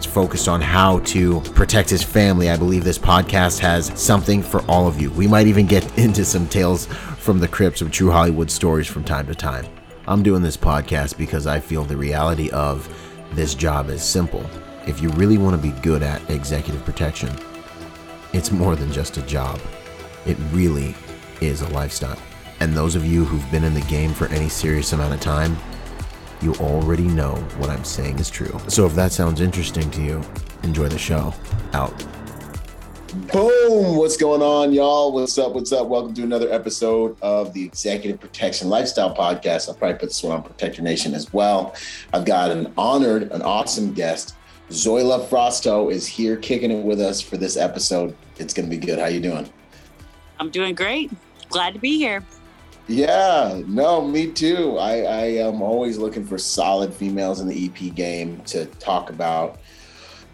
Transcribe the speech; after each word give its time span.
that's 0.00 0.10
focused 0.10 0.48
on 0.48 0.62
how 0.62 0.98
to 1.00 1.42
protect 1.52 1.90
his 1.90 2.02
family, 2.02 2.48
I 2.48 2.56
believe 2.56 2.84
this 2.84 2.98
podcast 2.98 3.58
has 3.58 3.92
something 4.00 4.42
for 4.42 4.62
all 4.62 4.88
of 4.88 4.98
you. 4.98 5.10
We 5.10 5.28
might 5.28 5.46
even 5.46 5.66
get 5.66 5.98
into 5.98 6.24
some 6.24 6.48
tales 6.48 6.86
from 6.86 7.38
the 7.38 7.46
crypts 7.46 7.82
of 7.82 7.90
true 7.90 8.10
Hollywood 8.10 8.50
stories 8.50 8.86
from 8.86 9.04
time 9.04 9.26
to 9.26 9.34
time. 9.34 9.66
I'm 10.06 10.22
doing 10.22 10.40
this 10.40 10.56
podcast 10.56 11.18
because 11.18 11.46
I 11.46 11.60
feel 11.60 11.84
the 11.84 11.98
reality 11.98 12.48
of 12.48 12.88
this 13.32 13.54
job 13.54 13.90
is 13.90 14.02
simple. 14.02 14.42
If 14.86 15.02
you 15.02 15.10
really 15.10 15.36
want 15.36 15.54
to 15.54 15.70
be 15.70 15.78
good 15.82 16.02
at 16.02 16.30
executive 16.30 16.82
protection, 16.86 17.28
it's 18.32 18.50
more 18.50 18.76
than 18.76 18.90
just 18.90 19.18
a 19.18 19.22
job. 19.26 19.60
It 20.24 20.38
really 20.50 20.94
is 21.42 21.60
a 21.60 21.68
lifestyle. 21.74 22.18
And 22.60 22.74
those 22.74 22.94
of 22.94 23.04
you 23.04 23.26
who've 23.26 23.50
been 23.50 23.64
in 23.64 23.74
the 23.74 23.82
game 23.82 24.14
for 24.14 24.28
any 24.28 24.48
serious 24.48 24.94
amount 24.94 25.12
of 25.12 25.20
time, 25.20 25.58
you 26.42 26.54
already 26.54 27.06
know 27.06 27.34
what 27.58 27.68
I'm 27.68 27.84
saying 27.84 28.18
is 28.18 28.30
true. 28.30 28.58
So 28.68 28.86
if 28.86 28.94
that 28.94 29.12
sounds 29.12 29.40
interesting 29.40 29.90
to 29.90 30.02
you, 30.02 30.22
enjoy 30.62 30.88
the 30.88 30.98
show. 30.98 31.34
Out. 31.72 31.96
Boom! 33.32 33.96
What's 33.96 34.16
going 34.16 34.40
on, 34.40 34.72
y'all? 34.72 35.12
What's 35.12 35.36
up? 35.36 35.52
What's 35.52 35.72
up? 35.72 35.88
Welcome 35.88 36.14
to 36.14 36.22
another 36.22 36.50
episode 36.50 37.16
of 37.20 37.52
the 37.52 37.64
Executive 37.64 38.20
Protection 38.20 38.68
Lifestyle 38.68 39.14
Podcast. 39.14 39.68
I'll 39.68 39.74
probably 39.74 39.98
put 39.98 40.10
this 40.10 40.22
one 40.22 40.32
on 40.32 40.42
Protector 40.42 40.80
Nation 40.80 41.14
as 41.14 41.32
well. 41.32 41.74
I've 42.14 42.24
got 42.24 42.50
an 42.50 42.72
honored, 42.78 43.32
an 43.32 43.42
awesome 43.42 43.92
guest. 43.92 44.36
Zoila 44.70 45.28
Frausto 45.28 45.90
is 45.90 46.06
here 46.06 46.36
kicking 46.36 46.70
it 46.70 46.84
with 46.84 47.00
us 47.00 47.20
for 47.20 47.36
this 47.36 47.56
episode. 47.56 48.16
It's 48.38 48.54
going 48.54 48.70
to 48.70 48.74
be 48.74 48.84
good. 48.84 48.98
How 48.98 49.06
you 49.06 49.20
doing? 49.20 49.50
I'm 50.38 50.48
doing 50.48 50.74
great. 50.74 51.10
Glad 51.48 51.74
to 51.74 51.80
be 51.80 51.98
here. 51.98 52.24
Yeah, 52.90 53.62
no, 53.68 54.04
me 54.04 54.32
too. 54.32 54.76
I, 54.76 55.02
I 55.02 55.24
am 55.46 55.62
always 55.62 55.96
looking 55.96 56.26
for 56.26 56.38
solid 56.38 56.92
females 56.92 57.38
in 57.38 57.46
the 57.46 57.66
EP 57.66 57.94
game 57.94 58.40
to 58.46 58.66
talk 58.66 59.10
about 59.10 59.60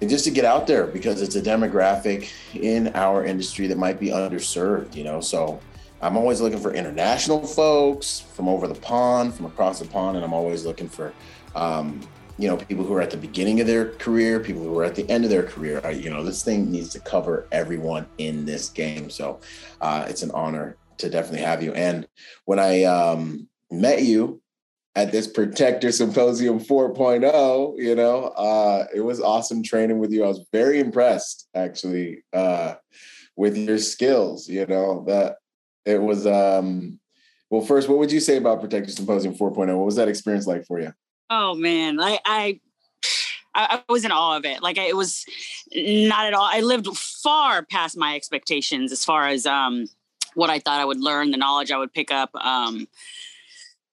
and 0.00 0.08
just 0.08 0.24
to 0.24 0.30
get 0.30 0.46
out 0.46 0.66
there 0.66 0.86
because 0.86 1.20
it's 1.20 1.36
a 1.36 1.42
demographic 1.42 2.30
in 2.54 2.88
our 2.94 3.26
industry 3.26 3.66
that 3.66 3.76
might 3.76 4.00
be 4.00 4.08
underserved, 4.08 4.94
you 4.94 5.04
know. 5.04 5.20
So 5.20 5.60
I'm 6.00 6.16
always 6.16 6.40
looking 6.40 6.58
for 6.58 6.72
international 6.72 7.46
folks 7.46 8.20
from 8.20 8.48
over 8.48 8.66
the 8.66 8.74
pond, 8.74 9.34
from 9.34 9.44
across 9.44 9.78
the 9.78 9.86
pond, 9.86 10.16
and 10.16 10.24
I'm 10.24 10.32
always 10.32 10.64
looking 10.64 10.88
for, 10.88 11.12
um, 11.54 12.00
you 12.38 12.48
know, 12.48 12.56
people 12.56 12.86
who 12.86 12.94
are 12.94 13.02
at 13.02 13.10
the 13.10 13.18
beginning 13.18 13.60
of 13.60 13.66
their 13.66 13.90
career, 13.96 14.40
people 14.40 14.62
who 14.62 14.78
are 14.78 14.84
at 14.84 14.94
the 14.94 15.06
end 15.10 15.24
of 15.24 15.30
their 15.30 15.42
career. 15.42 15.82
I, 15.84 15.90
you 15.90 16.08
know, 16.08 16.24
this 16.24 16.42
thing 16.42 16.72
needs 16.72 16.88
to 16.94 17.00
cover 17.00 17.46
everyone 17.52 18.06
in 18.16 18.46
this 18.46 18.70
game. 18.70 19.10
So 19.10 19.40
uh, 19.82 20.06
it's 20.08 20.22
an 20.22 20.30
honor 20.30 20.78
to 20.98 21.10
definitely 21.10 21.40
have 21.40 21.62
you. 21.62 21.72
And 21.72 22.06
when 22.44 22.58
I 22.58 22.84
um, 22.84 23.48
met 23.70 24.02
you 24.02 24.40
at 24.94 25.12
this 25.12 25.26
Protector 25.26 25.92
Symposium 25.92 26.58
4.0, 26.58 27.74
you 27.78 27.94
know, 27.94 28.24
uh, 28.24 28.86
it 28.94 29.00
was 29.00 29.20
awesome 29.20 29.62
training 29.62 29.98
with 29.98 30.10
you. 30.10 30.24
I 30.24 30.28
was 30.28 30.46
very 30.52 30.80
impressed 30.80 31.48
actually 31.54 32.24
uh, 32.32 32.74
with 33.36 33.56
your 33.56 33.78
skills, 33.78 34.48
you 34.48 34.66
know, 34.66 35.04
that 35.06 35.36
it 35.84 36.00
was, 36.00 36.26
um, 36.26 36.98
well, 37.50 37.60
first, 37.60 37.88
what 37.88 37.98
would 37.98 38.10
you 38.10 38.20
say 38.20 38.38
about 38.38 38.60
Protector 38.60 38.90
Symposium 38.90 39.34
4.0? 39.34 39.76
What 39.76 39.86
was 39.86 39.96
that 39.96 40.08
experience 40.08 40.46
like 40.46 40.66
for 40.66 40.80
you? 40.80 40.92
Oh 41.28 41.54
man, 41.54 42.00
I, 42.00 42.18
I 42.24 42.60
I, 43.56 43.82
was 43.88 44.04
in 44.04 44.12
awe 44.12 44.36
of 44.36 44.44
it. 44.44 44.62
Like 44.62 44.76
it 44.76 44.96
was 44.96 45.24
not 45.74 46.26
at 46.26 46.34
all. 46.34 46.48
I 46.50 46.60
lived 46.60 46.86
far 46.96 47.64
past 47.64 47.96
my 47.96 48.14
expectations 48.14 48.92
as 48.92 49.04
far 49.04 49.26
as 49.26 49.46
um, 49.46 49.86
what 50.36 50.50
I 50.50 50.58
thought 50.58 50.80
I 50.80 50.84
would 50.84 51.00
learn, 51.00 51.30
the 51.30 51.38
knowledge 51.38 51.72
I 51.72 51.78
would 51.78 51.92
pick 51.92 52.12
up. 52.12 52.30
Um, 52.36 52.86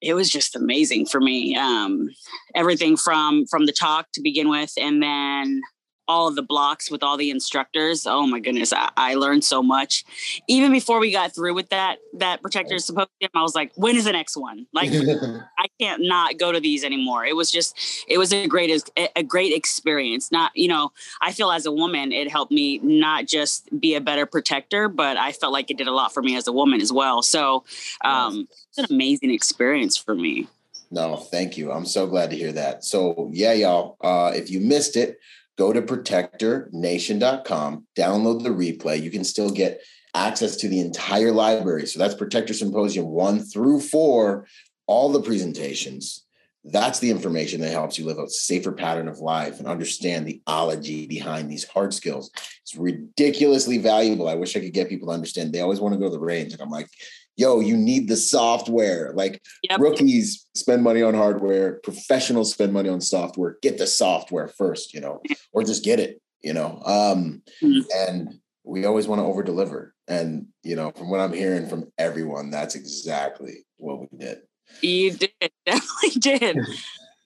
it 0.01 0.13
was 0.13 0.29
just 0.29 0.55
amazing 0.55 1.05
for 1.05 1.21
me. 1.21 1.55
Um, 1.55 2.09
everything 2.53 2.97
from 2.97 3.45
from 3.47 3.65
the 3.65 3.71
talk 3.71 4.07
to 4.13 4.21
begin 4.21 4.49
with, 4.49 4.73
and 4.77 5.01
then 5.01 5.61
all 6.07 6.27
of 6.27 6.35
the 6.35 6.41
blocks 6.41 6.91
with 6.91 7.03
all 7.03 7.17
the 7.17 7.29
instructors. 7.29 8.05
Oh 8.05 8.27
my 8.27 8.39
goodness, 8.39 8.73
I, 8.73 8.89
I, 8.97 9.13
learned 9.15 9.43
so 9.43 9.63
much. 9.63 10.03
Even 10.47 10.71
before 10.71 10.99
we 10.99 11.11
got 11.11 11.33
through 11.33 11.53
with 11.53 11.69
that 11.69 11.99
that 12.17 12.41
protector 12.41 12.77
symposium, 12.79 13.29
I 13.33 13.41
was 13.41 13.55
like, 13.55 13.71
when 13.75 13.95
is 13.95 14.05
the 14.05 14.11
next 14.11 14.35
one? 14.35 14.67
Like 14.73 14.91
I 15.57 15.67
can't 15.79 16.03
not 16.03 16.37
go 16.37 16.51
to 16.51 16.59
these 16.59 16.83
anymore. 16.83 17.25
It 17.25 17.35
was 17.35 17.51
just 17.51 17.77
it 18.07 18.17
was 18.17 18.33
a 18.33 18.47
great 18.47 18.89
a 19.15 19.23
great 19.23 19.53
experience. 19.53 20.31
Not, 20.31 20.51
you 20.55 20.67
know, 20.67 20.91
I 21.21 21.31
feel 21.31 21.51
as 21.51 21.65
a 21.65 21.71
woman, 21.71 22.11
it 22.11 22.29
helped 22.29 22.51
me 22.51 22.79
not 22.79 23.25
just 23.27 23.69
be 23.79 23.95
a 23.95 24.01
better 24.01 24.25
protector, 24.25 24.89
but 24.89 25.17
I 25.17 25.31
felt 25.31 25.53
like 25.53 25.71
it 25.71 25.77
did 25.77 25.87
a 25.87 25.93
lot 25.93 26.13
for 26.13 26.21
me 26.21 26.35
as 26.35 26.47
a 26.47 26.53
woman 26.53 26.81
as 26.81 26.91
well. 26.91 27.21
So 27.21 27.63
um 28.03 28.47
it's 28.69 28.77
an 28.77 28.93
amazing 28.93 29.31
experience 29.31 29.95
for 29.95 30.15
me. 30.15 30.47
No, 30.93 31.15
thank 31.15 31.57
you. 31.57 31.71
I'm 31.71 31.87
so 31.87 32.05
glad 32.05 32.29
to 32.29 32.35
hear 32.35 32.51
that. 32.51 32.83
So 32.83 33.31
yeah, 33.33 33.53
y'all, 33.53 33.97
uh, 34.01 34.31
if 34.35 34.51
you 34.51 34.59
missed 34.59 34.95
it, 34.95 35.17
go 35.57 35.73
to 35.73 35.81
protectornation.com, 35.81 37.87
download 37.97 38.43
the 38.43 38.49
replay. 38.49 39.01
You 39.01 39.11
can 39.11 39.23
still 39.23 39.49
get 39.49 39.81
access 40.13 40.57
to 40.57 40.67
the 40.67 40.79
entire 40.79 41.31
library. 41.31 41.87
So 41.87 41.99
that's 41.99 42.15
Protector 42.15 42.53
Symposium 42.53 43.07
one 43.07 43.39
through 43.39 43.79
four, 43.79 44.45
all 44.87 45.11
the 45.11 45.21
presentations. 45.21 46.25
That's 46.65 46.99
the 46.99 47.11
information 47.11 47.59
that 47.61 47.71
helps 47.71 47.97
you 47.97 48.05
live 48.05 48.19
a 48.19 48.29
safer 48.29 48.71
pattern 48.71 49.09
of 49.09 49.19
life 49.19 49.59
and 49.59 49.67
understand 49.67 50.25
the 50.25 50.41
ology 50.47 51.07
behind 51.07 51.51
these 51.51 51.65
hard 51.65 51.93
skills. 51.93 52.31
It's 52.61 52.75
ridiculously 52.75 53.79
valuable. 53.79 54.29
I 54.29 54.35
wish 54.35 54.55
I 54.55 54.61
could 54.61 54.73
get 54.73 54.87
people 54.87 55.09
to 55.09 55.13
understand. 55.13 55.51
They 55.51 55.59
always 55.59 55.81
want 55.81 55.93
to 55.93 55.99
go 55.99 56.05
to 56.05 56.11
the 56.11 56.19
range. 56.19 56.53
And 56.53 56.61
I'm 56.61 56.69
like, 56.69 56.89
yo, 57.35 57.59
you 57.59 57.75
need 57.75 58.07
the 58.07 58.17
software. 58.17 59.11
Like 59.13 59.41
yep. 59.69 59.79
rookies 59.79 60.47
spend 60.55 60.83
money 60.83 61.01
on 61.01 61.13
hardware, 61.13 61.79
professionals 61.83 62.53
spend 62.53 62.73
money 62.73 62.89
on 62.89 63.01
software. 63.01 63.57
Get 63.61 63.77
the 63.77 63.87
software 63.87 64.47
first, 64.47 64.93
you 64.93 65.01
know, 65.01 65.21
or 65.51 65.63
just 65.63 65.83
get 65.83 65.99
it, 65.99 66.21
you 66.41 66.53
know. 66.53 66.81
Um, 66.85 67.41
mm-hmm. 67.61 67.81
And 67.95 68.35
we 68.63 68.85
always 68.85 69.07
want 69.07 69.19
to 69.19 69.25
over 69.25 69.43
deliver. 69.43 69.93
And, 70.07 70.47
you 70.63 70.75
know, 70.75 70.91
from 70.91 71.09
what 71.09 71.19
I'm 71.19 71.33
hearing 71.33 71.67
from 71.67 71.91
everyone, 71.97 72.49
that's 72.49 72.75
exactly 72.75 73.65
what 73.77 73.99
we 74.01 74.17
did. 74.17 74.39
You 74.81 75.11
did, 75.11 75.31
definitely 75.65 76.19
did. 76.19 76.59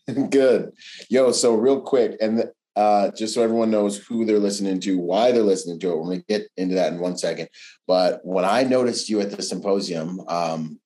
Good. 0.30 0.72
Yo, 1.10 1.32
so 1.32 1.56
real 1.56 1.82
quick, 1.82 2.18
and 2.22 2.46
uh, 2.78 3.10
just 3.10 3.34
so 3.34 3.42
everyone 3.42 3.72
knows 3.72 3.98
who 3.98 4.24
they're 4.24 4.38
listening 4.38 4.80
to, 4.80 5.00
why 5.00 5.32
they're 5.32 5.42
listening 5.42 5.80
to 5.80 5.92
it. 5.92 5.98
We're 5.98 6.04
going 6.04 6.20
to 6.20 6.26
get 6.28 6.48
into 6.58 6.76
that 6.76 6.94
in 6.94 7.00
one 7.00 7.18
second. 7.18 7.50
But 7.88 8.22
when 8.24 8.46
I 8.46 8.64
noticed 8.64 9.10
you 9.10 9.20
at 9.20 9.32
the 9.32 9.42
symposium, 9.42 10.22
um, 10.28 10.80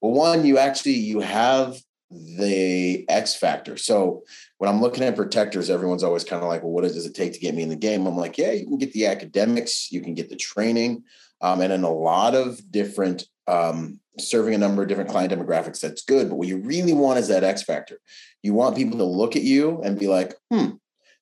well, 0.00 0.12
one, 0.12 0.46
you 0.46 0.56
actually 0.56 0.94
you 0.94 1.20
have 1.20 1.76
the 2.10 3.04
X 3.10 3.34
factor. 3.34 3.76
So 3.76 4.22
when 4.56 4.70
I'm 4.70 4.80
looking 4.80 5.04
at 5.04 5.14
protectors, 5.14 5.68
everyone's 5.68 6.02
always 6.02 6.24
kind 6.24 6.42
of 6.42 6.48
like, 6.48 6.62
well, 6.62 6.72
what 6.72 6.84
does 6.84 7.04
it 7.04 7.14
take 7.14 7.34
to 7.34 7.38
get 7.38 7.54
me 7.54 7.62
in 7.62 7.68
the 7.68 7.76
game? 7.76 8.06
I'm 8.06 8.16
like, 8.16 8.38
yeah, 8.38 8.52
you 8.52 8.64
can 8.64 8.78
get 8.78 8.94
the 8.94 9.06
academics, 9.06 9.92
you 9.92 10.00
can 10.00 10.14
get 10.14 10.30
the 10.30 10.36
training, 10.36 11.04
um, 11.42 11.60
and 11.60 11.70
in 11.70 11.84
a 11.84 11.92
lot 11.92 12.34
of 12.34 12.58
different 12.70 13.26
um, 13.46 14.00
serving 14.18 14.54
a 14.54 14.58
number 14.58 14.82
of 14.82 14.88
different 14.88 15.10
client 15.10 15.32
demographics. 15.34 15.80
That's 15.80 16.02
good, 16.02 16.30
but 16.30 16.36
what 16.36 16.48
you 16.48 16.58
really 16.62 16.94
want 16.94 17.18
is 17.18 17.28
that 17.28 17.44
X 17.44 17.62
factor. 17.62 18.00
You 18.42 18.54
want 18.54 18.76
people 18.76 18.96
to 18.98 19.04
look 19.04 19.36
at 19.36 19.42
you 19.42 19.82
and 19.82 19.98
be 19.98 20.08
like, 20.08 20.34
hmm, 20.50 20.70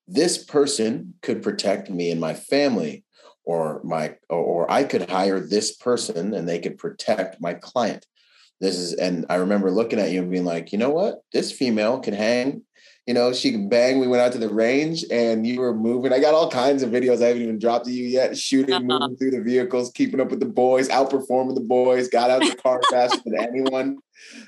this 0.07 0.43
person 0.43 1.15
could 1.23 1.43
protect 1.43 1.91
me 1.91 2.11
and 2.11 2.21
my 2.21 2.35
family 2.35 3.05
or 3.45 3.81
my 3.85 4.15
or 4.29 4.71
I 4.71 4.85
could 4.85 5.09
hire 5.09 5.41
this 5.41 5.77
person 5.77 6.35
and 6.35 6.49
they 6.49 6.59
could 6.59 6.79
protect 6.79 7.41
my 7.41 7.55
client. 7.55 8.07
This 8.61 8.77
is 8.77 8.95
and 8.95 9.27
I 9.29 9.37
remember 9.37 9.71
looking 9.71 9.99
at 9.99 10.11
you 10.11 10.23
and 10.23 10.31
being 10.31 10.45
like, 10.45 10.73
you 10.73 10.79
know 10.79 10.91
what? 10.91 11.21
This 11.33 11.53
female 11.53 12.01
can 12.01 12.15
hang 12.15 12.63
you 13.07 13.13
know, 13.13 13.35
she 13.35 13.51
can 13.51 13.69
bang. 13.69 13.99
We 13.99 14.07
went 14.07 14.23
out 14.23 14.33
to 14.33 14.39
the 14.39 14.49
range 14.49 15.05
and 15.11 15.47
you 15.47 15.61
were 15.61 15.75
moving. 15.75 16.13
I 16.13 16.21
got 16.21 16.33
all 16.33 16.51
kinds 16.51 16.83
of 16.83 16.91
videos 16.91 17.23
I 17.23 17.29
haven't 17.29 17.43
even 17.43 17.59
dropped 17.59 17.85
to 17.85 17.93
you 17.93 18.05
yet, 18.05 18.37
shooting, 18.37 18.75
uh-huh. 18.75 18.99
moving 19.01 19.17
through 19.17 19.33
the 19.33 19.43
vehicles, 19.43 19.93
keeping 19.95 20.21
up 20.21 20.31
with 20.31 20.41
the 20.41 20.47
boys, 20.47 20.89
outperforming 20.89 21.55
the 21.55 21.61
boys, 21.61 22.09
got 22.09 22.31
out 22.31 22.41
the 22.41 22.57
car 22.57 22.81
faster 22.91 23.21
than 23.27 23.39
anyone, 23.39 23.99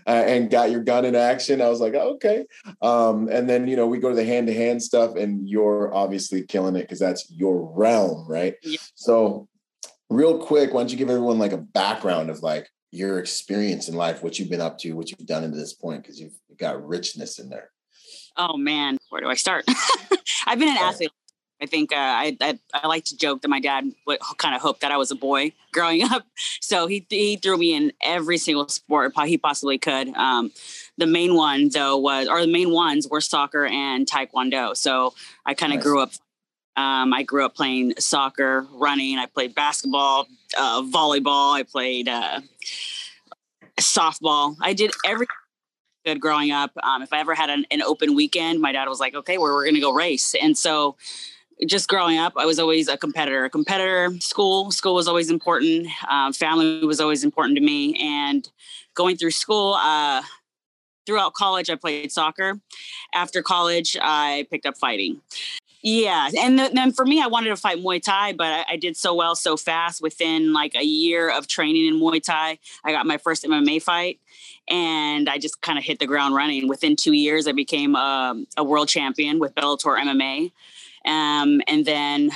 uh, 0.07 0.25
and 0.27 0.51
got 0.51 0.71
your 0.71 0.83
gun 0.83 1.05
in 1.05 1.15
action. 1.15 1.61
I 1.61 1.69
was 1.69 1.81
like, 1.81 1.93
oh, 1.95 2.15
okay. 2.15 2.47
Um, 2.81 3.29
and 3.29 3.49
then, 3.49 3.69
you 3.69 3.77
know, 3.77 3.87
we 3.87 3.99
go 3.99 4.09
to 4.09 4.17
the 4.17 4.25
hand 4.25 4.47
to 4.47 4.55
hand 4.55 4.83
stuff 4.83 5.17
and 5.17 5.47
you're 5.47 5.95
obviously 5.95 6.43
killing 6.43 6.77
it 6.77 6.83
because 6.83 6.99
that's 6.99 7.31
your 7.31 7.71
realm, 7.75 8.27
right? 8.27 8.55
Yeah. 8.63 8.79
So, 8.95 9.49
real 10.09 10.39
quick, 10.39 10.73
why 10.73 10.81
don't 10.81 10.91
you 10.91 10.97
give 10.97 11.11
everyone 11.11 11.39
like 11.39 11.53
a 11.53 11.59
background 11.59 12.31
of 12.31 12.43
like 12.43 12.71
your 12.91 13.19
experience 13.19 13.89
in 13.89 13.97
life, 13.97 14.23
what 14.23 14.39
you've 14.39 14.49
been 14.49 14.63
up 14.63 14.79
to, 14.79 14.93
what 14.95 15.11
you've 15.11 15.27
done 15.27 15.43
to 15.43 15.49
this 15.49 15.75
point, 15.75 16.03
because 16.03 16.19
you've 16.19 16.39
got 16.57 16.87
richness 16.87 17.39
in 17.39 17.51
there. 17.51 17.71
Oh 18.37 18.57
man, 18.57 18.99
where 19.09 19.21
do 19.21 19.29
I 19.29 19.35
start? 19.35 19.65
I've 20.47 20.59
been 20.59 20.69
an 20.69 20.77
athlete 20.79 21.11
I 21.61 21.67
think 21.67 21.93
uh, 21.93 21.97
I, 21.97 22.37
I, 22.41 22.59
I 22.75 22.87
like 22.87 23.05
to 23.07 23.17
joke 23.17 23.43
that 23.43 23.49
my 23.49 23.61
dad 23.61 23.91
would 24.07 24.19
kind 24.37 24.55
of 24.55 24.61
hoped 24.61 24.83
that 24.83 24.93
I 24.93 24.97
was 24.99 25.11
a 25.11 25.15
boy 25.15 25.53
growing 25.73 26.03
up, 26.03 26.27
so 26.61 26.87
he 26.87 27.07
he 27.09 27.37
threw 27.37 27.57
me 27.57 27.75
in 27.75 27.93
every 28.03 28.39
single 28.39 28.69
sport 28.69 29.13
he 29.25 29.39
possibly 29.39 29.79
could. 29.79 30.09
Um, 30.15 30.53
the 30.99 31.07
main 31.07 31.35
one 31.35 31.71
though 31.71 31.97
was, 31.97 32.29
or 32.29 32.41
the 32.41 32.53
main 32.53 32.71
ones 32.71 33.09
were 33.09 33.21
soccer 33.21 33.67
and 33.67 34.07
taekwondo. 34.07 34.77
So 34.77 35.15
I 35.45 35.55
kind 35.55 35.73
of 35.73 35.79
nice. 35.79 35.85
grew 35.85 36.01
up. 36.01 36.11
Um, 36.77 37.15
I 37.15 37.23
grew 37.23 37.47
up 37.47 37.55
playing 37.55 37.95
soccer, 37.99 38.67
running. 38.73 39.19
I 39.19 39.25
played 39.25 39.55
basketball, 39.55 40.29
uh, 40.59 40.83
volleyball. 40.83 41.55
I 41.55 41.63
played 41.63 42.07
uh, 42.07 42.41
softball. 43.81 44.57
I 44.61 44.75
did 44.75 44.91
every 45.07 45.27
good 46.07 46.21
growing 46.21 46.53
up. 46.53 46.71
Um, 46.83 47.03
if 47.03 47.13
I 47.13 47.19
ever 47.19 47.35
had 47.35 47.51
an, 47.51 47.67
an, 47.71 47.83
open 47.83 48.15
weekend, 48.15 48.61
my 48.61 48.73
dad 48.73 48.89
was 48.89 49.01
like, 49.01 49.15
"Okay, 49.15 49.39
we're 49.39 49.53
we're 49.53 49.65
going 49.65 49.75
to 49.75 49.81
go 49.81 49.93
race," 49.93 50.35
and 50.41 50.57
so 50.57 50.97
just 51.67 51.89
growing 51.89 52.19
up, 52.19 52.35
I 52.37 52.47
was 52.47 52.59
always 52.59 52.89
a 52.89 52.97
competitor. 52.97 53.45
A 53.45 53.51
competitor, 53.51 54.15
school, 54.21 54.71
school 54.71 54.95
was 54.95 55.09
always 55.09 55.31
important. 55.31 55.89
Um, 56.09 56.33
family 56.33 56.85
was 56.85 57.01
always 57.01 57.25
important 57.25 57.57
to 57.57 57.65
me. 57.65 57.99
And 58.01 58.49
going 58.95 59.17
through 59.17 59.31
school, 59.31 59.75
uh, 59.75 60.23
throughout 61.07 61.33
college, 61.33 61.71
I 61.71 61.77
played 61.77 62.13
soccer. 62.13 62.61
After 63.15 63.43
college, 63.43 63.97
I 64.01 64.47
picked 64.51 64.67
up 64.67 64.77
fighting. 64.77 65.23
Yeah, 65.83 66.31
and 66.37 66.59
then 66.59 66.93
for 66.93 67.07
me, 67.07 67.23
I 67.23 67.29
wanted 67.29 67.51
to 67.51 67.57
fight 67.57 67.79
Muay 67.79 68.03
Thai, 68.03 68.33
but 68.33 68.49
I, 68.53 68.65
I, 68.71 68.77
did 68.77 68.97
so 68.97 69.15
well 69.15 69.37
so 69.37 69.57
fast. 69.57 70.03
Within 70.03 70.53
like 70.53 70.75
a 70.75 70.83
year 70.83 71.31
of 71.31 71.47
training 71.47 71.87
in 71.87 72.01
Muay 72.01 72.21
Thai, 72.21 72.59
I 72.85 72.93
got 72.93 73.07
my 73.07 73.19
first 73.19 73.45
MMA 73.45 73.81
fight, 73.81 74.19
and 74.69 75.29
I 75.29 75.39
just 75.39 75.61
kind 75.61 75.79
of 75.79 75.85
hit 75.85 75.99
the 75.99 76.07
ground 76.07 76.35
running. 76.35 76.69
Within 76.69 76.97
two 76.97 77.13
years, 77.13 77.47
I 77.47 77.53
became 77.53 77.95
a, 77.95 77.99
um, 77.99 78.47
a 78.57 78.65
world 78.65 78.89
champion 78.89 79.39
with 79.39 79.55
Bellator 79.55 79.99
MMA. 79.99 80.53
Um, 81.05 81.61
and 81.69 81.85
then 81.85 82.31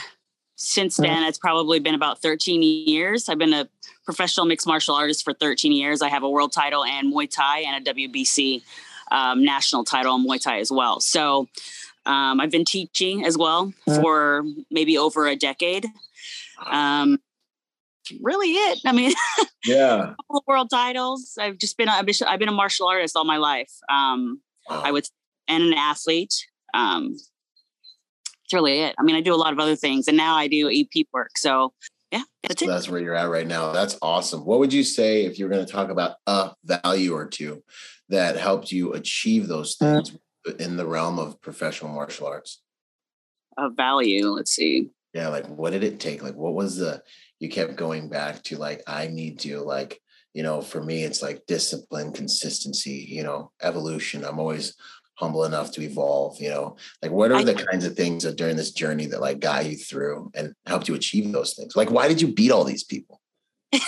since 0.55 0.99
then, 0.99 1.25
it's 1.25 1.39
probably 1.39 1.81
been 1.81 1.95
about 1.95 2.21
13 2.21 2.63
years. 2.63 3.29
I've 3.29 3.39
been 3.39 3.55
a 3.55 3.69
professional 4.05 4.45
mixed 4.45 4.67
martial 4.67 4.95
artist 4.95 5.25
for 5.25 5.33
13 5.33 5.73
years. 5.73 6.03
I 6.03 6.09
have 6.09 6.23
a 6.23 6.29
world 6.29 6.53
title 6.53 6.85
and 6.85 7.13
Muay 7.13 7.31
Thai 7.31 7.61
and 7.61 7.87
a 7.87 7.95
WBC 7.95 8.63
um, 9.11 9.43
national 9.43 9.85
title 9.85 10.15
in 10.17 10.27
Muay 10.27 10.41
Thai 10.41 10.59
as 10.59 10.71
well. 10.71 11.01
So 11.01 11.49
um, 12.07 12.41
I've 12.41 12.51
been 12.51 12.65
teaching 12.65 13.25
as 13.25 13.39
well 13.39 13.73
for 13.87 14.45
maybe 14.71 14.99
over 14.99 15.27
a 15.27 15.35
decade. 15.35 15.87
Um, 16.67 17.19
really 18.23 18.53
it. 18.53 18.81
I 18.85 18.93
mean, 18.93 19.13
yeah, 19.65 20.15
world 20.47 20.71
titles. 20.71 21.37
I've 21.39 21.59
just 21.59 21.77
been 21.77 21.89
I've 21.89 22.07
been 22.07 22.49
a 22.49 22.53
martial 22.53 22.89
artist 22.89 23.17
all 23.17 23.25
my 23.25 23.37
life. 23.37 23.73
Um, 23.91 24.41
wow. 24.69 24.83
I 24.85 24.93
would 24.93 25.05
and 25.49 25.65
an 25.65 25.75
athlete. 25.75 26.35
Um, 26.75 27.13
that's 27.13 28.55
really 28.55 28.81
it. 28.81 28.95
I 28.99 29.03
mean, 29.03 29.17
I 29.17 29.21
do 29.21 29.35
a 29.35 29.37
lot 29.37 29.53
of 29.53 29.59
other 29.59 29.77
things, 29.77 30.09
and 30.09 30.17
now 30.17 30.37
I 30.37 30.49
do 30.49 30.71
EP 30.71 31.07
work. 31.13 31.37
So 31.37 31.73
yeah, 32.11 32.23
that's 32.43 32.61
so 32.61 32.67
That's 32.67 32.89
where 32.89 33.01
you're 33.01 33.15
at 33.15 33.29
right 33.29 33.47
now. 33.47 33.73
That's 33.73 33.97
awesome. 34.03 34.45
What 34.45 34.59
would 34.59 34.73
you 34.73 34.83
say 34.83 35.25
if 35.25 35.39
you're 35.39 35.49
going 35.49 35.65
to 35.65 35.73
talk 35.73 35.91
about 35.91 36.17
a 36.27 36.53
value 36.65 37.15
or 37.15 37.27
two 37.27 37.63
that 38.09 38.37
helped 38.37 38.73
you 38.73 38.93
achieve 38.95 39.47
those 39.47 39.77
uh. 39.81 40.03
things 40.03 40.19
in 40.59 40.77
the 40.77 40.87
realm 40.87 41.19
of 41.19 41.41
professional 41.41 41.93
martial 41.93 42.27
arts? 42.27 42.63
A 43.57 43.71
value. 43.71 44.29
Let's 44.31 44.53
see. 44.53 44.91
Yeah, 45.13 45.29
like 45.29 45.47
what 45.47 45.71
did 45.71 45.85
it 45.85 46.01
take? 46.01 46.23
Like, 46.23 46.35
what 46.35 46.55
was 46.55 46.77
the? 46.77 47.03
You 47.41 47.49
kept 47.49 47.77
going 47.77 48.09
back 48.09 48.43
to 48.45 48.57
like, 48.57 48.83
I 48.87 49.09
need 49.09 49.41
to 49.41 49.61
like 49.61 50.01
you 50.33 50.45
know 50.45 50.61
for 50.61 50.81
me 50.81 51.03
it's 51.03 51.23
like 51.23 51.45
discipline 51.47 52.13
consistency 52.13 53.05
you 53.09 53.25
know 53.25 53.51
evolution. 53.63 54.25
I'm 54.25 54.39
always 54.39 54.75
humble 55.15 55.45
enough 55.45 55.73
to 55.73 55.83
evolve 55.83 56.41
you 56.41 56.49
know? 56.49 56.77
Like 57.03 57.11
what 57.11 57.33
are 57.33 57.37
I, 57.37 57.45
the 57.45 57.55
kinds 57.55 57.85
of 57.85 57.97
things 57.97 58.23
that 58.23 58.37
during 58.37 58.57
this 58.57 58.73
journey 58.73 59.07
that 59.07 59.21
like 59.21 59.41
got 59.41 59.67
you 59.67 59.77
through 59.77 60.31
and 60.35 60.55
helped 60.67 60.89
you 60.89 60.95
achieve 60.95 61.33
those 61.33 61.55
things? 61.55 61.75
Like 61.77 61.91
why 61.91 62.09
did 62.09 62.21
you 62.21 62.33
beat 62.33 62.53
all 62.53 62.65
these 62.65 62.85
people? 62.85 63.21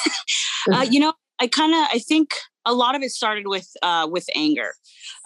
Uh, 0.73 0.87
you 0.89 1.01
know 1.01 1.13
i 1.41 1.49
kind 1.49 1.75
of 1.75 1.89
i 1.93 1.99
think 1.99 2.35
a 2.65 2.73
lot 2.73 2.95
of 2.95 3.03
it 3.03 3.11
started 3.11 3.49
with 3.49 3.69
uh 3.83 4.07
with 4.09 4.27
anger 4.37 4.75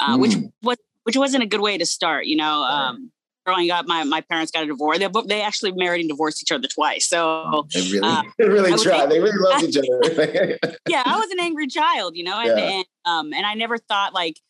uh, 0.01 0.17
mm. 0.17 0.21
which 0.21 0.37
was 0.63 0.79
which 1.03 1.17
wasn't 1.17 1.43
a 1.43 1.47
good 1.47 1.61
way 1.61 1.77
to 1.77 1.85
start 1.85 2.25
you 2.25 2.37
know 2.37 2.63
um 2.63 3.13
growing 3.47 3.71
up, 3.71 3.87
my, 3.87 4.05
my 4.05 4.21
parents 4.21 4.51
got 4.51 4.65
a 4.65 4.67
divorce. 4.67 4.99
They, 4.99 5.09
they 5.27 5.41
actually 5.41 5.73
married 5.73 6.01
and 6.01 6.09
divorced 6.09 6.43
each 6.43 6.53
other 6.53 6.69
twice. 6.69 7.09
So 7.09 7.67
they 7.73 7.81
really, 7.83 8.01
uh, 8.01 8.23
they 8.39 8.49
really 8.49 8.83
tried. 8.83 9.11
They 9.11 9.21
really 9.21 9.39
loved 9.39 9.65
each 9.65 9.77
other. 9.77 10.59
yeah, 10.89 11.03
I 11.07 11.19
was 11.19 11.31
an 11.31 11.41
angry 11.41 11.69
child, 11.69 12.17
you 12.17 12.25
know, 12.25 12.39
and, 12.39 12.59
yeah. 12.59 12.69
and 12.69 12.85
um, 13.05 13.33
and 13.33 13.47
I 13.47 13.55
never 13.55 13.79
thought 13.79 14.13
like 14.13 14.41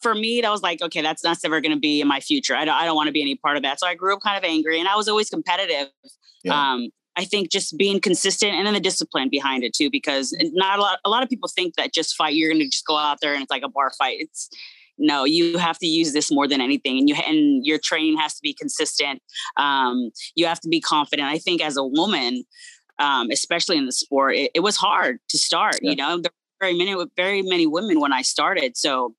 for 0.00 0.14
me, 0.14 0.40
that 0.40 0.50
was 0.50 0.62
like, 0.62 0.82
okay, 0.82 1.02
that's 1.02 1.22
not 1.22 1.38
ever 1.44 1.60
going 1.60 1.74
to 1.74 1.78
be 1.78 2.00
in 2.00 2.08
my 2.08 2.20
future. 2.20 2.56
I 2.56 2.64
don't, 2.64 2.74
I 2.74 2.84
don't 2.84 2.96
want 2.96 3.08
to 3.08 3.12
be 3.12 3.20
any 3.20 3.36
part 3.36 3.56
of 3.56 3.62
that. 3.62 3.78
So 3.78 3.86
I 3.86 3.94
grew 3.94 4.14
up 4.14 4.22
kind 4.22 4.36
of 4.36 4.44
angry 4.44 4.80
and 4.80 4.88
I 4.88 4.96
was 4.96 5.08
always 5.08 5.28
competitive. 5.28 5.88
Yeah. 6.42 6.72
Um, 6.72 6.88
I 7.16 7.24
think 7.24 7.50
just 7.50 7.76
being 7.76 8.00
consistent 8.00 8.52
and 8.52 8.66
then 8.66 8.72
the 8.72 8.80
discipline 8.80 9.28
behind 9.28 9.62
it 9.62 9.74
too, 9.74 9.90
because 9.90 10.34
not 10.40 10.78
a 10.78 10.82
lot, 10.82 11.00
a 11.04 11.10
lot 11.10 11.22
of 11.22 11.28
people 11.28 11.50
think 11.54 11.74
that 11.74 11.92
just 11.92 12.16
fight, 12.16 12.34
you're 12.34 12.50
going 12.50 12.62
to 12.62 12.68
just 12.68 12.86
go 12.86 12.96
out 12.96 13.18
there 13.20 13.34
and 13.34 13.42
it's 13.42 13.50
like 13.50 13.62
a 13.62 13.68
bar 13.68 13.92
fight. 13.98 14.16
It's 14.20 14.48
no, 15.00 15.24
you 15.24 15.58
have 15.58 15.78
to 15.78 15.86
use 15.86 16.12
this 16.12 16.30
more 16.30 16.46
than 16.46 16.60
anything. 16.60 16.98
And 16.98 17.08
you, 17.08 17.16
and 17.26 17.64
your 17.64 17.78
training 17.78 18.18
has 18.18 18.34
to 18.34 18.40
be 18.42 18.54
consistent. 18.54 19.20
Um, 19.56 20.10
you 20.36 20.46
have 20.46 20.60
to 20.60 20.68
be 20.68 20.80
confident. 20.80 21.26
I 21.26 21.38
think 21.38 21.62
as 21.62 21.76
a 21.76 21.84
woman, 21.84 22.44
um, 22.98 23.30
especially 23.30 23.78
in 23.78 23.86
the 23.86 23.92
sport, 23.92 24.36
it, 24.36 24.50
it 24.54 24.60
was 24.60 24.76
hard 24.76 25.18
to 25.30 25.38
start, 25.38 25.78
yeah. 25.82 25.90
you 25.90 25.96
know, 25.96 26.20
there 26.20 26.30
were 26.30 26.66
very 26.66 26.76
many, 26.76 26.94
very 27.16 27.42
many 27.42 27.66
women 27.66 27.98
when 27.98 28.12
I 28.12 28.22
started. 28.22 28.76
So 28.76 29.14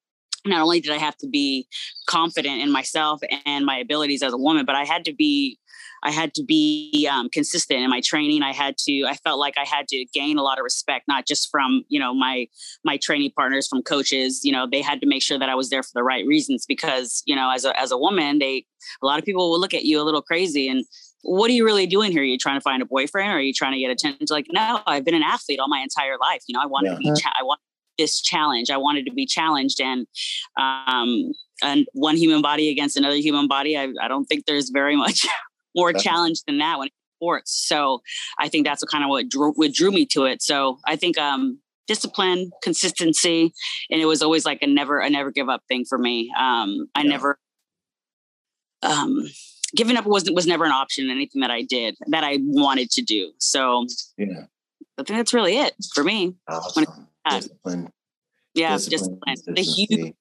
not 0.45 0.61
only 0.61 0.79
did 0.79 0.91
I 0.91 0.97
have 0.97 1.17
to 1.17 1.27
be 1.27 1.67
confident 2.07 2.61
in 2.61 2.71
myself 2.71 3.21
and 3.45 3.65
my 3.65 3.77
abilities 3.77 4.23
as 4.23 4.33
a 4.33 4.37
woman, 4.37 4.65
but 4.65 4.75
I 4.75 4.85
had 4.85 5.05
to 5.05 5.13
be 5.13 5.57
I 6.03 6.11
had 6.11 6.33
to 6.35 6.43
be 6.43 7.07
um, 7.11 7.29
consistent 7.29 7.81
in 7.81 7.89
my 7.89 8.01
training. 8.03 8.41
I 8.43 8.53
had 8.53 8.77
to. 8.79 9.05
I 9.07 9.15
felt 9.15 9.39
like 9.39 9.55
I 9.57 9.65
had 9.65 9.87
to 9.89 10.05
gain 10.13 10.37
a 10.37 10.43
lot 10.43 10.57
of 10.57 10.63
respect, 10.63 11.07
not 11.07 11.27
just 11.27 11.49
from 11.51 11.83
you 11.89 11.99
know 11.99 12.13
my 12.13 12.47
my 12.83 12.97
training 12.97 13.31
partners, 13.35 13.67
from 13.67 13.81
coaches. 13.81 14.41
You 14.43 14.51
know, 14.51 14.67
they 14.69 14.81
had 14.81 15.01
to 15.01 15.07
make 15.07 15.21
sure 15.21 15.37
that 15.39 15.49
I 15.49 15.55
was 15.55 15.69
there 15.69 15.83
for 15.83 15.91
the 15.93 16.03
right 16.03 16.25
reasons 16.25 16.65
because 16.65 17.21
you 17.25 17.35
know, 17.35 17.51
as 17.51 17.65
a 17.65 17.79
as 17.79 17.91
a 17.91 17.97
woman, 17.97 18.39
they 18.39 18.65
a 19.01 19.05
lot 19.05 19.19
of 19.19 19.25
people 19.25 19.49
will 19.49 19.59
look 19.59 19.73
at 19.73 19.85
you 19.85 20.01
a 20.01 20.03
little 20.03 20.21
crazy 20.21 20.67
and 20.67 20.85
what 21.23 21.51
are 21.51 21.53
you 21.53 21.63
really 21.63 21.85
doing 21.85 22.11
here? 22.11 22.21
Are 22.21 22.25
you 22.25 22.37
trying 22.37 22.57
to 22.57 22.61
find 22.61 22.81
a 22.81 22.85
boyfriend 22.85 23.31
or 23.31 23.35
are 23.35 23.41
you 23.41 23.53
trying 23.53 23.73
to 23.73 23.79
get 23.79 23.91
attention? 23.91 24.25
Like, 24.31 24.47
no, 24.51 24.81
I've 24.87 25.05
been 25.05 25.13
an 25.13 25.21
athlete 25.23 25.59
all 25.59 25.67
my 25.67 25.79
entire 25.79 26.17
life. 26.17 26.41
You 26.47 26.53
know, 26.53 26.63
I 26.63 26.65
want 26.65 26.87
yeah. 26.87 26.93
to 26.93 26.97
be, 26.97 27.21
cha- 27.21 27.33
I 27.39 27.43
want 27.43 27.59
this 27.97 28.21
challenge. 28.21 28.69
I 28.69 28.77
wanted 28.77 29.05
to 29.05 29.13
be 29.13 29.25
challenged, 29.25 29.79
and 29.79 30.07
um, 30.57 31.31
and 31.63 31.85
one 31.93 32.17
human 32.17 32.41
body 32.41 32.69
against 32.69 32.97
another 32.97 33.17
human 33.17 33.47
body. 33.47 33.77
I, 33.77 33.89
I 34.01 34.07
don't 34.07 34.25
think 34.25 34.45
there's 34.45 34.69
very 34.69 34.95
much 34.95 35.25
more 35.75 35.93
challenge 35.93 36.43
than 36.45 36.57
that 36.59 36.79
when 36.79 36.87
it's 36.87 36.95
sports. 37.17 37.67
So 37.67 38.01
I 38.39 38.49
think 38.49 38.65
that's 38.65 38.81
what 38.83 38.91
kind 38.91 39.03
of 39.03 39.09
what 39.09 39.29
drew, 39.29 39.53
what 39.53 39.73
drew 39.73 39.91
me 39.91 40.05
to 40.07 40.25
it. 40.25 40.41
So 40.41 40.79
I 40.85 40.95
think 40.95 41.17
um, 41.17 41.59
discipline, 41.87 42.51
consistency, 42.63 43.53
and 43.89 44.01
it 44.01 44.05
was 44.05 44.21
always 44.21 44.45
like 44.45 44.61
a 44.61 44.67
never 44.67 44.99
a 44.99 45.09
never 45.09 45.31
give 45.31 45.49
up 45.49 45.61
thing 45.67 45.85
for 45.85 45.97
me. 45.97 46.31
Um, 46.37 46.87
I 46.95 47.03
yeah. 47.03 47.09
never 47.09 47.39
um, 48.83 49.23
giving 49.75 49.97
up 49.97 50.05
was 50.05 50.29
was 50.31 50.47
never 50.47 50.65
an 50.65 50.71
option 50.71 51.05
in 51.05 51.11
anything 51.11 51.41
that 51.41 51.51
I 51.51 51.61
did 51.61 51.95
that 52.07 52.23
I 52.23 52.39
wanted 52.41 52.89
to 52.91 53.01
do. 53.01 53.31
So 53.39 53.85
yeah. 54.17 54.45
I 54.97 55.03
think 55.03 55.19
that's 55.19 55.33
really 55.33 55.57
it 55.57 55.73
for 55.93 56.03
me. 56.03 56.35
Awesome 56.47 57.07
discipline. 57.29 57.91
Yeah, 58.53 58.73
discipline. 58.77 59.19
discipline. 59.27 59.55
The 59.55 59.61
huge, 59.61 60.13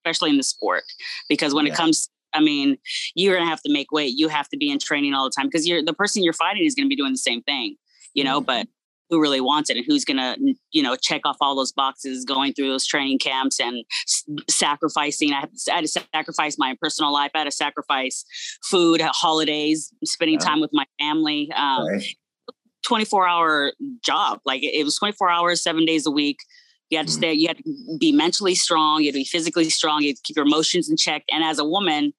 especially 0.00 0.30
in 0.30 0.36
the 0.36 0.42
sport, 0.42 0.84
because 1.28 1.54
when 1.54 1.66
yeah. 1.66 1.72
it 1.72 1.76
comes, 1.76 2.08
I 2.34 2.40
mean, 2.40 2.76
you're 3.14 3.36
gonna 3.36 3.48
have 3.48 3.62
to 3.62 3.72
make 3.72 3.92
weight. 3.92 4.14
You 4.16 4.28
have 4.28 4.48
to 4.50 4.56
be 4.56 4.70
in 4.70 4.78
training 4.78 5.14
all 5.14 5.24
the 5.24 5.32
time 5.36 5.46
because 5.46 5.66
you're 5.66 5.82
the 5.82 5.94
person 5.94 6.22
you're 6.22 6.32
fighting 6.32 6.64
is 6.64 6.74
gonna 6.74 6.88
be 6.88 6.96
doing 6.96 7.12
the 7.12 7.18
same 7.18 7.42
thing, 7.42 7.76
you 8.14 8.24
know. 8.24 8.40
Mm-hmm. 8.40 8.46
But 8.46 8.68
who 9.10 9.20
really 9.20 9.40
wants 9.40 9.70
it 9.70 9.76
and 9.76 9.86
who's 9.86 10.04
gonna, 10.04 10.36
you 10.72 10.82
know, 10.82 10.96
check 10.96 11.22
off 11.24 11.36
all 11.40 11.54
those 11.54 11.72
boxes, 11.72 12.24
going 12.24 12.52
through 12.52 12.68
those 12.68 12.86
training 12.86 13.18
camps 13.18 13.60
and 13.60 13.84
s- 14.06 14.24
sacrificing. 14.48 15.32
I 15.32 15.40
had, 15.40 15.50
to, 15.54 15.72
I 15.72 15.74
had, 15.76 15.84
to, 15.84 15.88
sacrifice 15.88 16.56
my 16.58 16.76
personal 16.80 17.12
life. 17.12 17.30
I 17.34 17.38
had 17.38 17.44
to 17.44 17.50
sacrifice 17.50 18.24
food, 18.64 19.00
holidays, 19.02 19.92
spending 20.04 20.38
time 20.38 20.60
with 20.60 20.70
my 20.72 20.86
family. 20.98 21.52
Um, 21.54 21.86
right. 21.86 22.04
24 22.84 23.26
hour 23.26 23.72
job. 24.02 24.40
Like 24.44 24.62
it, 24.62 24.84
was 24.84 24.96
24 24.96 25.30
hours, 25.30 25.62
seven 25.62 25.84
days 25.84 26.06
a 26.06 26.10
week. 26.10 26.38
You 26.90 26.98
had 26.98 27.06
to 27.06 27.12
mm-hmm. 27.12 27.18
stay, 27.18 27.32
you 27.32 27.48
had 27.48 27.58
to 27.58 27.98
be 27.98 28.12
mentally 28.12 28.54
strong, 28.54 29.00
you 29.00 29.08
had 29.08 29.14
to 29.14 29.20
be 29.20 29.24
physically 29.24 29.70
strong, 29.70 30.02
you 30.02 30.08
had 30.08 30.16
to 30.16 30.22
keep 30.22 30.36
your 30.36 30.44
emotions 30.44 30.88
in 30.88 30.96
check. 30.96 31.24
And 31.30 31.42
as 31.42 31.58
a 31.58 31.64
woman, 31.64 32.12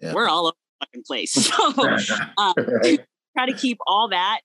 yeah. 0.00 0.12
we're 0.12 0.28
all 0.28 0.46
over 0.46 0.56
the 0.80 0.86
fucking 0.86 1.04
place. 1.06 1.34
So 1.52 2.24
um, 2.38 2.54
try 3.36 3.46
to 3.46 3.54
keep 3.54 3.78
all 3.86 4.08
that 4.08 4.40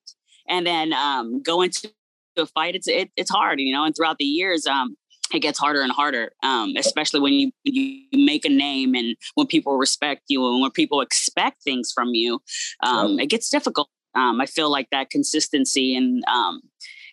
and 0.48 0.66
then 0.66 0.94
um, 0.94 1.42
go 1.42 1.62
into 1.62 1.92
a 2.38 2.46
fight. 2.46 2.76
It's 2.76 2.88
it, 2.88 3.12
it's 3.16 3.32
hard, 3.32 3.60
you 3.60 3.74
know, 3.74 3.84
and 3.84 3.96
throughout 3.96 4.18
the 4.18 4.26
years, 4.26 4.66
um, 4.66 4.96
it 5.34 5.40
gets 5.40 5.58
harder 5.58 5.82
and 5.82 5.92
harder, 5.92 6.32
um, 6.44 6.74
especially 6.78 7.20
when 7.20 7.34
you 7.34 7.52
you 7.64 8.26
make 8.26 8.46
a 8.46 8.50
name 8.50 8.94
and 8.96 9.16
when 9.36 9.48
people 9.48 9.78
respect 9.78 10.24
you 10.28 10.46
and 10.48 10.62
when 10.62 10.72
people 10.72 11.02
expect 11.02 11.64
things 11.64 11.92
from 11.94 12.10
you. 12.14 12.42
Um, 12.84 13.20
It 13.20 13.30
gets 13.30 13.50
difficult 13.50 13.90
um, 14.16 14.40
I 14.40 14.46
feel 14.46 14.70
like 14.70 14.90
that 14.92 15.10
consistency 15.10 15.96
and 15.96 16.24
um, 16.26 16.62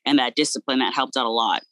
and 0.04 0.18
that 0.18 0.34
discipline 0.34 0.80
that 0.80 0.94
helped 0.94 1.16
out 1.16 1.26
a 1.26 1.30
lot. 1.30 1.62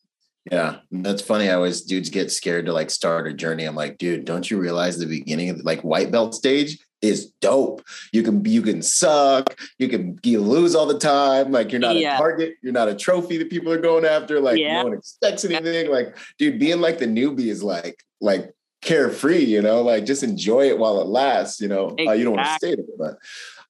Yeah, 0.50 0.78
that's 0.90 1.22
funny. 1.22 1.48
I 1.48 1.54
always 1.54 1.82
dudes 1.82 2.10
get 2.10 2.30
scared 2.30 2.66
to 2.66 2.72
like 2.72 2.90
start 2.90 3.28
a 3.28 3.32
journey. 3.32 3.64
I'm 3.64 3.74
like, 3.74 3.98
dude, 3.98 4.24
don't 4.24 4.50
you 4.50 4.58
realize 4.58 4.98
the 4.98 5.06
beginning 5.06 5.50
of 5.50 5.60
like 5.64 5.82
white 5.82 6.10
belt 6.10 6.34
stage? 6.34 6.78
is 7.00 7.30
dope. 7.40 7.82
You 8.12 8.22
can 8.22 8.44
you 8.44 8.62
can 8.62 8.82
suck, 8.82 9.56
you 9.78 9.88
can 9.88 10.18
you 10.22 10.40
lose 10.40 10.74
all 10.74 10.86
the 10.86 10.98
time. 10.98 11.52
Like 11.52 11.72
you're 11.72 11.80
not 11.80 11.96
yeah. 11.96 12.16
a 12.16 12.18
target, 12.18 12.54
you're 12.62 12.72
not 12.72 12.88
a 12.88 12.94
trophy 12.94 13.38
that 13.38 13.50
people 13.50 13.72
are 13.72 13.80
going 13.80 14.04
after. 14.04 14.40
Like 14.40 14.58
yeah. 14.58 14.82
no 14.82 14.88
one 14.88 14.98
expects 14.98 15.44
anything. 15.44 15.90
Like, 15.90 16.16
dude, 16.38 16.58
being 16.58 16.80
like 16.80 16.98
the 16.98 17.06
newbie 17.06 17.46
is 17.46 17.62
like 17.62 18.04
like 18.20 18.52
carefree, 18.82 19.44
you 19.44 19.62
know, 19.62 19.82
like 19.82 20.04
just 20.04 20.22
enjoy 20.22 20.68
it 20.68 20.78
while 20.78 21.00
it 21.00 21.06
lasts, 21.06 21.60
you 21.60 21.68
know. 21.68 21.88
Exactly. 21.90 22.08
Uh, 22.08 22.12
you 22.12 22.24
don't 22.24 22.36
want 22.36 22.46
to 22.46 22.54
stay 22.54 22.74
there, 22.74 22.84
but 22.98 23.18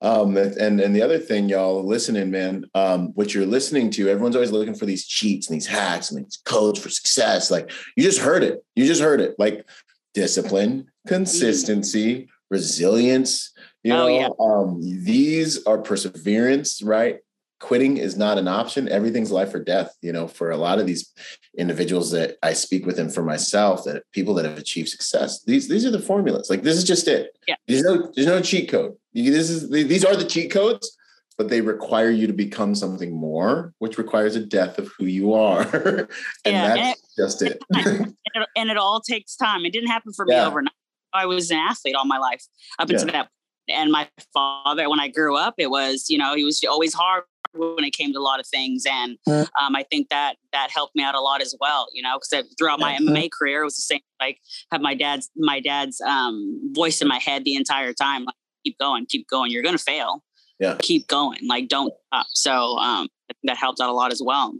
um, 0.00 0.36
and 0.36 0.80
and 0.80 0.94
the 0.94 1.02
other 1.02 1.18
thing, 1.18 1.48
y'all 1.48 1.84
listening, 1.84 2.30
man, 2.30 2.64
um, 2.74 3.08
what 3.14 3.34
you're 3.34 3.46
listening 3.46 3.90
to, 3.92 4.08
everyone's 4.08 4.36
always 4.36 4.52
looking 4.52 4.74
for 4.74 4.86
these 4.86 5.06
cheats 5.06 5.48
and 5.48 5.56
these 5.56 5.66
hacks 5.66 6.10
and 6.10 6.24
these 6.24 6.38
codes 6.44 6.78
for 6.78 6.88
success. 6.88 7.50
Like 7.50 7.70
you 7.96 8.04
just 8.04 8.20
heard 8.20 8.44
it. 8.44 8.64
You 8.76 8.86
just 8.86 9.02
heard 9.02 9.20
it. 9.20 9.34
Like 9.38 9.66
discipline, 10.14 10.86
consistency, 11.06 12.28
resilience. 12.48 13.52
You 13.82 13.94
oh, 13.94 14.06
yeah. 14.06 14.28
um, 14.38 14.80
these 14.80 15.64
are 15.66 15.78
perseverance, 15.78 16.80
right? 16.82 17.18
Quitting 17.60 17.96
is 17.96 18.16
not 18.16 18.38
an 18.38 18.46
option. 18.46 18.88
Everything's 18.88 19.32
life 19.32 19.52
or 19.52 19.62
death. 19.62 19.96
You 20.00 20.12
know, 20.12 20.28
for 20.28 20.52
a 20.52 20.56
lot 20.56 20.78
of 20.78 20.86
these 20.86 21.12
individuals 21.56 22.12
that 22.12 22.36
I 22.40 22.52
speak 22.52 22.86
with, 22.86 23.00
and 23.00 23.12
for 23.12 23.24
myself, 23.24 23.82
that 23.82 24.04
people 24.12 24.34
that 24.34 24.44
have 24.44 24.58
achieved 24.58 24.90
success, 24.90 25.42
these 25.42 25.68
these 25.68 25.84
are 25.84 25.90
the 25.90 25.98
formulas. 25.98 26.50
Like 26.50 26.62
this 26.62 26.76
is 26.76 26.84
just 26.84 27.08
it. 27.08 27.36
Yeah. 27.48 27.56
There's 27.66 27.82
no 27.82 28.12
there's 28.14 28.28
no 28.28 28.40
cheat 28.40 28.68
code. 28.68 28.96
You, 29.18 29.32
this 29.32 29.50
is 29.50 29.70
these 29.70 30.04
are 30.04 30.16
the 30.16 30.24
cheat 30.24 30.50
codes, 30.50 30.96
but 31.36 31.48
they 31.48 31.60
require 31.60 32.10
you 32.10 32.26
to 32.26 32.32
become 32.32 32.74
something 32.74 33.14
more, 33.14 33.72
which 33.78 33.98
requires 33.98 34.36
a 34.36 34.40
death 34.44 34.78
of 34.78 34.90
who 34.98 35.06
you 35.06 35.34
are. 35.34 35.62
and 35.84 36.08
yeah, 36.44 36.74
that's 36.74 36.78
and 36.78 36.88
it, 36.88 36.96
just 37.16 37.42
it. 37.42 37.62
and 37.70 38.14
it. 38.34 38.48
And 38.56 38.70
it 38.70 38.76
all 38.76 39.00
takes 39.00 39.36
time. 39.36 39.64
It 39.64 39.72
didn't 39.72 39.88
happen 39.88 40.12
for 40.12 40.24
me 40.24 40.34
overnight. 40.34 40.72
I 41.14 41.26
was 41.26 41.50
an 41.50 41.58
athlete 41.58 41.94
all 41.94 42.04
my 42.04 42.18
life 42.18 42.42
up 42.78 42.90
until 42.90 43.06
yeah. 43.06 43.12
that. 43.12 43.28
And 43.68 43.92
my 43.92 44.08
father, 44.32 44.88
when 44.88 45.00
I 45.00 45.08
grew 45.08 45.36
up, 45.36 45.54
it 45.58 45.70
was, 45.70 46.06
you 46.08 46.18
know, 46.18 46.34
he 46.34 46.44
was 46.44 46.62
always 46.64 46.94
hard 46.94 47.24
when 47.54 47.84
it 47.84 47.92
came 47.92 48.12
to 48.12 48.18
a 48.18 48.20
lot 48.20 48.40
of 48.40 48.46
things. 48.46 48.84
And 48.86 49.18
um, 49.28 49.76
I 49.76 49.84
think 49.90 50.08
that 50.08 50.36
that 50.52 50.70
helped 50.70 50.94
me 50.94 51.02
out 51.02 51.14
a 51.14 51.20
lot 51.20 51.40
as 51.40 51.54
well, 51.60 51.88
you 51.92 52.02
know, 52.02 52.18
because 52.18 52.46
throughout 52.58 52.80
my 52.80 52.96
MMA 52.96 53.30
career, 53.30 53.62
it 53.62 53.64
was 53.64 53.76
the 53.76 53.82
same, 53.82 54.00
like 54.20 54.38
have 54.72 54.80
my 54.80 54.94
dad's, 54.94 55.30
my 55.36 55.60
dad's 55.60 56.00
um, 56.00 56.72
voice 56.74 57.00
in 57.00 57.08
my 57.08 57.18
head 57.18 57.44
the 57.44 57.56
entire 57.56 57.92
time. 57.92 58.24
Like, 58.24 58.34
keep 58.68 58.78
going, 58.78 59.06
keep 59.06 59.28
going. 59.28 59.50
You're 59.50 59.62
going 59.62 59.76
to 59.76 59.82
fail. 59.82 60.22
Yeah. 60.58 60.76
Keep 60.80 61.06
going. 61.06 61.38
Like, 61.46 61.68
don't 61.68 61.92
stop. 62.06 62.26
So 62.34 62.76
um, 62.78 63.08
that 63.44 63.56
helped 63.56 63.80
out 63.80 63.88
a 63.88 63.92
lot 63.92 64.12
as 64.12 64.20
well. 64.24 64.54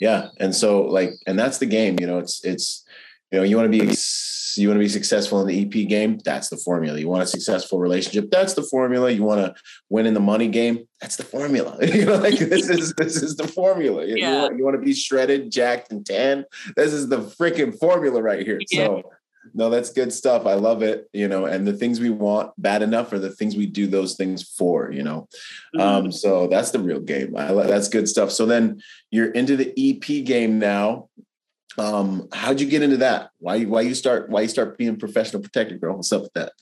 Yeah. 0.00 0.28
And 0.40 0.54
so 0.54 0.82
like, 0.82 1.12
and 1.26 1.38
that's 1.38 1.58
the 1.58 1.66
game, 1.66 1.96
you 2.00 2.06
know, 2.06 2.18
it's, 2.18 2.44
it's, 2.44 2.84
you 3.30 3.38
know, 3.38 3.44
you 3.44 3.56
want 3.56 3.72
to 3.72 3.78
be 3.78 3.94
you 4.56 4.68
want 4.68 4.78
to 4.78 4.84
be 4.84 4.88
successful 4.88 5.40
in 5.40 5.48
the 5.48 5.62
EP 5.62 5.88
game, 5.88 6.18
that's 6.24 6.48
the 6.48 6.56
formula. 6.56 6.98
You 6.98 7.08
want 7.08 7.24
a 7.24 7.26
successful 7.26 7.80
relationship, 7.80 8.30
that's 8.30 8.54
the 8.54 8.62
formula. 8.62 9.10
You 9.10 9.24
want 9.24 9.40
to 9.40 9.60
win 9.88 10.06
in 10.06 10.14
the 10.14 10.20
money 10.20 10.46
game, 10.46 10.86
that's 11.00 11.16
the 11.16 11.24
formula. 11.24 11.76
you 11.86 12.04
know, 12.04 12.16
like 12.16 12.38
this 12.38 12.68
is 12.68 12.94
this 12.96 13.16
is 13.16 13.34
the 13.34 13.48
formula. 13.48 14.04
Yeah. 14.06 14.14
You, 14.14 14.38
want, 14.38 14.58
you 14.58 14.64
want 14.64 14.76
to 14.76 14.82
be 14.82 14.94
shredded, 14.94 15.50
jacked, 15.50 15.90
and 15.90 16.06
tan. 16.06 16.44
This 16.76 16.92
is 16.92 17.08
the 17.08 17.18
freaking 17.18 17.76
formula 17.76 18.22
right 18.22 18.46
here. 18.46 18.60
Yeah. 18.70 18.86
So 18.86 19.10
no, 19.52 19.70
that's 19.70 19.92
good 19.92 20.12
stuff. 20.12 20.46
I 20.46 20.54
love 20.54 20.82
it. 20.82 21.08
You 21.12 21.28
know, 21.28 21.46
and 21.46 21.66
the 21.66 21.72
things 21.72 22.00
we 22.00 22.10
want 22.10 22.52
bad 22.58 22.82
enough 22.82 23.12
are 23.12 23.18
the 23.18 23.30
things 23.30 23.56
we 23.56 23.66
do 23.66 23.86
those 23.86 24.16
things 24.16 24.42
for. 24.42 24.90
You 24.92 25.02
know, 25.02 25.28
mm-hmm. 25.76 25.80
um, 25.80 26.12
so 26.12 26.46
that's 26.46 26.70
the 26.70 26.78
real 26.78 27.00
game. 27.00 27.36
I, 27.36 27.52
that's 27.52 27.88
good 27.88 28.08
stuff. 28.08 28.30
So 28.30 28.46
then 28.46 28.80
you're 29.10 29.30
into 29.30 29.56
the 29.56 29.72
EP 29.76 30.24
game 30.24 30.58
now. 30.58 31.08
Um, 31.76 32.28
how'd 32.32 32.60
you 32.60 32.68
get 32.68 32.82
into 32.82 32.98
that? 32.98 33.30
Why 33.38 33.64
why 33.64 33.82
you 33.82 33.94
start 33.94 34.30
why 34.30 34.42
you 34.42 34.48
start 34.48 34.78
being 34.78 34.96
professional 34.96 35.42
protector 35.42 35.76
girl? 35.76 35.96
What's 35.96 36.12
up 36.12 36.22
with 36.22 36.32
that? 36.34 36.52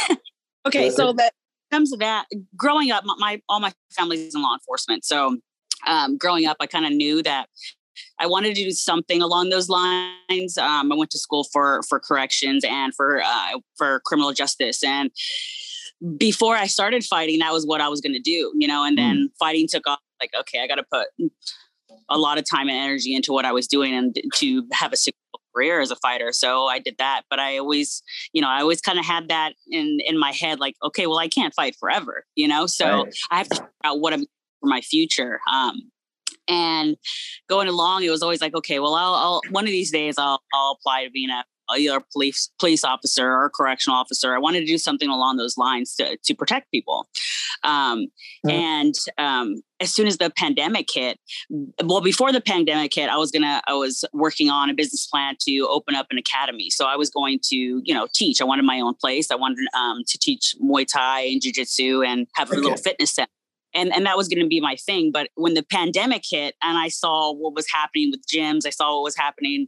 okay, 0.66 0.90
so 0.90 1.12
that 1.18 1.32
comes 1.70 1.90
to 1.92 1.96
that. 1.98 2.26
Growing 2.56 2.90
up, 2.90 3.04
my, 3.04 3.14
my 3.18 3.42
all 3.48 3.60
my 3.60 3.72
family's 3.92 4.34
in 4.34 4.42
law 4.42 4.54
enforcement, 4.54 5.04
so 5.04 5.38
um, 5.86 6.16
growing 6.16 6.46
up, 6.46 6.56
I 6.60 6.66
kind 6.66 6.86
of 6.86 6.92
knew 6.92 7.22
that 7.22 7.48
I 8.18 8.26
wanted 8.26 8.54
to 8.54 8.64
do 8.64 8.70
something 8.70 9.22
along 9.22 9.50
those 9.50 9.68
lines. 9.68 10.58
Um, 10.58 10.92
I 10.92 10.94
went 10.96 11.10
to 11.10 11.18
school 11.18 11.44
for 11.52 11.82
for 11.88 12.00
corrections 12.00 12.64
and 12.64 12.94
for 12.94 13.22
uh, 13.22 13.58
for 13.76 14.00
criminal 14.04 14.32
justice, 14.32 14.82
and 14.82 15.10
before 16.16 16.54
I 16.54 16.66
started 16.66 17.04
fighting, 17.04 17.40
that 17.40 17.52
was 17.52 17.66
what 17.66 17.80
I 17.80 17.88
was 17.88 18.00
going 18.00 18.14
to 18.14 18.20
do, 18.20 18.52
you 18.56 18.68
know. 18.68 18.84
And 18.84 18.96
then 18.96 19.16
mm. 19.16 19.38
fighting 19.38 19.66
took 19.68 19.86
off. 19.86 19.98
Like, 20.20 20.30
okay, 20.40 20.60
I 20.60 20.66
got 20.66 20.76
to 20.76 20.84
put 20.90 21.08
a 22.08 22.18
lot 22.18 22.38
of 22.38 22.48
time 22.48 22.68
and 22.68 22.76
energy 22.76 23.14
into 23.14 23.32
what 23.32 23.44
I 23.44 23.52
was 23.52 23.66
doing 23.66 23.94
and 23.94 24.18
to 24.36 24.66
have 24.72 24.92
a 24.92 24.96
successful 24.96 25.40
career 25.54 25.80
as 25.80 25.90
a 25.90 25.96
fighter. 25.96 26.32
So 26.32 26.66
I 26.66 26.78
did 26.78 26.96
that. 26.98 27.22
But 27.30 27.38
I 27.38 27.58
always, 27.58 28.02
you 28.32 28.42
know, 28.42 28.48
I 28.48 28.60
always 28.60 28.80
kind 28.80 28.98
of 28.98 29.04
had 29.04 29.28
that 29.28 29.54
in 29.70 29.98
in 30.06 30.18
my 30.18 30.32
head, 30.32 30.60
like, 30.60 30.76
okay, 30.84 31.06
well, 31.06 31.18
I 31.18 31.28
can't 31.28 31.54
fight 31.54 31.76
forever, 31.78 32.24
you 32.34 32.48
know. 32.48 32.66
So 32.66 33.04
right. 33.04 33.14
I 33.30 33.38
have 33.38 33.48
to 33.48 33.56
figure 33.56 33.70
out 33.84 34.00
what 34.00 34.12
I'm 34.12 34.26
for 34.60 34.68
my 34.68 34.80
future. 34.80 35.40
Um, 35.50 35.90
and 36.48 36.96
going 37.48 37.68
along, 37.68 38.04
it 38.04 38.10
was 38.10 38.22
always 38.22 38.40
like, 38.40 38.54
okay, 38.54 38.78
well, 38.78 38.94
I'll, 38.94 39.14
I'll 39.14 39.40
one 39.50 39.64
of 39.64 39.70
these 39.70 39.90
days 39.90 40.16
I'll 40.18 40.40
I'll 40.52 40.78
apply 40.80 41.04
to 41.04 41.10
being 41.10 41.30
a 41.30 41.44
either 41.76 42.00
police 42.12 42.50
police 42.58 42.84
officer 42.84 43.30
or 43.30 43.46
a 43.46 43.50
correctional 43.50 43.98
officer. 43.98 44.34
I 44.34 44.38
wanted 44.38 44.60
to 44.60 44.66
do 44.66 44.78
something 44.78 45.08
along 45.08 45.36
those 45.36 45.56
lines 45.56 45.94
to 45.96 46.16
to 46.16 46.34
protect 46.34 46.70
people. 46.70 47.06
Um, 47.64 48.06
mm-hmm. 48.46 48.50
And 48.50 48.94
um, 49.18 49.62
as 49.80 49.92
soon 49.92 50.06
as 50.06 50.18
the 50.18 50.30
pandemic 50.30 50.88
hit, 50.92 51.18
well, 51.84 52.00
before 52.00 52.32
the 52.32 52.40
pandemic 52.40 52.94
hit, 52.94 53.08
I 53.08 53.16
was 53.16 53.30
gonna 53.30 53.60
I 53.66 53.74
was 53.74 54.04
working 54.12 54.50
on 54.50 54.70
a 54.70 54.74
business 54.74 55.06
plan 55.06 55.36
to 55.40 55.68
open 55.70 55.94
up 55.94 56.06
an 56.10 56.18
academy. 56.18 56.70
So 56.70 56.86
I 56.86 56.96
was 56.96 57.10
going 57.10 57.40
to 57.44 57.56
you 57.56 57.94
know 57.94 58.06
teach. 58.14 58.40
I 58.40 58.44
wanted 58.44 58.64
my 58.64 58.80
own 58.80 58.94
place. 58.94 59.30
I 59.30 59.36
wanted 59.36 59.66
um, 59.74 60.02
to 60.06 60.18
teach 60.18 60.54
Muay 60.62 60.86
Thai 60.86 61.20
and 61.22 61.42
Jiu 61.42 61.52
Jitsu 61.52 62.02
and 62.02 62.26
have 62.34 62.50
okay. 62.50 62.58
a 62.58 62.60
little 62.60 62.78
fitness 62.78 63.12
center 63.12 63.28
and 63.74 63.92
and 63.94 64.06
that 64.06 64.16
was 64.16 64.28
going 64.28 64.42
to 64.42 64.48
be 64.48 64.60
my 64.60 64.76
thing 64.76 65.10
but 65.12 65.28
when 65.34 65.54
the 65.54 65.62
pandemic 65.62 66.22
hit 66.28 66.54
and 66.62 66.78
i 66.78 66.88
saw 66.88 67.32
what 67.32 67.54
was 67.54 67.66
happening 67.72 68.10
with 68.10 68.26
gyms 68.26 68.66
i 68.66 68.70
saw 68.70 68.94
what 68.94 69.04
was 69.04 69.16
happening 69.16 69.66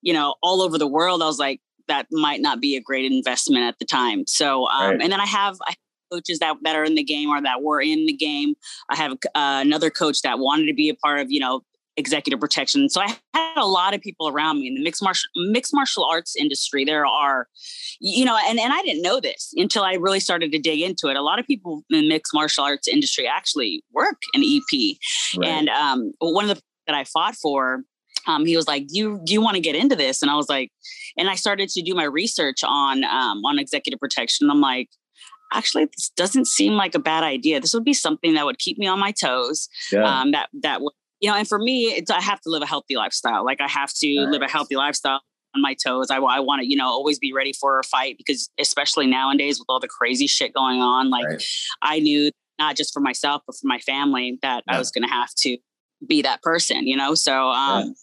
you 0.00 0.12
know 0.12 0.34
all 0.42 0.62
over 0.62 0.78
the 0.78 0.86
world 0.86 1.22
i 1.22 1.26
was 1.26 1.38
like 1.38 1.60
that 1.88 2.06
might 2.10 2.40
not 2.40 2.60
be 2.60 2.76
a 2.76 2.80
great 2.80 3.10
investment 3.10 3.64
at 3.64 3.78
the 3.78 3.84
time 3.84 4.24
so 4.26 4.66
um, 4.68 4.92
right. 4.92 5.02
and 5.02 5.12
then 5.12 5.20
i 5.20 5.26
have 5.26 5.56
I 5.66 5.74
coaches 6.12 6.40
that, 6.40 6.56
that 6.60 6.76
are 6.76 6.84
in 6.84 6.94
the 6.94 7.02
game 7.02 7.30
or 7.30 7.40
that 7.40 7.62
were 7.62 7.80
in 7.80 8.04
the 8.06 8.12
game 8.12 8.54
i 8.90 8.96
have 8.96 9.12
uh, 9.12 9.60
another 9.64 9.90
coach 9.90 10.22
that 10.22 10.38
wanted 10.38 10.66
to 10.66 10.74
be 10.74 10.88
a 10.88 10.94
part 10.94 11.20
of 11.20 11.30
you 11.30 11.40
know 11.40 11.62
executive 11.96 12.40
protection. 12.40 12.88
So 12.88 13.00
I 13.00 13.16
had 13.34 13.56
a 13.56 13.66
lot 13.66 13.94
of 13.94 14.00
people 14.00 14.28
around 14.28 14.60
me 14.60 14.68
in 14.68 14.74
the 14.74 14.82
mixed 14.82 15.02
martial 15.02 15.28
mixed 15.36 15.74
martial 15.74 16.04
arts 16.04 16.34
industry. 16.36 16.84
There 16.84 17.06
are, 17.06 17.48
you 18.00 18.24
know, 18.24 18.38
and, 18.48 18.58
and 18.58 18.72
I 18.72 18.82
didn't 18.82 19.02
know 19.02 19.20
this 19.20 19.52
until 19.56 19.82
I 19.82 19.94
really 19.94 20.20
started 20.20 20.52
to 20.52 20.58
dig 20.58 20.80
into 20.80 21.08
it. 21.08 21.16
A 21.16 21.22
lot 21.22 21.38
of 21.38 21.46
people 21.46 21.84
in 21.90 22.00
the 22.00 22.08
mixed 22.08 22.32
martial 22.34 22.64
arts 22.64 22.88
industry 22.88 23.26
actually 23.26 23.84
work 23.92 24.16
in 24.34 24.42
EP. 24.42 24.96
Right. 25.36 25.48
And 25.48 25.68
um, 25.68 26.12
one 26.18 26.48
of 26.48 26.56
the 26.56 26.62
that 26.88 26.96
I 26.96 27.04
fought 27.04 27.36
for, 27.36 27.82
um, 28.26 28.44
he 28.44 28.56
was 28.56 28.66
like, 28.66 28.88
"Do 28.88 28.98
you 28.98 29.20
do 29.24 29.32
you 29.32 29.40
want 29.40 29.54
to 29.56 29.60
get 29.60 29.76
into 29.76 29.96
this?" 29.96 30.22
And 30.22 30.30
I 30.30 30.36
was 30.36 30.48
like, 30.48 30.70
and 31.16 31.28
I 31.28 31.34
started 31.34 31.68
to 31.70 31.82
do 31.82 31.94
my 31.94 32.04
research 32.04 32.64
on 32.64 33.04
um, 33.04 33.44
on 33.44 33.58
executive 33.58 34.00
protection. 34.00 34.50
I'm 34.50 34.60
like, 34.60 34.88
actually 35.52 35.84
this 35.84 36.10
doesn't 36.16 36.46
seem 36.46 36.72
like 36.74 36.94
a 36.94 36.98
bad 36.98 37.22
idea 37.22 37.60
this 37.60 37.74
would 37.74 37.84
be 37.84 37.92
something 37.92 38.34
that 38.34 38.46
would 38.46 38.58
keep 38.58 38.78
me 38.78 38.86
on 38.86 38.98
my 38.98 39.12
toes 39.12 39.68
yeah. 39.92 40.02
um, 40.02 40.32
that 40.32 40.48
that 40.62 40.80
would 40.80 40.94
you 41.22 41.30
know, 41.30 41.36
and 41.36 41.48
for 41.48 41.58
me, 41.58 41.84
it's, 41.84 42.10
I 42.10 42.20
have 42.20 42.40
to 42.42 42.50
live 42.50 42.62
a 42.62 42.66
healthy 42.66 42.96
lifestyle. 42.96 43.44
Like 43.44 43.60
I 43.60 43.68
have 43.68 43.92
to 43.94 44.14
nice. 44.14 44.32
live 44.32 44.42
a 44.42 44.48
healthy 44.48 44.74
lifestyle 44.74 45.22
on 45.54 45.62
my 45.62 45.74
toes. 45.74 46.10
I, 46.10 46.16
I 46.16 46.40
want 46.40 46.62
to, 46.62 46.68
you 46.68 46.76
know, 46.76 46.86
always 46.86 47.20
be 47.20 47.32
ready 47.32 47.52
for 47.52 47.78
a 47.78 47.84
fight 47.84 48.18
because 48.18 48.50
especially 48.58 49.06
nowadays 49.06 49.60
with 49.60 49.66
all 49.68 49.78
the 49.78 49.88
crazy 49.88 50.26
shit 50.26 50.52
going 50.52 50.80
on, 50.80 51.10
like 51.10 51.24
right. 51.24 51.44
I 51.80 52.00
knew 52.00 52.32
not 52.58 52.76
just 52.76 52.92
for 52.92 52.98
myself, 52.98 53.42
but 53.46 53.54
for 53.54 53.68
my 53.68 53.78
family 53.78 54.38
that 54.42 54.64
yeah. 54.66 54.74
I 54.74 54.78
was 54.78 54.90
going 54.90 55.06
to 55.06 55.12
have 55.12 55.32
to 55.36 55.56
be 56.06 56.22
that 56.22 56.42
person, 56.42 56.88
you 56.88 56.96
know? 56.96 57.14
So, 57.14 57.50
um, 57.50 57.94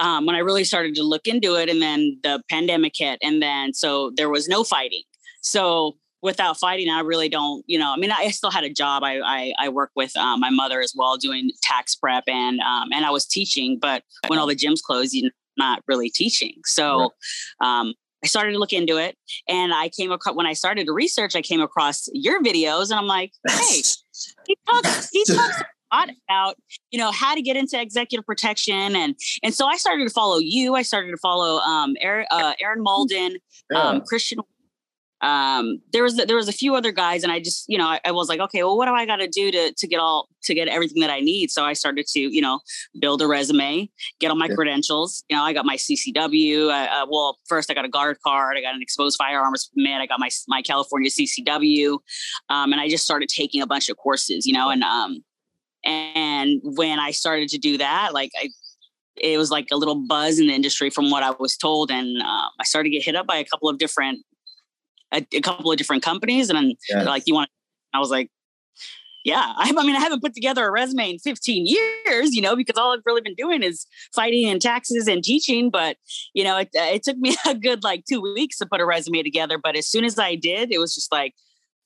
yeah. 0.00 0.16
um, 0.16 0.26
when 0.26 0.34
I 0.34 0.40
really 0.40 0.64
started 0.64 0.96
to 0.96 1.04
look 1.04 1.28
into 1.28 1.54
it 1.54 1.68
and 1.68 1.80
then 1.80 2.18
the 2.24 2.42
pandemic 2.50 2.94
hit 2.96 3.20
and 3.22 3.40
then, 3.40 3.72
so 3.72 4.10
there 4.16 4.28
was 4.28 4.48
no 4.48 4.64
fighting. 4.64 5.02
So 5.42 5.96
without 6.22 6.58
fighting, 6.58 6.88
I 6.88 7.00
really 7.00 7.28
don't, 7.28 7.64
you 7.66 7.78
know, 7.78 7.92
I 7.92 7.96
mean, 7.96 8.12
I 8.12 8.28
still 8.28 8.50
had 8.50 8.64
a 8.64 8.70
job. 8.70 9.02
I, 9.02 9.20
I, 9.20 9.52
I 9.58 9.68
work 9.68 9.90
with 9.96 10.16
um, 10.16 10.40
my 10.40 10.50
mother 10.50 10.80
as 10.80 10.94
well, 10.96 11.16
doing 11.16 11.50
tax 11.62 11.96
prep 11.96 12.24
and, 12.28 12.60
um, 12.60 12.92
and 12.92 13.04
I 13.04 13.10
was 13.10 13.26
teaching, 13.26 13.78
but 13.80 14.04
when 14.28 14.38
all 14.38 14.46
the 14.46 14.56
gyms 14.56 14.80
closed, 14.80 15.12
you're 15.12 15.32
not 15.56 15.82
really 15.88 16.08
teaching. 16.08 16.60
So, 16.64 17.12
um, 17.60 17.94
I 18.24 18.28
started 18.28 18.52
to 18.52 18.58
look 18.58 18.72
into 18.72 18.98
it 18.98 19.16
and 19.48 19.74
I 19.74 19.88
came 19.88 20.12
across, 20.12 20.36
when 20.36 20.46
I 20.46 20.52
started 20.52 20.86
to 20.86 20.92
research, 20.92 21.34
I 21.34 21.42
came 21.42 21.60
across 21.60 22.08
your 22.12 22.40
videos 22.40 22.90
and 22.90 23.00
I'm 23.00 23.08
like, 23.08 23.32
Hey, 23.48 23.82
he 24.46 24.56
talks, 24.70 25.10
he 25.10 25.24
talks 25.28 25.60
a 25.60 25.96
lot 25.96 26.08
about, 26.28 26.56
you 26.92 27.00
know, 27.00 27.10
how 27.10 27.34
to 27.34 27.42
get 27.42 27.56
into 27.56 27.80
executive 27.80 28.24
protection. 28.24 28.94
And, 28.94 29.16
and 29.42 29.52
so 29.52 29.66
I 29.66 29.76
started 29.76 30.04
to 30.04 30.10
follow 30.10 30.38
you. 30.38 30.76
I 30.76 30.82
started 30.82 31.10
to 31.10 31.16
follow, 31.16 31.58
um, 31.62 31.96
Aaron, 32.00 32.26
uh, 32.30 32.52
Aaron 32.60 32.80
Malden, 32.80 33.38
um, 33.74 34.02
Christian 34.02 34.38
um, 35.22 35.80
there 35.92 36.02
was 36.02 36.16
there 36.16 36.36
was 36.36 36.48
a 36.48 36.52
few 36.52 36.74
other 36.74 36.90
guys, 36.90 37.22
and 37.22 37.32
I 37.32 37.38
just 37.38 37.64
you 37.68 37.78
know 37.78 37.86
I, 37.86 38.00
I 38.04 38.10
was 38.10 38.28
like, 38.28 38.40
okay, 38.40 38.64
well, 38.64 38.76
what 38.76 38.86
do 38.86 38.92
I 38.92 39.06
got 39.06 39.16
to 39.16 39.28
do 39.28 39.52
to 39.52 39.72
to 39.72 39.86
get 39.86 40.00
all 40.00 40.28
to 40.44 40.54
get 40.54 40.66
everything 40.66 41.00
that 41.00 41.10
I 41.10 41.20
need? 41.20 41.50
So 41.50 41.64
I 41.64 41.74
started 41.74 42.06
to 42.08 42.20
you 42.20 42.42
know 42.42 42.60
build 43.00 43.22
a 43.22 43.28
resume, 43.28 43.88
get 44.18 44.30
all 44.30 44.36
my 44.36 44.48
yeah. 44.48 44.54
credentials. 44.54 45.24
You 45.28 45.36
know, 45.36 45.44
I 45.44 45.52
got 45.52 45.64
my 45.64 45.76
CCW. 45.76 46.70
uh, 46.70 47.06
well, 47.08 47.38
first 47.48 47.70
I 47.70 47.74
got 47.74 47.84
a 47.84 47.88
guard 47.88 48.18
card. 48.26 48.56
I 48.56 48.60
got 48.60 48.74
an 48.74 48.82
exposed 48.82 49.16
firearms 49.16 49.70
permit. 49.74 50.00
I 50.00 50.06
got 50.06 50.18
my 50.18 50.30
my 50.48 50.60
California 50.60 51.08
CCW, 51.08 51.98
um, 52.50 52.72
and 52.72 52.80
I 52.80 52.88
just 52.88 53.04
started 53.04 53.28
taking 53.28 53.62
a 53.62 53.66
bunch 53.66 53.88
of 53.88 53.96
courses. 53.96 54.44
You 54.44 54.54
know, 54.54 54.70
and 54.70 54.82
um, 54.82 55.18
and 55.84 56.60
when 56.64 56.98
I 56.98 57.12
started 57.12 57.48
to 57.50 57.58
do 57.58 57.78
that, 57.78 58.12
like 58.12 58.32
I 58.36 58.48
it 59.16 59.38
was 59.38 59.50
like 59.50 59.68
a 59.70 59.76
little 59.76 60.06
buzz 60.06 60.38
in 60.38 60.46
the 60.46 60.54
industry 60.54 60.90
from 60.90 61.10
what 61.10 61.22
I 61.22 61.32
was 61.38 61.56
told. 61.56 61.90
And 61.90 62.22
uh, 62.22 62.48
I 62.58 62.64
started 62.64 62.90
to 62.90 62.96
get 62.96 63.04
hit 63.04 63.14
up 63.14 63.26
by 63.26 63.36
a 63.36 63.44
couple 63.44 63.68
of 63.68 63.78
different 63.78 64.24
a, 65.12 65.26
a 65.32 65.40
couple 65.40 65.70
of 65.70 65.78
different 65.78 66.02
companies, 66.02 66.48
and 66.48 66.56
then 66.56 66.74
yes. 66.88 67.06
like, 67.06 67.24
"You 67.26 67.34
want?" 67.34 67.50
I 67.94 67.98
was 67.98 68.10
like, 68.10 68.30
"Yeah." 69.24 69.52
I, 69.56 69.72
I 69.76 69.84
mean, 69.84 69.96
I 69.96 70.00
haven't 70.00 70.22
put 70.22 70.34
together 70.34 70.66
a 70.66 70.70
resume 70.70 71.10
in 71.10 71.18
15 71.18 71.66
years, 71.66 72.34
you 72.34 72.42
know, 72.42 72.56
because 72.56 72.76
all 72.76 72.92
I've 72.92 73.02
really 73.04 73.20
been 73.20 73.34
doing 73.34 73.62
is 73.62 73.86
fighting 74.14 74.48
and 74.48 74.60
taxes 74.60 75.08
and 75.08 75.22
teaching. 75.22 75.70
But 75.70 75.96
you 76.34 76.44
know, 76.44 76.58
it, 76.58 76.70
it 76.74 77.02
took 77.02 77.18
me 77.18 77.36
a 77.46 77.54
good 77.54 77.82
like 77.82 78.04
two 78.08 78.20
weeks 78.20 78.58
to 78.58 78.66
put 78.66 78.80
a 78.80 78.86
resume 78.86 79.22
together. 79.22 79.58
But 79.62 79.76
as 79.76 79.86
soon 79.86 80.04
as 80.04 80.18
I 80.18 80.34
did, 80.34 80.72
it 80.72 80.78
was 80.78 80.94
just 80.94 81.12
like, 81.12 81.34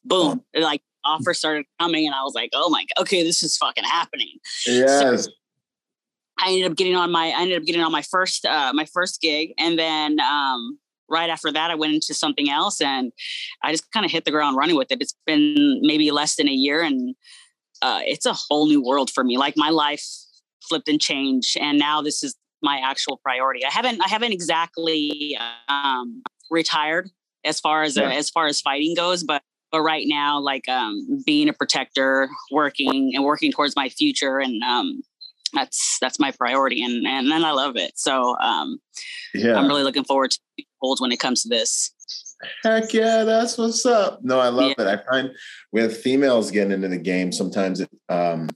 boom, 0.05 0.43
like 0.55 0.83
offers 1.05 1.39
started 1.39 1.67
coming, 1.81 2.07
and 2.07 2.15
I 2.15 2.23
was 2.23 2.35
like, 2.35 2.51
"Oh 2.53 2.71
my, 2.71 2.85
okay, 3.01 3.23
this 3.23 3.43
is 3.43 3.57
fucking 3.57 3.85
happening." 3.85 4.39
Yes. 4.67 5.25
So, 5.25 5.31
I 6.39 6.51
ended 6.51 6.71
up 6.71 6.77
getting 6.77 6.97
on 6.97 7.11
my 7.11 7.29
I 7.29 7.41
ended 7.41 7.59
up 7.59 7.65
getting 7.65 7.83
on 7.83 7.93
my 7.93 8.03
first 8.03 8.45
uh 8.45 8.73
my 8.75 8.85
first 8.87 9.21
gig 9.21 9.53
and 9.59 9.79
then 9.79 10.21
um 10.21 10.79
right 11.09 11.31
after 11.31 11.53
that, 11.53 11.71
I 11.71 11.75
went 11.75 11.95
into 11.95 12.15
something 12.15 12.51
else 12.51 12.81
and 12.81 13.13
I 13.63 13.73
just 13.73 13.91
kind 13.93 14.05
of 14.05 14.13
hit 14.13 14.25
the 14.25 14.31
ground 14.31 14.57
running 14.57 14.77
with 14.77 14.91
it. 14.91 15.01
It's 15.01 15.17
been 15.27 15.81
maybe 15.83 16.11
less 16.11 16.37
than 16.37 16.49
a 16.49 16.53
year 16.53 16.83
and 16.83 17.15
uh, 17.83 18.01
it's 18.05 18.27
a 18.27 18.33
whole 18.33 18.67
new 18.67 18.83
world 18.83 19.11
for 19.11 19.25
me. 19.25 19.37
Like 19.37 19.55
my 19.57 19.71
life 19.71 20.05
flipped 20.69 20.89
and 20.89 21.01
changed. 21.01 21.57
And 21.59 21.79
now 21.79 22.03
this 22.03 22.23
is 22.23 22.35
my 22.63 22.81
actual 22.83 23.19
priority. 23.23 23.65
I 23.65 23.71
haven't, 23.71 24.01
I 24.05 24.09
haven't 24.09 24.33
exactly 24.33 25.39
um, 25.69 26.23
retired 26.51 27.11
as 27.45 27.61
far 27.61 27.83
as, 27.83 27.97
yeah. 27.97 28.05
uh, 28.05 28.11
as 28.11 28.31
far 28.31 28.47
as 28.47 28.61
fighting 28.61 28.95
goes, 28.95 29.23
but 29.23 29.43
but 29.73 29.83
right 29.83 30.05
now 30.07 30.39
like 30.39 30.69
um, 30.69 31.23
being 31.27 31.49
a 31.49 31.53
protector 31.53 32.29
working 32.51 33.13
and 33.15 33.25
working 33.25 33.51
towards 33.53 33.75
my 33.77 33.89
future 33.89 34.39
and 34.39 34.63
um, 34.63 35.03
that's 35.53 35.99
that's 36.01 36.19
my 36.19 36.31
priority 36.33 36.83
and 36.83 37.07
and 37.07 37.31
then 37.31 37.45
i 37.45 37.51
love 37.51 37.77
it 37.77 37.93
so 37.99 38.37
um 38.39 38.79
yeah 39.33 39.55
i'm 39.55 39.69
really 39.69 39.83
looking 39.83 40.05
forward 40.05 40.31
to 40.31 40.39
holds 40.87 41.01
when 41.01 41.13
it 41.13 41.21
comes 41.21 41.43
to 41.43 41.49
this. 41.49 41.93
Heck 42.63 42.93
yeah, 42.93 43.25
that's 43.25 43.59
what's 43.59 43.85
up. 43.87 44.23
No, 44.23 44.39
I 44.39 44.49
love 44.49 44.75
yeah. 44.79 44.85
it. 44.85 45.01
I 45.01 45.11
find 45.11 45.31
with 45.73 45.97
females 45.97 46.51
getting 46.51 46.73
into 46.73 46.89
the 46.89 46.99
game, 46.99 47.33
sometimes 47.33 47.81
it 47.81 47.91
um 48.09 48.49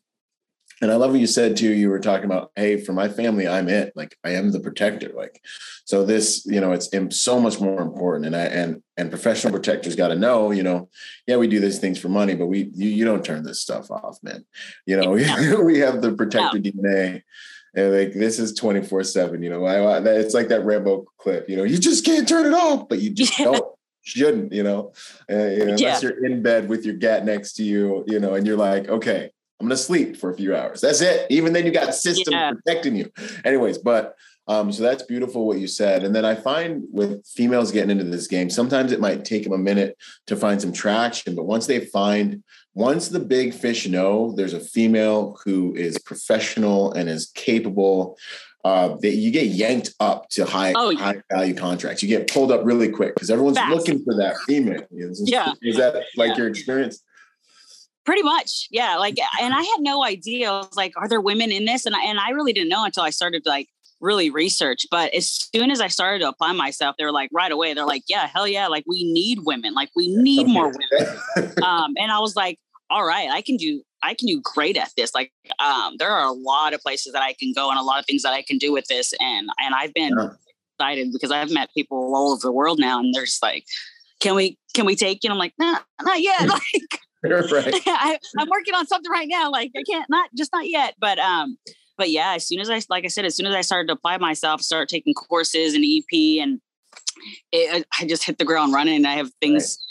and 0.82 0.90
I 0.90 0.96
love 0.96 1.10
what 1.10 1.20
you 1.20 1.26
said 1.26 1.56
too. 1.56 1.72
You 1.72 1.90
were 1.90 2.00
talking 2.00 2.24
about, 2.24 2.52
hey, 2.56 2.78
for 2.78 2.94
my 2.94 3.08
family, 3.08 3.46
I'm 3.46 3.68
it. 3.68 3.92
Like 3.94 4.16
I 4.24 4.30
am 4.30 4.50
the 4.50 4.60
protector. 4.60 5.12
Like, 5.14 5.42
so 5.84 6.06
this, 6.06 6.46
you 6.46 6.58
know, 6.58 6.72
it's 6.72 6.90
so 7.10 7.38
much 7.38 7.60
more 7.60 7.82
important. 7.82 8.26
And 8.26 8.34
I 8.34 8.44
and 8.44 8.82
and 8.96 9.10
professional 9.10 9.52
protectors 9.52 9.94
got 9.94 10.08
to 10.08 10.16
know, 10.16 10.52
you 10.52 10.62
know, 10.62 10.88
yeah, 11.26 11.36
we 11.36 11.48
do 11.48 11.60
these 11.60 11.78
things 11.78 11.98
for 11.98 12.08
money, 12.08 12.34
but 12.34 12.46
we 12.46 12.70
you, 12.74 12.88
you 12.88 13.04
don't 13.04 13.24
turn 13.24 13.44
this 13.44 13.60
stuff 13.60 13.90
off, 13.90 14.18
man. 14.22 14.46
You 14.86 14.96
know, 14.96 15.16
yeah. 15.16 15.56
we 15.62 15.78
have 15.80 16.00
the 16.00 16.12
protector. 16.12 16.58
DNA 16.58 17.22
and 17.74 17.92
like 17.92 18.12
this 18.12 18.38
is 18.38 18.54
24 18.54 19.04
7 19.04 19.42
you 19.42 19.50
know 19.50 19.64
I, 19.64 19.98
I, 19.98 19.98
it's 20.16 20.34
like 20.34 20.48
that 20.48 20.64
rambo 20.64 21.06
clip 21.18 21.48
you 21.48 21.56
know 21.56 21.64
you 21.64 21.78
just 21.78 22.04
can't 22.04 22.28
turn 22.28 22.46
it 22.46 22.54
off 22.54 22.88
but 22.88 23.00
you 23.00 23.10
just 23.14 23.38
yeah. 23.38 23.46
don't 23.46 23.64
shouldn't 24.02 24.52
you 24.52 24.62
know, 24.62 24.92
uh, 25.30 25.36
you 25.36 25.58
know 25.58 25.62
unless 25.74 25.80
yeah. 25.80 26.00
you're 26.00 26.24
in 26.24 26.42
bed 26.42 26.68
with 26.68 26.84
your 26.84 26.94
gat 26.94 27.24
next 27.24 27.54
to 27.54 27.62
you 27.62 28.04
you 28.06 28.18
know 28.18 28.34
and 28.34 28.46
you're 28.46 28.56
like 28.56 28.88
okay 28.88 29.30
i'm 29.60 29.66
gonna 29.66 29.76
sleep 29.76 30.16
for 30.16 30.30
a 30.30 30.36
few 30.36 30.56
hours 30.56 30.80
that's 30.80 31.00
it 31.00 31.26
even 31.30 31.52
then 31.52 31.66
you 31.66 31.70
got 31.70 31.94
systems 31.94 32.32
yeah. 32.32 32.52
protecting 32.52 32.96
you 32.96 33.10
anyways 33.44 33.78
but 33.78 34.16
um, 34.50 34.72
so 34.72 34.82
that's 34.82 35.04
beautiful 35.04 35.46
what 35.46 35.60
you 35.60 35.68
said. 35.68 36.02
And 36.02 36.12
then 36.12 36.24
I 36.24 36.34
find 36.34 36.82
with 36.90 37.24
females 37.24 37.70
getting 37.70 37.90
into 37.90 38.02
this 38.02 38.26
game, 38.26 38.50
sometimes 38.50 38.90
it 38.90 38.98
might 38.98 39.24
take 39.24 39.44
them 39.44 39.52
a 39.52 39.58
minute 39.58 39.96
to 40.26 40.34
find 40.34 40.60
some 40.60 40.72
traction, 40.72 41.36
but 41.36 41.44
once 41.44 41.68
they 41.68 41.86
find 41.86 42.42
once 42.74 43.08
the 43.08 43.20
big 43.20 43.52
fish 43.52 43.86
know 43.86 44.32
there's 44.36 44.52
a 44.52 44.60
female 44.60 45.38
who 45.44 45.74
is 45.74 45.98
professional 45.98 46.92
and 46.92 47.08
is 47.08 47.30
capable 47.34 48.16
uh, 48.64 48.96
that 49.00 49.16
you 49.16 49.30
get 49.30 49.46
yanked 49.46 49.94
up 50.00 50.28
to 50.28 50.44
high 50.44 50.72
oh, 50.76 50.94
high 50.96 51.22
value 51.30 51.54
contracts. 51.54 52.02
You 52.02 52.08
get 52.08 52.30
pulled 52.30 52.52
up 52.52 52.60
really 52.64 52.90
quick 52.90 53.14
because 53.14 53.30
everyone's 53.30 53.56
Fast. 53.56 53.74
looking 53.74 54.04
for 54.04 54.14
that 54.16 54.36
female. 54.46 54.82
Is, 54.90 55.22
yeah, 55.24 55.52
is 55.62 55.76
that 55.76 55.94
like 56.16 56.30
yeah. 56.30 56.36
your 56.36 56.48
experience? 56.48 57.02
Pretty 58.04 58.22
much, 58.22 58.68
yeah. 58.70 58.96
Like, 58.96 59.16
and 59.40 59.54
I 59.54 59.62
had 59.62 59.80
no 59.80 60.04
idea. 60.04 60.50
I 60.50 60.58
was 60.58 60.76
like, 60.76 60.92
are 60.96 61.06
there 61.08 61.20
women 61.20 61.52
in 61.52 61.64
this? 61.64 61.86
And 61.86 61.94
I, 61.94 62.02
and 62.04 62.18
I 62.18 62.30
really 62.30 62.52
didn't 62.52 62.70
know 62.70 62.84
until 62.84 63.02
I 63.02 63.10
started 63.10 63.42
like 63.46 63.68
really 64.00 64.30
research. 64.30 64.86
But 64.90 65.14
as 65.14 65.48
soon 65.54 65.70
as 65.70 65.80
I 65.80 65.88
started 65.88 66.20
to 66.20 66.28
apply 66.28 66.52
myself, 66.52 66.96
they 66.98 67.04
were 67.04 67.12
like 67.12 67.30
right 67.32 67.52
away, 67.52 67.74
they're 67.74 67.86
like, 67.86 68.04
yeah, 68.08 68.26
hell 68.26 68.48
yeah, 68.48 68.66
like 68.66 68.84
we 68.86 69.10
need 69.12 69.40
women, 69.44 69.74
like 69.74 69.90
we 69.94 70.14
need 70.16 70.48
more 70.48 70.72
women. 70.72 71.20
um, 71.62 71.94
and 71.98 72.10
I 72.10 72.18
was 72.18 72.36
like, 72.36 72.58
all 72.90 73.04
right, 73.04 73.28
I 73.30 73.42
can 73.42 73.56
do 73.56 73.82
I 74.02 74.14
can 74.14 74.26
do 74.26 74.40
great 74.42 74.76
at 74.76 74.90
this. 74.96 75.14
Like 75.14 75.32
um, 75.58 75.96
there 75.98 76.10
are 76.10 76.26
a 76.26 76.32
lot 76.32 76.74
of 76.74 76.80
places 76.80 77.12
that 77.12 77.22
I 77.22 77.34
can 77.34 77.52
go 77.54 77.70
and 77.70 77.78
a 77.78 77.82
lot 77.82 78.00
of 78.00 78.06
things 78.06 78.22
that 78.22 78.32
I 78.32 78.42
can 78.42 78.58
do 78.58 78.72
with 78.72 78.86
this. 78.86 79.12
And 79.20 79.48
and 79.58 79.74
I've 79.74 79.94
been 79.94 80.14
yeah. 80.18 80.30
excited 80.78 81.12
because 81.12 81.30
I've 81.30 81.50
met 81.50 81.70
people 81.74 81.98
all 82.14 82.32
over 82.32 82.40
the 82.42 82.52
world 82.52 82.78
now 82.78 82.98
and 82.98 83.14
they're 83.14 83.24
just 83.24 83.42
like, 83.42 83.64
can 84.20 84.34
we 84.34 84.58
can 84.74 84.86
we 84.86 84.96
take 84.96 85.22
you? 85.22 85.28
And 85.28 85.32
I'm 85.32 85.38
like, 85.38 85.54
nah, 85.58 85.78
not 86.02 86.20
yet. 86.20 86.48
Like 87.22 87.50
right. 87.52 87.74
I, 87.86 88.18
I'm 88.38 88.48
working 88.48 88.74
on 88.74 88.86
something 88.86 89.12
right 89.12 89.28
now. 89.28 89.50
Like 89.50 89.72
I 89.76 89.82
can't 89.82 90.08
not 90.08 90.30
just 90.34 90.50
not 90.54 90.66
yet. 90.66 90.94
But 90.98 91.18
um, 91.18 91.58
but 91.98 92.10
yeah, 92.10 92.32
as 92.32 92.48
soon 92.48 92.60
as 92.60 92.70
I, 92.70 92.80
like 92.88 93.04
I 93.04 93.08
said, 93.08 93.26
as 93.26 93.36
soon 93.36 93.44
as 93.44 93.54
I 93.54 93.60
started 93.60 93.88
to 93.88 93.92
apply 93.92 94.16
myself, 94.16 94.62
start 94.62 94.88
taking 94.88 95.12
courses 95.12 95.74
and 95.74 95.84
EP, 95.84 96.42
and 96.42 96.62
it, 97.52 97.86
I 98.00 98.06
just 98.06 98.24
hit 98.24 98.38
the 98.38 98.46
ground 98.46 98.72
running. 98.72 98.96
And 98.96 99.06
I 99.06 99.16
have 99.16 99.30
things, 99.38 99.76
right. 99.78 99.89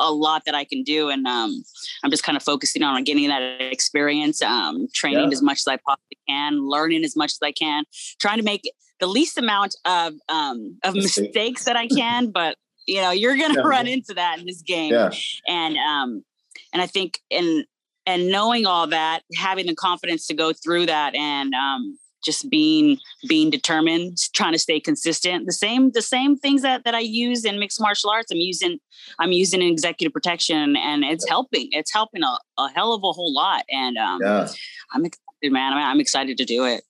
A 0.00 0.12
lot 0.12 0.42
that 0.46 0.54
I 0.54 0.64
can 0.64 0.82
do, 0.82 1.08
and 1.08 1.26
um, 1.26 1.62
I'm 2.02 2.10
just 2.10 2.22
kind 2.22 2.36
of 2.36 2.42
focusing 2.42 2.82
on 2.82 3.02
getting 3.04 3.28
that 3.28 3.60
experience, 3.60 4.42
um, 4.42 4.88
training 4.94 5.26
yeah. 5.26 5.32
as 5.32 5.42
much 5.42 5.58
as 5.58 5.68
I 5.68 5.76
possibly 5.76 6.18
can, 6.28 6.68
learning 6.68 7.04
as 7.04 7.16
much 7.16 7.32
as 7.32 7.38
I 7.42 7.52
can, 7.52 7.84
trying 8.20 8.38
to 8.38 8.44
make 8.44 8.62
the 8.98 9.06
least 9.06 9.38
amount 9.38 9.76
of 9.84 10.14
um, 10.28 10.78
of 10.84 10.94
mistakes 10.94 11.64
that 11.64 11.76
I 11.76 11.86
can, 11.86 12.30
but 12.30 12.56
you 12.86 13.00
know 13.00 13.10
you're 13.10 13.36
going 13.36 13.54
to 13.54 13.60
yeah. 13.60 13.66
run 13.66 13.86
into 13.86 14.14
that 14.14 14.38
in 14.38 14.46
this 14.46 14.62
game 14.62 14.92
yeah. 14.92 15.10
and 15.46 15.76
um 15.76 16.24
and 16.72 16.80
i 16.80 16.86
think 16.86 17.20
in 17.28 17.64
and 18.06 18.28
knowing 18.28 18.66
all 18.66 18.86
that, 18.88 19.22
having 19.36 19.66
the 19.66 19.74
confidence 19.74 20.26
to 20.26 20.34
go 20.34 20.52
through 20.52 20.86
that 20.86 21.14
and 21.14 21.54
um, 21.54 21.98
just 22.24 22.50
being 22.50 22.98
being 23.28 23.50
determined, 23.50 24.18
trying 24.34 24.52
to 24.52 24.58
stay 24.58 24.80
consistent. 24.80 25.46
The 25.46 25.52
same 25.52 25.90
the 25.92 26.02
same 26.02 26.36
things 26.36 26.62
that 26.62 26.84
that 26.84 26.94
I 26.94 27.00
use 27.00 27.44
in 27.44 27.58
mixed 27.58 27.80
martial 27.80 28.10
arts, 28.10 28.30
I'm 28.30 28.38
using 28.38 28.78
I'm 29.18 29.32
using 29.32 29.62
in 29.62 29.68
executive 29.68 30.12
protection, 30.12 30.76
and 30.76 31.04
it's 31.04 31.28
helping. 31.28 31.68
It's 31.72 31.92
helping 31.92 32.22
a, 32.22 32.38
a 32.58 32.68
hell 32.74 32.92
of 32.92 33.02
a 33.02 33.12
whole 33.12 33.32
lot, 33.32 33.64
and 33.70 33.96
um, 33.96 34.20
yeah. 34.22 34.48
I'm 34.92 35.04
excited, 35.04 35.52
man. 35.52 35.72
I'm, 35.72 35.78
I'm 35.78 36.00
excited 36.00 36.38
to 36.38 36.44
do 36.44 36.64
it. 36.64 36.82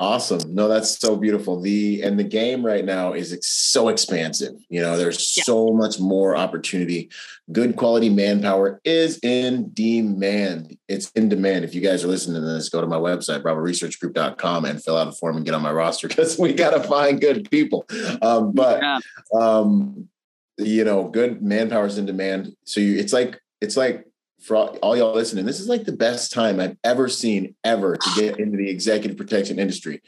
Awesome. 0.00 0.54
No, 0.54 0.66
that's 0.66 0.98
so 0.98 1.14
beautiful. 1.14 1.60
The 1.60 2.00
and 2.00 2.18
the 2.18 2.24
game 2.24 2.64
right 2.64 2.86
now 2.86 3.12
is 3.12 3.36
so 3.42 3.88
expansive. 3.88 4.54
You 4.70 4.80
know, 4.80 4.96
there's 4.96 5.36
yeah. 5.36 5.42
so 5.42 5.68
much 5.74 6.00
more 6.00 6.34
opportunity. 6.34 7.10
Good 7.52 7.76
quality 7.76 8.08
manpower 8.08 8.80
is 8.82 9.18
in 9.22 9.70
demand. 9.74 10.78
It's 10.88 11.10
in 11.10 11.28
demand. 11.28 11.66
If 11.66 11.74
you 11.74 11.82
guys 11.82 12.02
are 12.02 12.08
listening 12.08 12.40
to 12.40 12.48
this, 12.48 12.70
go 12.70 12.80
to 12.80 12.86
my 12.86 12.96
website, 12.96 13.42
bravoresearchgroup.com 13.42 14.64
and 14.64 14.82
fill 14.82 14.96
out 14.96 15.08
a 15.08 15.12
form 15.12 15.36
and 15.36 15.44
get 15.44 15.52
on 15.52 15.60
my 15.60 15.72
roster 15.72 16.08
because 16.08 16.38
we 16.38 16.54
got 16.54 16.70
to 16.70 16.82
find 16.88 17.20
good 17.20 17.50
people. 17.50 17.84
Um, 18.22 18.52
but 18.52 18.80
yeah. 18.80 19.00
um, 19.38 20.08
you 20.56 20.82
know, 20.82 21.08
good 21.08 21.42
manpower 21.42 21.84
is 21.84 21.98
in 21.98 22.06
demand. 22.06 22.56
So 22.64 22.80
you, 22.80 22.98
it's 22.98 23.12
like 23.12 23.38
it's 23.60 23.76
like 23.76 24.06
for 24.40 24.56
all, 24.56 24.76
all 24.82 24.96
y'all 24.96 25.14
listening, 25.14 25.44
this 25.44 25.60
is 25.60 25.68
like 25.68 25.84
the 25.84 25.92
best 25.92 26.32
time 26.32 26.60
I've 26.60 26.76
ever 26.84 27.08
seen 27.08 27.54
ever 27.64 27.96
to 27.96 28.10
get 28.16 28.38
into 28.38 28.56
the 28.56 28.68
executive 28.68 29.16
protection 29.16 29.58
industry. 29.58 30.02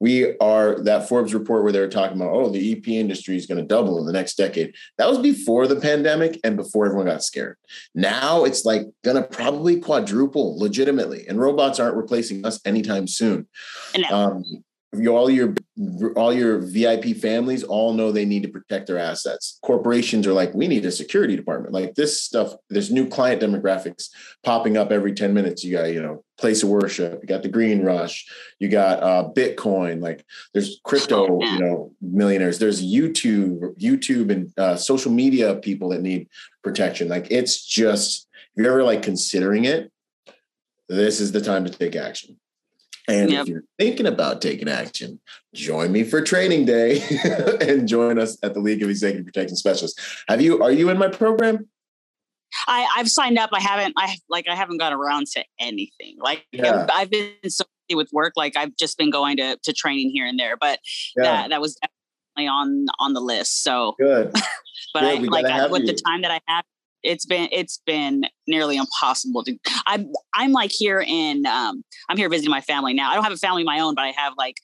We 0.00 0.36
are 0.38 0.80
that 0.84 1.08
Forbes 1.08 1.34
report 1.34 1.64
where 1.64 1.72
they 1.72 1.80
were 1.80 1.88
talking 1.88 2.16
about, 2.16 2.32
oh, 2.32 2.50
the 2.50 2.72
EP 2.72 2.86
industry 2.86 3.36
is 3.36 3.46
going 3.46 3.58
to 3.58 3.66
double 3.66 3.98
in 3.98 4.06
the 4.06 4.12
next 4.12 4.36
decade. 4.36 4.74
That 4.96 5.08
was 5.08 5.18
before 5.18 5.66
the 5.66 5.80
pandemic 5.80 6.38
and 6.44 6.56
before 6.56 6.86
everyone 6.86 7.06
got 7.06 7.24
scared. 7.24 7.56
Now 7.96 8.44
it's 8.44 8.64
like 8.64 8.82
going 9.02 9.16
to 9.20 9.28
probably 9.28 9.80
quadruple 9.80 10.56
legitimately, 10.56 11.26
and 11.26 11.40
robots 11.40 11.80
aren't 11.80 11.96
replacing 11.96 12.46
us 12.46 12.60
anytime 12.64 13.08
soon. 13.08 13.48
Um, 14.12 14.44
all 15.06 15.28
your 15.28 15.54
all 16.16 16.32
your 16.32 16.58
VIP 16.58 17.16
families 17.16 17.62
all 17.62 17.92
know 17.92 18.10
they 18.10 18.24
need 18.24 18.42
to 18.42 18.48
protect 18.48 18.86
their 18.86 18.98
assets. 18.98 19.58
Corporations 19.62 20.26
are 20.26 20.32
like, 20.32 20.54
we 20.54 20.66
need 20.66 20.84
a 20.86 20.90
security 20.90 21.36
department. 21.36 21.74
Like 21.74 21.94
this 21.94 22.22
stuff, 22.22 22.54
there's 22.70 22.90
new 22.90 23.06
client 23.06 23.42
demographics 23.42 24.08
popping 24.42 24.76
up 24.76 24.90
every 24.90 25.12
10 25.12 25.34
minutes. 25.34 25.62
You 25.62 25.76
got, 25.76 25.92
you 25.92 26.02
know, 26.02 26.24
place 26.38 26.62
of 26.62 26.70
worship, 26.70 27.20
you 27.20 27.28
got 27.28 27.42
the 27.42 27.48
green 27.48 27.82
rush, 27.82 28.26
you 28.58 28.68
got 28.68 29.02
uh, 29.02 29.28
Bitcoin, 29.36 30.00
like 30.00 30.24
there's 30.54 30.80
crypto, 30.84 31.42
you 31.42 31.58
know, 31.58 31.92
millionaires, 32.00 32.58
there's 32.58 32.84
YouTube, 32.84 33.78
YouTube 33.78 34.30
and 34.30 34.52
uh, 34.58 34.76
social 34.76 35.12
media 35.12 35.56
people 35.56 35.90
that 35.90 36.00
need 36.00 36.28
protection. 36.62 37.08
Like 37.08 37.26
it's 37.30 37.64
just, 37.64 38.26
if 38.56 38.62
you're 38.62 38.72
ever 38.72 38.84
like 38.84 39.02
considering 39.02 39.64
it, 39.64 39.92
this 40.88 41.20
is 41.20 41.32
the 41.32 41.42
time 41.42 41.64
to 41.66 41.70
take 41.70 41.94
action. 41.94 42.38
And 43.08 43.30
yep. 43.30 43.42
if 43.42 43.48
you're 43.48 43.64
thinking 43.78 44.06
about 44.06 44.42
taking 44.42 44.68
action, 44.68 45.18
join 45.54 45.90
me 45.90 46.04
for 46.04 46.20
training 46.20 46.66
day 46.66 47.02
and 47.60 47.88
join 47.88 48.18
us 48.18 48.36
at 48.42 48.52
the 48.52 48.60
League 48.60 48.82
of 48.82 48.90
Executive 48.90 49.24
Protection 49.24 49.56
Specialists. 49.56 50.24
Have 50.28 50.42
you 50.42 50.62
are 50.62 50.70
you 50.70 50.90
in 50.90 50.98
my 50.98 51.08
program? 51.08 51.68
I, 52.66 52.86
I've 52.96 53.08
signed 53.08 53.38
up. 53.38 53.50
I 53.52 53.60
haven't 53.60 53.94
I 53.96 54.16
like 54.28 54.46
I 54.48 54.54
haven't 54.54 54.78
got 54.78 54.92
around 54.92 55.26
to 55.28 55.44
anything. 55.58 56.16
Like 56.18 56.46
yeah. 56.52 56.86
I've, 56.92 57.10
been 57.10 57.32
so 57.48 57.64
busy 57.88 57.96
with 57.96 58.10
work, 58.12 58.34
like 58.36 58.56
I've 58.56 58.76
just 58.76 58.98
been 58.98 59.10
going 59.10 59.38
to 59.38 59.56
to 59.62 59.72
training 59.72 60.10
here 60.10 60.26
and 60.26 60.38
there. 60.38 60.56
But 60.56 60.78
yeah. 61.16 61.24
that 61.24 61.50
that 61.50 61.60
was 61.62 61.76
definitely 61.76 62.48
on 62.48 62.86
on 62.98 63.14
the 63.14 63.20
list. 63.20 63.62
So 63.62 63.94
good. 63.98 64.32
but 64.92 65.00
good. 65.00 65.04
I 65.04 65.14
like 65.14 65.46
I, 65.46 65.66
with 65.66 65.82
you. 65.82 65.88
the 65.88 65.94
time 66.06 66.22
that 66.22 66.30
I 66.30 66.40
have 66.46 66.64
it's 67.02 67.26
been 67.26 67.48
it's 67.52 67.80
been 67.86 68.24
nearly 68.46 68.76
impossible 68.76 69.44
to 69.44 69.56
i'm 69.86 70.10
i'm 70.34 70.52
like 70.52 70.72
here 70.72 71.04
in 71.06 71.46
um 71.46 71.82
i'm 72.08 72.16
here 72.16 72.28
visiting 72.28 72.50
my 72.50 72.60
family 72.60 72.92
now. 72.92 73.10
I 73.10 73.14
don't 73.14 73.24
have 73.24 73.32
a 73.32 73.36
family 73.36 73.62
of 73.62 73.66
my 73.66 73.80
own 73.80 73.94
but 73.94 74.04
i 74.04 74.10
have 74.10 74.34
like 74.36 74.56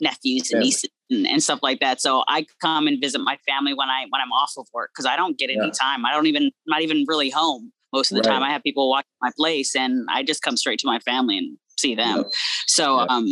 nephews 0.00 0.50
and 0.50 0.60
yeah. 0.60 0.64
nieces 0.64 0.90
and, 1.10 1.26
and, 1.26 1.42
stuff 1.42 1.60
like 1.62 1.80
that. 1.80 2.00
So 2.00 2.24
i 2.28 2.46
come 2.60 2.86
and 2.86 3.00
visit 3.00 3.20
my 3.20 3.38
family 3.46 3.74
when 3.74 3.88
i 3.88 4.06
when 4.08 4.20
i'm 4.20 4.32
off 4.32 4.52
of 4.56 4.66
work 4.72 4.90
because 4.94 5.06
i 5.06 5.16
don't 5.16 5.38
get 5.38 5.50
any 5.50 5.66
yeah. 5.66 5.70
time. 5.70 6.04
I 6.04 6.12
don't 6.12 6.26
even 6.26 6.50
not 6.66 6.82
even 6.82 7.04
really 7.06 7.30
home 7.30 7.72
most 7.92 8.10
of 8.10 8.16
the 8.16 8.28
right. 8.28 8.34
time 8.34 8.42
i 8.42 8.50
have 8.50 8.62
people 8.62 8.88
watching 8.88 9.10
my 9.20 9.30
place 9.36 9.76
and 9.76 10.06
i 10.10 10.22
just 10.22 10.42
come 10.42 10.56
straight 10.56 10.78
to 10.78 10.86
my 10.86 10.98
family 11.00 11.38
and 11.38 11.58
see 11.78 11.94
them. 11.94 12.18
Yeah. 12.18 12.22
so 12.66 12.98
um 13.00 13.28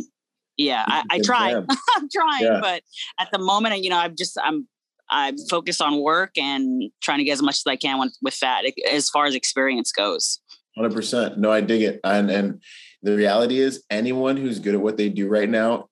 yeah 0.57 0.85
i, 0.87 1.03
I 1.11 1.20
try. 1.20 1.55
i'm 1.96 2.09
trying 2.14 2.61
but 2.61 2.83
at 3.18 3.29
the 3.33 3.38
moment 3.38 3.83
you 3.83 3.90
know 3.90 3.99
i'm 3.99 4.14
just 4.16 4.38
i'm 4.42 4.68
I'm 5.11 5.37
focused 5.49 5.83
on 5.83 6.01
work 6.01 6.37
and 6.38 6.90
trying 7.01 7.18
to 7.18 7.25
get 7.25 7.33
as 7.33 7.42
much 7.42 7.57
as 7.57 7.66
I 7.66 7.77
can 7.77 7.99
with, 7.99 8.16
with 8.23 8.38
that 8.40 8.64
as 8.92 9.09
far 9.09 9.27
as 9.27 9.35
experience 9.35 9.92
goes. 9.92 10.40
100%. 10.79 11.37
No, 11.37 11.51
I 11.51 11.61
dig 11.61 11.83
it. 11.83 12.01
And, 12.05 12.31
and 12.31 12.62
the 13.03 13.16
reality 13.16 13.59
is 13.59 13.85
anyone 13.90 14.37
who's 14.37 14.59
good 14.59 14.75
at 14.75 14.81
what 14.81 14.96
they 14.96 15.09
do 15.09 15.29
right 15.29 15.49
now, 15.49 15.88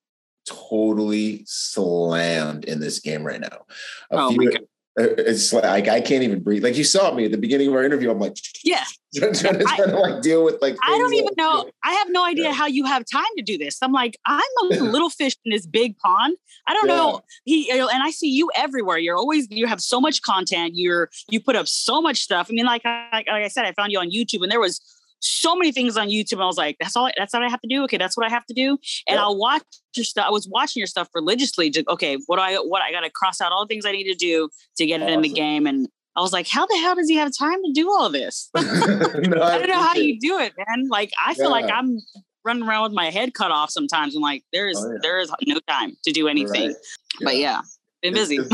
totally 0.46 1.42
slammed 1.46 2.64
in 2.64 2.80
this 2.80 3.00
game 3.00 3.24
right 3.24 3.40
now. 3.40 3.66
A 4.10 4.16
oh 4.16 4.30
few, 4.30 4.50
it's 4.98 5.52
like 5.52 5.88
I 5.88 6.00
can't 6.00 6.22
even 6.22 6.42
breathe. 6.42 6.64
Like 6.64 6.76
you 6.76 6.84
saw 6.84 7.12
me 7.14 7.24
at 7.24 7.30
the 7.30 7.38
beginning 7.38 7.68
of 7.68 7.74
our 7.74 7.84
interview. 7.84 8.10
I'm 8.10 8.18
like, 8.18 8.36
yeah, 8.64 8.84
trying, 9.14 9.32
to, 9.32 9.64
trying 9.64 9.90
to 9.90 9.98
like 9.98 10.22
deal 10.22 10.44
with 10.44 10.60
like. 10.60 10.76
I 10.82 10.98
don't 10.98 11.14
even 11.14 11.34
know. 11.36 11.70
I 11.84 11.92
have 11.92 12.10
no 12.10 12.24
idea 12.24 12.46
yeah. 12.46 12.52
how 12.52 12.66
you 12.66 12.84
have 12.84 13.04
time 13.10 13.24
to 13.36 13.42
do 13.42 13.56
this. 13.56 13.78
I'm 13.82 13.92
like, 13.92 14.18
I'm 14.26 14.42
a 14.72 14.74
little 14.80 15.10
fish 15.10 15.36
in 15.44 15.52
this 15.52 15.66
big 15.66 15.98
pond. 15.98 16.36
I 16.66 16.74
don't 16.74 16.88
yeah. 16.88 16.96
know. 16.96 17.20
He 17.44 17.70
and 17.70 18.02
I 18.02 18.10
see 18.10 18.28
you 18.28 18.50
everywhere. 18.56 18.98
You're 18.98 19.16
always 19.16 19.46
you 19.50 19.66
have 19.66 19.80
so 19.80 20.00
much 20.00 20.22
content. 20.22 20.72
You're 20.74 21.10
you 21.28 21.40
put 21.40 21.56
up 21.56 21.68
so 21.68 22.02
much 22.02 22.20
stuff. 22.20 22.48
I 22.50 22.52
mean, 22.52 22.66
like 22.66 22.84
like, 22.84 23.26
like 23.28 23.44
I 23.44 23.48
said, 23.48 23.64
I 23.64 23.72
found 23.72 23.92
you 23.92 24.00
on 24.00 24.10
YouTube, 24.10 24.42
and 24.42 24.50
there 24.50 24.60
was 24.60 24.80
so 25.20 25.56
many 25.56 25.72
things 25.72 25.96
on 25.96 26.08
YouTube. 26.08 26.42
I 26.42 26.46
was 26.46 26.56
like, 26.56 26.76
that's 26.80 26.96
all, 26.96 27.10
that's 27.16 27.32
what 27.32 27.42
I 27.42 27.48
have 27.48 27.60
to 27.60 27.68
do. 27.68 27.84
Okay. 27.84 27.96
That's 27.96 28.16
what 28.16 28.26
I 28.26 28.30
have 28.30 28.46
to 28.46 28.54
do. 28.54 28.70
And 29.06 29.14
yep. 29.14 29.20
I'll 29.20 29.38
watch 29.38 29.62
your 29.94 30.04
stuff. 30.04 30.26
I 30.28 30.30
was 30.30 30.48
watching 30.48 30.80
your 30.80 30.86
stuff 30.86 31.08
religiously 31.14 31.70
to, 31.70 31.84
okay, 31.88 32.18
what 32.26 32.36
do 32.36 32.42
I, 32.42 32.56
what 32.56 32.82
I 32.82 32.92
got 32.92 33.00
to 33.00 33.10
cross 33.10 33.40
out 33.40 33.52
all 33.52 33.64
the 33.64 33.68
things 33.68 33.84
I 33.84 33.92
need 33.92 34.04
to 34.04 34.14
do 34.14 34.48
to 34.76 34.86
get 34.86 35.00
awesome. 35.00 35.08
it 35.08 35.14
in 35.14 35.22
the 35.22 35.28
game. 35.28 35.66
And 35.66 35.88
I 36.16 36.20
was 36.20 36.32
like, 36.32 36.48
how 36.48 36.66
the 36.66 36.76
hell 36.78 36.94
does 36.94 37.08
he 37.08 37.16
have 37.16 37.32
time 37.36 37.62
to 37.64 37.72
do 37.72 37.90
all 37.90 38.10
this? 38.10 38.50
no, 38.56 38.62
I, 38.64 39.58
don't 39.58 39.68
know 39.68 39.80
how 39.80 39.94
you 39.94 40.18
do 40.18 40.38
it, 40.38 40.52
man. 40.56 40.88
Like, 40.88 41.12
I 41.24 41.34
feel 41.34 41.44
yeah. 41.44 41.50
like 41.50 41.70
I'm 41.72 42.00
running 42.44 42.64
around 42.64 42.84
with 42.84 42.92
my 42.92 43.10
head 43.10 43.34
cut 43.34 43.50
off 43.50 43.70
sometimes. 43.70 44.16
I'm 44.16 44.22
like, 44.22 44.42
there 44.52 44.68
is, 44.68 44.78
oh, 44.78 44.90
yeah. 44.90 44.98
there 45.02 45.20
is 45.20 45.30
no 45.46 45.60
time 45.68 45.96
to 46.04 46.12
do 46.12 46.28
anything, 46.28 46.68
right. 46.68 46.76
yeah. 47.20 47.24
but 47.24 47.36
yeah, 47.36 47.60
been 48.02 48.14
busy. 48.14 48.36
It's 48.36 48.48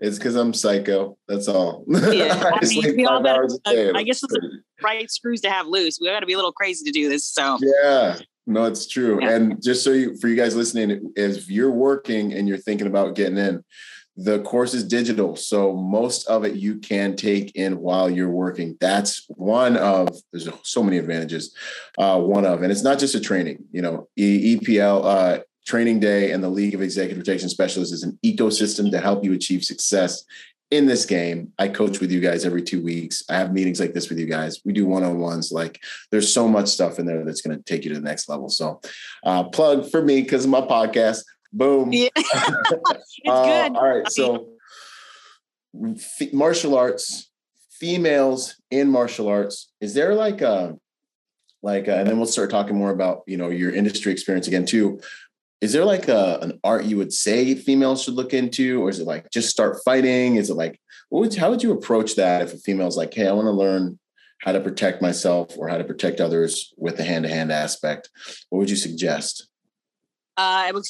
because 0.00 0.34
I'm 0.34 0.54
psycho. 0.54 1.16
That's 1.28 1.48
all. 1.48 1.84
Yeah, 1.88 2.52
I, 2.62 2.64
mean, 2.66 2.96
we 2.96 3.06
all 3.06 3.22
better, 3.22 3.46
uh, 3.66 3.92
I 3.94 4.02
guess 4.02 4.22
it's 4.22 4.32
the 4.32 4.60
right 4.82 5.10
screws 5.10 5.40
to 5.42 5.50
have 5.50 5.66
loose. 5.66 5.98
We 6.00 6.08
got 6.08 6.20
to 6.20 6.26
be 6.26 6.32
a 6.32 6.36
little 6.36 6.52
crazy 6.52 6.84
to 6.84 6.90
do 6.90 7.08
this. 7.08 7.26
So 7.26 7.58
yeah, 7.60 8.18
no, 8.46 8.64
it's 8.64 8.86
true. 8.86 9.18
Yeah. 9.20 9.34
And 9.34 9.62
just 9.62 9.84
so 9.84 9.92
you, 9.92 10.16
for 10.16 10.28
you 10.28 10.36
guys 10.36 10.56
listening, 10.56 11.12
if 11.16 11.50
you're 11.50 11.70
working 11.70 12.32
and 12.32 12.48
you're 12.48 12.58
thinking 12.58 12.86
about 12.86 13.14
getting 13.14 13.38
in, 13.38 13.62
the 14.16 14.40
course 14.42 14.74
is 14.74 14.84
digital, 14.84 15.34
so 15.34 15.74
most 15.74 16.26
of 16.26 16.44
it 16.44 16.54
you 16.54 16.78
can 16.78 17.16
take 17.16 17.56
in 17.56 17.78
while 17.78 18.10
you're 18.10 18.28
working. 18.28 18.76
That's 18.78 19.24
one 19.28 19.78
of 19.78 20.10
there's 20.32 20.48
so 20.62 20.82
many 20.82 20.98
advantages. 20.98 21.54
Uh, 21.96 22.20
one 22.20 22.44
of, 22.44 22.62
and 22.62 22.70
it's 22.70 22.82
not 22.82 22.98
just 22.98 23.14
a 23.14 23.20
training. 23.20 23.64
You 23.72 23.82
know, 23.82 24.08
EPL. 24.18 25.04
Uh, 25.04 25.42
Training 25.70 26.00
Day 26.00 26.32
and 26.32 26.42
the 26.42 26.48
League 26.48 26.74
of 26.74 26.82
Executive 26.82 27.22
Protection 27.22 27.48
Specialists 27.48 27.94
is 27.94 28.02
an 28.02 28.18
ecosystem 28.26 28.90
to 28.90 28.98
help 28.98 29.22
you 29.22 29.32
achieve 29.34 29.62
success 29.62 30.24
in 30.72 30.86
this 30.86 31.06
game. 31.06 31.52
I 31.60 31.68
coach 31.68 32.00
with 32.00 32.10
you 32.10 32.18
guys 32.18 32.44
every 32.44 32.62
two 32.62 32.82
weeks. 32.82 33.22
I 33.28 33.36
have 33.36 33.52
meetings 33.52 33.78
like 33.78 33.94
this 33.94 34.08
with 34.08 34.18
you 34.18 34.26
guys. 34.26 34.60
We 34.64 34.72
do 34.72 34.84
one 34.84 35.04
on 35.04 35.20
ones. 35.20 35.52
Like 35.52 35.80
there's 36.10 36.34
so 36.34 36.48
much 36.48 36.66
stuff 36.66 36.98
in 36.98 37.06
there 37.06 37.24
that's 37.24 37.40
going 37.40 37.56
to 37.56 37.62
take 37.62 37.84
you 37.84 37.90
to 37.90 38.00
the 38.00 38.04
next 38.04 38.28
level. 38.28 38.48
So, 38.48 38.80
uh, 39.22 39.44
plug 39.44 39.88
for 39.88 40.02
me 40.02 40.22
because 40.22 40.44
of 40.44 40.50
my 40.50 40.60
podcast. 40.60 41.22
Boom. 41.52 41.92
Yeah. 41.92 42.08
it's 42.16 43.20
uh, 43.28 43.68
good. 43.68 43.76
All 43.76 43.88
right. 43.88 44.10
So, 44.10 44.48
f- 45.88 46.32
martial 46.32 46.76
arts, 46.76 47.30
females 47.70 48.56
in 48.72 48.88
martial 48.88 49.28
arts. 49.28 49.70
Is 49.80 49.94
there 49.94 50.16
like 50.16 50.40
a 50.40 50.76
like, 51.62 51.88
a, 51.88 51.98
and 51.98 52.08
then 52.08 52.16
we'll 52.16 52.26
start 52.26 52.50
talking 52.50 52.76
more 52.76 52.90
about 52.90 53.22
you 53.28 53.36
know 53.36 53.50
your 53.50 53.72
industry 53.72 54.10
experience 54.10 54.48
again 54.48 54.66
too 54.66 55.00
is 55.60 55.72
there 55.72 55.84
like 55.84 56.08
a, 56.08 56.38
an 56.40 56.58
art 56.64 56.84
you 56.84 56.96
would 56.96 57.12
say 57.12 57.54
females 57.54 58.02
should 58.02 58.14
look 58.14 58.32
into 58.32 58.82
or 58.82 58.88
is 58.88 58.98
it 58.98 59.06
like 59.06 59.30
just 59.30 59.50
start 59.50 59.78
fighting 59.84 60.36
is 60.36 60.50
it 60.50 60.54
like 60.54 60.80
what 61.08 61.20
would, 61.20 61.34
how 61.34 61.50
would 61.50 61.62
you 61.62 61.72
approach 61.72 62.16
that 62.16 62.42
if 62.42 62.54
a 62.54 62.58
female's 62.58 62.96
like 62.96 63.12
hey 63.12 63.26
i 63.26 63.32
want 63.32 63.46
to 63.46 63.52
learn 63.52 63.98
how 64.42 64.52
to 64.52 64.60
protect 64.60 65.02
myself 65.02 65.56
or 65.58 65.68
how 65.68 65.76
to 65.76 65.84
protect 65.84 66.20
others 66.20 66.72
with 66.76 66.96
the 66.96 67.04
hand-to-hand 67.04 67.52
aspect 67.52 68.08
what 68.48 68.58
would 68.58 68.70
you 68.70 68.76
suggest 68.76 69.46
uh, 70.36 70.70
would, 70.72 70.84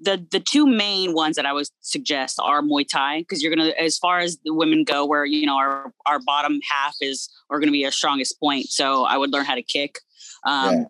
the 0.00 0.26
the 0.32 0.40
two 0.40 0.66
main 0.66 1.14
ones 1.14 1.36
that 1.36 1.46
I 1.46 1.52
would 1.52 1.68
suggest 1.80 2.40
are 2.42 2.60
Muay 2.60 2.88
Thai 2.88 3.20
because 3.20 3.40
you're 3.40 3.54
gonna, 3.54 3.70
as 3.78 3.98
far 3.98 4.18
as 4.18 4.38
the 4.44 4.52
women 4.52 4.82
go, 4.82 5.06
where 5.06 5.24
you 5.24 5.46
know 5.46 5.56
our 5.56 5.92
our 6.06 6.18
bottom 6.18 6.58
half 6.68 6.96
is 7.00 7.28
are 7.48 7.60
going 7.60 7.68
to 7.68 7.72
be 7.72 7.84
our 7.84 7.92
strongest 7.92 8.40
point. 8.40 8.66
So 8.66 9.04
I 9.04 9.16
would 9.16 9.32
learn 9.32 9.44
how 9.44 9.54
to 9.54 9.62
kick. 9.62 10.00
Um, 10.44 10.74
yeah 10.74 10.84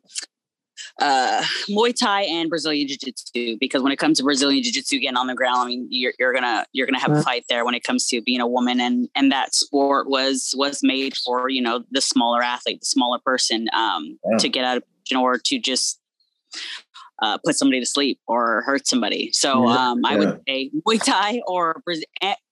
uh, 1.00 1.42
Muay 1.68 1.94
Thai 1.94 2.22
and 2.22 2.48
Brazilian 2.48 2.88
Jiu 2.88 2.96
Jitsu 2.96 3.56
because 3.58 3.82
when 3.82 3.92
it 3.92 3.96
comes 3.96 4.18
to 4.18 4.24
Brazilian 4.24 4.62
Jiu 4.62 4.72
Jitsu 4.72 4.98
getting 4.98 5.16
on 5.16 5.26
the 5.26 5.34
ground, 5.34 5.58
I 5.58 5.66
mean 5.66 5.86
you're, 5.90 6.12
you're 6.18 6.32
gonna 6.32 6.66
you're 6.72 6.86
gonna 6.86 7.00
have 7.00 7.12
a 7.12 7.22
fight 7.22 7.44
there 7.48 7.64
when 7.64 7.74
it 7.74 7.84
comes 7.84 8.06
to 8.08 8.20
being 8.22 8.40
a 8.40 8.46
woman 8.46 8.80
and 8.80 9.08
and 9.14 9.32
that 9.32 9.54
sport 9.54 10.08
was 10.08 10.54
was 10.56 10.80
made 10.82 11.16
for 11.16 11.48
you 11.48 11.62
know 11.62 11.84
the 11.90 12.00
smaller 12.00 12.42
athlete, 12.42 12.80
the 12.80 12.86
smaller 12.86 13.18
person 13.24 13.68
um, 13.74 14.18
yeah. 14.30 14.38
to 14.38 14.48
get 14.48 14.64
out 14.64 14.78
of 14.78 14.84
in 15.10 15.16
order 15.16 15.40
to 15.44 15.58
just 15.58 16.00
uh, 17.22 17.38
put 17.44 17.56
somebody 17.56 17.80
to 17.80 17.86
sleep 17.86 18.20
or 18.26 18.62
hurt 18.62 18.86
somebody. 18.86 19.30
So 19.32 19.66
um, 19.68 20.04
I 20.04 20.16
would 20.16 20.40
say 20.46 20.70
Muay 20.86 21.02
Thai 21.02 21.40
or 21.46 21.82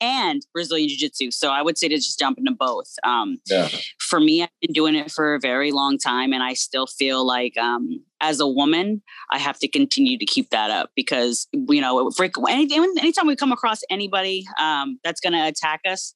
and 0.01 0.47
Brazilian 0.53 0.89
Jiu 0.89 0.99
Jitsu. 0.99 1.31
So 1.31 1.51
I 1.51 1.63
would 1.63 1.79
say 1.79 1.89
to 1.89 1.97
just 1.97 2.19
jump 2.19 2.39
into 2.39 2.53
both. 2.53 2.93
Um, 3.05 3.39
yeah. 3.47 3.69
For 3.99 4.21
me, 4.21 4.43
I've 4.43 4.49
been 4.61 4.73
doing 4.73 4.95
it 4.95 5.11
for 5.11 5.35
a 5.35 5.41
very 5.41 5.73
long 5.73 5.99
time, 5.99 6.33
and 6.33 6.43
I 6.43 6.55
still 6.55 6.87
feel 6.87 7.27
like 7.27 7.57
um, 7.59 8.03
as 8.21 8.41
a 8.41 8.49
woman, 8.49 9.03
I 9.31 9.39
have 9.39 9.59
to 9.61 9.69
continue 9.69 10.19
to 10.19 10.25
keep 10.25 10.51
that 10.51 10.71
up 10.71 10.91
because 10.97 11.47
you 11.53 11.81
know, 11.81 12.11
anytime 12.21 13.27
we 13.27 13.37
come 13.37 13.53
across 13.53 13.81
anybody 13.91 14.47
um, 14.61 14.99
that's 15.05 15.21
going 15.21 15.35
to 15.35 15.47
attack 15.47 15.81
us, 15.87 16.15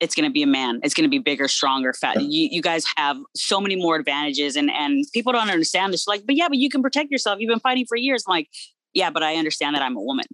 it's 0.00 0.14
going 0.14 0.24
to 0.24 0.32
be 0.32 0.42
a 0.42 0.46
man. 0.46 0.80
It's 0.82 0.94
going 0.94 1.04
to 1.04 1.10
be 1.10 1.18
bigger, 1.18 1.46
stronger, 1.46 1.92
fat. 1.92 2.20
You, 2.20 2.48
you 2.50 2.62
guys 2.62 2.84
have 2.96 3.18
so 3.36 3.60
many 3.60 3.76
more 3.76 3.96
advantages, 3.96 4.56
and 4.56 4.70
and 4.70 5.04
people 5.12 5.32
don't 5.32 5.50
understand 5.50 5.92
this. 5.92 6.06
Like, 6.06 6.24
but 6.26 6.34
yeah, 6.34 6.48
but 6.48 6.56
you 6.56 6.70
can 6.70 6.82
protect 6.82 7.10
yourself. 7.10 7.38
You've 7.38 7.50
been 7.50 7.60
fighting 7.60 7.84
for 7.86 7.96
years. 7.96 8.24
I'm 8.26 8.32
like, 8.32 8.48
yeah, 8.94 9.10
but 9.10 9.22
I 9.22 9.36
understand 9.36 9.76
that 9.76 9.82
I'm 9.82 9.96
a 9.96 10.02
woman. 10.02 10.24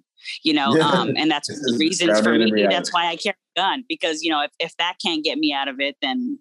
You 0.43 0.55
know, 0.55 0.81
um, 0.81 1.15
and 1.17 1.31
that's 1.31 1.49
the 1.49 1.77
reasons 1.79 2.21
for 2.21 2.39
me. 2.39 2.67
That's 2.69 2.93
why 2.93 3.07
I 3.07 3.17
carry 3.17 3.37
a 3.57 3.61
gun 3.61 3.85
because 3.89 4.23
you 4.23 4.31
know 4.31 4.43
if 4.43 4.53
if 4.59 4.77
that 4.79 4.95
can't 5.05 5.25
get 5.25 5.39
me 5.39 5.53
out 5.53 5.69
of 5.69 5.81
it, 5.81 5.97
then 6.01 6.39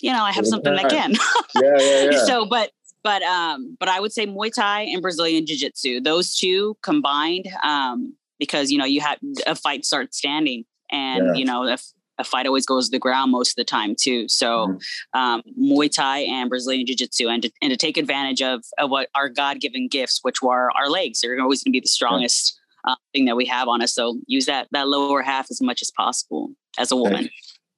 you 0.00 0.12
know 0.12 0.22
I 0.22 0.32
have 0.32 0.46
something 0.46 0.74
that 0.74 0.90
can. 0.90 1.12
yeah, 1.62 1.76
yeah, 1.78 2.10
yeah. 2.10 2.24
So, 2.24 2.46
but 2.46 2.70
but 3.02 3.22
um, 3.22 3.76
but 3.80 3.88
I 3.88 4.00
would 4.00 4.12
say 4.12 4.26
Muay 4.26 4.52
Thai 4.52 4.82
and 4.82 5.00
Brazilian 5.00 5.46
Jiu 5.46 5.56
Jitsu. 5.56 6.00
Those 6.00 6.36
two 6.36 6.76
combined, 6.82 7.48
um, 7.62 8.14
because 8.38 8.70
you 8.70 8.78
know 8.78 8.84
you 8.84 9.00
have 9.00 9.18
a 9.46 9.54
fight 9.54 9.84
starts 9.84 10.18
standing, 10.18 10.64
and 10.90 11.26
yeah. 11.26 11.34
you 11.34 11.44
know 11.44 11.64
if 11.64 11.82
a 12.18 12.24
fight 12.24 12.46
always 12.46 12.66
goes 12.66 12.88
to 12.88 12.90
the 12.90 12.98
ground 12.98 13.32
most 13.32 13.50
of 13.50 13.56
the 13.56 13.64
time 13.64 13.94
too. 13.98 14.28
So 14.28 14.68
mm-hmm. 14.68 15.18
um, 15.18 15.42
Muay 15.60 15.90
Thai 15.90 16.20
and 16.20 16.48
Brazilian 16.48 16.86
Jiu 16.86 16.96
Jitsu, 16.96 17.28
and 17.28 17.42
to, 17.42 17.50
and 17.60 17.70
to 17.70 17.76
take 17.76 17.96
advantage 17.96 18.42
of, 18.42 18.64
of 18.78 18.90
what 18.90 19.08
our 19.14 19.28
God 19.28 19.60
given 19.60 19.88
gifts, 19.88 20.20
which 20.22 20.42
were 20.42 20.70
our 20.76 20.88
legs, 20.88 21.20
they're 21.20 21.40
always 21.40 21.62
going 21.62 21.72
to 21.72 21.76
be 21.76 21.80
the 21.80 21.88
strongest 21.88 22.58
uh, 22.86 22.96
thing 23.12 23.24
that 23.24 23.36
we 23.36 23.46
have 23.46 23.68
on 23.68 23.82
us. 23.82 23.94
So 23.94 24.20
use 24.26 24.46
that 24.46 24.68
that 24.72 24.88
lower 24.88 25.22
half 25.22 25.50
as 25.50 25.60
much 25.60 25.82
as 25.82 25.90
possible 25.90 26.50
as 26.78 26.92
a 26.92 26.96
woman. 26.96 27.30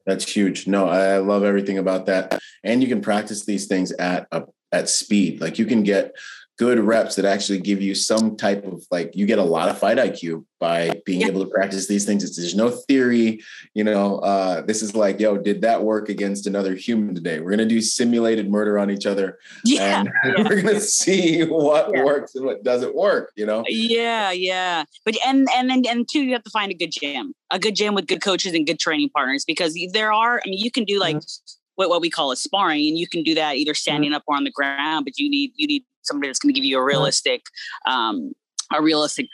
That's, 0.05 0.31
huge. 0.31 0.68
No, 0.68 0.88
I 0.88 1.18
love 1.18 1.42
everything 1.42 1.79
about 1.79 2.07
that, 2.07 2.38
and 2.62 2.81
you 2.81 2.88
can 2.88 3.01
practice 3.01 3.44
these 3.44 3.66
things 3.66 3.90
at 3.92 4.29
a, 4.31 4.44
at 4.70 4.88
speed. 4.88 5.40
Like 5.40 5.59
you 5.59 5.66
can 5.66 5.83
get 5.83 6.12
good 6.59 6.79
reps 6.79 7.16
that 7.16 7.25
actually 7.25 7.59
give 7.59 7.83
you 7.83 7.95
some 7.95 8.37
type 8.37 8.64
of 8.64 8.85
like 8.90 9.14
you 9.14 9.27
get 9.27 9.38
a 9.38 9.45
lot 9.45 9.69
of 9.69 9.79
fight 9.79 9.99
IQ 9.99 10.45
by 10.59 10.90
being 11.05 11.21
yeah. 11.21 11.27
able 11.27 11.45
to 11.45 11.51
practice 11.51 11.87
these 11.87 12.07
things. 12.07 12.25
It's, 12.25 12.37
there's 12.37 12.55
no 12.55 12.71
theory, 12.71 13.42
you 13.75 13.85
know. 13.85 14.19
Uh, 14.21 14.62
this 14.62 14.83
is 14.83 14.95
like, 14.95 15.21
yo, 15.21 15.37
did 15.37 15.61
that 15.61 15.83
work 15.83 16.09
against 16.09 16.47
another 16.47 16.75
human 16.75 17.14
today? 17.14 17.40
We're 17.40 17.51
gonna 17.51 17.66
do 17.66 17.83
simulated 17.83 18.51
murder 18.51 18.79
on 18.79 18.90
each 18.90 19.05
other, 19.05 19.38
yeah, 19.64 20.05
we're 20.38 20.62
gonna 20.62 20.81
see 21.01 21.45
what 21.45 21.90
yeah. 21.92 22.05
works 22.05 22.35
and 22.35 22.47
what 22.47 22.62
doesn't 22.62 22.95
work. 22.95 23.33
You 23.37 23.47
know? 23.47 23.64
Yeah, 23.69 24.31
yeah. 24.31 24.85
But 25.05 25.16
and 25.27 25.47
and 25.55 25.69
then 25.69 25.85
and 25.87 26.09
two, 26.09 26.23
you 26.23 26.33
have 26.33 26.45
to 26.45 26.51
find 26.51 26.73
a 26.73 26.75
good 26.75 26.92
gym, 26.92 27.35
a 27.51 27.59
good 27.59 27.77
gym 27.77 27.95
with 27.95 28.07
good 28.07 28.23
coaches 28.23 28.55
and 28.55 28.66
good 28.66 28.79
training 28.79 29.11
partners 29.11 29.45
because 29.45 29.79
there 29.92 30.12
are. 30.12 30.40
I 30.45 30.49
mean, 30.49 30.59
you 30.59 30.71
can 30.71 30.85
do 30.85 30.99
like. 30.99 31.16
Mm-hmm. 31.16 31.56
What, 31.77 31.89
what 31.89 32.01
we 32.01 32.11
call 32.11 32.33
a 32.33 32.37
sparring, 32.37 32.89
and 32.89 32.99
you 32.99 33.07
can 33.07 33.23
do 33.23 33.35
that 33.35 33.57
either 33.57 33.75
standing 33.75 34.11
mm-hmm. 34.11 34.17
up 34.17 34.25
or 34.27 34.37
on 34.37 34.45
the 34.45 34.51
ground. 34.51 35.05
But 35.05 35.19
you 35.19 35.31
need 35.31 35.53
you 35.57 35.67
need 35.67 35.85
somebody 36.03 36.29
that's 36.29 36.39
going 36.39 36.53
to 36.53 36.59
give 36.59 36.65
you 36.65 36.79
a 36.79 36.85
realistic, 36.85 37.43
um, 37.87 38.33
a 38.75 38.83
realistic, 38.83 39.29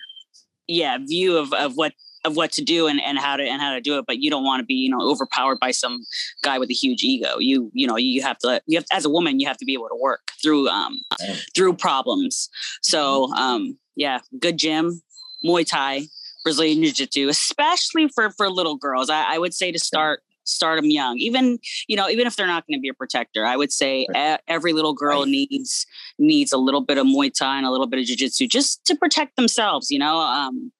yeah, 0.67 0.99
view 0.99 1.37
of, 1.37 1.53
of 1.53 1.75
what 1.75 1.93
of 2.25 2.37
what 2.37 2.53
to 2.53 2.63
do 2.63 2.87
and, 2.87 3.01
and 3.01 3.19
how 3.19 3.37
to 3.37 3.43
and 3.43 3.61
how 3.61 3.75
to 3.75 3.81
do 3.81 3.99
it 3.99 4.05
but 4.07 4.19
you 4.19 4.31
don't 4.31 4.45
want 4.45 4.61
to 4.61 4.65
be 4.65 4.75
you 4.75 4.89
know 4.89 5.01
overpowered 5.01 5.59
by 5.61 5.71
some 5.71 6.05
guy 6.43 6.59
with 6.59 6.71
a 6.71 6.75
huge 6.75 7.03
ego 7.03 7.39
you 7.39 7.71
you 7.75 7.87
know 7.87 7.97
you 7.97 8.23
have 8.23 8.39
to 8.39 8.63
you 8.67 8.79
have 8.79 8.85
as 8.93 9.05
a 9.05 9.11
woman 9.11 9.41
you 9.41 9.47
have 9.47 9.57
to 9.57 9.65
be 9.65 9.75
able 9.75 9.89
to 9.89 9.99
work 10.01 10.31
through 10.41 10.69
um 10.69 10.99
through 11.55 11.75
problems 11.75 12.49
so 12.81 13.27
mm-hmm. 13.27 13.35
um 13.35 13.79
yeah 13.97 14.21
good 14.39 14.57
gym 14.57 15.03
muay 15.45 15.67
thai 15.67 16.03
brazilian 16.45 16.83
jiu-jitsu 16.83 17.29
especially 17.29 18.09
for 18.09 18.31
for 18.31 18.49
little 18.49 18.77
girls 18.77 19.11
i, 19.11 19.35
I 19.35 19.39
would 19.39 19.55
say 19.55 19.73
to 19.73 19.79
start 19.79 20.23
start 20.45 20.81
them 20.81 20.91
young 20.91 21.19
even 21.19 21.59
you 21.87 21.97
know 21.97 22.09
even 22.09 22.27
if 22.27 22.37
they're 22.37 22.47
not 22.47 22.67
going 22.67 22.79
to 22.79 22.81
be 22.81 22.89
a 22.89 22.95
protector 22.95 23.45
i 23.47 23.57
would 23.57 23.73
say 23.73 24.07
right. 24.15 24.41
every 24.49 24.73
little 24.73 24.95
girl 24.95 25.21
right. 25.21 25.29
needs 25.29 25.87
needs 26.19 26.53
a 26.53 26.59
little 26.59 26.81
bit 26.81 26.99
of 26.99 27.07
muay 27.07 27.33
thai 27.33 27.57
and 27.57 27.67
a 27.67 27.71
little 27.71 27.87
bit 27.87 28.01
of 28.01 28.07
jiu-jitsu 28.07 28.47
just 28.47 28.85
to 28.85 28.95
protect 28.97 29.37
themselves 29.37 29.91
you 29.91 29.99
know 29.99 30.19
um 30.19 30.73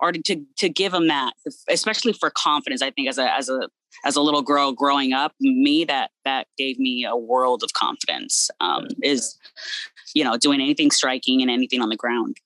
or 0.00 0.12
to 0.12 0.42
to 0.56 0.68
give 0.68 0.92
them 0.92 1.08
that 1.08 1.32
especially 1.68 2.12
for 2.12 2.30
confidence 2.30 2.82
i 2.82 2.90
think 2.90 3.08
as 3.08 3.18
a 3.18 3.32
as 3.34 3.48
a 3.48 3.68
as 4.04 4.16
a 4.16 4.22
little 4.22 4.42
girl 4.42 4.72
growing 4.72 5.12
up 5.12 5.34
me 5.40 5.84
that 5.84 6.10
that 6.24 6.46
gave 6.56 6.78
me 6.78 7.04
a 7.04 7.16
world 7.16 7.62
of 7.62 7.72
confidence 7.72 8.50
um 8.60 8.86
is 9.02 9.36
you 10.14 10.24
know 10.24 10.36
doing 10.36 10.60
anything 10.60 10.90
striking 10.90 11.42
and 11.42 11.50
anything 11.50 11.80
on 11.80 11.88
the 11.88 11.96
ground 11.96 12.36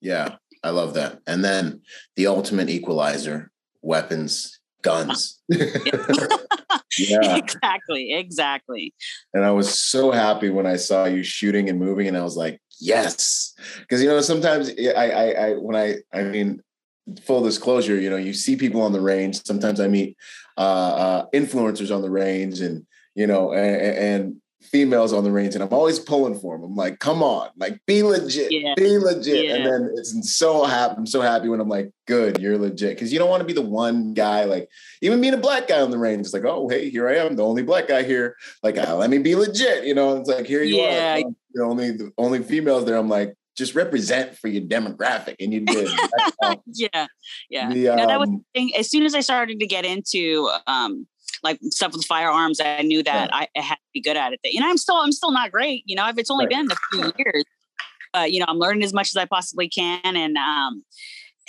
yeah 0.00 0.36
i 0.62 0.70
love 0.70 0.94
that 0.94 1.20
and 1.26 1.44
then 1.44 1.80
the 2.16 2.26
ultimate 2.26 2.68
equalizer 2.68 3.50
weapons 3.82 4.55
guns. 4.82 5.40
yeah. 5.48 7.36
Exactly. 7.36 8.14
Exactly. 8.14 8.94
And 9.34 9.44
I 9.44 9.50
was 9.50 9.80
so 9.80 10.10
happy 10.10 10.50
when 10.50 10.66
I 10.66 10.76
saw 10.76 11.04
you 11.04 11.22
shooting 11.22 11.68
and 11.68 11.78
moving, 11.78 12.08
and 12.08 12.16
I 12.16 12.22
was 12.22 12.36
like, 12.36 12.60
yes. 12.80 13.54
Because 13.80 14.02
you 14.02 14.08
know, 14.08 14.20
sometimes 14.20 14.70
I, 14.78 14.92
I, 14.92 15.30
I 15.30 15.52
when 15.54 15.76
I, 15.76 15.96
I 16.12 16.24
mean, 16.24 16.62
full 17.22 17.42
disclosure, 17.42 18.00
you 18.00 18.10
know, 18.10 18.16
you 18.16 18.32
see 18.32 18.56
people 18.56 18.82
on 18.82 18.92
the 18.92 19.00
range. 19.00 19.44
Sometimes 19.44 19.80
I 19.80 19.88
meet 19.88 20.16
uh, 20.56 20.60
uh, 20.60 21.26
influencers 21.34 21.94
on 21.94 22.02
the 22.02 22.10
range, 22.10 22.60
and 22.60 22.86
you 23.14 23.26
know, 23.26 23.52
and, 23.52 23.76
and 23.76 24.36
females 24.66 25.12
on 25.12 25.24
the 25.24 25.30
range 25.30 25.54
and 25.54 25.62
I'm 25.62 25.72
always 25.72 25.98
pulling 25.98 26.38
for 26.38 26.56
them. 26.56 26.64
I'm 26.64 26.76
like, 26.76 26.98
come 26.98 27.22
on, 27.22 27.48
like 27.56 27.80
be 27.86 28.02
legit, 28.02 28.52
yeah. 28.52 28.74
be 28.76 28.98
legit. 28.98 29.46
Yeah. 29.46 29.54
And 29.54 29.66
then 29.66 29.94
it's 29.96 30.36
so 30.36 30.64
happy. 30.64 30.94
I'm 30.98 31.06
so 31.06 31.20
happy 31.20 31.48
when 31.48 31.60
I'm 31.60 31.68
like, 31.68 31.90
good, 32.06 32.40
you're 32.40 32.58
legit. 32.58 32.98
Cause 32.98 33.12
you 33.12 33.18
don't 33.18 33.30
want 33.30 33.40
to 33.40 33.46
be 33.46 33.52
the 33.52 33.62
one 33.62 34.14
guy, 34.14 34.44
like 34.44 34.68
even 35.00 35.20
being 35.20 35.34
a 35.34 35.38
black 35.38 35.68
guy 35.68 35.80
on 35.80 35.90
the 35.90 35.98
range. 35.98 36.20
It's 36.20 36.34
like, 36.34 36.44
oh, 36.44 36.68
hey, 36.68 36.90
here 36.90 37.08
I 37.08 37.16
am, 37.16 37.36
the 37.36 37.44
only 37.44 37.62
black 37.62 37.88
guy 37.88 38.02
here. 38.02 38.36
Like, 38.62 38.78
uh, 38.78 38.96
let 38.96 39.10
me 39.10 39.18
be 39.18 39.34
legit. 39.34 39.84
You 39.84 39.94
know, 39.94 40.16
it's 40.16 40.28
like, 40.28 40.46
here 40.46 40.62
you 40.62 40.76
yeah. 40.76 41.16
are. 41.16 41.30
The 41.54 41.62
only, 41.62 41.90
the 41.92 42.12
only 42.18 42.42
females 42.42 42.84
there. 42.84 42.96
I'm 42.96 43.08
like, 43.08 43.34
just 43.56 43.74
represent 43.74 44.36
for 44.36 44.48
your 44.48 44.62
demographic 44.62 45.36
and 45.40 45.52
you 45.52 45.60
did 45.64 45.88
yeah 46.66 47.06
yeah 47.48 47.72
the, 47.72 47.88
um, 47.88 47.96
no, 47.96 48.06
that 48.06 48.20
was 48.20 48.28
um, 48.28 48.70
as 48.78 48.90
soon 48.90 49.02
as 49.04 49.14
i 49.14 49.20
started 49.20 49.58
to 49.58 49.66
get 49.66 49.84
into 49.84 50.50
um 50.66 51.06
like 51.42 51.58
stuff 51.70 51.92
with 51.92 52.04
firearms. 52.04 52.60
I 52.60 52.82
knew 52.82 53.02
that 53.02 53.32
I, 53.32 53.48
I, 53.56 53.60
had 53.60 53.74
to 53.76 53.80
be 53.92 54.00
good 54.00 54.16
at 54.16 54.32
it. 54.32 54.40
And 54.54 54.64
I'm 54.64 54.76
still, 54.76 54.96
I'm 54.96 55.12
still 55.12 55.32
not 55.32 55.52
great. 55.52 55.82
You 55.86 55.96
know, 55.96 56.08
if 56.08 56.18
it's 56.18 56.30
only 56.30 56.46
right. 56.46 56.56
been 56.56 56.70
a 56.70 56.76
few 56.92 57.12
years, 57.18 57.44
uh, 58.16 58.22
you 58.22 58.40
know, 58.40 58.46
I'm 58.48 58.58
learning 58.58 58.82
as 58.82 58.92
much 58.92 59.08
as 59.08 59.16
I 59.16 59.24
possibly 59.24 59.68
can, 59.68 60.00
and 60.04 60.36
um, 60.36 60.84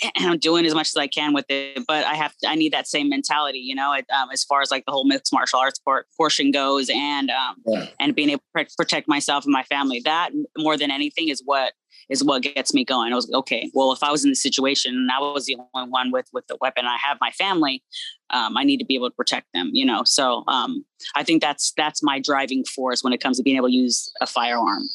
and 0.16 0.30
I'm 0.30 0.38
doing 0.38 0.66
as 0.66 0.74
much 0.74 0.88
as 0.88 0.96
I 0.96 1.06
can 1.06 1.32
with 1.32 1.46
it. 1.48 1.84
But 1.86 2.04
I 2.04 2.14
have, 2.14 2.36
to, 2.38 2.48
I 2.48 2.54
need 2.54 2.72
that 2.72 2.86
same 2.86 3.08
mentality, 3.08 3.58
you 3.58 3.74
know, 3.74 3.92
um, 3.92 4.30
as 4.32 4.44
far 4.44 4.60
as 4.60 4.70
like 4.70 4.84
the 4.86 4.92
whole 4.92 5.04
mixed 5.04 5.32
martial 5.32 5.58
arts 5.58 5.80
portion 6.16 6.50
goes, 6.50 6.90
and 6.90 7.30
um, 7.30 7.56
yeah. 7.66 7.86
and 8.00 8.14
being 8.14 8.30
able 8.30 8.42
to 8.56 8.66
protect 8.76 9.08
myself 9.08 9.44
and 9.44 9.52
my 9.52 9.64
family. 9.64 10.00
That 10.04 10.30
more 10.56 10.76
than 10.76 10.90
anything 10.90 11.28
is 11.28 11.42
what 11.44 11.72
is 12.08 12.24
what 12.24 12.42
gets 12.42 12.72
me 12.72 12.84
going. 12.84 13.12
I 13.12 13.16
was 13.16 13.28
like, 13.28 13.38
okay, 13.40 13.70
well, 13.74 13.92
if 13.92 14.02
I 14.02 14.10
was 14.10 14.24
in 14.24 14.30
the 14.30 14.36
situation 14.36 14.94
and 14.94 15.10
I 15.10 15.20
was 15.20 15.46
the 15.46 15.56
only 15.74 15.90
one 15.90 16.10
with 16.10 16.26
with 16.32 16.46
the 16.46 16.56
weapon, 16.60 16.86
I 16.86 16.96
have 17.02 17.18
my 17.20 17.30
family, 17.32 17.82
um, 18.30 18.56
I 18.56 18.64
need 18.64 18.78
to 18.78 18.84
be 18.84 18.94
able 18.94 19.10
to 19.10 19.14
protect 19.14 19.46
them. 19.54 19.70
You 19.72 19.86
know, 19.86 20.02
so 20.04 20.44
um, 20.48 20.84
I 21.14 21.22
think 21.22 21.42
that's 21.42 21.72
that's 21.76 22.02
my 22.02 22.20
driving 22.20 22.64
force 22.64 23.02
when 23.02 23.12
it 23.12 23.20
comes 23.22 23.36
to 23.38 23.42
being 23.42 23.56
able 23.56 23.68
to 23.68 23.74
use 23.74 24.10
a 24.20 24.26
firearm 24.26 24.88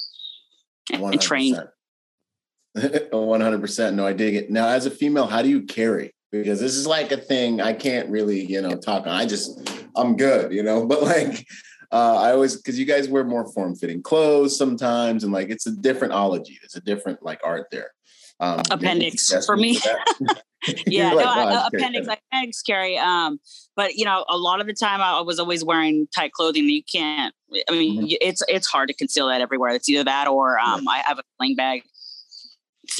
and, 0.92 1.04
and 1.04 1.22
train. 1.22 1.58
One 2.74 3.42
hundred 3.42 3.62
percent. 3.62 3.96
No, 3.96 4.06
I 4.06 4.14
dig 4.14 4.36
it. 4.36 4.50
Now, 4.50 4.68
as 4.68 4.86
a 4.86 4.92
female, 4.92 5.28
how 5.28 5.42
do 5.42 5.50
you 5.50 5.64
carry? 5.64 6.14
Because 6.32 6.60
this 6.60 6.76
is 6.76 6.88
like 6.88 7.12
a 7.12 7.18
thing 7.18 7.62
I 7.62 7.74
can't 7.74 8.10
really, 8.10 8.44
you 8.44 8.60
know, 8.60 8.76
talk 8.76 9.04
on. 9.04 9.10
I 9.10 9.28
just, 9.28 9.70
I'm 9.96 10.18
good, 10.18 10.52
you 10.52 10.64
know. 10.64 10.86
But 10.94 11.04
like, 11.04 11.46
uh, 11.94 12.18
I 12.20 12.32
always 12.32 12.58
because 12.58 12.80
you 12.80 12.86
guys 12.86 13.08
wear 13.08 13.24
more 13.24 13.46
form 13.54 13.76
fitting 13.76 14.02
clothes 14.02 14.58
sometimes, 14.58 15.24
and 15.24 15.32
like 15.32 15.50
it's 15.50 15.68
a 15.68 15.72
different 15.72 16.12
ology. 16.12 16.60
It's 16.64 16.76
a 16.76 16.82
different 16.82 17.22
like 17.22 17.40
art 17.44 17.68
there. 17.72 17.92
Um, 18.40 18.64
appendix 18.72 19.46
for 19.46 19.56
me. 19.56 19.80
yeah, 20.88 21.12
no, 21.12 21.20
I, 21.20 21.68
appendix, 21.68 22.08
appendix 22.08 22.62
carry. 22.64 22.98
Um, 22.98 23.40
but 23.76 23.94
you 23.94 24.06
know, 24.06 24.26
a 24.28 24.38
lot 24.38 24.60
of 24.60 24.66
the 24.66 24.74
time 24.74 25.02
I 25.02 25.22
was 25.22 25.38
always 25.38 25.64
wearing 25.64 26.08
tight 26.16 26.32
clothing. 26.32 26.68
You 26.68 26.82
can't. 26.84 27.36
I 27.70 27.72
mean, 27.74 28.02
mm-hmm. 28.02 28.16
it's 28.22 28.42
it's 28.48 28.66
hard 28.66 28.88
to 28.88 28.96
conceal 28.96 29.28
that 29.28 29.42
everywhere. 29.42 29.70
It's 29.76 29.88
either 29.88 30.04
that 30.06 30.28
or 30.28 30.58
um. 30.60 30.88
I 30.88 31.04
have 31.06 31.20
a 31.20 31.24
sling 31.38 31.56
bag. 31.56 31.84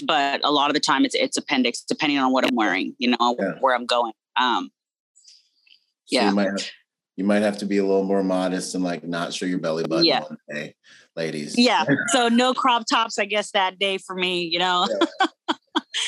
But 0.06 0.42
a 0.46 0.52
lot 0.52 0.70
of 0.70 0.76
the 0.76 0.80
time, 0.80 1.04
it's 1.04 1.16
it's 1.16 1.36
appendix, 1.36 1.82
depending 1.82 2.20
on 2.20 2.32
what 2.32 2.46
I'm 2.46 2.56
wearing. 2.56 2.96
You 3.00 3.16
know, 3.18 3.36
yeah. 3.40 3.54
where 3.60 3.76
I'm 3.76 3.88
going. 3.88 4.14
Um, 4.40 4.70
yeah. 6.10 6.30
So 6.30 6.58
you 7.16 7.24
might 7.24 7.42
have 7.42 7.58
to 7.60 7.66
be 7.66 7.78
a 7.78 7.86
little 7.86 8.04
more 8.04 8.24
modest 8.24 8.76
and 8.76 8.84
like 8.84 9.04
not 9.04 9.34
show 9.34 9.46
your 9.46 9.60
belly 9.60 9.84
button 9.84 10.06
yeah. 10.06 10.24
day, 10.50 10.76
ladies. 11.16 11.58
Yeah. 11.58 11.86
So 12.08 12.28
no 12.28 12.54
crop 12.54 12.86
tops, 12.88 13.20
I 13.20 13.26
guess 13.26 13.52
that 13.52 13.80
day 13.80 13.98
for 13.98 14.16
me, 14.16 14.44
you 14.44 14.60
know. 14.60 14.88
Yeah. 14.90 15.56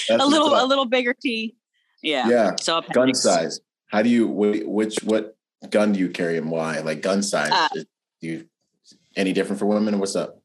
a 0.20 0.26
little 0.26 0.50
a 0.56 0.66
little 0.66 0.86
bigger 0.86 1.14
tee. 1.14 1.56
Yeah. 2.02 2.28
Yeah. 2.28 2.56
So 2.60 2.82
gun 2.94 3.14
size. 3.14 3.60
How 3.88 4.02
do 4.02 4.10
you 4.10 4.28
which 4.28 4.98
what 5.04 5.38
gun 5.70 5.94
do 5.94 6.00
you 6.00 6.10
carry 6.10 6.38
and 6.38 6.50
why? 6.50 6.80
Like 6.80 7.02
gun 7.02 7.22
size. 7.24 7.52
Uh, 7.52 7.68
do 7.74 7.86
you 8.22 8.46
any 9.16 9.34
different 9.34 9.60
for 9.60 9.66
women? 9.66 10.00
What's 10.00 10.16
up? 10.16 10.42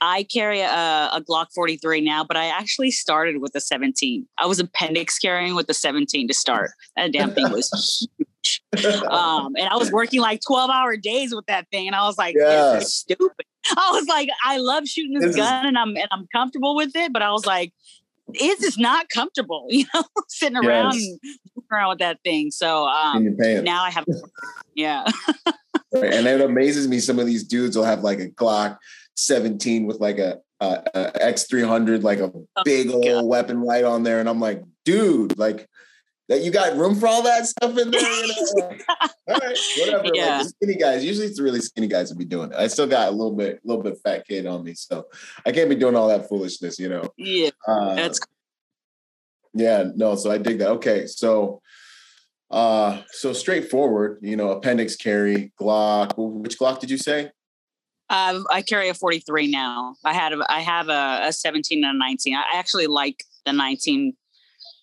I 0.00 0.24
carry 0.24 0.60
a, 0.60 1.10
a, 1.12 1.22
Glock 1.26 1.46
43 1.54 2.02
now, 2.02 2.22
but 2.22 2.36
I 2.36 2.46
actually 2.46 2.90
started 2.90 3.40
with 3.40 3.54
a 3.54 3.60
17. 3.60 4.28
I 4.36 4.44
was 4.44 4.60
appendix 4.60 5.18
carrying 5.18 5.54
with 5.54 5.68
the 5.68 5.74
17 5.74 6.28
to 6.28 6.34
start. 6.34 6.72
That 6.96 7.12
damn 7.12 7.32
thing 7.32 7.50
was 7.50 8.06
um, 9.10 9.54
and 9.56 9.68
I 9.68 9.76
was 9.76 9.90
working 9.90 10.20
like 10.20 10.40
12 10.46 10.70
hour 10.70 10.96
days 10.96 11.34
with 11.34 11.46
that 11.46 11.66
thing. 11.70 11.86
And 11.86 11.96
I 11.96 12.04
was 12.04 12.18
like, 12.18 12.34
yeah. 12.38 12.74
this 12.74 12.84
is 12.84 12.94
stupid. 12.94 13.46
I 13.76 13.90
was 13.92 14.06
like, 14.06 14.28
I 14.44 14.58
love 14.58 14.86
shooting 14.86 15.14
this, 15.14 15.34
this 15.34 15.36
gun 15.36 15.64
is- 15.64 15.68
and 15.68 15.78
I'm 15.78 15.96
and 15.96 16.08
I'm 16.10 16.26
comfortable 16.32 16.76
with 16.76 16.94
it, 16.94 17.12
but 17.12 17.22
I 17.22 17.32
was 17.32 17.46
like, 17.46 17.72
it's 18.34 18.62
just 18.62 18.78
not 18.78 19.08
comfortable, 19.08 19.66
you 19.70 19.84
know, 19.94 20.04
sitting 20.28 20.56
around 20.56 20.94
yes. 20.94 21.18
and 21.22 21.64
around 21.72 21.90
with 21.90 21.98
that 21.98 22.18
thing. 22.24 22.50
So 22.50 22.86
um, 22.86 23.36
now 23.36 23.82
I 23.82 23.90
have, 23.90 24.04
yeah. 24.74 25.04
right. 25.92 26.14
And 26.14 26.26
it 26.26 26.40
amazes 26.40 26.88
me. 26.88 26.98
Some 27.00 27.18
of 27.18 27.26
these 27.26 27.44
dudes 27.44 27.76
will 27.76 27.84
have 27.84 28.00
like 28.00 28.20
a 28.20 28.28
Glock 28.28 28.78
17 29.16 29.86
with 29.86 30.00
like 30.00 30.18
a, 30.18 30.38
a, 30.60 30.82
a 30.94 31.12
X300, 31.32 32.02
like 32.02 32.18
a 32.18 32.24
oh, 32.24 32.46
big 32.64 32.90
old 32.90 33.04
God. 33.04 33.24
weapon 33.24 33.60
right 33.60 33.84
on 33.84 34.02
there. 34.02 34.20
And 34.20 34.28
I'm 34.28 34.40
like, 34.40 34.62
dude, 34.84 35.38
like 35.38 35.68
that 36.28 36.42
you 36.42 36.50
got 36.50 36.76
room 36.76 36.94
for 36.94 37.06
all 37.06 37.22
that 37.22 37.46
stuff 37.46 37.76
in 37.78 37.90
there. 37.90 38.24
You 38.24 38.54
know? 38.56 38.70
all 39.28 39.38
right, 39.38 39.58
whatever. 39.78 40.10
Yeah. 40.12 40.38
Like 40.38 40.48
skinny 40.48 40.74
guys, 40.76 41.04
usually 41.04 41.26
it's 41.26 41.40
really 41.40 41.60
skinny 41.60 41.86
guys 41.86 42.08
would 42.10 42.18
be 42.18 42.24
doing 42.24 42.52
it. 42.52 42.56
I 42.56 42.66
still 42.66 42.86
got 42.86 43.08
a 43.08 43.10
little 43.12 43.34
bit, 43.34 43.60
a 43.64 43.66
little 43.66 43.82
bit 43.82 43.98
fat 44.04 44.26
kid 44.26 44.46
on 44.46 44.64
me, 44.64 44.74
so 44.74 45.06
I 45.44 45.52
can't 45.52 45.70
be 45.70 45.76
doing 45.76 45.94
all 45.96 46.08
that 46.08 46.28
foolishness, 46.28 46.78
you 46.78 46.88
know. 46.88 47.04
Yeah, 47.16 47.50
uh, 47.68 47.94
that's. 47.94 48.20
Yeah, 49.54 49.84
no. 49.94 50.16
So 50.16 50.30
I 50.30 50.38
dig 50.38 50.58
that. 50.58 50.68
Okay, 50.68 51.06
so 51.06 51.62
Uh, 52.50 53.02
so 53.10 53.32
straightforward, 53.32 54.18
you 54.22 54.36
know, 54.36 54.50
appendix 54.50 54.96
carry, 54.96 55.52
Glock. 55.60 56.14
Which 56.16 56.58
Glock 56.58 56.78
did 56.78 56.90
you 56.90 56.98
say? 56.98 57.30
Uh, 58.08 58.40
I 58.50 58.62
carry 58.62 58.88
a 58.88 58.94
43 58.94 59.48
now. 59.48 59.96
I 60.04 60.12
had 60.12 60.32
a, 60.32 60.46
I 60.48 60.60
have 60.60 60.88
a, 60.88 61.26
a 61.28 61.32
17 61.32 61.84
and 61.84 61.96
a 61.96 61.98
19. 61.98 62.36
I 62.36 62.56
actually 62.56 62.86
like 62.86 63.24
the 63.44 63.52
19 63.52 64.16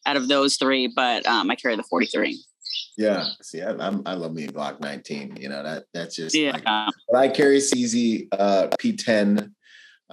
out 0.06 0.18
of 0.18 0.28
those 0.28 0.58
three, 0.58 0.88
but 0.88 1.26
um, 1.26 1.50
I 1.50 1.56
carry 1.56 1.76
the 1.76 1.84
43. 1.84 2.40
Yeah, 2.98 3.26
see, 3.42 3.62
I, 3.62 3.72
I'm, 3.72 4.04
I 4.06 4.14
love 4.14 4.34
me 4.34 4.48
Glock 4.48 4.80
19. 4.80 5.38
You 5.40 5.50
know 5.50 5.64
that 5.64 5.86
that's 5.94 6.16
just 6.16 6.36
yeah. 6.36 6.52
Like, 6.52 6.64
but 6.64 7.18
I 7.18 7.28
carry 7.28 7.58
CZ 7.58 8.28
uh, 8.32 8.68
P10 8.80 9.52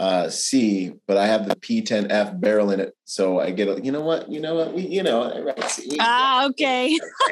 uh, 0.00 0.30
C, 0.30 0.92
but 1.06 1.18
I 1.18 1.26
have 1.26 1.46
the 1.46 1.56
P10F 1.56 2.40
barrel 2.40 2.70
in 2.70 2.80
it, 2.80 2.94
so 3.04 3.38
I 3.38 3.50
get 3.50 3.68
a. 3.68 3.84
You 3.84 3.92
know 3.92 4.00
what? 4.00 4.30
You 4.30 4.40
know 4.40 4.54
what? 4.54 4.72
We, 4.72 4.86
you 4.86 5.02
know. 5.02 5.44
Right, 5.44 5.80
ah, 6.00 6.46
okay. 6.46 6.98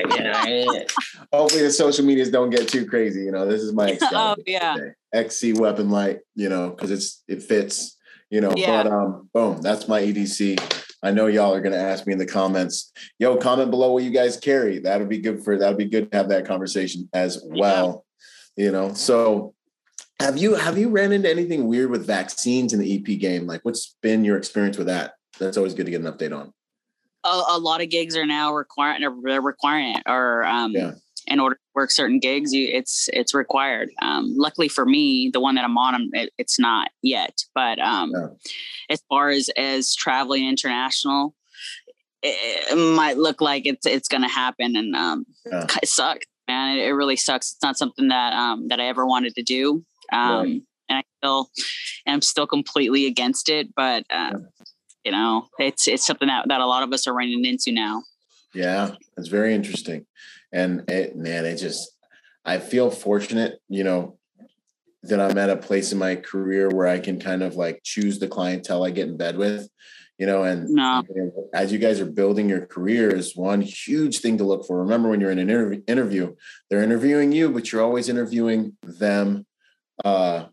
hopefully 1.33 1.63
the 1.63 1.71
social 1.75 2.05
medias 2.05 2.31
don't 2.31 2.51
get 2.51 2.69
too 2.69 2.85
crazy. 2.85 3.23
You 3.23 3.33
know, 3.33 3.47
this 3.47 3.63
is 3.63 3.73
my 3.73 3.99
oh 4.13 4.37
yeah 4.47 4.77
XC 5.15 5.55
weapon 5.55 5.89
light. 5.89 6.19
You 6.35 6.51
know, 6.51 6.69
because 6.69 6.91
it's 6.91 7.23
it 7.27 7.43
fits. 7.43 7.97
You 8.29 8.43
know, 8.43 8.53
yeah. 8.55 8.83
but 8.83 8.93
um, 8.93 9.31
boom, 9.33 9.63
that's 9.63 9.89
my 9.89 10.03
EDC. 10.03 10.78
I 11.03 11.11
know 11.13 11.27
y'all 11.27 11.55
are 11.55 11.61
going 11.61 11.73
to 11.73 11.79
ask 11.79 12.07
me 12.07 12.13
in 12.13 12.19
the 12.19 12.27
comments. 12.27 12.93
Yo, 13.19 13.37
comment 13.37 13.71
below 13.71 13.93
what 13.93 14.03
you 14.03 14.11
guys 14.11 14.37
carry. 14.37 14.79
That'll 14.81 15.07
be 15.07 15.19
good 15.19 15.45
for. 15.45 15.57
That'll 15.57 15.79
be 15.79 15.85
good 15.85 16.11
to 16.11 16.17
have 16.17 16.29
that 16.31 16.47
conversation 16.47 17.09
as 17.13 17.41
well. 17.45 18.05
Yeah. 18.57 18.65
You 18.65 18.73
know, 18.73 18.93
so 18.93 19.55
have 20.21 20.37
you 20.37 20.55
have 20.55 20.77
you 20.77 20.89
ran 20.89 21.13
into 21.13 21.31
anything 21.31 21.69
weird 21.69 21.91
with 21.91 22.07
vaccines 22.07 22.73
in 22.73 22.81
the 22.81 22.97
EP 22.97 23.19
game? 23.21 23.47
Like, 23.47 23.65
what's 23.65 23.97
been 24.03 24.25
your 24.25 24.37
experience 24.37 24.77
with 24.77 24.89
that? 24.89 25.15
That's 25.39 25.57
always 25.57 25.75
good 25.75 25.87
to 25.87 25.93
get 25.93 26.01
an 26.01 26.13
update 26.13 26.37
on. 26.37 26.53
A, 27.23 27.43
a 27.51 27.59
lot 27.59 27.81
of 27.81 27.89
gigs 27.89 28.17
are 28.17 28.27
now 28.27 28.53
requiring 28.53 29.01
they're 29.01 29.41
requiring 29.41 29.97
it, 29.97 30.03
or 30.07 30.45
um, 30.45 30.73
yeah. 30.73 30.93
In 31.29 31.41
order 31.41 31.57
to 31.57 31.61
work 31.75 31.91
certain 31.91 32.19
gigs, 32.19 32.53
you, 32.53 32.69
it's 32.73 33.09
it's 33.13 33.35
required. 33.35 33.91
Um, 34.03 34.35
luckily 34.37 34.69
for 34.69 34.85
me, 34.85 35.31
the 35.33 35.41
one 35.41 35.55
that 35.55 35.65
I'm 35.65 35.79
on, 35.79 36.11
it, 36.13 36.33
it's 36.39 36.59
not 36.59 36.91
yet. 37.03 37.43
But 37.55 37.79
um, 37.79 38.13
yeah. 38.15 38.27
as 38.91 39.03
far 39.09 39.29
as 39.29 39.51
as 39.57 39.95
traveling 39.95 40.49
international, 40.49 41.35
it, 42.23 42.73
it, 42.73 42.77
might 42.77 43.19
look 43.19 43.41
like 43.41 43.67
it's 43.67 43.87
it's 43.87 44.09
going 44.09 44.23
to 44.23 44.29
happen, 44.29 44.77
and 44.77 44.95
um, 44.97 45.27
yeah. 45.47 45.67
it 45.83 45.89
sucks, 45.89 46.27
man. 46.49 46.79
It, 46.79 46.91
really 46.91 47.17
sucks. 47.17 47.53
It's 47.53 47.63
not 47.63 47.79
something 47.79 48.09
that 48.09 48.33
um, 48.33 48.69
that 48.69 48.81
I 48.81 48.87
ever 48.87 49.07
wanted 49.07 49.35
to 49.37 49.43
do. 49.43 49.85
Um, 50.13 50.43
right. 50.43 50.63
And 50.91 50.99
I 50.99 51.03
still 51.19 51.51
am 52.07 52.23
still 52.23 52.47
completely 52.47 53.05
against 53.05 53.51
it, 53.51 53.75
but 53.75 54.05
uh, 54.09 54.39
you 55.05 55.13
know, 55.13 55.49
it's 55.59 55.87
it's 55.87 56.07
something 56.07 56.29
that, 56.29 56.49
that 56.49 56.61
a 56.61 56.67
lot 56.67 56.83
of 56.83 56.93
us 56.93 57.07
are 57.07 57.15
running 57.15 57.45
into 57.45 57.73
now. 57.73 58.03
Yeah, 58.55 58.95
it's 59.17 59.29
very 59.29 59.55
interesting, 59.55 60.07
and 60.53 60.89
it, 60.89 61.17
man, 61.17 61.45
it 61.45 61.57
just 61.57 61.91
I 62.45 62.59
feel 62.59 62.91
fortunate, 62.91 63.61
you 63.69 63.85
know, 63.85 64.19
that 65.03 65.21
I'm 65.21 65.39
at 65.39 65.51
a 65.51 65.57
place 65.57 65.93
in 65.93 65.99
my 65.99 66.17
career 66.17 66.69
where 66.69 66.87
I 66.87 66.99
can 66.99 67.21
kind 67.21 67.43
of 67.43 67.57
like 67.57 67.83
choose 67.85 68.19
the 68.19 68.29
clientele 68.29 68.85
I 68.85 68.91
get 68.91 69.09
in 69.09 69.17
bed 69.17 69.37
with, 69.37 69.69
you 70.19 70.27
know, 70.27 70.43
and 70.43 70.69
no. 70.71 71.03
as 71.55 71.73
you 71.73 71.79
guys 71.79 72.01
are 72.01 72.11
building 72.11 72.49
your 72.49 72.67
careers, 72.67 73.37
one 73.37 73.61
huge 73.61 74.19
thing 74.19 74.39
to 74.39 74.45
look 74.45 74.67
for. 74.67 74.79
Remember 74.79 75.09
when 75.09 75.21
you're 75.21 75.31
in 75.31 75.39
an 75.39 75.51
interview, 75.51 75.83
interview, 75.87 76.35
they're 76.69 76.83
interviewing 76.83 77.33
you, 77.33 77.51
but 77.51 77.71
you're 77.71 77.83
always 77.83 78.09
interviewing 78.09 78.77
them 78.83 79.47
uh, 80.05 80.47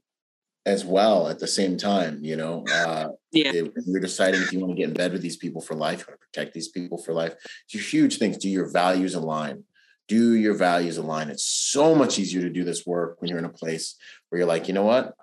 as 0.66 0.84
well 0.86 1.28
at 1.30 1.40
the 1.40 1.48
same 1.48 1.78
time. 1.78 2.24
You 2.24 2.36
know, 2.36 2.66
uh, 2.72 3.10
yeah. 3.32 3.52
you're 3.54 4.02
deciding 4.02 4.42
if 4.42 4.54
you 4.54 4.60
want 4.60 4.72
to 4.72 4.76
get 4.76 4.90
in 4.90 4.94
bed 4.94 5.14
with 5.14 5.22
these 5.22 5.38
people 5.38 5.62
for 5.62 5.76
life, 5.76 6.00
you 6.00 6.06
want 6.10 6.22
to 6.22 6.28
protect 6.28 6.54
these 6.54 6.68
people 6.68 6.98
for 6.98 7.14
life. 7.14 7.36
It's 7.70 7.94
huge 7.94 8.18
things. 8.18 8.38
Do 8.38 8.50
your 8.50 8.70
values 8.70 9.16
align? 9.16 9.64
Do 10.08 10.36
your 10.36 10.54
values 10.54 10.98
align? 10.98 11.30
It's 11.30 11.46
so 11.46 11.96
much 11.96 12.20
easier 12.20 12.42
to 12.42 12.50
do 12.50 12.64
this 12.64 12.86
work 12.86 13.22
when 13.22 13.30
you're 13.30 13.40
in 13.40 13.46
a 13.46 13.50
place 13.50 13.96
where 14.30 14.40
you're 14.40 14.48
like, 14.48 14.68
you 14.68 14.74
know 14.74 14.84
what? 14.84 15.14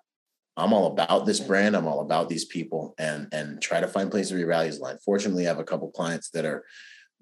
I'm 0.56 0.72
all 0.72 0.92
about 0.92 1.24
this 1.24 1.40
brand. 1.40 1.76
I'm 1.76 1.86
all 1.86 2.00
about 2.00 2.28
these 2.28 2.44
people, 2.44 2.94
and 2.98 3.28
and 3.32 3.62
try 3.62 3.80
to 3.80 3.88
find 3.88 4.10
places 4.10 4.32
where 4.32 4.40
your 4.40 4.48
values 4.48 4.78
align. 4.78 4.98
Fortunately, 5.04 5.46
I 5.46 5.48
have 5.48 5.58
a 5.58 5.64
couple 5.64 5.90
clients 5.90 6.30
that 6.30 6.44
are 6.44 6.64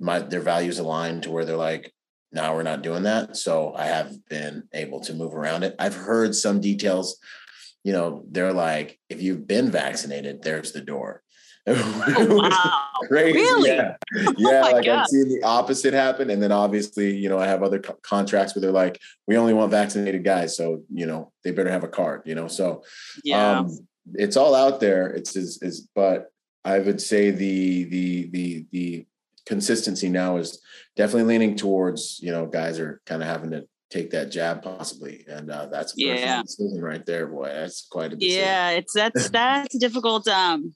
my 0.00 0.18
their 0.18 0.40
values 0.40 0.78
aligned 0.78 1.22
to 1.24 1.30
where 1.30 1.44
they're 1.44 1.56
like, 1.56 1.92
now 2.32 2.54
we're 2.54 2.62
not 2.62 2.82
doing 2.82 3.04
that. 3.04 3.36
So 3.36 3.74
I 3.74 3.86
have 3.86 4.26
been 4.28 4.64
able 4.72 5.00
to 5.00 5.14
move 5.14 5.34
around 5.34 5.62
it. 5.62 5.74
I've 5.78 5.94
heard 5.94 6.34
some 6.34 6.60
details, 6.60 7.18
you 7.84 7.92
know, 7.92 8.24
they're 8.30 8.52
like, 8.52 8.98
if 9.08 9.20
you've 9.22 9.46
been 9.46 9.70
vaccinated, 9.70 10.42
there's 10.42 10.72
the 10.72 10.80
door. 10.80 11.22
Oh, 11.66 12.36
wow. 12.36 13.08
Really? 13.10 13.70
Yeah. 13.70 13.96
Oh 14.16 14.34
yeah 14.38 14.62
oh 14.64 14.72
like 14.72 14.84
God. 14.86 14.98
I've 15.00 15.06
seen 15.06 15.28
the 15.28 15.42
opposite 15.44 15.94
happen. 15.94 16.30
And 16.30 16.42
then 16.42 16.52
obviously, 16.52 17.16
you 17.16 17.28
know, 17.28 17.38
I 17.38 17.46
have 17.46 17.62
other 17.62 17.78
co- 17.78 17.98
contracts 18.02 18.54
where 18.54 18.60
they're 18.60 18.72
like, 18.72 19.00
we 19.26 19.36
only 19.36 19.54
want 19.54 19.70
vaccinated 19.70 20.24
guys. 20.24 20.56
So, 20.56 20.82
you 20.92 21.06
know, 21.06 21.32
they 21.44 21.52
better 21.52 21.70
have 21.70 21.84
a 21.84 21.88
card, 21.88 22.22
you 22.24 22.34
know? 22.34 22.48
So 22.48 22.82
yeah. 23.22 23.60
Um, 23.60 23.78
it's 24.14 24.36
all 24.36 24.54
out 24.54 24.80
there. 24.80 25.06
It's 25.08 25.36
is, 25.36 25.62
is, 25.62 25.88
but 25.94 26.32
I 26.64 26.80
would 26.80 27.00
say 27.00 27.30
the, 27.30 27.84
the, 27.84 28.30
the, 28.30 28.66
the 28.72 29.06
consistency 29.46 30.08
now 30.08 30.36
is 30.36 30.60
definitely 30.96 31.24
leaning 31.24 31.56
towards 31.56 32.20
you 32.22 32.30
know 32.30 32.46
guys 32.46 32.78
are 32.78 33.00
kind 33.06 33.22
of 33.22 33.28
having 33.28 33.50
to 33.50 33.66
take 33.90 34.10
that 34.10 34.30
jab 34.30 34.62
possibly 34.62 35.24
and 35.28 35.50
uh, 35.50 35.66
that's 35.66 35.92
a 35.92 35.96
yeah 35.96 36.42
decision 36.42 36.80
right 36.80 37.04
there 37.04 37.26
boy 37.26 37.48
that's 37.48 37.86
quite 37.90 38.12
a 38.12 38.16
decision. 38.16 38.42
yeah 38.42 38.70
it's 38.70 38.92
that's 38.92 39.28
that's 39.30 39.76
difficult 39.78 40.28
um 40.28 40.72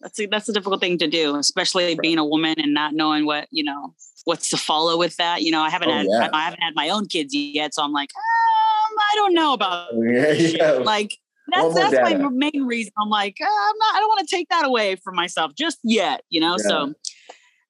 that's 0.00 0.20
a, 0.20 0.26
that's 0.26 0.48
a 0.48 0.52
difficult 0.52 0.80
thing 0.80 0.98
to 0.98 1.06
do 1.06 1.36
especially 1.36 1.86
right. 1.86 1.98
being 2.00 2.18
a 2.18 2.24
woman 2.24 2.54
and 2.58 2.74
not 2.74 2.94
knowing 2.94 3.26
what 3.26 3.46
you 3.50 3.64
know 3.64 3.94
what's 4.24 4.50
to 4.50 4.56
follow 4.56 4.98
with 4.98 5.16
that 5.16 5.42
you 5.42 5.50
know 5.50 5.60
i 5.60 5.70
haven't 5.70 5.88
oh, 5.88 5.92
had 5.92 6.06
yeah. 6.08 6.28
I, 6.32 6.44
haven't 6.44 6.62
had 6.62 6.74
my 6.74 6.88
own 6.88 7.06
kids 7.06 7.34
yet 7.34 7.74
so 7.74 7.82
i'm 7.82 7.92
like 7.92 8.10
um, 8.16 8.96
i 9.12 9.12
don't 9.14 9.34
know 9.34 9.52
about 9.52 9.88
yeah, 9.94 10.32
yeah. 10.32 10.70
like 10.72 11.16
that's 11.52 11.74
that's 11.74 11.94
my 11.94 12.28
main 12.28 12.66
reason 12.66 12.92
i'm 12.98 13.08
like 13.08 13.36
uh, 13.40 13.44
i'm 13.44 13.78
not 13.78 13.94
i 13.94 14.00
don't 14.00 14.08
want 14.08 14.28
to 14.28 14.36
take 14.36 14.48
that 14.50 14.64
away 14.64 14.96
from 14.96 15.14
myself 15.14 15.54
just 15.54 15.78
yet 15.82 16.22
you 16.28 16.40
know 16.40 16.56
so 16.58 16.94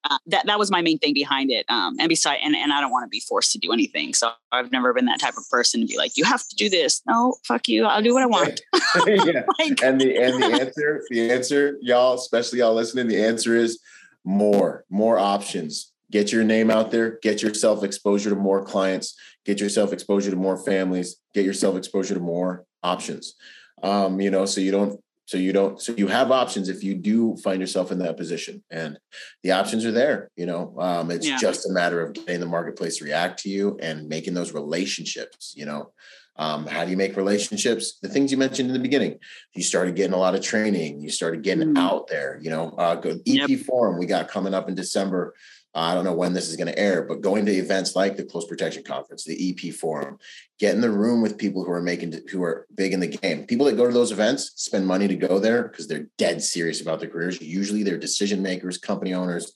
uh, 0.05 0.17
that 0.27 0.45
that 0.45 0.57
was 0.57 0.71
my 0.71 0.81
main 0.81 0.97
thing 0.97 1.13
behind 1.13 1.51
it. 1.51 1.65
Um, 1.69 1.95
and 1.99 2.07
besides, 2.07 2.39
and, 2.43 2.55
and 2.55 2.71
I 2.71 2.79
don't 2.79 2.91
want 2.91 3.05
to 3.05 3.09
be 3.09 3.19
forced 3.19 3.51
to 3.53 3.57
do 3.57 3.73
anything. 3.73 4.13
So 4.13 4.31
I've 4.51 4.71
never 4.71 4.93
been 4.93 5.05
that 5.05 5.19
type 5.19 5.35
of 5.37 5.47
person 5.49 5.81
to 5.81 5.87
be 5.87 5.97
like, 5.97 6.15
you 6.15 6.23
have 6.23 6.47
to 6.47 6.55
do 6.55 6.69
this. 6.69 7.01
No, 7.05 7.35
fuck 7.45 7.67
you. 7.67 7.85
I'll 7.85 8.01
do 8.01 8.13
what 8.13 8.23
I 8.23 8.27
want. 8.27 8.61
yeah. 9.07 9.43
like, 9.59 9.83
and 9.83 9.99
the 9.99 10.15
and 10.17 10.41
the 10.41 10.45
answer, 10.61 11.03
the 11.09 11.31
answer, 11.31 11.77
y'all, 11.81 12.15
especially 12.15 12.59
y'all 12.59 12.73
listening, 12.73 13.07
the 13.07 13.23
answer 13.23 13.55
is 13.55 13.79
more, 14.23 14.85
more 14.89 15.17
options. 15.17 15.91
Get 16.11 16.31
your 16.31 16.43
name 16.43 16.71
out 16.71 16.91
there. 16.91 17.19
Get 17.21 17.41
yourself 17.41 17.83
exposure 17.83 18.29
to 18.29 18.35
more 18.35 18.63
clients. 18.63 19.15
Get 19.45 19.59
yourself 19.59 19.93
exposure 19.93 20.31
to 20.31 20.37
more 20.37 20.57
families. 20.57 21.17
Get 21.33 21.45
yourself 21.45 21.75
exposure 21.75 22.15
to 22.15 22.19
more 22.19 22.65
options. 22.81 23.35
Um, 23.83 24.19
you 24.19 24.31
know, 24.31 24.45
so 24.45 24.61
you 24.61 24.71
don't 24.71 24.99
so 25.29 25.37
you 25.37 25.53
don't, 25.53 25.79
so 25.79 25.93
you 25.95 26.07
have 26.07 26.31
options 26.31 26.69
if 26.69 26.83
you 26.83 26.95
do 26.95 27.35
find 27.43 27.61
yourself 27.61 27.91
in 27.91 27.99
that 27.99 28.17
position, 28.17 28.63
and 28.71 28.97
the 29.43 29.51
options 29.51 29.85
are 29.85 29.91
there. 29.91 30.31
You 30.35 30.47
know, 30.47 30.73
um, 30.79 31.11
it's 31.11 31.27
yeah. 31.27 31.37
just 31.37 31.69
a 31.69 31.71
matter 31.71 32.01
of 32.01 32.13
getting 32.13 32.39
the 32.39 32.47
marketplace 32.47 32.97
to 32.97 33.05
react 33.05 33.37
to 33.43 33.49
you 33.49 33.77
and 33.79 34.09
making 34.09 34.33
those 34.33 34.55
relationships. 34.55 35.53
You 35.55 35.67
know, 35.67 35.91
um, 36.35 36.65
how 36.65 36.83
do 36.83 36.89
you 36.89 36.97
make 36.97 37.15
relationships? 37.15 37.99
The 38.01 38.09
things 38.09 38.31
you 38.31 38.39
mentioned 38.39 38.69
in 38.69 38.73
the 38.73 38.79
beginning. 38.79 39.19
You 39.53 39.61
started 39.61 39.95
getting 39.95 40.13
a 40.13 40.17
lot 40.17 40.33
of 40.33 40.41
training. 40.41 40.99
You 40.99 41.11
started 41.11 41.43
getting 41.43 41.75
mm. 41.75 41.77
out 41.77 42.07
there. 42.07 42.39
You 42.41 42.49
know, 42.49 42.69
uh, 42.79 42.95
go 42.95 43.11
EP 43.11 43.49
yep. 43.49 43.59
Forum 43.67 43.99
we 43.99 44.07
got 44.07 44.29
coming 44.29 44.55
up 44.55 44.67
in 44.67 44.73
December. 44.73 45.35
I 45.75 45.93
don't 45.93 46.03
know 46.03 46.13
when 46.13 46.33
this 46.33 46.49
is 46.49 46.55
going 46.55 46.67
to 46.67 46.79
air, 46.79 47.03
but 47.03 47.21
going 47.21 47.45
to 47.45 47.51
events 47.51 47.95
like 47.95 48.17
the 48.17 48.23
Close 48.23 48.47
Protection 48.47 48.83
Conference, 48.83 49.23
the 49.23 49.51
EP 49.51 49.73
Forum, 49.73 50.17
get 50.59 50.73
in 50.73 50.81
the 50.81 50.89
room 50.89 51.21
with 51.21 51.37
people 51.37 51.63
who 51.63 51.71
are 51.71 51.81
making 51.81 52.19
who 52.31 52.43
are 52.43 52.65
big 52.73 52.91
in 52.91 52.99
the 52.99 53.07
game. 53.07 53.45
People 53.45 53.67
that 53.67 53.77
go 53.77 53.85
to 53.85 53.93
those 53.93 54.11
events 54.11 54.51
spend 54.55 54.87
money 54.87 55.07
to 55.07 55.15
go 55.15 55.37
there 55.37 55.63
because 55.63 55.87
they're 55.87 56.07
dead 56.17 56.41
serious 56.41 56.81
about 56.81 56.99
their 56.99 57.09
careers. 57.09 57.39
Usually, 57.39 57.83
they're 57.83 57.97
decision 57.97 58.41
makers, 58.41 58.79
company 58.79 59.13
owners, 59.13 59.53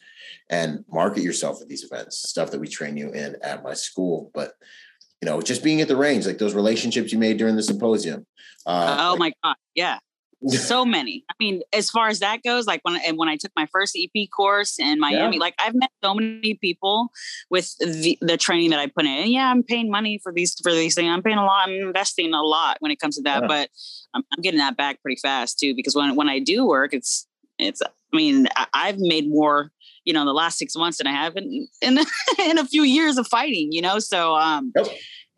and 0.50 0.86
market 0.88 1.24
yourself 1.24 1.62
at 1.62 1.68
these 1.68 1.84
events. 1.84 2.30
Stuff 2.30 2.52
that 2.52 2.62
we 2.62 2.68
train 2.68 2.96
you 2.96 3.12
in 3.12 3.36
at 3.42 3.64
my 3.64 3.74
school, 3.74 4.30
but 4.36 4.54
you 5.22 5.30
know, 5.30 5.42
just 5.42 5.64
being 5.64 5.82
at 5.82 5.88
the 5.88 5.96
range, 5.96 6.28
like 6.28 6.38
those 6.38 6.54
relationships 6.54 7.12
you 7.12 7.18
made 7.18 7.38
during 7.38 7.56
the 7.56 7.64
symposium. 7.64 8.28
Uh, 8.66 8.98
oh 9.00 9.12
like, 9.12 9.20
my 9.20 9.34
god, 9.44 9.56
yeah 9.74 9.98
so 10.48 10.86
many. 10.86 11.24
I 11.30 11.34
mean, 11.40 11.62
as 11.72 11.90
far 11.90 12.08
as 12.10 12.20
that 12.20 12.44
goes, 12.44 12.66
like 12.66 12.82
when 12.84 13.00
and 13.06 13.18
when 13.18 13.30
I 13.30 13.38
took 13.38 13.52
my 13.56 13.68
first 13.72 13.98
EP 13.98 14.28
course 14.36 14.78
in 14.80 15.00
Miami, 15.00 15.38
yeah. 15.38 15.40
like 15.40 15.56
I've 15.60 15.76
met 15.76 15.92
so 16.04 16.14
many 16.14 16.56
people 16.56 17.10
with 17.50 17.76
the, 17.80 18.18
the 18.22 18.38
training 18.38 18.72
that 18.72 18.80
I 18.80 18.88
put 18.88 19.06
in. 19.06 19.12
And 19.12 19.30
yeah, 19.30 19.50
I'm 19.50 19.64
paying 19.64 19.90
money 19.90 20.20
for 20.22 20.32
these 20.32 20.56
for 20.62 20.72
these 20.72 20.96
things. 20.96 21.10
I'm 21.10 21.24
paying 21.24 21.38
a 21.38 21.46
lot. 21.46 21.68
I'm 21.68 21.76
investing 21.76 22.34
a 22.34 22.42
lot 22.42 22.78
when 22.80 22.92
it 22.92 23.00
comes 23.00 23.16
to 23.18 23.24
that, 23.24 23.44
yeah. 23.44 23.48
but 23.48 23.70
I'm, 24.14 24.24
I'm, 24.32 24.42
getting 24.42 24.60
that 24.60 24.78
back 24.78 25.02
pretty 25.02 25.20
fast 25.22 25.60
too. 25.60 25.76
Because 25.76 25.96
when 25.96 26.16
when 26.16 26.30
I 26.30 26.40
do 26.40 26.66
work, 26.66 26.94
it's 26.94 27.28
it's. 27.58 27.82
I 27.82 28.16
mean, 28.16 28.48
I, 28.76 28.86
have 28.86 29.00
made 29.00 29.28
more, 29.28 29.72
you 30.06 30.14
know, 30.14 30.22
in 30.22 30.28
the 30.28 30.36
last 30.36 30.60
six 30.60 30.76
months 30.76 31.00
than 31.00 31.08
I 31.08 31.14
have 31.14 31.36
in 31.36 31.68
in, 31.82 31.98
in 32.40 32.60
a 32.60 32.66
few 32.66 32.84
years 32.84 33.18
of 33.18 33.28
fighting. 33.28 33.72
You 33.72 33.82
know, 33.82 34.00
so 34.00 34.36
um. 34.36 34.72
Yep 34.76 34.88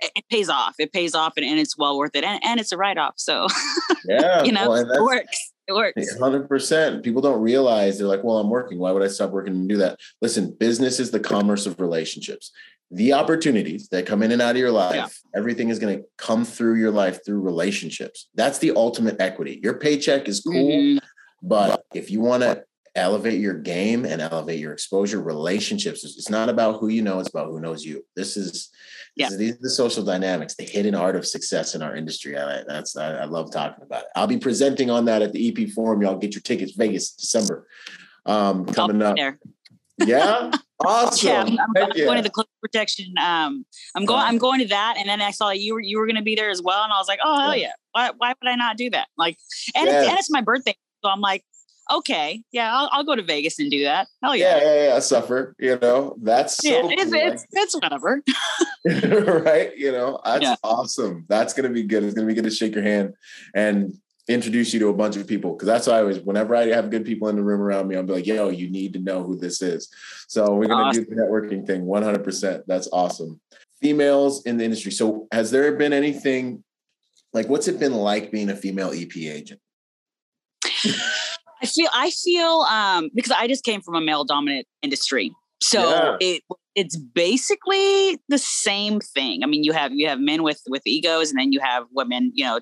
it 0.01 0.25
pays 0.29 0.49
off. 0.49 0.75
It 0.79 0.91
pays 0.91 1.15
off 1.15 1.33
and, 1.37 1.45
and 1.45 1.59
it's 1.59 1.77
well 1.77 1.97
worth 1.97 2.15
it. 2.15 2.23
And, 2.23 2.43
and 2.43 2.59
it's 2.59 2.71
a 2.71 2.77
write 2.77 2.97
off. 2.97 3.13
So, 3.17 3.47
yeah, 4.05 4.43
you 4.43 4.51
know, 4.51 4.69
well, 4.69 4.91
it 4.91 5.01
works. 5.01 5.51
It 5.67 5.73
works. 5.73 6.15
100%. 6.19 7.03
People 7.03 7.21
don't 7.21 7.41
realize 7.41 7.97
they're 7.97 8.07
like, 8.07 8.23
well, 8.23 8.37
I'm 8.37 8.49
working. 8.49 8.77
Why 8.77 8.91
would 8.91 9.01
I 9.01 9.07
stop 9.07 9.31
working 9.31 9.53
and 9.53 9.69
do 9.69 9.77
that? 9.77 9.99
Listen, 10.21 10.55
business 10.59 10.99
is 10.99 11.11
the 11.11 11.19
commerce 11.19 11.65
of 11.65 11.79
relationships. 11.79 12.51
the 12.91 13.13
opportunities 13.13 13.89
that 13.89 14.05
come 14.05 14.21
in 14.21 14.31
and 14.31 14.41
out 14.41 14.51
of 14.51 14.57
your 14.57 14.71
life, 14.71 14.95
yeah. 14.95 15.07
everything 15.39 15.69
is 15.69 15.79
going 15.79 15.97
to 15.97 16.05
come 16.17 16.45
through 16.45 16.75
your 16.75 16.91
life 16.91 17.25
through 17.25 17.41
relationships. 17.41 18.29
That's 18.35 18.59
the 18.59 18.73
ultimate 18.75 19.19
equity. 19.19 19.59
Your 19.63 19.73
paycheck 19.79 20.27
is 20.27 20.41
cool, 20.41 20.71
mm-hmm. 20.71 20.97
but 21.41 21.83
if 21.95 22.11
you 22.11 22.21
want 22.21 22.43
to 22.43 22.63
elevate 22.95 23.39
your 23.39 23.53
game 23.53 24.05
and 24.05 24.21
elevate 24.21 24.59
your 24.59 24.73
exposure, 24.73 25.21
relationships, 25.21 26.03
it's 26.03 26.29
not 26.29 26.49
about 26.49 26.79
who 26.79 26.87
you 26.87 27.01
know, 27.01 27.19
it's 27.19 27.29
about 27.29 27.47
who 27.47 27.59
knows 27.59 27.83
you. 27.83 28.05
This 28.15 28.37
is, 28.37 28.69
yeah. 29.15 29.29
This, 29.29 29.37
these 29.37 29.53
are 29.53 29.61
the 29.61 29.69
social 29.69 30.03
dynamics, 30.03 30.55
the 30.55 30.63
hidden 30.63 30.95
art 30.95 31.15
of 31.15 31.25
success 31.25 31.75
in 31.75 31.81
our 31.81 31.95
industry. 31.95 32.37
I, 32.37 32.63
that's 32.67 32.95
I, 32.95 33.17
I 33.17 33.25
love 33.25 33.51
talking 33.51 33.83
about 33.83 34.03
it. 34.03 34.09
I'll 34.15 34.27
be 34.27 34.37
presenting 34.37 34.89
on 34.89 35.05
that 35.05 35.21
at 35.21 35.33
the 35.33 35.49
EP 35.49 35.69
Forum. 35.69 36.01
Y'all 36.01 36.17
get 36.17 36.33
your 36.33 36.41
tickets, 36.41 36.73
Vegas, 36.73 37.11
December, 37.11 37.67
um, 38.25 38.65
coming 38.65 39.01
up. 39.01 39.15
There. 39.15 39.39
Yeah. 39.99 40.51
Awesome. 40.85 41.29
Yeah, 41.29 41.41
I'm, 41.41 41.57
I'm 41.77 41.91
yeah. 41.95 42.03
going 42.03 42.17
to 42.17 42.21
the 42.21 42.29
close 42.29 42.45
protection. 42.61 43.13
Um, 43.17 43.65
I'm 43.95 44.03
going. 44.03 44.19
I'm 44.19 44.37
going 44.37 44.59
to 44.59 44.67
that, 44.67 44.95
and 44.97 45.07
then 45.07 45.21
I 45.21 45.31
saw 45.31 45.51
you 45.51 45.73
were 45.73 45.79
you 45.79 45.97
were 45.97 46.05
going 46.05 46.17
to 46.17 46.21
be 46.21 46.35
there 46.35 46.49
as 46.49 46.61
well, 46.61 46.83
and 46.83 46.91
I 46.91 46.97
was 46.97 47.07
like, 47.07 47.19
oh 47.23 47.39
hell 47.39 47.55
yeah! 47.55 47.71
Why 47.93 48.11
why 48.17 48.33
would 48.41 48.49
I 48.49 48.55
not 48.55 48.75
do 48.75 48.89
that? 48.89 49.07
Like, 49.17 49.37
and 49.73 49.85
yes. 49.85 50.01
it's, 50.01 50.09
and 50.09 50.19
it's 50.19 50.29
my 50.29 50.41
birthday, 50.41 50.75
so 51.01 51.09
I'm 51.09 51.21
like, 51.21 51.45
okay, 51.91 52.43
yeah, 52.51 52.75
I'll, 52.75 52.89
I'll 52.91 53.03
go 53.03 53.15
to 53.15 53.23
Vegas 53.23 53.59
and 53.59 53.69
do 53.69 53.83
that. 53.83 54.07
Hell 54.23 54.35
yeah, 54.35 54.57
yeah, 54.57 54.63
yeah, 54.63 54.87
yeah. 54.87 54.95
I 54.95 54.99
suffer, 54.99 55.55
you 55.59 55.77
know, 55.79 56.15
that's 56.21 56.57
so 56.57 56.69
yeah, 56.69 56.81
it's, 56.83 57.03
cool. 57.03 57.13
it's, 57.15 57.45
it's 57.51 57.75
whatever, 57.75 58.21
right? 59.43 59.75
You 59.77 59.91
know, 59.91 60.19
that's 60.23 60.43
yeah. 60.43 60.55
awesome. 60.63 61.25
That's 61.27 61.53
gonna 61.53 61.69
be 61.69 61.83
good. 61.83 62.03
It's 62.03 62.13
gonna 62.13 62.27
be 62.27 62.33
good 62.33 62.43
to 62.45 62.51
shake 62.51 62.75
your 62.75 62.83
hand 62.83 63.13
and 63.53 63.93
introduce 64.27 64.73
you 64.73 64.79
to 64.79 64.87
a 64.87 64.93
bunch 64.93 65.17
of 65.17 65.27
people 65.27 65.53
because 65.53 65.67
that's 65.67 65.87
why 65.87 65.97
I 65.97 65.99
always 65.99 66.19
whenever 66.19 66.55
I 66.55 66.67
have 66.67 66.89
good 66.89 67.05
people 67.05 67.29
in 67.29 67.35
the 67.35 67.43
room 67.43 67.61
around 67.61 67.87
me, 67.87 67.95
I'll 67.95 68.03
be 68.03 68.13
like, 68.13 68.25
yo, 68.25 68.49
you 68.49 68.69
need 68.69 68.93
to 68.93 68.99
know 68.99 69.23
who 69.23 69.35
this 69.35 69.61
is. 69.61 69.89
So 70.27 70.53
we're 70.53 70.67
gonna 70.67 70.85
awesome. 70.85 71.03
do 71.03 71.15
the 71.15 71.21
networking 71.21 71.65
thing 71.65 71.85
100%. 71.85 72.63
That's 72.67 72.89
awesome. 72.91 73.39
Females 73.81 74.43
in 74.45 74.57
the 74.57 74.63
industry. 74.63 74.91
So 74.91 75.27
has 75.31 75.51
there 75.51 75.75
been 75.75 75.93
anything 75.93 76.63
like 77.33 77.49
what's 77.49 77.67
it 77.67 77.79
been 77.79 77.93
like 77.93 78.31
being 78.31 78.49
a 78.49 78.55
female 78.55 78.91
EP 78.93 79.15
agent? 79.17 79.59
I 81.61 81.65
feel 81.65 81.89
I 81.93 82.11
feel 82.11 82.65
um 82.69 83.09
because 83.13 83.31
I 83.31 83.47
just 83.47 83.63
came 83.63 83.81
from 83.81 83.95
a 83.95 84.01
male 84.01 84.23
dominant 84.23 84.67
industry. 84.81 85.31
So 85.61 85.89
yeah. 85.89 86.17
it 86.19 86.43
it's 86.75 86.97
basically 86.97 88.19
the 88.27 88.37
same 88.37 88.99
thing. 88.99 89.43
I 89.43 89.47
mean, 89.47 89.63
you 89.63 89.71
have 89.71 89.93
you 89.93 90.07
have 90.07 90.19
men 90.19 90.43
with 90.43 90.61
with 90.67 90.81
egos, 90.85 91.29
and 91.29 91.39
then 91.39 91.51
you 91.51 91.59
have 91.61 91.85
women, 91.91 92.31
you 92.35 92.43
know, 92.45 92.59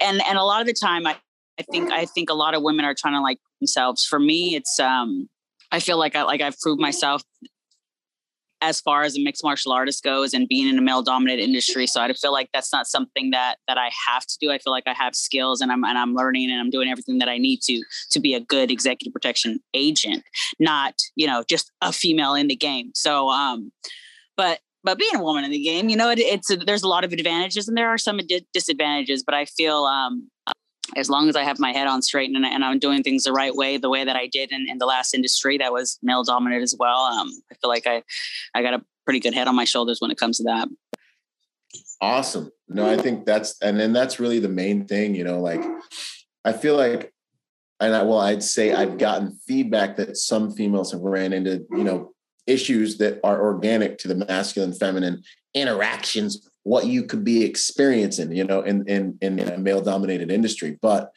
and 0.00 0.20
and 0.28 0.38
a 0.38 0.42
lot 0.42 0.60
of 0.60 0.66
the 0.66 0.74
time, 0.74 1.06
I 1.06 1.16
I 1.58 1.62
think 1.62 1.92
I 1.92 2.04
think 2.04 2.30
a 2.30 2.34
lot 2.34 2.54
of 2.54 2.62
women 2.62 2.84
are 2.84 2.94
trying 2.98 3.14
to 3.14 3.20
like 3.20 3.38
themselves. 3.60 4.04
For 4.04 4.18
me, 4.18 4.56
it's 4.56 4.80
um, 4.80 5.28
I 5.70 5.80
feel 5.80 5.98
like 5.98 6.16
I 6.16 6.22
like 6.22 6.40
I've 6.40 6.58
proved 6.58 6.80
myself 6.80 7.22
as 8.64 8.80
far 8.80 9.02
as 9.02 9.16
a 9.16 9.22
mixed 9.22 9.44
martial 9.44 9.72
artist 9.72 10.02
goes 10.02 10.32
and 10.32 10.48
being 10.48 10.68
in 10.68 10.78
a 10.78 10.82
male 10.82 11.02
dominated 11.02 11.42
industry. 11.42 11.86
So 11.86 12.00
I 12.00 12.12
feel 12.12 12.32
like 12.32 12.48
that's 12.52 12.72
not 12.72 12.86
something 12.86 13.30
that 13.30 13.56
that 13.68 13.78
I 13.78 13.90
have 14.08 14.26
to 14.26 14.36
do. 14.40 14.50
I 14.50 14.58
feel 14.58 14.72
like 14.72 14.84
I 14.86 14.94
have 14.94 15.14
skills 15.14 15.60
and 15.60 15.70
I'm 15.70 15.84
and 15.84 15.98
I'm 15.98 16.14
learning 16.14 16.50
and 16.50 16.60
I'm 16.60 16.70
doing 16.70 16.88
everything 16.88 17.18
that 17.18 17.28
I 17.28 17.38
need 17.38 17.60
to 17.62 17.82
to 18.10 18.20
be 18.20 18.34
a 18.34 18.40
good 18.40 18.70
executive 18.70 19.12
protection 19.12 19.60
agent, 19.74 20.24
not, 20.58 20.94
you 21.14 21.26
know, 21.26 21.44
just 21.48 21.70
a 21.80 21.92
female 21.92 22.34
in 22.34 22.48
the 22.48 22.56
game. 22.56 22.90
So 22.94 23.28
um 23.28 23.70
but 24.36 24.60
but 24.82 24.98
being 24.98 25.16
a 25.16 25.22
woman 25.22 25.44
in 25.44 25.50
the 25.50 25.62
game, 25.62 25.88
you 25.88 25.96
know, 25.96 26.10
it, 26.10 26.18
it's 26.18 26.50
a, 26.50 26.56
there's 26.56 26.82
a 26.82 26.88
lot 26.88 27.04
of 27.04 27.12
advantages 27.12 27.66
and 27.66 27.76
there 27.76 27.88
are 27.88 27.98
some 27.98 28.20
disadvantages. 28.52 29.24
But 29.24 29.34
I 29.34 29.46
feel 29.46 29.84
um, 29.84 30.30
as 30.96 31.08
long 31.08 31.28
as 31.28 31.36
I 31.36 31.42
have 31.42 31.58
my 31.58 31.72
head 31.72 31.86
on 31.86 32.02
straight 32.02 32.30
and, 32.34 32.44
and, 32.44 32.64
I'm 32.64 32.78
doing 32.78 33.02
things 33.02 33.24
the 33.24 33.32
right 33.32 33.54
way, 33.54 33.76
the 33.76 33.88
way 33.88 34.04
that 34.04 34.16
I 34.16 34.26
did 34.26 34.52
in, 34.52 34.66
in 34.68 34.78
the 34.78 34.86
last 34.86 35.14
industry 35.14 35.58
that 35.58 35.72
was 35.72 35.98
male 36.02 36.22
dominated 36.22 36.62
as 36.62 36.74
well. 36.78 37.00
Um, 37.00 37.30
I 37.50 37.54
feel 37.54 37.70
like 37.70 37.86
I, 37.86 38.02
I 38.54 38.62
got 38.62 38.74
a 38.74 38.84
pretty 39.04 39.20
good 39.20 39.34
head 39.34 39.48
on 39.48 39.56
my 39.56 39.64
shoulders 39.64 40.00
when 40.00 40.10
it 40.10 40.18
comes 40.18 40.38
to 40.38 40.44
that. 40.44 40.68
Awesome. 42.00 42.50
No, 42.68 42.88
I 42.88 42.96
think 42.96 43.24
that's, 43.24 43.60
and 43.60 43.80
then 43.80 43.92
that's 43.92 44.20
really 44.20 44.38
the 44.38 44.48
main 44.48 44.86
thing, 44.86 45.14
you 45.14 45.24
know, 45.24 45.40
like, 45.40 45.64
I 46.44 46.52
feel 46.52 46.76
like, 46.76 47.12
and 47.80 47.94
I, 47.94 48.02
well, 48.02 48.20
I'd 48.20 48.42
say 48.42 48.72
I've 48.72 48.98
gotten 48.98 49.38
feedback 49.46 49.96
that 49.96 50.16
some 50.16 50.52
females 50.52 50.92
have 50.92 51.00
ran 51.00 51.32
into, 51.32 51.66
you 51.70 51.84
know, 51.84 52.12
issues 52.46 52.98
that 52.98 53.20
are 53.24 53.42
organic 53.42 53.98
to 53.98 54.08
the 54.08 54.26
masculine 54.26 54.72
feminine 54.72 55.22
interactions 55.54 56.48
what 56.64 56.86
you 56.86 57.04
could 57.04 57.24
be 57.24 57.44
experiencing, 57.44 58.32
you 58.32 58.44
know, 58.44 58.62
in 58.62 58.86
in 58.88 59.16
in 59.20 59.38
a 59.38 59.58
male 59.58 59.80
dominated 59.80 60.30
industry. 60.30 60.76
But 60.82 61.12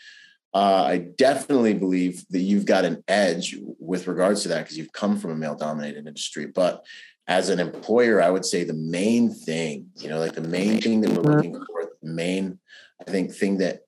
uh, 0.53 0.83
I 0.83 0.97
definitely 1.17 1.73
believe 1.73 2.25
that 2.29 2.39
you've 2.39 2.65
got 2.65 2.85
an 2.85 3.03
edge 3.07 3.57
with 3.79 4.07
regards 4.07 4.43
to 4.43 4.49
that 4.49 4.63
because 4.63 4.77
you've 4.77 4.93
come 4.93 5.17
from 5.17 5.31
a 5.31 5.35
male 5.35 5.55
dominated 5.55 6.07
industry. 6.07 6.47
But 6.47 6.85
as 7.27 7.49
an 7.49 7.59
employer, 7.59 8.21
I 8.21 8.29
would 8.29 8.45
say 8.45 8.63
the 8.63 8.73
main 8.73 9.33
thing, 9.33 9.87
you 9.97 10.09
know, 10.09 10.19
like 10.19 10.33
the 10.33 10.41
main 10.41 10.79
thing 10.81 11.01
that 11.01 11.11
we're 11.11 11.35
looking 11.35 11.53
for, 11.53 11.91
the 12.01 12.09
main, 12.09 12.59
I 13.05 13.11
think, 13.11 13.33
thing 13.33 13.57
that 13.57 13.81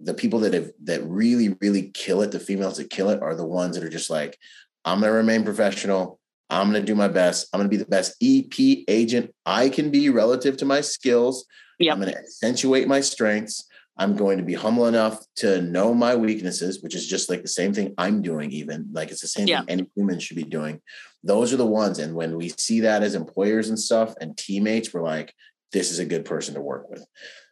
the 0.00 0.14
people 0.14 0.40
that 0.40 0.52
have 0.52 0.70
that 0.84 1.04
really, 1.04 1.56
really 1.60 1.90
kill 1.94 2.22
it, 2.22 2.32
the 2.32 2.40
females 2.40 2.76
that 2.76 2.90
kill 2.90 3.10
it, 3.10 3.22
are 3.22 3.34
the 3.34 3.46
ones 3.46 3.76
that 3.76 3.84
are 3.84 3.88
just 3.88 4.10
like, 4.10 4.38
I'm 4.84 5.00
gonna 5.00 5.12
remain 5.12 5.44
professional. 5.44 6.20
I'm 6.50 6.70
going 6.70 6.80
to 6.80 6.86
do 6.86 6.94
my 6.94 7.08
best. 7.08 7.48
I'm 7.52 7.58
going 7.58 7.70
to 7.70 7.76
be 7.76 7.82
the 7.82 7.88
best 7.88 8.16
EP 8.22 8.84
agent 8.88 9.34
I 9.44 9.68
can 9.68 9.90
be 9.90 10.10
relative 10.10 10.56
to 10.58 10.64
my 10.64 10.80
skills. 10.80 11.46
Yep. 11.78 11.92
I'm 11.92 12.00
going 12.00 12.12
to 12.12 12.18
accentuate 12.18 12.88
my 12.88 13.00
strengths. 13.00 13.66
I'm 13.98 14.14
going 14.14 14.38
to 14.38 14.44
be 14.44 14.54
humble 14.54 14.86
enough 14.86 15.24
to 15.36 15.62
know 15.62 15.94
my 15.94 16.14
weaknesses, 16.14 16.82
which 16.82 16.94
is 16.94 17.06
just 17.06 17.30
like 17.30 17.42
the 17.42 17.48
same 17.48 17.72
thing 17.72 17.94
I'm 17.96 18.20
doing, 18.20 18.50
even 18.50 18.88
like 18.92 19.10
it's 19.10 19.22
the 19.22 19.26
same 19.26 19.48
yeah. 19.48 19.60
thing 19.60 19.70
any 19.70 19.90
human 19.96 20.20
should 20.20 20.36
be 20.36 20.44
doing. 20.44 20.80
Those 21.24 21.52
are 21.52 21.56
the 21.56 21.66
ones. 21.66 21.98
And 21.98 22.14
when 22.14 22.36
we 22.36 22.50
see 22.50 22.80
that 22.80 23.02
as 23.02 23.14
employers 23.14 23.68
and 23.68 23.78
stuff 23.78 24.14
and 24.20 24.36
teammates, 24.36 24.92
we're 24.92 25.02
like, 25.02 25.34
this 25.72 25.90
is 25.90 25.98
a 25.98 26.04
good 26.04 26.24
person 26.24 26.54
to 26.54 26.60
work 26.60 26.90
with. 26.90 27.04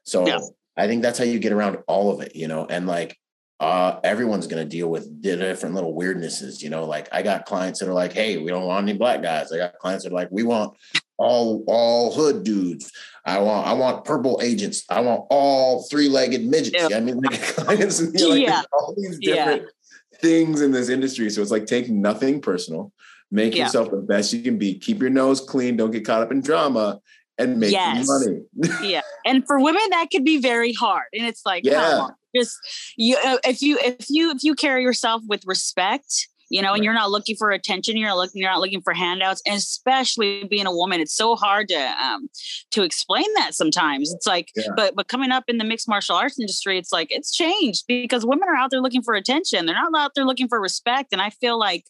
So 0.04 0.26
yeah. 0.26 0.40
I 0.76 0.86
think 0.86 1.02
that's 1.02 1.18
how 1.18 1.24
you 1.24 1.38
get 1.38 1.52
around 1.52 1.78
all 1.86 2.12
of 2.12 2.20
it, 2.20 2.36
you 2.36 2.46
know, 2.46 2.66
and 2.66 2.86
like 2.86 3.18
uh, 3.60 4.00
everyone's 4.02 4.46
going 4.46 4.62
to 4.62 4.68
deal 4.68 4.88
with 4.88 5.22
different 5.22 5.74
little 5.74 5.94
weirdnesses. 5.94 6.62
You 6.62 6.70
know, 6.70 6.84
like 6.84 7.08
I 7.12 7.22
got 7.22 7.46
clients 7.46 7.80
that 7.80 7.88
are 7.88 7.94
like, 7.94 8.12
"Hey, 8.12 8.36
we 8.38 8.50
don't 8.50 8.66
want 8.66 8.88
any 8.88 8.96
black 8.96 9.22
guys." 9.22 9.52
I 9.52 9.58
got 9.58 9.78
clients 9.78 10.04
that 10.04 10.12
are 10.12 10.16
like, 10.16 10.28
"We 10.30 10.42
want 10.42 10.76
all 11.18 11.64
all 11.66 12.12
hood 12.12 12.44
dudes. 12.44 12.90
I 13.24 13.38
want 13.38 13.66
I 13.66 13.72
want 13.72 14.04
purple 14.04 14.40
agents. 14.42 14.84
I 14.90 15.00
want 15.00 15.22
all 15.30 15.84
three 15.84 16.08
legged 16.08 16.44
midgets." 16.44 16.90
Yeah. 16.90 16.96
I 16.96 17.00
mean, 17.00 17.18
like 17.20 17.40
clients, 17.56 18.00
you 18.00 18.12
know, 18.12 18.28
like 18.30 18.42
yeah. 18.42 18.62
all 18.72 18.94
these 18.96 19.18
different 19.18 19.62
yeah. 19.62 20.18
things 20.18 20.60
in 20.60 20.72
this 20.72 20.88
industry. 20.88 21.30
So 21.30 21.40
it's 21.40 21.52
like 21.52 21.66
take 21.66 21.88
nothing 21.88 22.40
personal, 22.40 22.92
make 23.30 23.54
yeah. 23.54 23.64
yourself 23.64 23.90
the 23.90 23.98
best 23.98 24.32
you 24.32 24.42
can 24.42 24.58
be, 24.58 24.78
keep 24.78 25.00
your 25.00 25.10
nose 25.10 25.40
clean, 25.40 25.76
don't 25.76 25.92
get 25.92 26.04
caught 26.04 26.22
up 26.22 26.32
in 26.32 26.40
drama, 26.40 27.00
and 27.38 27.58
make 27.58 27.72
yes. 27.72 28.06
money. 28.08 28.42
yeah. 28.82 29.02
And 29.24 29.46
for 29.46 29.60
women, 29.60 29.82
that 29.90 30.08
could 30.10 30.24
be 30.24 30.38
very 30.38 30.72
hard. 30.72 31.06
And 31.12 31.26
it's 31.26 31.44
like, 31.44 31.64
yeah. 31.64 32.08
Just 32.34 32.56
you 32.96 33.16
uh, 33.24 33.38
if 33.44 33.62
you 33.62 33.78
if 33.78 34.06
you 34.08 34.30
if 34.30 34.42
you 34.42 34.54
carry 34.54 34.82
yourself 34.82 35.22
with 35.26 35.46
respect, 35.46 36.28
you 36.50 36.62
know, 36.62 36.74
and 36.74 36.84
you're 36.84 36.94
not 36.94 37.10
looking 37.10 37.36
for 37.36 37.50
attention, 37.50 37.96
you're 37.96 38.08
not 38.08 38.16
looking, 38.16 38.40
you're 38.40 38.50
not 38.50 38.60
looking 38.60 38.80
for 38.80 38.92
handouts, 38.92 39.42
and 39.46 39.56
especially 39.56 40.44
being 40.44 40.66
a 40.66 40.72
woman, 40.72 41.00
it's 41.00 41.14
so 41.14 41.36
hard 41.36 41.68
to 41.68 41.94
um 42.02 42.28
to 42.70 42.82
explain 42.82 43.26
that 43.36 43.54
sometimes. 43.54 44.12
It's 44.12 44.26
like, 44.26 44.50
yeah. 44.54 44.66
but 44.76 44.94
but 44.94 45.08
coming 45.08 45.30
up 45.30 45.44
in 45.48 45.58
the 45.58 45.64
mixed 45.64 45.88
martial 45.88 46.16
arts 46.16 46.38
industry, 46.38 46.78
it's 46.78 46.92
like 46.92 47.08
it's 47.10 47.34
changed 47.34 47.84
because 47.88 48.26
women 48.26 48.48
are 48.48 48.56
out 48.56 48.70
there 48.70 48.80
looking 48.80 49.02
for 49.02 49.14
attention. 49.14 49.66
They're 49.66 49.74
not 49.74 49.92
out 49.96 50.12
there 50.14 50.24
looking 50.24 50.48
for 50.48 50.60
respect. 50.60 51.12
And 51.12 51.20
I 51.20 51.30
feel 51.30 51.58
like 51.58 51.84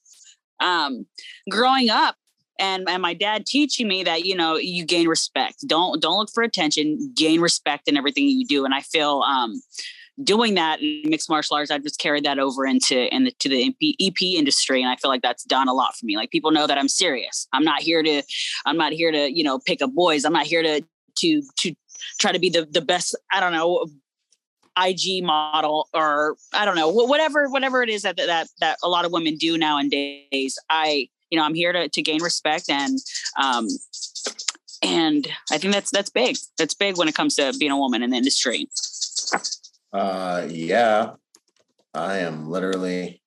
um 0.61 1.07
growing 1.51 1.91
up 1.91 2.17
and 2.59 2.89
and 2.89 3.03
my 3.03 3.15
dad 3.15 3.47
teaching 3.47 3.89
me 3.89 4.05
that 4.05 4.25
you 4.25 4.37
know 4.37 4.57
you 4.57 4.85
gain 4.85 5.09
respect 5.09 5.57
don't 5.67 6.01
don't 6.01 6.19
look 6.19 6.31
for 6.33 6.43
attention 6.43 7.13
gain 7.17 7.41
respect 7.41 7.89
in 7.89 7.97
everything 7.97 8.29
you 8.29 8.47
do 8.47 8.65
and 8.65 8.75
i 8.75 8.81
feel 8.81 9.23
um 9.23 9.61
doing 10.23 10.55
that 10.55 10.81
in 10.81 11.03
mixed 11.07 11.29
martial 11.29 11.57
arts 11.57 11.71
i've 11.71 11.83
just 11.83 11.99
carried 11.99 12.25
that 12.25 12.39
over 12.39 12.65
into 12.65 13.13
into 13.15 13.49
the 13.49 13.69
EP, 13.69 13.95
EP 14.01 14.23
industry 14.23 14.81
and 14.81 14.91
i 14.91 14.97
feel 14.97 15.11
like 15.11 15.23
that's 15.23 15.45
done 15.45 15.69
a 15.69 15.75
lot 15.75 15.97
for 15.97 16.07
me 16.07 16.17
like 16.17 16.31
people 16.31 16.51
know 16.51 16.67
that 16.67 16.79
i'm 16.79 16.89
serious 16.89 17.49
i'm 17.53 17.65
not 17.65 17.83
here 17.83 18.03
to 18.03 18.23
i'm 18.67 18.77
not 18.77 18.93
here 18.93 19.11
to 19.11 19.37
you 19.37 19.43
know 19.43 19.59
pick 19.59 19.83
up 19.83 19.93
boys 19.93 20.25
i'm 20.25 20.33
not 20.33 20.47
here 20.47 20.63
to 20.63 20.81
to 21.17 21.43
to 21.57 21.75
try 22.21 22.31
to 22.31 22.39
be 22.39 22.49
the 22.49 22.65
the 22.67 22.81
best 22.81 23.17
i 23.33 23.41
don't 23.41 23.53
know 23.53 23.87
IG 24.77 25.23
model 25.23 25.89
or 25.95 26.35
I 26.53 26.65
don't 26.65 26.75
know 26.75 26.89
whatever 26.89 27.49
whatever 27.49 27.85
it 27.85 27.89
is 27.89 28.03
that 28.03 28.17
that 28.17 28.49
that 28.59 28.77
a 28.83 28.89
lot 28.89 29.05
of 29.05 29.13
women 29.13 29.37
do 29.37 29.57
nowadays. 29.57 30.59
I 30.69 31.09
you 31.35 31.41
know, 31.41 31.45
I'm 31.45 31.55
here 31.55 31.73
to, 31.73 31.89
to 31.89 32.03
gain 32.03 32.23
respect 32.23 32.71
and, 32.71 32.97
um, 33.43 33.67
and 34.83 35.27
I 35.51 35.59
think 35.59 35.75
that's, 35.75 35.91
that's 35.91 36.11
big. 36.11 36.37
That's 36.59 36.75
big 36.75 36.97
when 36.97 37.09
it 37.09 37.15
comes 37.17 37.35
to 37.37 37.53
being 37.59 37.73
a 37.73 37.79
woman 37.79 38.05
in 38.05 38.11
the 38.11 38.17
industry. 38.17 38.69
Uh, 39.95 40.47
yeah, 40.51 41.13
I 41.95 42.19
am 42.19 42.49
literally, 42.51 43.23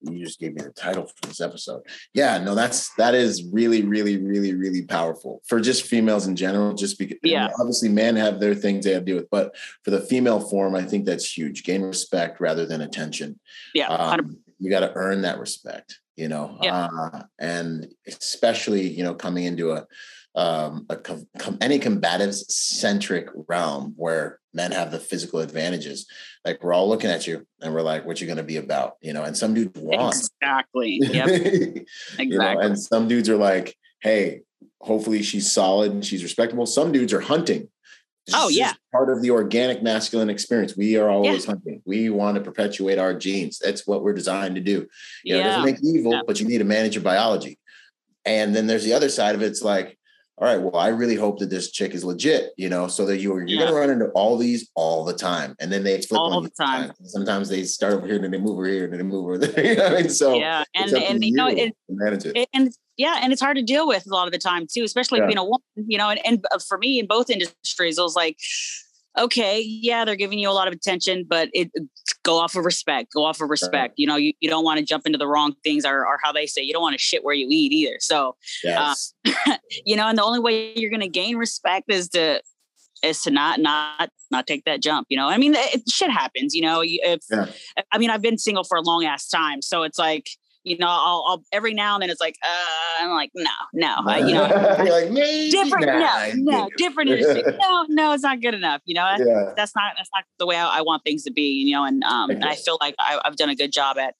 you 0.00 0.24
just 0.24 0.40
gave 0.40 0.54
me 0.54 0.62
the 0.62 0.70
title 0.70 1.06
for 1.06 1.28
this 1.28 1.40
episode. 1.40 1.82
Yeah, 2.12 2.38
no, 2.38 2.56
that's 2.56 2.92
that 2.94 3.14
is 3.14 3.44
really, 3.52 3.82
really, 3.82 4.16
really, 4.18 4.54
really 4.54 4.82
powerful 4.82 5.42
for 5.46 5.60
just 5.60 5.84
females 5.86 6.26
in 6.26 6.34
general. 6.34 6.74
Just 6.74 6.98
because, 6.98 7.18
yeah, 7.22 7.48
obviously, 7.60 7.88
men 7.88 8.16
have 8.16 8.40
their 8.40 8.56
things 8.56 8.84
they 8.84 8.92
have 8.92 9.02
to 9.02 9.06
deal 9.06 9.16
with, 9.16 9.30
but 9.30 9.56
for 9.84 9.92
the 9.92 10.00
female 10.00 10.40
form, 10.40 10.74
I 10.74 10.82
think 10.82 11.06
that's 11.06 11.36
huge. 11.36 11.62
Gain 11.62 11.82
respect 11.82 12.40
rather 12.40 12.66
than 12.66 12.80
attention. 12.80 13.38
Yeah, 13.72 13.86
um, 13.86 14.38
you 14.58 14.68
got 14.68 14.80
to 14.80 14.92
earn 14.94 15.22
that 15.22 15.38
respect 15.38 16.00
you 16.16 16.28
know, 16.28 16.58
Yeah. 16.62 16.88
uh, 16.90 17.22
and 17.38 17.92
especially 18.06 18.88
you 18.88 19.04
know 19.04 19.14
coming 19.14 19.44
into 19.44 19.72
a 19.72 19.86
um, 20.36 20.84
a 20.90 20.96
com- 20.96 21.26
com- 21.38 21.58
any 21.60 21.78
combative 21.78 22.34
centric 22.34 23.28
realm 23.48 23.94
where 23.96 24.38
men 24.52 24.70
have 24.70 24.90
the 24.90 24.98
physical 25.00 25.40
advantages. 25.40 26.06
Like 26.44 26.62
we're 26.62 26.74
all 26.74 26.88
looking 26.88 27.10
at 27.10 27.26
you 27.26 27.46
and 27.62 27.72
we're 27.74 27.80
like, 27.82 28.04
what 28.04 28.20
you 28.20 28.26
going 28.26 28.36
to 28.36 28.42
be 28.42 28.58
about, 28.58 28.94
you 29.00 29.12
know? 29.14 29.24
And 29.24 29.36
some 29.36 29.54
dudes 29.54 29.78
want, 29.80 30.14
Exactly. 30.14 30.98
Yep. 31.02 31.26
you 31.28 31.86
Exactly. 32.18 32.28
know, 32.36 32.60
and 32.60 32.78
some 32.78 33.08
dudes 33.08 33.28
are 33.30 33.36
like, 33.36 33.74
hey, 34.02 34.42
hopefully 34.80 35.22
she's 35.22 35.50
solid 35.50 35.90
and 35.92 36.04
she's 36.04 36.22
respectable. 36.22 36.66
Some 36.66 36.92
dudes 36.92 37.12
are 37.14 37.20
hunting. 37.20 37.68
It's 38.26 38.36
Oh, 38.36 38.48
yeah. 38.48 38.72
part 38.92 39.08
of 39.08 39.22
the 39.22 39.30
organic 39.30 39.82
masculine 39.82 40.28
experience. 40.28 40.76
We 40.76 40.96
are 40.96 41.08
always 41.08 41.44
hunting. 41.46 41.80
We 41.86 42.10
want 42.10 42.34
to 42.36 42.40
perpetuate 42.42 42.98
our 42.98 43.14
genes. 43.14 43.58
That's 43.58 43.86
what 43.86 44.02
we're 44.02 44.14
designed 44.14 44.56
to 44.56 44.60
do. 44.60 44.86
You 45.24 45.34
know, 45.34 45.40
it 45.40 45.42
yeah. 45.44 45.48
doesn't 45.48 45.64
make 45.64 45.76
you 45.82 45.94
evil, 46.00 46.12
Yeah. 46.12 46.20
but 46.26 46.40
you 46.40 46.46
need 46.46 46.58
to 46.58 46.64
manage 46.64 46.94
your 46.94 47.04
biology. 47.04 47.58
And 48.24 48.54
then 48.54 48.66
there's 48.66 48.84
the 48.84 48.92
other 48.94 49.08
side 49.08 49.34
of 49.36 49.42
it. 49.42 49.46
It's 49.46 49.62
like, 49.62 49.95
all 50.38 50.46
right, 50.46 50.60
well, 50.60 50.76
I 50.76 50.88
really 50.88 51.14
hope 51.14 51.38
that 51.38 51.48
this 51.48 51.70
chick 51.70 51.94
is 51.94 52.04
legit, 52.04 52.52
you 52.58 52.68
know, 52.68 52.88
so 52.88 53.06
that 53.06 53.18
you're 53.18 53.46
you're 53.46 53.58
Yeah. 53.60 53.66
gonna 53.66 53.76
run 53.80 53.90
into 53.90 54.06
all 54.10 54.36
these 54.36 54.70
all 54.74 55.04
the 55.04 55.14
time. 55.14 55.56
And 55.60 55.72
then 55.72 55.82
they 55.82 56.02
flip 56.02 56.20
All 56.20 56.34
on 56.34 56.42
the 56.42 56.50
you 56.58 56.66
time. 56.66 56.92
Sometimes 57.04 57.48
they 57.48 57.64
start 57.64 57.94
over 57.94 58.06
here, 58.06 58.18
then 58.18 58.30
they 58.32 58.38
move 58.38 58.52
over 58.58 58.66
here, 58.66 58.86
then 58.86 58.98
they 58.98 59.04
move 59.04 59.24
over 59.24 59.38
there. 59.38 59.64
You 59.66 59.76
know 59.76 59.86
I 59.86 60.02
mean? 60.02 60.10
So 60.10 60.34
yeah. 60.38 60.64
And 60.74 60.92
and 60.92 61.24
you 61.24 61.32
know 61.32 61.48
to 61.48 61.56
it, 61.58 61.74
manage 61.88 62.26
it. 62.26 62.36
it- 62.36 62.48
and 62.52 62.70
yeah, 62.98 63.20
and 63.22 63.32
it's 63.32 63.42
hard 63.42 63.56
to 63.56 63.62
deal 63.62 63.86
with 63.88 64.06
a 64.06 64.10
lot 64.14 64.26
of 64.26 64.32
the 64.32 64.38
time 64.38 64.66
too, 64.72 64.82
especially 64.84 65.20
Yeah. 65.20 65.26
being 65.26 65.38
a 65.38 65.44
woman, 65.44 65.60
you 65.86 65.96
know, 65.98 66.08
and, 66.10 66.20
and 66.26 66.44
uh, 66.52 66.58
for 66.66 66.76
me 66.78 66.98
in 66.98 67.06
both 67.06 67.28
industries, 67.30 67.98
it 67.98 68.02
was 68.02 68.16
like, 68.16 68.36
okay, 69.18 69.60
yeah, 69.60 70.04
they're 70.04 70.16
giving 70.16 70.38
you 70.38 70.50
a 70.50 70.52
lot 70.52 70.68
of 70.68 70.74
attention, 70.74 71.24
but 71.28 71.48
it 71.52 71.70
go 72.22 72.38
off 72.38 72.54
of 72.54 72.64
respect, 72.64 73.12
go 73.12 73.24
off 73.24 73.40
of 73.40 73.48
respect. 73.48 73.94
You 73.96 74.06
know, 74.06 74.16
you, 74.16 74.32
you 74.40 74.50
don't 74.50 74.64
want 74.64 74.78
to 74.78 74.84
jump 74.84 75.06
into 75.06 75.18
the 75.18 75.26
wrong 75.26 75.54
things 75.62 75.84
or, 75.84 76.06
or 76.06 76.18
how 76.22 76.32
they 76.32 76.46
say, 76.46 76.62
you 76.62 76.72
don't 76.72 76.82
want 76.82 76.94
to 76.94 76.98
shit 76.98 77.24
where 77.24 77.34
you 77.34 77.46
eat 77.50 77.72
either. 77.72 77.96
So, 78.00 78.30
uh, 78.30 78.32
Yes. 78.64 79.14
you 79.86 79.96
know, 79.96 80.08
and 80.08 80.18
the 80.18 80.24
only 80.24 80.40
way 80.40 80.72
you're 80.76 80.90
going 80.90 81.00
to 81.00 81.08
gain 81.08 81.36
respect 81.36 81.90
is 81.90 82.08
to, 82.10 82.42
is 83.02 83.22
to 83.22 83.30
not, 83.30 83.60
not, 83.60 84.10
not 84.30 84.46
take 84.46 84.64
that 84.64 84.82
jump, 84.82 85.06
you 85.08 85.16
know, 85.16 85.28
I 85.28 85.38
mean, 85.38 85.54
it, 85.54 85.88
shit 85.88 86.10
happens, 86.10 86.54
you 86.54 86.62
know, 86.62 86.82
if, 86.84 87.20
Yeah. 87.30 87.46
I 87.92 87.98
mean, 87.98 88.10
I've 88.10 88.22
been 88.22 88.38
single 88.38 88.64
for 88.64 88.76
a 88.76 88.82
long 88.82 89.04
ass 89.04 89.28
time. 89.28 89.62
So 89.62 89.82
it's 89.82 89.98
like, 89.98 90.28
you 90.66 90.76
know, 90.78 90.88
I'll, 90.88 91.24
I'll 91.28 91.44
every 91.52 91.72
now 91.74 91.94
and 91.94 92.02
then 92.02 92.10
it's 92.10 92.20
like, 92.20 92.34
uh, 92.44 93.04
I'm 93.04 93.10
like, 93.10 93.30
no, 93.36 93.50
no, 93.72 93.94
I, 94.04 94.18
you 94.18 94.34
know, 94.34 94.42
like 94.90 95.10
maybe 95.10 95.48
different, 95.50 95.86
no, 95.86 96.32
no, 96.34 96.68
different 96.76 97.10
industry. 97.10 97.44
No, 97.62 97.86
no, 97.88 98.12
it's 98.12 98.24
not 98.24 98.40
good 98.42 98.52
enough. 98.52 98.82
You 98.84 98.94
know, 98.96 99.04
that's, 99.08 99.22
Yeah. 99.24 99.52
that's 99.56 99.76
not, 99.76 99.94
that's 99.96 100.10
not 100.14 100.24
the 100.40 100.46
way 100.46 100.56
I, 100.56 100.78
I 100.78 100.82
want 100.82 101.04
things 101.04 101.22
to 101.22 101.30
be, 101.32 101.62
you 101.64 101.72
know, 101.72 101.84
and, 101.84 102.02
um, 102.02 102.30
and 102.30 102.44
I 102.44 102.56
feel 102.56 102.78
like 102.80 102.96
I, 102.98 103.20
I've 103.24 103.36
done 103.36 103.48
a 103.48 103.54
good 103.54 103.72
job 103.72 103.96
at 103.96 104.14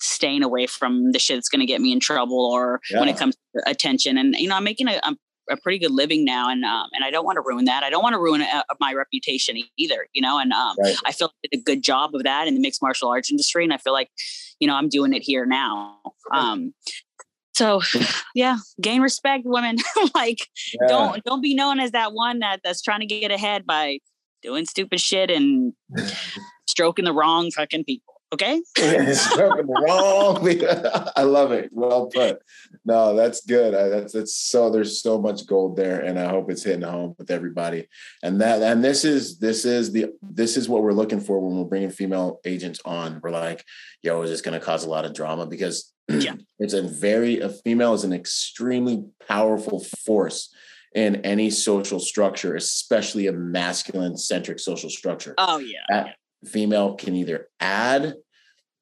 staying 0.00 0.44
away 0.44 0.66
from 0.66 1.10
the 1.10 1.18
shit 1.18 1.36
that's 1.36 1.48
going 1.48 1.60
to 1.60 1.66
get 1.66 1.80
me 1.80 1.92
in 1.92 1.98
trouble 1.98 2.38
or 2.52 2.80
when 2.92 3.08
it 3.08 3.18
comes 3.18 3.36
to 3.56 3.62
attention. 3.68 4.16
And, 4.16 4.34
you 4.36 4.48
know, 4.48 4.54
I'm 4.56 4.64
making 4.64 4.86
a, 4.86 5.00
I'm 5.02 5.18
a 5.50 5.56
pretty 5.56 5.78
good 5.78 5.90
living 5.90 6.24
now. 6.24 6.48
And, 6.48 6.64
um, 6.64 6.88
and 6.92 7.04
I 7.04 7.10
don't 7.10 7.24
want 7.24 7.36
to 7.36 7.42
ruin 7.44 7.64
that. 7.66 7.82
I 7.82 7.90
don't 7.90 8.02
want 8.02 8.14
to 8.14 8.20
ruin 8.20 8.42
uh, 8.42 8.62
my 8.78 8.94
reputation 8.94 9.56
either, 9.76 10.06
you 10.12 10.22
know, 10.22 10.38
and, 10.38 10.52
um, 10.52 10.76
Right. 10.82 10.94
I 11.04 11.12
feel 11.12 11.28
like 11.28 11.34
I 11.44 11.48
did 11.52 11.60
a 11.60 11.64
good 11.64 11.82
job 11.82 12.14
of 12.14 12.22
that 12.22 12.46
in 12.48 12.54
the 12.54 12.60
mixed 12.60 12.80
martial 12.82 13.08
arts 13.08 13.30
industry. 13.30 13.64
And 13.64 13.72
I 13.72 13.78
feel 13.78 13.92
like, 13.92 14.10
you 14.60 14.66
know, 14.68 14.74
I'm 14.74 14.88
doing 14.88 15.12
it 15.12 15.22
here 15.22 15.44
now. 15.46 15.98
Um, 16.32 16.72
so 17.52 17.80
yeah, 18.34 18.58
gain 18.80 19.02
respect, 19.02 19.42
women. 19.44 19.76
like 20.14 20.38
Yeah. 20.80 20.88
don't 20.88 21.24
don't 21.24 21.42
be 21.42 21.54
known 21.54 21.80
as 21.80 21.90
that 21.92 22.12
one 22.12 22.38
that 22.40 22.60
that's 22.64 22.80
trying 22.82 23.00
to 23.00 23.06
get 23.06 23.30
ahead 23.30 23.66
by 23.66 23.98
doing 24.42 24.64
stupid 24.64 25.00
shit 25.00 25.30
and 25.30 25.74
stroking 26.68 27.04
the 27.04 27.12
wrong 27.12 27.50
fucking 27.50 27.84
people. 27.84 28.09
Okay. 28.32 28.60
Wrong. 28.78 30.38
I 31.16 31.22
love 31.22 31.52
it. 31.52 31.70
Well 31.72 32.06
put. 32.06 32.38
No, 32.84 33.14
that's 33.16 33.44
good. 33.44 33.74
I, 33.74 33.88
that's 33.88 34.12
that's 34.12 34.36
so. 34.36 34.70
There's 34.70 35.02
so 35.02 35.20
much 35.20 35.46
gold 35.46 35.76
there, 35.76 36.00
and 36.00 36.18
I 36.18 36.28
hope 36.28 36.50
it's 36.50 36.62
hitting 36.62 36.82
home 36.82 37.14
with 37.18 37.30
everybody. 37.30 37.88
And 38.22 38.40
that 38.40 38.62
and 38.62 38.84
this 38.84 39.04
is 39.04 39.38
this 39.38 39.64
is 39.64 39.92
the 39.92 40.12
this 40.22 40.56
is 40.56 40.68
what 40.68 40.82
we're 40.82 40.92
looking 40.92 41.20
for 41.20 41.40
when 41.40 41.56
we're 41.58 41.64
bringing 41.64 41.90
female 41.90 42.40
agents 42.44 42.80
on. 42.84 43.20
We're 43.22 43.30
like, 43.30 43.64
yo, 44.02 44.22
is 44.22 44.30
this 44.30 44.42
going 44.42 44.58
to 44.58 44.64
cause 44.64 44.84
a 44.84 44.90
lot 44.90 45.04
of 45.04 45.14
drama? 45.14 45.46
Because 45.46 45.92
Yeah. 46.08 46.34
it's 46.58 46.74
a 46.74 46.82
very 46.82 47.40
a 47.40 47.48
female 47.48 47.94
is 47.94 48.04
an 48.04 48.12
extremely 48.12 49.04
powerful 49.28 49.80
force 50.04 50.52
in 50.94 51.16
any 51.24 51.50
social 51.50 52.00
structure, 52.00 52.56
especially 52.56 53.28
a 53.28 53.32
masculine 53.32 54.16
centric 54.16 54.58
social 54.58 54.90
structure 54.90 55.34
Oh 55.38 55.58
yeah. 55.58 55.78
that 55.88 56.16
female 56.44 56.94
can 56.94 57.14
either 57.16 57.48
add 57.60 58.14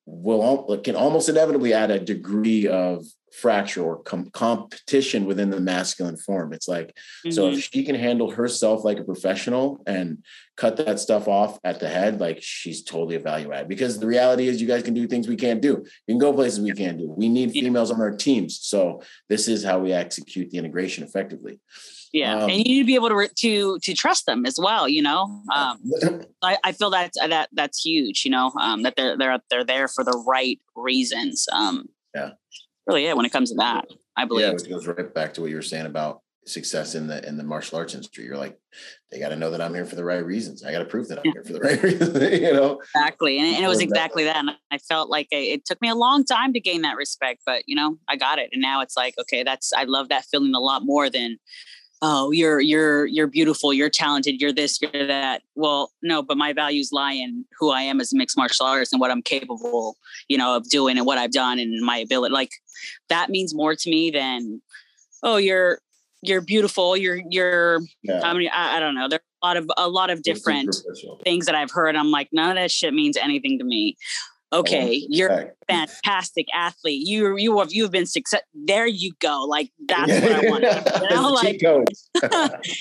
will 0.06 0.80
can 0.82 0.96
almost 0.96 1.28
inevitably 1.28 1.74
add 1.74 1.90
a 1.90 1.98
degree 1.98 2.66
of 2.66 3.04
fracture 3.30 3.82
or 3.82 4.02
com- 4.02 4.30
competition 4.30 5.26
within 5.26 5.50
the 5.50 5.61
masculine 5.61 6.16
form. 6.16 6.52
It's 6.54 6.66
like 6.66 6.96
so 7.30 7.50
Mhm. 7.50 7.52
if 7.59 7.70
she 7.70 7.84
can 7.84 7.94
handle 7.94 8.30
herself 8.30 8.84
like 8.84 8.98
a 8.98 9.04
professional 9.04 9.82
and 9.86 10.24
cut 10.56 10.76
that 10.78 10.98
stuff 10.98 11.28
off 11.28 11.59
at 11.62 11.78
the 11.78 11.88
head 11.88 12.20
like 12.20 12.38
she's 12.40 12.82
totally 12.82 13.16
a 13.16 13.20
value 13.20 13.52
add. 13.52 13.68
Because 13.68 13.98
the 13.98 14.06
reality 14.06 14.48
is 14.48 14.61
you 14.62 14.66
guys 14.66 14.82
can 14.82 14.94
do 14.94 15.06
things 15.06 15.28
we 15.28 15.36
can't 15.36 15.61
do. 15.61 15.84
You 16.06 16.14
can 16.14 16.18
go 16.18 16.32
places 16.32 16.61
we 16.61 16.72
can't 16.72 16.98
do. 16.98 17.11
We 17.11 17.28
need 17.28 17.52
females 17.52 17.90
on 17.90 18.00
our 18.00 18.16
teams. 18.16 18.59
So 18.62 19.02
this 19.28 19.46
is 19.46 19.62
how 19.62 19.78
we 19.78 19.92
execute 19.92 20.50
the 20.50 20.59
integration 20.59 21.04
effectively 21.04 21.61
yeah, 22.12 22.34
um, 22.36 22.50
and 22.50 22.59
you 22.59 22.64
need 22.64 22.80
to 22.80 22.86
be 22.86 22.94
able 22.94 23.09
to 23.09 23.28
to 23.28 23.78
to 23.80 23.94
trust 23.94 24.26
them 24.26 24.46
as 24.46 24.59
well. 24.59 24.88
You 24.88 25.02
know, 25.02 25.42
um, 25.54 25.78
I, 26.42 26.56
I 26.64 26.72
feel 26.72 26.90
that 26.90 27.12
that 27.28 27.48
that's 27.52 27.84
huge. 27.84 28.24
You 28.24 28.30
know, 28.30 28.52
um, 28.61 28.82
that 28.82 28.94
they're 28.96 29.16
they're 29.16 29.38
they're 29.50 29.64
there 29.64 29.88
for 29.88 30.04
the 30.04 30.22
right 30.26 30.59
reasons. 30.76 31.46
Um, 31.52 31.88
Yeah. 32.14 32.30
really, 32.86 33.04
yeah. 33.04 33.14
When 33.14 33.26
it 33.26 33.32
comes 33.32 33.50
to 33.50 33.56
that, 33.56 33.86
I 34.16 34.24
believe. 34.24 34.46
Yeah, 34.46 34.52
which 34.52 34.68
goes 34.68 34.86
right 34.86 35.12
back 35.12 35.34
to 35.34 35.40
what 35.42 35.50
you 35.50 35.56
were 35.56 35.62
saying 35.62 35.86
about 35.86 36.22
success 36.46 36.94
in 36.94 37.06
the 37.09 37.26
in 37.28 37.36
the 37.36 37.44
martial 37.44 37.76
arts 37.76 37.92
industry. 37.92 38.24
You're 38.24 38.38
like, 38.38 38.59
they 39.11 39.18
got 39.20 39.28
to 39.28 39.36
know 39.36 39.50
that 39.50 39.61
I'm 39.61 39.74
here 39.74 39.84
for 39.84 39.96
the 39.96 40.04
right 40.04 40.24
reasons. 40.24 40.64
I 40.64 40.72
got 40.72 40.78
to 40.78 40.86
prove 40.86 41.09
that 41.09 41.18
I'm 41.18 41.24
Yeah. 41.26 41.32
here 41.34 41.44
for 41.44 41.52
the 41.52 41.61
right 41.68 41.82
reasons. 41.82 42.16
you 42.40 42.52
know, 42.54 42.80
Exactly. 42.94 43.38
And, 43.38 43.54
and 43.54 43.62
it 43.64 43.68
was 43.68 43.80
exactly 43.82 44.24
that. 44.24 44.36
And 44.36 44.50
I 44.70 44.78
felt 44.78 45.11
like 45.11 45.28
I- 45.32 45.36
it 45.36 45.66
took 45.66 45.80
me 45.82 45.90
a 45.90 45.94
long 45.94 46.24
time 46.24 46.54
to 46.54 46.61
gain 46.61 46.80
that 46.82 46.96
respect, 46.96 47.42
but 47.44 47.64
you 47.66 47.76
know, 47.76 47.98
I 48.09 48.16
got 48.16 48.38
it. 48.38 48.48
And 48.52 48.62
now 48.62 48.80
it's 48.80 48.96
like, 48.96 49.14
okay, 49.20 49.42
that's, 49.42 49.72
I 49.74 49.84
love 49.84 50.09
that 50.09 50.24
feeling 50.24 50.54
a 50.54 50.61
lot 50.61 50.86
more 50.86 51.11
than, 51.11 51.36
oh, 52.01 52.30
you're, 52.30 52.61
you're, 52.61 53.07
you're 53.07 53.26
beautiful, 53.26 53.72
you're 53.72 53.90
talented, 53.90 54.40
you're 54.40 54.53
this, 54.53 54.80
you're 54.80 55.07
that. 55.07 55.42
Well, 55.57 55.92
no, 56.03 56.22
but 56.22 56.36
my 56.36 56.53
values 56.53 56.90
lie 56.92 57.12
in 57.12 57.44
who 57.59 57.70
I 57.70 57.82
am 57.82 58.01
as 58.01 58.12
a 58.12 58.16
mixed 58.16 58.36
martial 58.36 58.66
artist 58.66 58.92
and 58.92 59.01
what 59.01 59.11
I'm 59.11 59.22
capable, 59.22 59.96
you 60.28 60.38
know, 60.38 60.57
of 60.57 60.68
doing 60.68 60.96
and 60.96 61.07
what 61.07 61.18
I've 61.18 61.32
done 61.32 61.59
and 61.59 61.84
my 61.84 61.99
ability. 61.99 62.32
Like 62.32 62.53
that 63.09 63.30
means 63.30 63.55
more 63.55 63.74
to 63.74 63.90
me 63.90 64.11
than, 64.11 64.62
oh, 65.22 65.36
you're, 65.36 65.80
you're 66.22 66.40
beautiful. 66.40 66.96
You're, 66.96 67.20
you're, 67.30 67.80
yeah. 68.03 68.20
I 68.22 68.32
mean, 68.34 68.51
I, 68.53 68.76
I 68.76 68.80
don't 68.80 68.94
know. 68.94 69.09
there 69.09 69.20
are 69.42 69.42
a 69.42 69.46
lot 69.46 69.57
of, 69.57 69.70
a 69.76 69.88
lot 69.88 70.11
of 70.11 70.22
different 70.22 70.76
things 71.24 71.46
that 71.46 71.55
I've 71.55 71.70
heard. 71.70 71.96
I'm 71.96 72.11
like, 72.11 72.28
none 72.32 72.51
of 72.51 72.57
that 72.57 72.70
shit 72.70 72.94
means 72.94 73.16
anything 73.16 73.59
to 73.59 73.64
me. 73.64 73.96
Okay, 74.51 75.07
you're 75.11 75.28
a 75.28 75.51
fantastic 75.68 76.46
athlete. 76.55 77.07
You 77.07 77.36
you 77.36 77.59
have 77.59 77.70
you've 77.70 77.90
been 77.90 78.07
success. 78.07 78.40
There 78.55 78.86
you 78.86 79.12
go. 79.20 79.44
Like 79.44 79.70
that's 79.86 80.11
what 80.11 80.32
I 80.32 80.49
want. 80.49 80.62
You 80.62 81.11
know, 81.11 81.30
like 81.32 81.62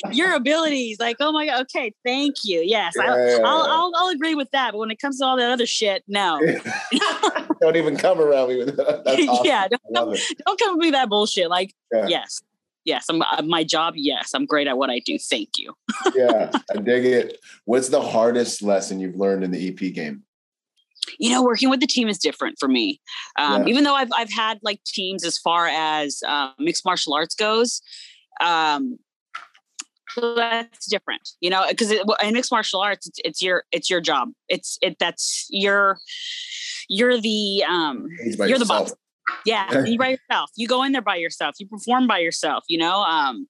your 0.15 0.33
abilities. 0.33 0.97
Like 0.97 1.17
oh 1.19 1.33
my 1.33 1.45
god. 1.45 1.63
Okay, 1.63 1.93
thank 2.05 2.35
you. 2.45 2.61
Yes, 2.61 2.93
Yeah. 2.95 3.39
I'll, 3.43 3.63
I'll 3.63 3.91
I'll 3.95 4.07
agree 4.09 4.33
with 4.33 4.49
that. 4.51 4.71
But 4.71 4.77
when 4.77 4.91
it 4.91 4.99
comes 4.99 5.19
to 5.19 5.25
all 5.25 5.35
that 5.35 5.51
other 5.51 5.65
shit, 5.65 6.03
no. 6.07 6.39
don't 7.61 7.75
even 7.75 7.97
come 7.97 8.21
around 8.21 8.47
me 8.47 8.57
with 8.63 8.77
that. 8.77 9.03
Awesome. 9.05 9.45
yeah, 9.45 9.67
don't, 9.67 9.81
I 9.93 9.99
love 9.99 10.13
it. 10.13 10.21
don't 10.45 10.59
come 10.59 10.77
with 10.77 10.85
me 10.85 10.91
that 10.91 11.09
bullshit. 11.09 11.49
Like 11.49 11.73
Yeah. 11.93 12.07
yes, 12.07 12.39
yes. 12.85 13.07
I'm 13.09 13.21
uh, 13.21 13.41
my 13.45 13.65
job. 13.65 13.95
Yes, 13.97 14.31
I'm 14.33 14.45
great 14.45 14.67
at 14.67 14.77
what 14.77 14.89
I 14.89 14.99
do. 14.99 15.19
Thank 15.19 15.57
you. 15.57 15.73
yeah, 16.15 16.49
I 16.73 16.77
dig 16.77 17.03
it. 17.05 17.39
What's 17.65 17.89
the 17.89 18.01
hardest 18.01 18.61
lesson 18.61 19.01
you've 19.01 19.17
learned 19.17 19.43
in 19.43 19.51
the 19.51 19.67
EP 19.67 19.93
game? 19.93 20.23
You 21.19 21.29
know, 21.29 21.43
working 21.43 21.69
with 21.69 21.79
the 21.79 21.87
team 21.87 22.07
is 22.07 22.17
different 22.17 22.57
for 22.59 22.67
me. 22.67 22.99
Um, 23.37 23.63
Yeah. 23.63 23.69
Even 23.69 23.83
though 23.83 23.95
I've 23.95 24.11
I've 24.13 24.31
had 24.31 24.59
like 24.63 24.83
teams 24.83 25.23
as 25.23 25.37
far 25.37 25.67
as 25.67 26.21
uh, 26.27 26.51
mixed 26.59 26.85
martial 26.85 27.13
arts 27.13 27.35
goes, 27.35 27.81
um, 28.41 28.97
so 30.09 30.35
that's 30.35 30.87
different. 30.87 31.29
You 31.41 31.49
know, 31.49 31.65
because 31.69 31.91
in 31.91 32.33
mixed 32.33 32.51
martial 32.51 32.79
arts, 32.79 33.07
it's, 33.07 33.19
it's 33.23 33.41
your 33.41 33.63
it's 33.71 33.89
your 33.89 34.01
job. 34.01 34.29
It's 34.49 34.77
it 34.81 34.97
that's 34.99 35.47
your 35.49 35.99
you're 36.89 37.19
the 37.19 37.63
um 37.67 38.07
you're 38.37 38.59
the 38.59 38.65
boss. 38.65 38.93
Yeah, 39.45 39.83
you 39.85 39.97
by 39.97 40.09
yourself. 40.09 40.51
You 40.55 40.67
go 40.67 40.83
in 40.83 40.91
there 40.91 41.01
by 41.01 41.17
yourself. 41.17 41.55
You 41.59 41.67
perform 41.67 42.07
by 42.07 42.19
yourself. 42.19 42.63
You 42.67 42.79
know. 42.79 43.01
Um, 43.01 43.47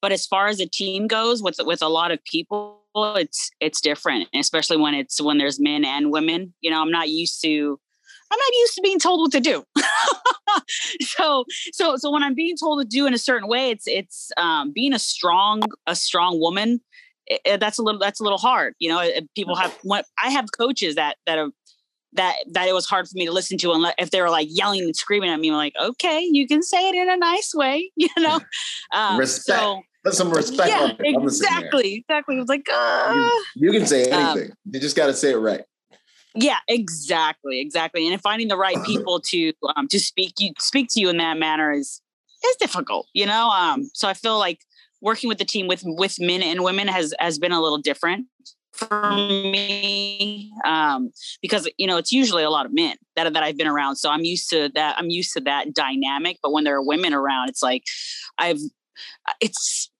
but 0.00 0.12
as 0.12 0.26
far 0.26 0.46
as 0.46 0.60
a 0.60 0.66
team 0.66 1.06
goes, 1.06 1.42
with 1.42 1.56
with 1.60 1.82
a 1.82 1.88
lot 1.88 2.10
of 2.10 2.22
people, 2.24 2.82
it's 3.16 3.50
it's 3.60 3.80
different, 3.80 4.28
especially 4.34 4.76
when 4.76 4.94
it's 4.94 5.20
when 5.20 5.38
there's 5.38 5.60
men 5.60 5.84
and 5.84 6.10
women. 6.10 6.54
You 6.60 6.70
know, 6.70 6.80
I'm 6.80 6.90
not 6.90 7.08
used 7.08 7.42
to. 7.42 7.80
I'm 8.30 8.38
not 8.38 8.52
used 8.60 8.74
to 8.74 8.80
being 8.82 8.98
told 8.98 9.20
what 9.20 9.32
to 9.32 9.40
do. 9.40 9.62
so 11.00 11.44
so 11.72 11.96
so 11.96 12.10
when 12.10 12.22
I'm 12.22 12.34
being 12.34 12.56
told 12.56 12.80
to 12.80 12.86
do 12.86 13.06
in 13.06 13.14
a 13.14 13.18
certain 13.18 13.48
way, 13.48 13.70
it's 13.70 13.86
it's 13.86 14.30
um, 14.36 14.72
being 14.74 14.92
a 14.92 14.98
strong 14.98 15.62
a 15.86 15.94
strong 15.96 16.40
woman. 16.40 16.80
i- 17.30 17.38
i- 17.52 17.56
that's 17.56 17.78
a 17.78 17.82
little 17.82 18.00
that's 18.00 18.20
a 18.20 18.22
little 18.22 18.38
hard. 18.38 18.74
You 18.78 18.88
know, 18.90 18.98
Uh, 19.00 19.20
people 19.34 19.56
have 19.56 19.74
what 19.82 20.06
I 20.22 20.30
have 20.30 20.46
coaches 20.58 20.94
that 20.96 21.16
that 21.26 21.38
have 21.38 21.50
that 22.12 22.36
that 22.52 22.68
it 22.68 22.74
was 22.74 22.86
hard 22.86 23.06
for 23.06 23.12
me 23.14 23.26
to 23.26 23.32
listen 23.32 23.58
to 23.58 23.72
and 23.72 23.92
if 23.98 24.10
they 24.10 24.20
were 24.20 24.30
like 24.30 24.48
yelling 24.50 24.82
and 24.82 24.96
screaming 24.96 25.30
at 25.30 25.38
me 25.38 25.50
I'm 25.50 25.56
like 25.56 25.74
okay 25.80 26.20
you 26.20 26.46
can 26.46 26.62
say 26.62 26.88
it 26.88 26.94
in 26.94 27.10
a 27.10 27.16
nice 27.16 27.52
way 27.54 27.90
you 27.96 28.08
know? 28.18 28.40
Um, 28.92 29.18
respect. 29.18 29.58
so, 29.58 29.82
Put 30.04 30.14
some 30.14 30.30
respect 30.30 30.68
yeah, 30.68 30.92
exactly 31.00 31.94
exactly. 31.96 32.36
It 32.36 32.38
was 32.38 32.48
like 32.48 32.68
uh, 32.72 33.12
you, 33.56 33.72
you, 33.72 33.72
can 33.72 33.84
say 33.88 34.08
um, 34.10 34.22
anything. 34.22 34.52
Um, 34.52 34.56
you 34.72 34.78
just 34.78 34.94
got 34.94 35.06
to 35.06 35.14
say 35.14 35.32
it 35.32 35.36
right. 35.36 35.62
Yeah 36.36 36.58
exactly 36.68 37.60
exactly 37.60 38.06
and 38.06 38.20
finding 38.22 38.46
the 38.46 38.56
right 38.56 38.76
people 38.86 39.20
to 39.26 39.52
um 39.74 39.88
to 39.88 39.98
speak 39.98 40.34
you 40.38 40.52
speak 40.60 40.86
to 40.92 41.00
you 41.00 41.08
in 41.08 41.16
that 41.16 41.38
manner 41.38 41.72
is 41.72 42.00
is 42.44 42.56
difficult 42.56 43.08
you 43.14 43.26
know? 43.26 43.50
Um 43.50 43.90
so 43.94 44.08
i 44.08 44.14
feel 44.14 44.38
like 44.38 44.60
working 45.00 45.28
with 45.28 45.38
the 45.38 45.44
team 45.44 45.66
with 45.66 45.82
with 45.84 46.20
men 46.20 46.42
and 46.42 46.62
women 46.62 46.88
has 46.88 47.12
has 47.18 47.38
been 47.38 47.52
a 47.52 47.60
little 47.60 47.78
different 47.78 48.26
for 48.76 49.10
me 49.12 50.52
um, 50.64 51.10
because 51.42 51.68
you 51.78 51.86
know 51.86 51.96
it's 51.96 52.12
usually 52.12 52.42
a 52.42 52.50
lot 52.50 52.66
of 52.66 52.74
men 52.74 52.96
that 53.16 53.32
that 53.32 53.42
I've 53.42 53.56
been 53.56 53.66
around. 53.66 53.96
So 53.96 54.10
I'm 54.10 54.24
used 54.24 54.50
to 54.50 54.70
that. 54.74 54.96
I'm 54.98 55.10
used 55.10 55.32
to 55.34 55.40
that 55.40 55.74
dynamic. 55.74 56.38
But 56.42 56.52
when 56.52 56.64
there 56.64 56.76
are 56.76 56.82
women 56.82 57.14
around, 57.14 57.48
it's 57.48 57.62
like 57.62 57.84
I've 58.38 58.60
it's 59.40 59.90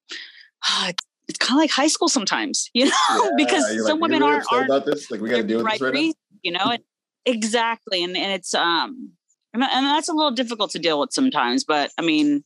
uh, 0.69 0.93
it's 1.29 1.39
kind 1.39 1.59
of 1.59 1.63
like 1.63 1.71
high 1.71 1.89
school 1.89 2.09
sometimes, 2.09 2.71
you 2.75 2.87
know, 2.87 2.93
yeah, 3.11 3.31
because 3.37 3.67
some 3.87 3.99
like, 3.99 4.03
women 4.03 4.21
really 4.21 4.35
aren't, 4.35 4.53
aren't 4.53 4.67
about 4.67 4.87
this. 4.87 5.11
Like 5.11 5.21
we 5.21 5.31
got 5.31 5.37
to 5.39 5.43
deal 5.43 5.59
with 5.59 5.67
right 5.67 5.75
this 5.75 5.83
right 5.83 5.93
reason, 5.93 6.15
you 6.43 6.53
know, 6.53 6.71
it, 6.71 6.85
exactly, 7.25 8.03
and 8.03 8.17
and 8.17 8.33
it's 8.33 8.55
um 8.55 9.13
and, 9.55 9.63
and 9.63 9.87
that's 9.87 10.09
a 10.09 10.13
little 10.13 10.33
difficult 10.33 10.71
to 10.73 10.79
deal 10.79 11.01
with 11.01 11.13
sometimes. 11.13 11.65
But 11.65 11.91
I 11.99 12.03
mean, 12.03 12.45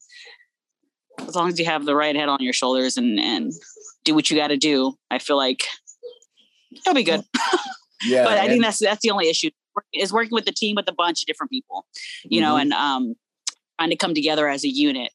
as 1.20 1.34
long 1.34 1.48
as 1.48 1.58
you 1.58 1.64
have 1.66 1.84
the 1.84 1.96
right 1.96 2.16
head 2.16 2.28
on 2.28 2.38
your 2.40 2.52
shoulders 2.52 2.96
and 2.96 3.18
and 3.18 3.52
do 4.04 4.14
what 4.14 4.30
you 4.30 4.36
got 4.36 4.48
to 4.48 4.56
do, 4.56 4.94
I 5.10 5.18
feel 5.18 5.36
like 5.36 5.64
it'll 6.72 6.94
be 6.94 7.04
good. 7.04 7.22
Yeah, 8.02 8.24
but 8.24 8.38
I 8.38 8.48
think 8.48 8.62
that's 8.62 8.78
that's 8.78 9.02
the 9.02 9.10
only 9.10 9.28
issue 9.28 9.50
is 9.94 10.12
working 10.12 10.32
with 10.32 10.46
the 10.46 10.52
team 10.52 10.76
with 10.76 10.88
a 10.88 10.92
bunch 10.92 11.22
of 11.22 11.26
different 11.26 11.50
people, 11.50 11.86
you 12.24 12.40
mm-hmm. 12.40 12.48
know, 12.48 12.56
and 12.56 12.72
um, 12.72 13.14
trying 13.78 13.90
to 13.90 13.96
come 13.96 14.14
together 14.14 14.48
as 14.48 14.64
a 14.64 14.68
unit, 14.68 15.10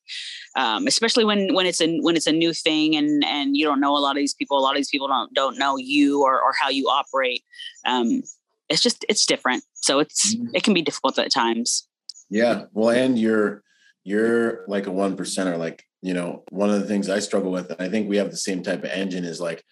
um, 0.56 0.88
especially 0.88 1.26
when 1.26 1.54
when 1.54 1.66
it's 1.66 1.82
a 1.82 2.00
when 2.00 2.16
it's 2.16 2.28
a 2.28 2.32
new 2.32 2.54
thing 2.54 2.96
and 2.96 3.24
and 3.26 3.56
you 3.56 3.66
don't 3.66 3.80
know 3.80 3.96
a 3.96 4.00
lot 4.00 4.12
of 4.12 4.18
these 4.18 4.34
people. 4.34 4.58
A 4.58 4.62
lot 4.62 4.72
of 4.72 4.78
these 4.78 4.90
people 4.90 5.08
don't 5.08 5.34
don't 5.34 5.58
know 5.58 5.78
you 5.78 6.24
or 6.24 6.42
or 6.42 6.54
how 6.60 6.70
you 6.70 6.86
operate. 6.88 7.44
Um, 7.86 8.22
it's 8.70 8.82
just 8.82 9.06
it's 9.08 9.26
different, 9.26 9.64
so 9.74 10.00
it's 10.00 10.36
mm-hmm. 10.36 10.48
it 10.54 10.64
can 10.64 10.74
be 10.74 10.82
difficult 10.82 11.18
at 11.20 11.32
times. 11.32 11.88
Yeah, 12.30 12.66
well, 12.74 12.90
and 12.90 13.18
you're 13.20 13.64
you're 14.04 14.66
like 14.68 14.88
a 14.88 14.92
one 14.92 15.16
percenter. 15.16 15.58
Like 15.58 15.84
you 16.02 16.14
know, 16.14 16.44
one 16.50 16.70
of 16.70 16.80
the 16.80 16.88
things 16.88 17.10
I 17.10 17.20
struggle 17.20 17.52
with, 17.52 17.70
and 17.72 17.82
I 17.82 17.90
think 17.90 18.10
we 18.10 18.18
have 18.18 18.32
the 18.32 18.38
same 18.38 18.64
type 18.64 18.84
of 18.84 18.90
engine, 18.90 19.26
is 19.26 19.40
like 19.40 19.64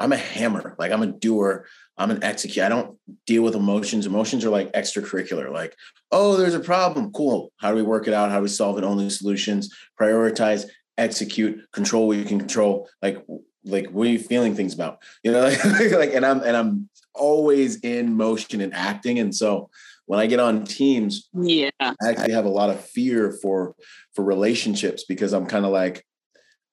I'm 0.00 0.12
a 0.12 0.16
hammer. 0.16 0.74
Like 0.78 0.92
I'm 0.92 1.02
a 1.02 1.06
doer. 1.06 1.66
I'm 1.98 2.10
an 2.10 2.24
execute. 2.24 2.64
I 2.64 2.70
don't 2.70 2.98
deal 3.26 3.42
with 3.42 3.54
emotions. 3.54 4.06
Emotions 4.06 4.44
are 4.44 4.50
like 4.50 4.72
extracurricular. 4.72 5.52
Like, 5.52 5.76
oh, 6.10 6.36
there's 6.36 6.54
a 6.54 6.60
problem. 6.60 7.12
Cool. 7.12 7.52
How 7.58 7.70
do 7.70 7.76
we 7.76 7.82
work 7.82 8.08
it 8.08 8.14
out? 8.14 8.30
How 8.30 8.36
do 8.36 8.42
we 8.42 8.48
solve 8.48 8.78
it? 8.78 8.84
Only 8.84 9.10
solutions. 9.10 9.72
Prioritize. 10.00 10.64
Execute. 10.96 11.60
Control 11.72 12.06
what 12.06 12.16
you 12.16 12.24
can 12.24 12.38
control. 12.38 12.88
Like, 13.02 13.24
like 13.64 13.90
what 13.90 14.06
are 14.06 14.10
you 14.10 14.18
feeling 14.18 14.54
things 14.54 14.74
about? 14.74 15.02
You 15.22 15.32
know, 15.32 15.42
like, 15.42 15.92
like 15.92 16.14
and 16.14 16.24
I'm 16.24 16.40
and 16.40 16.56
I'm 16.56 16.88
always 17.14 17.76
in 17.80 18.16
motion 18.16 18.62
and 18.62 18.72
acting. 18.72 19.18
And 19.18 19.34
so 19.34 19.68
when 20.06 20.18
I 20.18 20.26
get 20.26 20.40
on 20.40 20.64
teams, 20.64 21.28
yeah, 21.34 21.70
I 21.80 21.94
actually 22.02 22.32
have 22.32 22.46
a 22.46 22.48
lot 22.48 22.70
of 22.70 22.80
fear 22.80 23.30
for 23.30 23.74
for 24.14 24.24
relationships 24.24 25.04
because 25.04 25.34
I'm 25.34 25.46
kind 25.46 25.66
of 25.66 25.72
like 25.72 26.06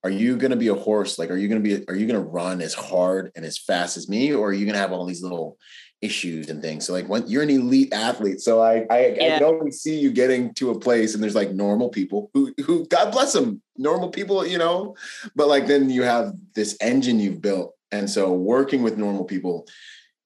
are 0.08 0.10
you 0.10 0.38
going 0.38 0.51
to 0.51 0.58
be 0.58 0.70
a 0.70 0.74
horse 0.74 1.20
like 1.20 1.30
are 1.30 1.36
you 1.36 1.49
going 1.49 1.62
to 1.62 1.78
be 1.78 1.84
are 1.89 1.95
you 1.95 2.08
going 2.08 2.20
to 2.20 2.30
run 2.30 2.62
as 2.62 2.74
hard 2.74 3.30
and 3.36 3.45
as 3.45 3.58
fast 3.58 3.97
as 3.97 4.08
me 4.08 4.34
or 4.34 4.47
are 4.47 4.53
you 4.53 4.66
going 4.66 4.74
to 4.74 4.80
have 4.80 4.93
all 4.93 5.05
these 5.05 5.22
little 5.22 5.58
issues 6.01 6.49
and 6.49 6.62
things 6.62 6.86
so 6.86 6.93
like 6.93 7.10
when 7.10 7.28
you're 7.28 7.43
an 7.43 7.49
elite 7.49 7.91
athlete 7.91 8.39
so 8.39 8.62
i 8.62 8.86
I, 8.89 9.16
yeah. 9.20 9.36
I 9.36 9.39
don't 9.39 9.74
see 9.74 9.99
you 9.99 10.12
getting 10.12 10.53
to 10.53 10.70
a 10.70 10.80
place 10.80 11.14
and 11.14 11.22
there's 11.22 11.36
like 11.36 11.51
normal 11.51 11.89
people 11.89 12.32
who 12.34 12.53
who 12.64 12.88
god 12.88 13.12
bless 13.12 13.34
them 13.34 13.62
normal 13.78 14.10
people 14.10 14.45
you 14.45 14.58
know 14.58 14.95
but 15.36 15.49
like 15.49 15.68
then 15.68 15.89
you 15.89 16.03
have 16.03 16.32
this 16.55 16.78
engine 16.80 17.20
you've 17.20 17.41
built 17.41 17.74
and 17.91 18.10
so 18.10 18.32
working 18.32 18.82
with 18.82 18.97
normal 18.97 19.26
people 19.26 19.68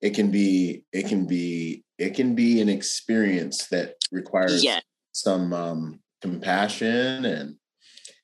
it 0.02 0.12
can 0.12 0.30
be 0.30 0.84
it 0.92 1.08
can 1.08 1.26
be 1.26 1.84
it 1.98 2.14
can 2.14 2.36
be 2.36 2.62
an 2.62 2.70
experience 2.70 3.68
that 3.68 3.96
requires 4.12 4.64
yeah. 4.64 4.82
some 5.12 5.54
um 5.54 6.00
compassion 6.22 7.26
and 7.26 7.56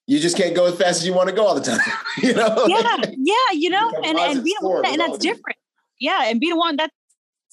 you 0.07 0.19
just 0.19 0.37
can't 0.37 0.55
go 0.55 0.65
as 0.65 0.75
fast 0.75 1.01
as 1.01 1.05
you 1.05 1.13
want 1.13 1.29
to 1.29 1.35
go 1.35 1.45
all 1.45 1.53
the 1.53 1.61
time. 1.61 1.79
you 2.17 2.33
know? 2.33 2.65
Yeah, 2.67 2.97
yeah, 3.17 3.33
you 3.53 3.69
know, 3.69 3.91
and, 4.03 4.17
and 4.17 4.43
being 4.43 4.57
one 4.61 4.85
and 4.85 4.99
that's 4.99 5.17
different. 5.17 5.57
Yeah, 5.99 6.23
and 6.25 6.39
being 6.39 6.55
one 6.55 6.77
that 6.77 6.91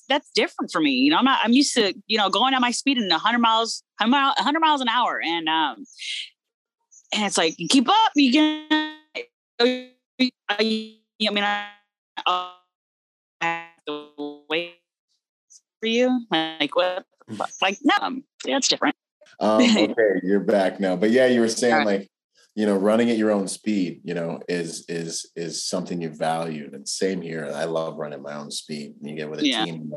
that's 0.09 0.31
different 0.35 0.71
for 0.71 0.81
me. 0.81 0.93
You 0.93 1.11
know, 1.11 1.17
I'm 1.17 1.25
not, 1.25 1.41
I'm 1.43 1.53
used 1.53 1.75
to, 1.75 1.95
you 2.07 2.19
know, 2.19 2.31
going 2.31 2.55
at 2.55 2.61
my 2.61 2.71
speed 2.71 2.99
in 2.99 3.09
100 3.09 3.39
miles, 3.39 3.83
100 4.01 4.61
miles 4.61 4.81
an 4.81 4.89
hour. 4.89 5.21
And, 5.25 5.49
um, 5.49 5.85
and 7.15 7.25
it's 7.25 7.39
like, 7.39 7.57
keep 7.57 7.89
up, 7.89 8.13
you 8.15 8.33
can, 8.33 8.97
I, 9.61 9.91
mean, 10.61 11.45
I, 11.45 11.67
I 12.27 12.53
have 13.41 13.67
to 13.87 14.43
wait 14.49 14.75
for 15.81 15.87
you. 15.87 16.27
Like, 16.31 16.77
what? 16.77 17.05
Like, 17.63 17.79
no, 17.83 18.21
yeah, 18.45 18.59
it's 18.59 18.69
different. 18.69 18.97
um, 19.41 19.63
okay, 19.77 20.21
you're 20.23 20.41
back 20.41 20.81
now. 20.81 20.97
But 20.97 21.11
yeah, 21.11 21.27
you 21.27 21.41
were 21.41 21.49
saying 21.49 21.87
like 21.87 22.11
you 22.55 22.67
know 22.67 22.77
running 22.77 23.11
at 23.11 23.19
your 23.19 23.31
own 23.31 23.49
speed 23.49 24.01
you 24.05 24.15
know 24.15 24.41
is 24.49 24.85
is 24.89 25.31
is 25.37 25.65
something 25.65 26.01
you 26.01 26.09
value 26.09 26.71
and 26.73 26.89
same 26.89 27.21
here 27.21 27.51
i 27.55 27.65
love 27.65 27.97
running 27.97 28.23
my 28.23 28.35
own 28.35 28.51
speed 28.51 28.95
and 29.01 29.11
you 29.11 29.17
get 29.17 29.31
with 29.31 29.41
a 29.41 29.47
yeah. 29.47 29.65
team 29.65 29.93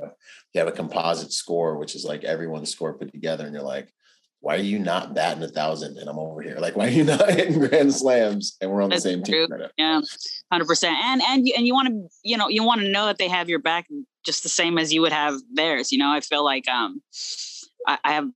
you 0.54 0.60
have 0.60 0.68
a 0.68 0.72
composite 0.72 1.32
score 1.32 1.78
which 1.78 1.96
is 1.96 2.04
like 2.04 2.24
everyone's 2.24 2.72
score 2.72 2.94
put 2.94 3.12
together 3.12 3.46
and 3.46 3.54
you're 3.54 3.64
like 3.64 3.94
why 4.40 4.56
are 4.56 4.60
you 4.60 4.80
not 4.80 5.14
batting 5.14 5.44
a 5.44 5.48
thousand 5.48 5.98
and 5.98 6.10
i'm 6.10 6.20
over 6.20 6.42
here 6.42 6.58
like 6.60 6.76
why 6.76 6.88
are 6.88 6.92
you 6.92 7.04
not 7.04 7.30
hitting 7.30 7.60
grand 7.60 7.94
slams 7.94 8.58
and 8.62 8.72
we're 8.72 8.82
on 8.82 8.90
That's 8.90 9.04
the 9.04 9.12
same 9.12 9.24
true. 9.24 9.48
team 9.48 9.60
right 9.60 9.72
yeah 9.78 10.02
100% 10.52 10.84
and 10.84 11.22
and 11.22 11.48
you, 11.48 11.54
and 11.56 11.68
you 11.68 11.74
want 11.74 11.90
to 11.90 12.08
you 12.24 12.38
know 12.38 12.48
you 12.48 12.64
want 12.64 12.82
to 12.82 12.90
know 12.90 13.06
that 13.06 13.18
they 13.18 13.28
have 13.28 13.50
your 13.50 13.60
back 13.60 13.88
just 14.26 14.44
the 14.44 14.50
same 14.50 14.78
as 14.78 14.92
you 14.92 15.02
would 15.02 15.12
have 15.12 15.40
theirs 15.54 15.92
you 15.92 15.98
know 15.98 16.12
i 16.12 16.22
feel 16.22 16.44
like 16.44 16.68
um 16.68 17.02
I, 17.88 18.00
I 18.04 18.14
have 18.14 18.30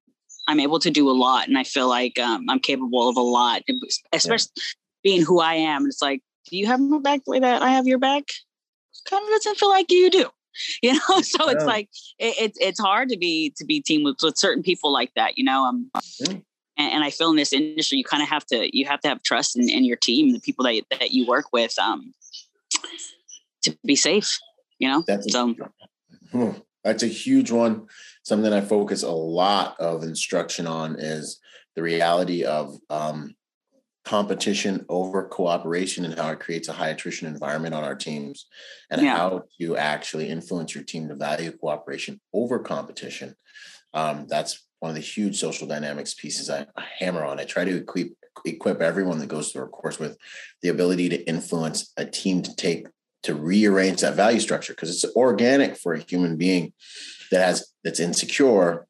I'm 0.52 0.60
able 0.60 0.80
to 0.80 0.92
do 0.92 1.10
a 1.10 1.14
lot, 1.14 1.48
and 1.48 1.58
I 1.58 1.64
feel 1.64 1.88
like 1.88 2.20
um, 2.20 2.50
I'm 2.50 2.60
capable 2.60 3.08
of 3.08 3.16
a 3.16 3.22
lot, 3.22 3.62
especially 4.12 4.52
yeah. 4.58 4.64
being 5.02 5.22
who 5.22 5.40
I 5.40 5.54
am. 5.54 5.86
It's 5.86 6.02
like, 6.02 6.22
do 6.50 6.58
you 6.58 6.68
have 6.68 6.82
my 6.82 7.00
back 7.00 7.24
the 7.24 7.32
way 7.32 7.40
that 7.40 7.62
I 7.62 7.70
have 7.70 7.88
your 7.88 8.00
back? 8.00 8.26
Kind 9.10 9.24
of 9.24 9.30
doesn't 9.30 9.58
feel 9.58 9.70
like 9.70 9.90
you 9.90 10.10
do, 10.10 10.30
you 10.84 10.94
know. 10.94 11.22
So 11.22 11.46
yeah. 11.46 11.52
it's 11.54 11.64
like 11.64 11.90
it, 12.20 12.36
it's 12.38 12.58
it's 12.60 12.80
hard 12.82 13.08
to 13.10 13.18
be 13.18 13.54
to 13.56 13.64
be 13.64 13.82
team 13.82 14.04
with, 14.04 14.18
with 14.22 14.38
certain 14.38 14.62
people 14.62 14.92
like 14.92 15.14
that, 15.16 15.38
you 15.38 15.46
know. 15.46 15.64
Um, 15.64 15.90
yeah. 16.20 16.34
and, 16.78 16.94
and, 16.94 17.04
I 17.06 17.12
feel 17.12 17.30
in 17.30 17.38
this 17.38 17.54
industry, 17.54 17.98
you 17.98 18.04
kind 18.04 18.22
of 18.22 18.28
have 18.28 18.46
to 18.48 18.78
you 18.78 18.86
have 18.88 19.00
to 19.02 19.08
have 19.08 19.24
trust 19.24 19.58
in, 19.58 19.70
in 19.70 19.86
your 19.86 19.96
team, 19.98 20.34
the 20.34 20.42
people 20.42 20.66
that 20.66 20.84
that 21.00 21.12
you 21.12 21.26
work 21.26 21.46
with, 21.54 21.80
um, 21.80 22.14
to 23.62 23.78
be 23.86 23.96
safe, 23.96 24.38
you 24.80 24.90
know. 24.90 25.02
That's 25.08 25.32
so. 25.32 25.56
A, 26.34 26.56
that's 26.84 27.04
a 27.04 27.08
huge 27.08 27.52
one 27.52 27.88
something 28.24 28.54
I 28.54 28.62
focus 28.62 29.04
a 29.04 29.12
lot 29.12 29.80
of 29.80 30.04
instruction 30.04 30.68
on 30.68 30.98
is 31.00 31.40
the 31.76 31.82
reality 31.82 32.44
of 32.44 32.78
um, 32.90 33.36
competition 34.04 34.86
over 34.90 35.24
cooperation 35.24 36.06
and 36.06 36.18
how 36.18 36.32
it 36.32 36.40
creates 36.40 36.68
a 36.68 36.74
high 36.74 36.90
attrition 36.90 37.28
environment 37.28 37.76
on 37.76 37.84
our 37.84 37.96
teams 37.96 38.48
and 38.90 39.02
yeah. 39.02 39.16
how 39.16 39.44
to 39.60 39.78
actually 39.78 40.30
influence 40.30 40.74
your 40.74 40.84
team 40.84 41.08
to 41.08 41.16
value 41.16 41.52
cooperation 41.52 42.20
over 42.34 42.60
competition. 42.60 43.36
Um, 43.94 44.26
that's 44.28 44.68
one 44.80 44.90
of 44.90 44.96
the 44.96 45.02
huge 45.02 45.40
social 45.40 45.68
dynamics 45.68 46.14
pieces 46.14 46.50
I, 46.50 46.66
I 46.76 46.86
hammer 47.00 47.24
on. 47.24 47.40
I 47.40 47.44
try 47.44 47.66
to 47.66 47.78
equip 47.78 48.10
equip 48.46 48.82
everyone 48.82 49.20
that 49.20 49.28
goes 49.28 49.52
through 49.52 49.64
our 49.64 49.68
course 49.68 50.00
with 50.00 50.18
the 50.62 50.70
ability 50.70 51.10
to 51.10 51.28
influence 51.28 51.92
a 51.98 52.06
team 52.06 52.42
to 52.42 52.56
take 52.56 52.88
to 53.24 53.36
rearrange 53.36 54.02
that 54.02 54.16
value 54.16 54.40
structure 54.40 54.74
because 54.74 54.90
it's 54.90 55.16
organic 55.16 55.78
for 55.78 55.94
a 55.94 56.00
human 56.00 56.38
being 56.38 56.74
that 57.32 57.46
has 57.46 57.72
that's 57.84 58.00
insecure 58.00 58.88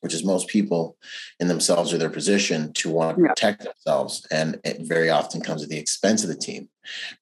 which 0.00 0.14
is 0.14 0.24
most 0.24 0.48
people 0.48 0.96
in 1.40 1.48
themselves 1.48 1.92
or 1.92 1.98
their 1.98 2.10
position 2.10 2.72
to 2.74 2.90
want 2.90 3.16
to 3.16 3.22
yeah. 3.22 3.28
protect 3.28 3.64
themselves 3.64 4.26
and 4.30 4.60
it 4.64 4.78
very 4.82 5.10
often 5.10 5.40
comes 5.40 5.62
at 5.62 5.68
the 5.68 5.78
expense 5.78 6.22
of 6.22 6.28
the 6.28 6.36
team 6.36 6.68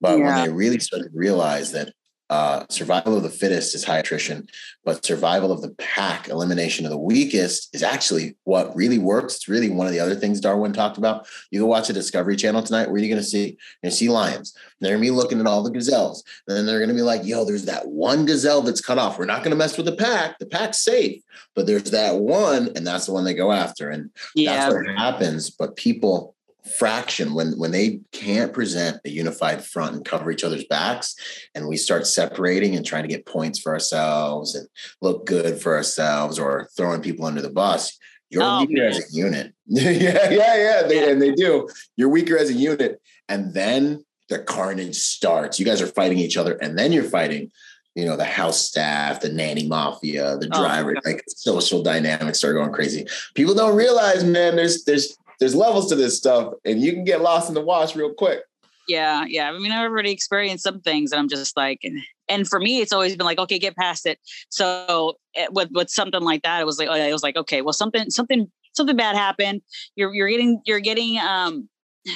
but 0.00 0.18
yeah. 0.18 0.24
when 0.24 0.44
they 0.44 0.52
really 0.52 0.78
start 0.78 1.02
to 1.02 1.10
realize 1.14 1.72
that 1.72 1.92
uh, 2.30 2.64
survival 2.70 3.16
of 3.16 3.22
the 3.22 3.30
fittest 3.30 3.74
is 3.74 3.84
high 3.84 3.98
attrition, 3.98 4.46
but 4.84 5.04
survival 5.04 5.52
of 5.52 5.60
the 5.60 5.74
pack, 5.74 6.28
elimination 6.28 6.86
of 6.86 6.90
the 6.90 6.98
weakest, 6.98 7.74
is 7.74 7.82
actually 7.82 8.36
what 8.44 8.74
really 8.74 8.98
works. 8.98 9.36
It's 9.36 9.48
really 9.48 9.68
one 9.68 9.86
of 9.86 9.92
the 9.92 10.00
other 10.00 10.14
things 10.14 10.40
Darwin 10.40 10.72
talked 10.72 10.96
about. 10.96 11.26
You 11.50 11.60
go 11.60 11.66
watch 11.66 11.88
the 11.88 11.92
Discovery 11.92 12.36
Channel 12.36 12.62
tonight. 12.62 12.86
Where 12.86 12.94
are 12.94 12.98
you 12.98 13.08
going 13.08 13.22
to 13.22 13.28
see? 13.28 13.44
You're 13.44 13.56
going 13.82 13.90
to 13.90 13.96
see 13.96 14.08
lions. 14.08 14.56
They're 14.80 14.92
going 14.92 15.02
to 15.02 15.10
be 15.10 15.16
looking 15.16 15.40
at 15.40 15.46
all 15.46 15.62
the 15.62 15.70
gazelles. 15.70 16.24
And 16.48 16.56
then 16.56 16.66
they're 16.66 16.78
going 16.78 16.88
to 16.88 16.94
be 16.94 17.02
like, 17.02 17.24
yo, 17.24 17.44
there's 17.44 17.66
that 17.66 17.88
one 17.88 18.26
gazelle 18.26 18.62
that's 18.62 18.80
cut 18.80 18.98
off. 18.98 19.18
We're 19.18 19.26
not 19.26 19.42
going 19.42 19.50
to 19.50 19.56
mess 19.56 19.76
with 19.76 19.86
the 19.86 19.96
pack. 19.96 20.38
The 20.38 20.46
pack's 20.46 20.82
safe, 20.82 21.22
but 21.54 21.66
there's 21.66 21.90
that 21.90 22.16
one, 22.16 22.70
and 22.74 22.86
that's 22.86 23.06
the 23.06 23.12
one 23.12 23.24
they 23.24 23.34
go 23.34 23.52
after. 23.52 23.90
And 23.90 24.10
yeah. 24.34 24.56
that's 24.56 24.74
what 24.74 24.86
happens. 24.96 25.50
But 25.50 25.76
people 25.76 26.33
fraction 26.78 27.34
when 27.34 27.52
when 27.58 27.70
they 27.70 28.00
can't 28.12 28.54
present 28.54 28.98
a 29.04 29.10
unified 29.10 29.62
front 29.62 29.94
and 29.94 30.04
cover 30.04 30.30
each 30.30 30.44
other's 30.44 30.64
backs 30.64 31.14
and 31.54 31.68
we 31.68 31.76
start 31.76 32.06
separating 32.06 32.74
and 32.74 32.86
trying 32.86 33.02
to 33.02 33.08
get 33.08 33.26
points 33.26 33.58
for 33.58 33.72
ourselves 33.72 34.54
and 34.54 34.66
look 35.02 35.26
good 35.26 35.60
for 35.60 35.76
ourselves 35.76 36.38
or 36.38 36.68
throwing 36.74 37.02
people 37.02 37.26
under 37.26 37.42
the 37.42 37.50
bus 37.50 37.98
you're 38.34 38.42
oh, 38.42 38.60
weaker 38.60 38.82
man. 38.82 38.90
as 38.90 38.98
a 38.98 39.16
unit. 39.16 39.52
Yeah 39.66 40.30
yeah 40.30 40.56
yeah, 40.56 40.82
they, 40.86 41.10
and 41.10 41.22
they 41.22 41.32
do. 41.32 41.68
You're 41.96 42.08
weaker 42.08 42.36
as 42.36 42.50
a 42.50 42.54
unit 42.54 43.00
and 43.28 43.54
then 43.54 44.04
the 44.28 44.40
carnage 44.40 44.96
starts. 44.96 45.58
You 45.58 45.64
guys 45.64 45.80
are 45.80 45.86
fighting 45.86 46.18
each 46.18 46.36
other 46.36 46.54
and 46.60 46.78
then 46.78 46.92
you're 46.92 47.04
fighting 47.04 47.50
you 47.94 48.04
know 48.04 48.16
the 48.16 48.24
house 48.24 48.60
staff 48.60 49.20
the 49.20 49.28
nanny 49.28 49.68
mafia 49.68 50.36
the 50.38 50.48
oh, 50.52 50.60
driver 50.60 50.96
oh, 50.96 51.00
like 51.04 51.22
social 51.28 51.80
dynamics 51.82 52.38
start 52.38 52.56
going 52.56 52.72
crazy. 52.72 53.06
People 53.34 53.54
don't 53.54 53.76
realize 53.76 54.24
man 54.24 54.56
there's 54.56 54.84
there's 54.84 55.16
there's 55.40 55.54
levels 55.54 55.88
to 55.90 55.96
this 55.96 56.16
stuff, 56.16 56.54
and 56.64 56.80
you 56.80 56.92
can 56.92 57.04
get 57.04 57.20
lost 57.20 57.48
in 57.48 57.54
the 57.54 57.60
wash 57.60 57.96
real 57.96 58.12
quick. 58.12 58.40
Yeah, 58.88 59.24
yeah. 59.26 59.50
I 59.50 59.58
mean, 59.58 59.72
I've 59.72 59.90
already 59.90 60.10
experienced 60.10 60.64
some 60.64 60.80
things, 60.80 61.12
and 61.12 61.18
I'm 61.18 61.28
just 61.28 61.56
like, 61.56 61.80
and 62.28 62.46
for 62.46 62.60
me, 62.60 62.80
it's 62.80 62.92
always 62.92 63.16
been 63.16 63.24
like, 63.26 63.38
okay, 63.38 63.58
get 63.58 63.76
past 63.76 64.06
it. 64.06 64.18
So 64.50 65.14
eh, 65.34 65.46
with 65.50 65.70
with 65.72 65.90
something 65.90 66.22
like 66.22 66.42
that, 66.42 66.60
it 66.60 66.66
was 66.66 66.78
like, 66.78 66.88
it 66.88 67.12
was 67.12 67.22
like, 67.22 67.36
okay, 67.36 67.62
well, 67.62 67.72
something, 67.72 68.10
something, 68.10 68.50
something 68.74 68.96
bad 68.96 69.16
happened. 69.16 69.62
You're 69.96 70.14
you're 70.14 70.28
getting 70.28 70.60
you're 70.66 70.80
getting 70.80 71.18
um 71.18 71.68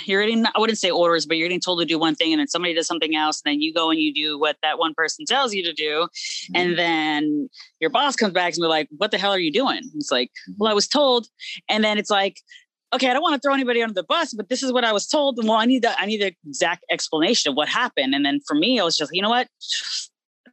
you're 0.05 0.23
getting 0.23 0.45
I 0.45 0.59
wouldn't 0.59 0.79
say 0.79 0.91
orders, 0.91 1.25
but 1.25 1.39
you're 1.39 1.49
getting 1.49 1.61
told 1.61 1.81
to 1.81 1.87
do 1.87 1.99
one 1.99 2.15
thing 2.15 2.33
and 2.33 2.41
then 2.41 2.49
somebody 2.49 2.75
does 2.75 2.87
something 2.87 3.17
else, 3.17 3.41
and 3.45 3.53
then 3.53 3.63
you 3.63 3.73
go 3.73 3.91
and 3.91 3.99
you 3.99 4.13
do 4.13 4.39
what 4.39 4.57
that 4.63 4.79
one 4.79 4.93
person 4.95 5.25
tells 5.25 5.55
you 5.55 5.63
to 5.65 5.73
do. 5.73 6.09
Mm-hmm. 6.09 6.57
And 6.57 6.79
then 6.79 7.51
your 7.81 7.91
boss 7.91 8.15
comes 8.15 8.35
back 8.35 8.55
and 8.55 8.63
be 8.63 8.67
like, 8.67 8.89
What 8.97 9.11
the 9.11 9.19
hell 9.19 9.33
are 9.33 9.39
you 9.39 9.53
doing? 9.53 9.81
It's 9.95 10.13
like, 10.13 10.31
Well, 10.59 10.67
mm-hmm. 10.67 10.73
I 10.73 10.75
was 10.75 10.89
told. 10.89 11.29
And 11.69 11.83
then 11.83 11.97
it's 11.97 12.11
like, 12.11 12.43
okay, 12.93 13.11
I 13.11 13.13
don't 13.13 13.23
want 13.23 13.35
to 13.35 13.47
throw 13.47 13.55
anybody 13.55 13.83
under 13.83 13.95
the 13.95 14.05
bus, 14.05 14.35
but 14.35 14.49
this 14.49 14.63
is 14.63 14.73
what 14.73 14.85
I 14.85 14.93
was 14.93 15.07
told. 15.07 15.39
Well, 15.43 15.57
I 15.57 15.67
need 15.67 15.83
the 15.83 15.99
I 16.01 16.07
need 16.07 16.21
the 16.21 16.35
exact 16.47 16.85
explanation 16.91 17.51
of 17.51 17.57
what 17.57 17.69
happened. 17.69 18.15
And 18.15 18.25
then 18.25 18.41
for 18.47 18.55
me, 18.55 18.81
I 18.81 18.85
was 18.85 18.97
just, 18.97 19.11
you 19.15 19.23
know 19.23 19.31
what? 19.31 19.49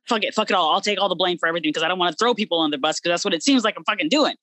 Fuck 0.08 0.24
it, 0.24 0.34
fuck 0.34 0.50
it 0.50 0.54
all. 0.54 0.72
I'll 0.72 0.82
take 0.82 1.00
all 1.00 1.10
the 1.10 1.16
blame 1.16 1.38
for 1.38 1.48
everything 1.48 1.70
because 1.70 1.84
I 1.84 1.88
don't 1.88 1.98
want 1.98 2.12
to 2.12 2.18
throw 2.18 2.34
people 2.34 2.62
under 2.62 2.78
the 2.78 2.82
bus 2.82 3.00
because 3.00 3.12
that's 3.12 3.26
what 3.26 3.34
it 3.34 3.44
seems 3.44 3.64
like 3.64 3.76
I'm 3.78 3.84
fucking 3.86 4.10
doing. 4.10 4.36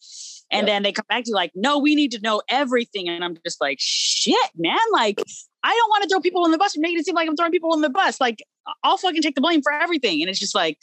And 0.50 0.66
yeah. 0.66 0.74
then 0.74 0.82
they 0.82 0.92
come 0.92 1.06
back 1.08 1.24
to 1.24 1.30
you 1.30 1.34
like, 1.34 1.52
no, 1.54 1.78
we 1.78 1.94
need 1.94 2.10
to 2.12 2.20
know 2.20 2.42
everything. 2.48 3.08
And 3.08 3.24
I'm 3.24 3.36
just 3.44 3.60
like, 3.60 3.78
shit, 3.80 4.50
man. 4.56 4.76
Like, 4.92 5.18
I 5.62 5.70
don't 5.70 5.88
want 5.88 6.02
to 6.02 6.08
throw 6.08 6.20
people 6.20 6.44
on 6.44 6.50
the 6.50 6.58
bus 6.58 6.74
and 6.74 6.82
make 6.82 6.98
it 6.98 7.06
seem 7.06 7.14
like 7.14 7.28
I'm 7.28 7.36
throwing 7.36 7.52
people 7.52 7.72
on 7.72 7.80
the 7.80 7.88
bus. 7.88 8.20
Like, 8.20 8.42
I'll 8.82 8.98
fucking 8.98 9.22
take 9.22 9.34
the 9.34 9.40
blame 9.40 9.62
for 9.62 9.72
everything. 9.72 10.20
And 10.20 10.28
it's 10.28 10.40
just 10.40 10.54
like, 10.54 10.78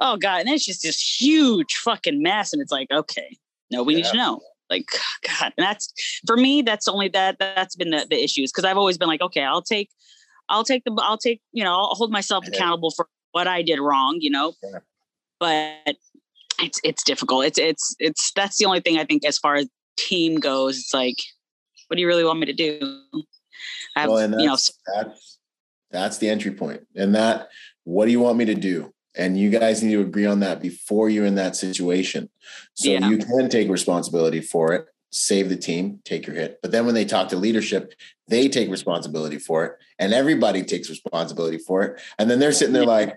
oh 0.00 0.16
God. 0.16 0.40
And 0.40 0.48
then 0.48 0.54
it's 0.54 0.64
just 0.64 0.82
this 0.82 1.20
huge 1.20 1.74
fucking 1.74 2.22
mess. 2.22 2.52
And 2.52 2.62
it's 2.62 2.72
like, 2.72 2.88
okay, 2.90 3.36
no, 3.70 3.82
we 3.82 3.94
yeah. 3.94 4.02
need 4.02 4.10
to 4.10 4.16
know 4.16 4.40
like 4.70 4.86
god 5.40 5.52
and 5.56 5.64
that's 5.64 5.92
for 6.26 6.36
me 6.36 6.62
that's 6.62 6.88
only 6.88 7.08
that 7.08 7.38
that's 7.38 7.76
been 7.76 7.90
the, 7.90 8.06
the 8.08 8.22
issues 8.22 8.50
because 8.50 8.64
i've 8.64 8.78
always 8.78 8.98
been 8.98 9.08
like 9.08 9.22
okay 9.22 9.42
i'll 9.42 9.62
take 9.62 9.90
i'll 10.48 10.64
take 10.64 10.84
the 10.84 10.94
i'll 11.02 11.18
take 11.18 11.40
you 11.52 11.64
know 11.64 11.72
i'll 11.72 11.94
hold 11.94 12.10
myself 12.10 12.46
accountable 12.46 12.90
for 12.90 13.08
what 13.32 13.46
i 13.46 13.62
did 13.62 13.80
wrong 13.80 14.18
you 14.20 14.30
know? 14.30 14.52
Yeah. 14.62 14.78
but 15.40 15.96
it's 16.60 16.80
it's 16.84 17.02
difficult. 17.02 17.44
It's 17.44 17.58
it's 17.58 17.96
it's 17.98 18.32
that's 18.32 18.58
the 18.58 18.66
only 18.66 18.80
thing 18.80 18.96
i 18.96 19.04
think 19.04 19.24
as 19.24 19.38
far 19.38 19.56
as 19.56 19.68
team 19.96 20.36
goes 20.38 20.78
it's 20.78 20.94
like 20.94 21.18
what 21.88 21.96
do 21.96 22.00
you 22.00 22.06
really 22.06 22.24
want 22.24 22.38
me 22.38 22.46
to 22.46 22.52
do? 22.52 23.02
I 23.96 24.00
have, 24.00 24.10
well, 24.10 24.40
you 24.40 24.46
know 24.46 24.56
that's 24.94 25.38
that's 25.90 26.18
the 26.18 26.28
entry 26.28 26.52
point 26.52 26.86
and 26.96 27.14
that 27.14 27.48
what 27.84 28.06
do 28.06 28.10
you 28.10 28.20
want 28.20 28.38
me 28.38 28.46
to 28.46 28.54
do 28.54 28.92
and 29.16 29.38
you 29.38 29.50
guys 29.50 29.82
need 29.82 29.92
to 29.92 30.00
agree 30.00 30.26
on 30.26 30.40
that 30.40 30.60
before 30.60 31.08
you're 31.08 31.26
in 31.26 31.36
that 31.36 31.56
situation. 31.56 32.28
So 32.74 32.90
yeah. 32.90 33.08
you 33.08 33.18
can 33.18 33.48
take 33.48 33.68
responsibility 33.68 34.40
for 34.40 34.72
it 34.72 34.86
save 35.14 35.48
the 35.48 35.56
team 35.56 36.00
take 36.04 36.26
your 36.26 36.34
hit. 36.34 36.58
But 36.60 36.72
then 36.72 36.86
when 36.86 36.94
they 36.96 37.04
talk 37.04 37.28
to 37.28 37.36
leadership 37.36 37.94
they 38.26 38.48
take 38.48 38.68
responsibility 38.68 39.38
for 39.38 39.64
it 39.64 39.72
and 39.98 40.12
everybody 40.12 40.64
takes 40.64 40.90
responsibility 40.90 41.58
for 41.58 41.84
it. 41.84 42.00
And 42.18 42.28
then 42.28 42.40
they're 42.40 42.52
sitting 42.52 42.74
there 42.74 42.84
like 42.84 43.16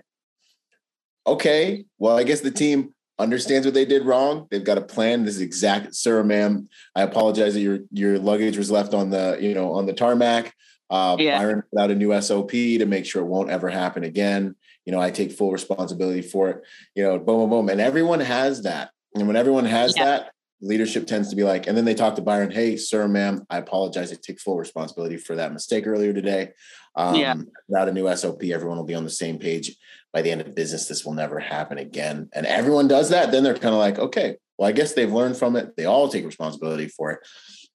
okay 1.26 1.84
well 1.98 2.16
i 2.16 2.22
guess 2.22 2.40
the 2.40 2.50
team 2.50 2.94
understands 3.18 3.66
what 3.66 3.74
they 3.74 3.84
did 3.84 4.06
wrong. 4.06 4.46
They've 4.48 4.62
got 4.62 4.78
a 4.78 4.82
plan. 4.82 5.24
This 5.24 5.34
is 5.34 5.40
exact 5.40 5.96
sir 5.96 6.22
ma'am 6.22 6.68
i 6.94 7.02
apologize 7.02 7.54
that 7.54 7.60
your 7.60 7.80
your 7.90 8.16
luggage 8.20 8.56
was 8.56 8.70
left 8.70 8.94
on 8.94 9.10
the 9.10 9.36
you 9.40 9.54
know 9.54 9.72
on 9.72 9.86
the 9.86 9.92
tarmac. 9.92 10.54
Uh, 10.90 11.16
yeah. 11.18 11.38
Byron 11.38 11.62
put 11.70 11.82
out 11.82 11.90
a 11.90 11.94
new 11.94 12.18
SOP 12.22 12.50
to 12.52 12.86
make 12.86 13.04
sure 13.04 13.22
it 13.22 13.26
won't 13.26 13.50
ever 13.50 13.68
happen 13.68 14.04
again 14.04 14.54
you 14.88 14.92
know, 14.92 15.02
I 15.02 15.10
take 15.10 15.32
full 15.32 15.52
responsibility 15.52 16.22
for 16.22 16.48
it, 16.48 16.62
you 16.94 17.02
know, 17.02 17.18
boom, 17.18 17.40
boom, 17.40 17.50
boom. 17.50 17.68
And 17.68 17.78
everyone 17.78 18.20
has 18.20 18.62
that. 18.62 18.88
And 19.14 19.26
when 19.26 19.36
everyone 19.36 19.66
has 19.66 19.94
yeah. 19.94 20.04
that, 20.04 20.30
leadership 20.62 21.06
tends 21.06 21.28
to 21.28 21.36
be 21.36 21.44
like, 21.44 21.66
and 21.66 21.76
then 21.76 21.84
they 21.84 21.92
talk 21.92 22.16
to 22.16 22.22
Byron, 22.22 22.50
hey, 22.50 22.78
sir, 22.78 23.06
ma'am, 23.06 23.44
I 23.50 23.58
apologize. 23.58 24.10
I 24.10 24.16
take 24.16 24.40
full 24.40 24.56
responsibility 24.56 25.18
for 25.18 25.36
that 25.36 25.52
mistake 25.52 25.86
earlier 25.86 26.14
today. 26.14 26.52
Um, 26.96 27.16
yeah. 27.16 27.34
Without 27.68 27.90
a 27.90 27.92
new 27.92 28.16
SOP, 28.16 28.42
everyone 28.44 28.78
will 28.78 28.84
be 28.84 28.94
on 28.94 29.04
the 29.04 29.10
same 29.10 29.38
page. 29.38 29.76
By 30.14 30.22
the 30.22 30.30
end 30.30 30.40
of 30.40 30.54
business, 30.54 30.88
this 30.88 31.04
will 31.04 31.12
never 31.12 31.38
happen 31.38 31.76
again. 31.76 32.30
And 32.32 32.46
everyone 32.46 32.88
does 32.88 33.10
that. 33.10 33.30
Then 33.30 33.44
they're 33.44 33.52
kind 33.52 33.74
of 33.74 33.80
like, 33.80 33.98
okay, 33.98 34.36
well, 34.56 34.70
I 34.70 34.72
guess 34.72 34.94
they've 34.94 35.12
learned 35.12 35.36
from 35.36 35.54
it. 35.56 35.76
They 35.76 35.84
all 35.84 36.08
take 36.08 36.24
responsibility 36.24 36.88
for 36.88 37.10
it 37.10 37.18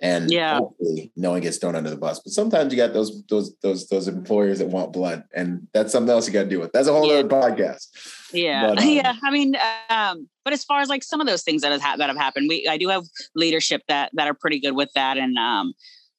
and 0.03 0.29
yeah. 0.29 0.57
hopefully 0.57 1.13
no 1.15 1.31
one 1.31 1.39
gets 1.39 1.57
thrown 1.57 1.75
under 1.75 1.89
the 1.89 1.95
bus. 1.95 2.19
But 2.19 2.33
sometimes 2.33 2.73
you 2.73 2.77
got 2.77 2.91
those 2.91 3.23
those 3.27 3.55
those 3.63 3.87
those 3.87 4.09
employers 4.09 4.59
that 4.59 4.67
want 4.67 4.91
blood, 4.91 5.23
and 5.33 5.65
that's 5.73 5.93
something 5.93 6.11
else 6.11 6.27
you 6.27 6.33
got 6.33 6.43
to 6.43 6.49
deal 6.49 6.59
with. 6.59 6.73
That's 6.73 6.89
a 6.89 6.91
whole 6.91 7.07
yeah. 7.07 7.19
other 7.19 7.29
podcast. 7.29 7.87
Yeah, 8.33 8.67
but, 8.67 8.79
um, 8.83 8.89
yeah. 8.89 9.15
I 9.23 9.31
mean, 9.31 9.55
um, 9.89 10.27
but 10.43 10.51
as 10.51 10.65
far 10.65 10.81
as 10.81 10.89
like 10.89 11.03
some 11.03 11.21
of 11.21 11.27
those 11.27 11.41
things 11.41 11.61
that 11.61 11.71
have 11.71 11.81
ha- 11.81 11.95
that 11.95 12.09
have 12.09 12.17
happened, 12.17 12.47
we 12.49 12.67
I 12.67 12.77
do 12.77 12.89
have 12.89 13.05
leadership 13.33 13.81
that 13.87 14.11
that 14.13 14.27
are 14.27 14.33
pretty 14.33 14.59
good 14.59 14.75
with 14.75 14.91
that, 14.93 15.17
and 15.17 15.37
um, 15.37 15.73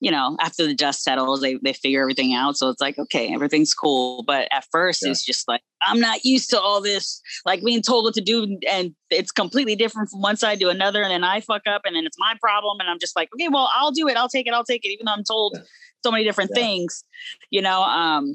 you 0.04 0.10
know, 0.10 0.36
after 0.38 0.66
the 0.66 0.74
dust 0.74 1.02
settles, 1.02 1.40
they 1.40 1.54
they 1.62 1.72
figure 1.72 2.02
everything 2.02 2.34
out. 2.34 2.58
So 2.58 2.68
it's 2.68 2.80
like, 2.80 2.98
okay, 2.98 3.32
everything's 3.32 3.72
cool. 3.72 4.22
But 4.22 4.48
at 4.52 4.66
first, 4.70 5.02
yeah. 5.02 5.10
it's 5.10 5.24
just 5.24 5.48
like 5.48 5.62
I'm 5.80 5.98
not 5.98 6.26
used 6.26 6.50
to 6.50 6.60
all 6.60 6.82
this, 6.82 7.22
like 7.46 7.64
being 7.64 7.80
told 7.80 8.04
what 8.04 8.12
to 8.14 8.20
do, 8.20 8.58
and 8.70 8.94
it's 9.08 9.32
completely 9.32 9.76
different 9.76 10.10
from 10.10 10.20
one 10.20 10.36
side 10.36 10.60
to 10.60 10.68
another. 10.68 11.02
And 11.02 11.10
then 11.10 11.24
I 11.24 11.40
fuck 11.40 11.62
up, 11.66 11.82
and 11.86 11.96
then 11.96 12.04
it's 12.04 12.18
my 12.18 12.34
problem, 12.38 12.80
and 12.80 12.90
I'm 12.90 12.98
just 12.98 13.16
like, 13.16 13.30
okay, 13.34 13.48
well, 13.48 13.70
I'll 13.74 13.92
do 13.92 14.06
it. 14.06 14.18
I'll 14.18 14.28
take 14.28 14.46
it. 14.46 14.52
I'll 14.52 14.62
take 14.62 14.84
it, 14.84 14.88
even 14.88 15.06
though 15.06 15.12
I'm 15.12 15.24
told 15.24 15.54
yeah. 15.54 15.62
so 16.04 16.10
many 16.10 16.22
different 16.22 16.50
yeah. 16.54 16.62
things, 16.62 17.02
you 17.48 17.62
know. 17.62 17.80
Um, 17.80 18.34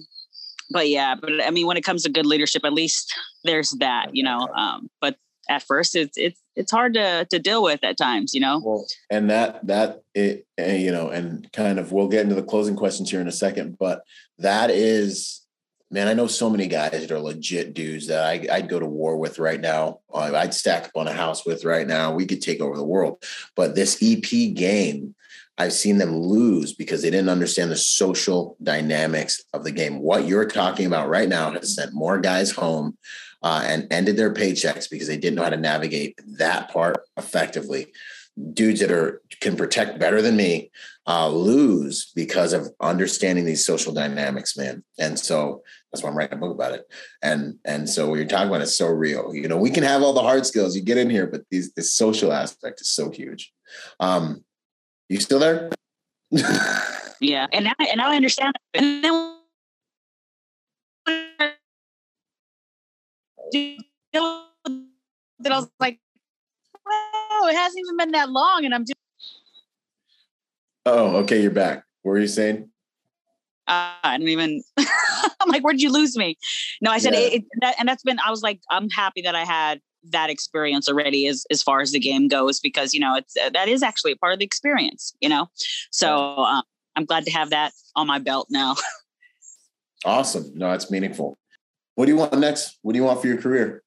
but 0.72 0.90
yeah, 0.90 1.14
but 1.22 1.30
I 1.46 1.52
mean, 1.52 1.68
when 1.68 1.78
it 1.78 1.84
comes 1.84 2.02
to 2.02 2.10
good 2.10 2.26
leadership, 2.26 2.66
at 2.66 2.74
least 2.74 3.14
there's 3.44 3.76
that, 3.80 4.16
you 4.16 4.24
know. 4.24 4.48
Um, 4.56 4.90
but 5.02 5.18
at 5.50 5.62
first 5.62 5.96
it's 5.96 6.18
it's 6.18 6.42
it's 6.60 6.72
hard 6.72 6.93
to 6.93 7.26
to 7.30 7.39
deal 7.39 7.64
with 7.64 7.84
at 7.84 7.97
times 7.97 8.34
you 8.34 8.39
know? 8.39 8.62
Well 8.64 8.86
and 9.10 9.30
that 9.30 9.66
that 9.66 10.03
it 10.14 10.45
eh, 10.57 10.78
you 10.78 10.91
know 10.91 11.10
and 11.10 11.51
kind 11.53 11.80
of 11.80 11.91
we'll 11.91 12.07
get 12.07 12.24
into 12.24 12.36
the 12.36 12.43
closing 12.43 12.76
questions 12.76 13.10
here 13.10 13.22
in 13.22 13.28
a 13.28 13.32
second 13.32 13.78
but 13.80 14.03
that 14.38 14.70
is 14.70 15.41
man 15.89 16.07
i 16.07 16.14
know 16.14 16.28
so 16.28 16.49
many 16.49 16.68
guys 16.68 16.91
that 16.91 17.12
are 17.12 17.20
legit 17.20 17.74
dudes 17.74 18.07
that 18.07 18.24
I, 18.24 18.55
i'd 18.55 18.70
go 18.70 18.80
to 18.80 18.86
war 18.86 19.18
with 19.18 19.39
right 19.39 19.60
now. 19.60 20.01
Uh, 20.14 20.32
i'd 20.36 20.53
stack 20.53 20.86
up 20.86 20.91
on 20.95 21.07
a 21.07 21.14
house 21.14 21.45
with 21.45 21.64
right 21.66 21.88
now. 21.88 22.14
We 22.14 22.26
could 22.26 22.41
take 22.41 22.62
over 22.62 22.76
the 22.76 22.84
world. 22.84 23.24
But 23.55 23.76
this 23.76 24.01
ep 24.03 24.30
game 24.55 25.16
I've 25.60 25.74
seen 25.74 25.97
them 25.97 26.16
lose 26.16 26.74
because 26.74 27.01
they 27.01 27.10
didn't 27.10 27.30
understand 27.30 27.70
the 27.70 27.76
social 27.76 28.55
dynamics 28.64 29.43
of 29.53 29.66
the 29.66 29.72
game. 29.72 29.99
What 29.99 30.26
you're 30.26 30.47
talking 30.47 30.86
about 30.86 31.10
right 31.10 31.28
now 31.28 31.51
has 31.51 31.76
sent 31.76 31.93
more 31.93 32.18
guys 32.18 32.51
home 32.51 32.97
uh, 33.43 33.64
and 33.66 33.86
ended 33.91 34.16
their 34.16 34.34
paychecks 34.34 34.89
because 34.89 35.07
they 35.07 35.18
didn't 35.18 35.36
know 35.36 35.43
how 35.43 35.49
to 35.49 35.57
navigate 35.57 36.18
that 36.38 36.72
part 36.72 37.01
effectively. 37.18 37.88
Dudes 38.53 38.80
that 38.80 38.89
are 38.89 39.22
can 39.41 39.57
protect 39.57 39.99
better 39.99 40.22
than 40.22 40.38
me 40.38 40.72
uh, 41.05 41.28
lose 41.28 42.12
because 42.16 42.53
of 42.53 42.70
understanding 42.80 43.43
these 43.43 43.66
social 43.66 43.93
dynamics, 43.93 44.55
man. 44.55 44.84
And 44.97 45.20
so 45.20 45.62
that's 45.91 46.03
why 46.03 46.10
I'm 46.10 46.18
writing 46.18 46.38
a 46.38 46.41
book 46.41 46.53
about 46.53 46.74
it. 46.74 46.86
And 47.22 47.55
and 47.66 47.89
so 47.89 48.07
what 48.07 48.16
you're 48.16 48.28
talking 48.28 48.47
about 48.47 48.62
is 48.62 48.78
so 48.78 48.88
real. 48.88 49.34
You 49.34 49.49
know, 49.49 49.57
we 49.57 49.72
can 49.72 49.84
have 49.84 50.03
all 50.03 50.14
the 50.14 50.22
hard 50.22 50.45
skills 50.45 50.74
you 50.74 50.84
get 50.84 50.97
in 50.97 51.10
here, 51.10 51.28
but 51.28 51.41
these 51.51 51.74
this 51.74 51.91
social 51.91 52.32
aspect 52.32 52.80
is 52.80 52.89
so 52.89 53.10
huge. 53.10 53.51
Um, 53.99 54.45
you 55.10 55.20
still 55.20 55.39
there? 55.39 55.70
yeah, 57.20 57.47
and 57.51 57.66
now 57.66 57.74
and 57.80 57.97
now 57.97 58.12
I 58.12 58.16
understand. 58.16 58.53
And 58.74 59.03
then 59.03 59.36
that 65.39 65.51
I 65.51 65.57
was 65.57 65.70
like, 65.80 65.99
"Wow, 66.86 67.47
it 67.47 67.55
hasn't 67.55 67.80
even 67.80 67.97
been 67.97 68.12
that 68.12 68.30
long," 68.30 68.66
and 68.66 68.74
I'm 68.74 68.84
just. 68.84 68.95
Oh, 70.86 71.18
okay, 71.18 71.41
you're 71.41 71.51
back. 71.51 71.84
What 72.03 72.14
were 72.14 72.20
you 72.20 72.28
saying? 72.28 72.70
Uh, 73.68 73.93
I 74.03 74.18
don't 74.18 74.28
even. 74.28 74.62
I'm 74.78 75.49
like, 75.49 75.64
where 75.64 75.74
did 75.74 75.82
you 75.82 75.91
lose 75.91 76.16
me? 76.18 76.38
No, 76.82 76.91
I 76.91 76.99
said 76.99 77.14
yeah. 77.14 77.20
it, 77.20 77.34
it, 77.34 77.43
that, 77.62 77.76
and 77.80 77.89
that's 77.89 78.03
been. 78.03 78.20
I 78.26 78.30
was 78.30 78.43
like, 78.43 78.62
I'm 78.70 78.89
happy 78.89 79.22
that 79.24 79.36
I 79.36 79.45
had 79.45 79.82
that 80.04 80.30
experience 80.30 80.88
already 80.88 81.28
as 81.28 81.45
as 81.52 81.62
far 81.62 81.82
as 81.82 81.91
the 81.91 82.00
game 82.00 82.28
goes 82.28 82.60
because 82.60 82.93
you 82.93 83.00
know 83.00 83.16
it's 83.16 83.36
uh, 83.38 83.50
that 83.52 83.68
is 83.68 83.84
actually 83.84 84.12
a 84.12 84.16
part 84.16 84.34
of 84.34 84.39
the 84.39 84.45
experience. 84.45 85.14
You 85.20 85.30
know, 85.30 85.47
so 85.91 86.38
um, 86.38 86.64
I'm 86.95 87.06
glad 87.06 87.26
to 87.26 87.32
have 87.32 87.50
that 87.52 87.74
on 87.95 88.08
my 88.08 88.20
belt 88.20 88.47
now. 88.50 88.76
awesome. 90.06 90.52
No, 90.56 90.72
it's 90.72 90.91
meaningful. 90.91 91.38
What 91.95 92.06
do 92.06 92.12
you 92.12 92.18
want 92.18 92.38
next? 92.38 92.78
What 92.82 92.93
do 92.93 93.00
you 93.00 93.06
want 93.06 93.22
for 93.22 93.28
your 93.28 93.41
career? 93.41 93.84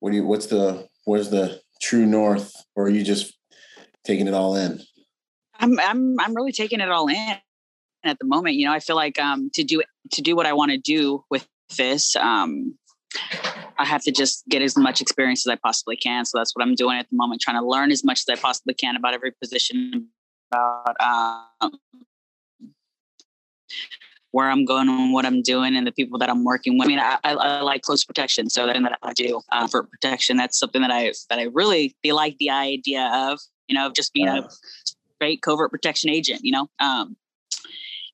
What 0.00 0.10
do 0.10 0.16
you? 0.16 0.26
What's 0.26 0.46
the? 0.46 0.86
Where's 1.04 1.30
the 1.30 1.60
true 1.80 2.06
north? 2.06 2.52
Or 2.74 2.86
are 2.86 2.90
you 2.90 3.02
just 3.02 3.36
taking 4.04 4.28
it 4.28 4.34
all 4.34 4.56
in? 4.56 4.80
I'm 5.58 5.78
I'm 5.80 6.16
I'm 6.20 6.34
really 6.34 6.52
taking 6.52 6.80
it 6.80 6.90
all 6.90 7.08
in. 7.08 7.36
at 8.04 8.18
the 8.18 8.26
moment. 8.26 8.56
You 8.56 8.66
know, 8.66 8.72
I 8.72 8.80
feel 8.80 8.96
like 8.96 9.18
um, 9.18 9.50
to 9.54 9.64
do 9.64 9.82
to 10.12 10.22
do 10.22 10.36
what 10.36 10.46
I 10.46 10.52
want 10.52 10.70
to 10.70 10.78
do 10.78 11.24
with 11.30 11.46
this, 11.76 12.14
um, 12.16 12.76
I 13.78 13.84
have 13.84 14.02
to 14.02 14.12
just 14.12 14.46
get 14.48 14.62
as 14.62 14.76
much 14.76 15.00
experience 15.00 15.46
as 15.46 15.50
I 15.50 15.56
possibly 15.56 15.96
can. 15.96 16.24
So 16.24 16.38
that's 16.38 16.54
what 16.54 16.64
I'm 16.66 16.74
doing 16.74 16.98
at 16.98 17.08
the 17.10 17.16
moment, 17.16 17.40
trying 17.40 17.60
to 17.60 17.66
learn 17.66 17.90
as 17.90 18.04
much 18.04 18.24
as 18.26 18.38
I 18.38 18.40
possibly 18.40 18.74
can 18.74 18.96
about 18.96 19.14
every 19.14 19.32
position, 19.32 20.08
about 20.50 20.96
um, 21.00 21.72
where 24.30 24.50
I'm 24.50 24.64
going 24.64 24.88
and 24.88 25.12
what 25.12 25.24
I'm 25.24 25.42
doing 25.42 25.76
and 25.76 25.86
the 25.86 25.92
people 25.92 26.18
that 26.18 26.28
I'm 26.28 26.44
working 26.44 26.78
with. 26.78 26.86
I 26.86 26.88
mean, 26.88 26.98
I, 26.98 27.18
I, 27.24 27.32
I 27.32 27.60
like 27.62 27.82
close 27.82 28.04
protection, 28.04 28.50
so 28.50 28.66
that 28.66 28.98
I 29.02 29.12
do 29.12 29.40
uh, 29.52 29.66
for 29.66 29.84
protection. 29.84 30.36
That's 30.36 30.58
something 30.58 30.82
that 30.82 30.90
I 30.90 31.12
that 31.30 31.38
I 31.38 31.44
really 31.44 31.96
like 32.04 32.36
the 32.38 32.50
idea 32.50 33.10
of. 33.12 33.40
You 33.68 33.74
know, 33.74 33.86
of 33.86 33.94
just 33.94 34.12
being 34.12 34.28
a 34.28 34.48
straight 35.16 35.42
covert 35.42 35.72
protection 35.72 36.08
agent. 36.08 36.42
You 36.44 36.52
know, 36.52 36.68
um, 36.78 37.16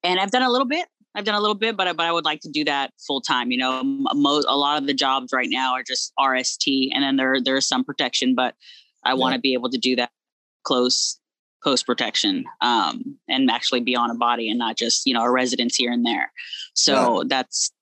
and 0.03 0.19
I've 0.19 0.31
done 0.31 0.43
a 0.43 0.51
little 0.51 0.67
bit. 0.67 0.87
I've 1.15 1.25
done 1.25 1.35
a 1.35 1.41
little 1.41 1.55
bit, 1.55 1.77
but 1.77 1.95
but 1.97 2.07
I 2.07 2.13
would 2.13 2.25
like 2.25 2.41
to 2.41 2.51
do 2.51 2.65
that 2.65 2.93
full 3.07 3.21
time. 3.21 3.51
You 3.51 3.59
know, 3.59 3.83
most 3.85 4.47
a 4.49 4.57
lot 4.57 4.81
of 4.81 4.87
the 4.87 4.95
jobs 4.95 5.33
right 5.33 5.49
now 5.51 5.75
are 5.75 5.83
just 5.83 6.13
RST, 6.19 6.89
and 6.93 7.03
then 7.03 7.17
there 7.17 7.41
there's 7.41 7.67
some 7.67 7.85
protection, 7.85 8.35
but 8.35 8.55
I 9.05 9.11
yeah. 9.11 9.15
want 9.15 9.35
to 9.35 9.41
be 9.41 9.53
able 9.55 9.71
to 9.71 9.79
do 9.79 9.97
that 9.97 10.11
close 10.65 11.19
post 11.63 11.87
protection 11.87 12.45
um, 12.61 13.19
and 13.29 13.51
actually 13.51 13.81
be 13.81 13.95
on 13.95 14.11
a 14.11 14.15
body 14.15 14.51
and 14.51 14.59
not 14.59 14.77
just 14.77 15.07
you 15.07 15.15
know 15.15 15.23
a 15.23 15.31
residence 15.31 15.77
here 15.77 15.93
and 15.93 16.05
there. 16.05 16.33
So 16.75 17.23
yeah. 17.23 17.29
that's 17.29 17.73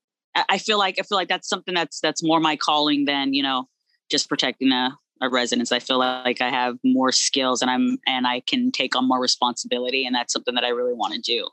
I 0.49 0.59
feel 0.59 0.78
like 0.78 0.97
I 0.99 1.03
feel 1.03 1.16
like 1.16 1.28
that's 1.28 1.49
something 1.49 1.74
that's 1.74 2.01
that's 2.01 2.22
more 2.22 2.41
my 2.41 2.57
calling 2.57 3.05
than 3.05 3.33
you 3.33 3.43
know 3.43 3.68
just 4.11 4.28
protecting 4.28 4.72
a 4.72 4.99
a 5.21 5.29
residence. 5.29 5.73
I 5.73 5.79
feel 5.79 5.99
like 5.99 6.41
I 6.41 6.49
have 6.49 6.79
more 6.85 7.12
skills 7.12 7.62
and 7.62 7.71
I'm 7.71 7.99
and 8.07 8.27
I 8.27 8.41
can 8.41 8.71
take 8.73 8.97
on 8.97 9.07
more 9.07 9.21
responsibility, 9.21 10.07
and 10.07 10.14
that's 10.14 10.33
something 10.33 10.55
that 10.55 10.64
I 10.64 10.68
really 10.68 10.95
want 10.95 11.14
to 11.14 11.21
do. 11.21 11.49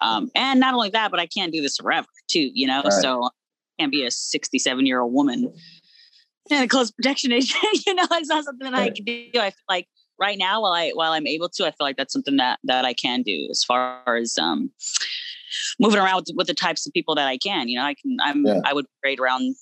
Um, 0.00 0.30
and 0.34 0.60
not 0.60 0.74
only 0.74 0.90
that, 0.90 1.10
but 1.10 1.20
I 1.20 1.26
can't 1.26 1.52
do 1.52 1.62
this 1.62 1.76
forever 1.76 2.08
too. 2.28 2.50
You 2.52 2.66
know, 2.66 2.82
right. 2.82 2.92
so 2.92 3.24
I 3.24 3.28
can't 3.78 3.92
be 3.92 4.04
a 4.04 4.10
67 4.10 4.86
year 4.86 5.00
old 5.00 5.12
woman 5.12 5.52
and 6.50 6.64
a 6.64 6.68
close 6.68 6.90
protection 6.92 7.32
agent. 7.32 7.86
you 7.86 7.94
know, 7.94 8.06
it's 8.12 8.28
not 8.28 8.44
something 8.44 8.70
that 8.70 8.76
right. 8.76 8.92
I 8.92 8.94
can 8.94 9.04
do. 9.04 9.30
I 9.34 9.50
feel 9.50 9.64
like 9.68 9.88
right 10.18 10.38
now, 10.38 10.62
while 10.62 10.72
I 10.72 10.90
while 10.90 11.12
I'm 11.12 11.26
able 11.26 11.48
to, 11.50 11.66
I 11.66 11.70
feel 11.70 11.86
like 11.86 11.96
that's 11.96 12.12
something 12.12 12.36
that 12.36 12.58
that 12.64 12.84
I 12.84 12.94
can 12.94 13.22
do 13.22 13.48
as 13.50 13.64
far 13.64 14.16
as 14.16 14.36
um, 14.38 14.70
moving 15.78 16.00
around 16.00 16.16
with, 16.28 16.36
with 16.36 16.46
the 16.46 16.54
types 16.54 16.86
of 16.86 16.92
people 16.92 17.14
that 17.14 17.28
I 17.28 17.38
can. 17.38 17.68
You 17.68 17.78
know, 17.78 17.84
I 17.84 17.94
can 17.94 18.16
I'm 18.20 18.44
yeah. 18.44 18.60
I 18.64 18.72
would 18.72 18.86
grade 19.02 19.20
around 19.20 19.54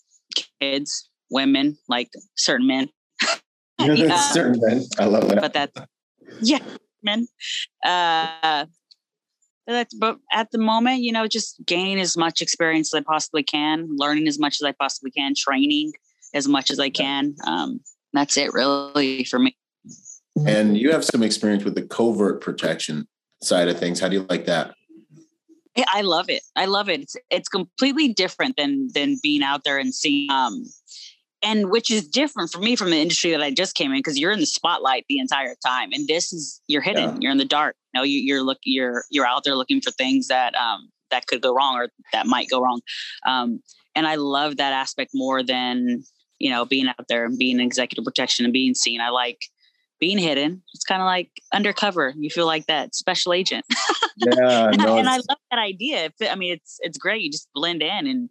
kids, 0.61 1.09
women, 1.31 1.77
like 1.89 2.11
certain 2.37 2.67
men 2.67 2.89
yeah. 3.97 4.81
I 4.99 5.05
love 5.05 5.29
that. 5.29 5.41
But 5.41 5.53
that's 5.53 5.81
yeah, 6.41 6.59
men. 7.03 7.27
Uh 7.85 8.67
that's 9.67 9.95
but 9.95 10.19
at 10.33 10.51
the 10.51 10.59
moment, 10.59 11.03
you 11.03 11.13
know, 11.13 11.27
just 11.27 11.65
gaining 11.65 12.01
as 12.01 12.17
much 12.17 12.41
experience 12.41 12.93
as 12.93 12.99
I 13.01 13.05
possibly 13.05 13.43
can, 13.43 13.89
learning 13.97 14.27
as 14.27 14.39
much 14.39 14.59
as 14.61 14.67
I 14.67 14.73
possibly 14.73 15.11
can, 15.11 15.35
training 15.37 15.93
as 16.35 16.49
much 16.49 16.71
as 16.71 16.81
I 16.81 16.91
can. 16.91 17.35
Um, 17.47 17.81
that's 18.13 18.37
it 18.37 18.53
really 18.53 19.25
for 19.25 19.39
me. 19.39 19.57
And 20.47 20.77
you 20.77 20.91
have 20.93 21.05
some 21.05 21.23
experience 21.23 21.65
with 21.65 21.75
the 21.75 21.83
covert 21.83 22.41
protection 22.41 23.07
side 23.43 23.69
of 23.69 23.79
things. 23.79 24.01
How 24.01 24.09
do 24.09 24.17
you 24.17 24.27
like 24.29 24.47
that? 24.47 24.75
I 25.93 26.03
love 26.03 26.29
it. 26.29 26.43
I 26.57 26.67
love 26.67 26.89
it. 26.89 27.01
It's 27.01 27.17
it's 27.31 27.49
completely 27.49 28.13
different 28.13 28.57
than 28.57 28.89
than 28.95 29.19
being 29.23 29.43
out 29.43 29.65
there 29.65 29.79
and 29.79 29.95
seeing 29.95 30.31
um 30.31 30.65
and 31.43 31.71
which 31.71 31.91
is 31.91 32.07
different 32.07 32.51
for 32.51 32.59
me 32.59 32.77
from 32.77 32.91
the 32.91 33.01
industry 33.01 33.33
that 33.33 33.43
I 33.43 33.51
just 33.51 33.75
came 33.75 33.91
in 33.93 33.99
because 33.99 34.19
you're 34.19 34.31
in 34.31 34.41
the 34.41 34.47
spotlight 34.47 35.05
the 35.09 35.19
entire 35.19 35.57
time, 35.65 35.91
and 35.93 36.07
this 36.07 36.33
is 36.33 36.61
you're 36.69 36.83
hidden, 36.83 37.11
yeah. 37.11 37.17
you're 37.21 37.33
in 37.33 37.39
the 37.39 37.45
dark. 37.45 37.77
You 37.93 38.01
know, 38.01 38.05
you, 38.05 38.21
you're 38.21 38.43
look, 38.43 38.59
you're 38.65 39.05
you're 39.11 39.27
out 39.27 39.45
there 39.45 39.57
looking 39.57 39.81
for 39.81 39.91
things 39.91 40.29
that 40.29 40.55
um, 40.55 40.91
that 41.11 41.27
could 41.27 41.43
go 41.43 41.55
wrong 41.55 41.77
or 41.77 41.89
that 42.13 42.27
might 42.27 42.49
go 42.49 42.61
wrong, 42.63 42.81
um, 43.27 43.61
and 43.95 44.07
I 44.07 44.15
love 44.15 44.57
that 44.59 44.73
aspect 44.73 45.11
more 45.15 45.43
than 45.43 46.05
you 46.39 46.51
know 46.51 46.65
being 46.65 46.89
out 46.89 47.07
there 47.09 47.25
and 47.25 47.39
being 47.39 47.61
executive 47.61 48.05
protection 48.05 48.45
and 48.45 48.53
being 48.53 48.75
seen. 48.75 49.01
I 49.01 49.11
like 49.11 49.47
being 49.99 50.19
hidden. 50.19 50.63
It's 50.75 50.85
kind 50.85 51.03
of 51.03 51.07
like 51.07 51.31
undercover. 51.53 52.15
You 52.17 52.31
feel 52.31 52.47
like 52.47 52.67
that 52.67 52.95
special 52.95 53.33
agent. 53.33 53.65
Yeah, 54.17 54.71
no, 54.77 54.97
and 54.99 55.09
I 55.09 55.17
love 55.17 55.39
that 55.51 55.59
idea. 55.59 56.13
I 56.31 56.37
mean, 56.37 56.53
it's 56.53 56.79
it's 56.81 56.99
great. 56.99 57.23
You 57.23 57.31
just 57.31 57.49
blend 57.53 57.83
in 57.83 58.07
and 58.07 58.31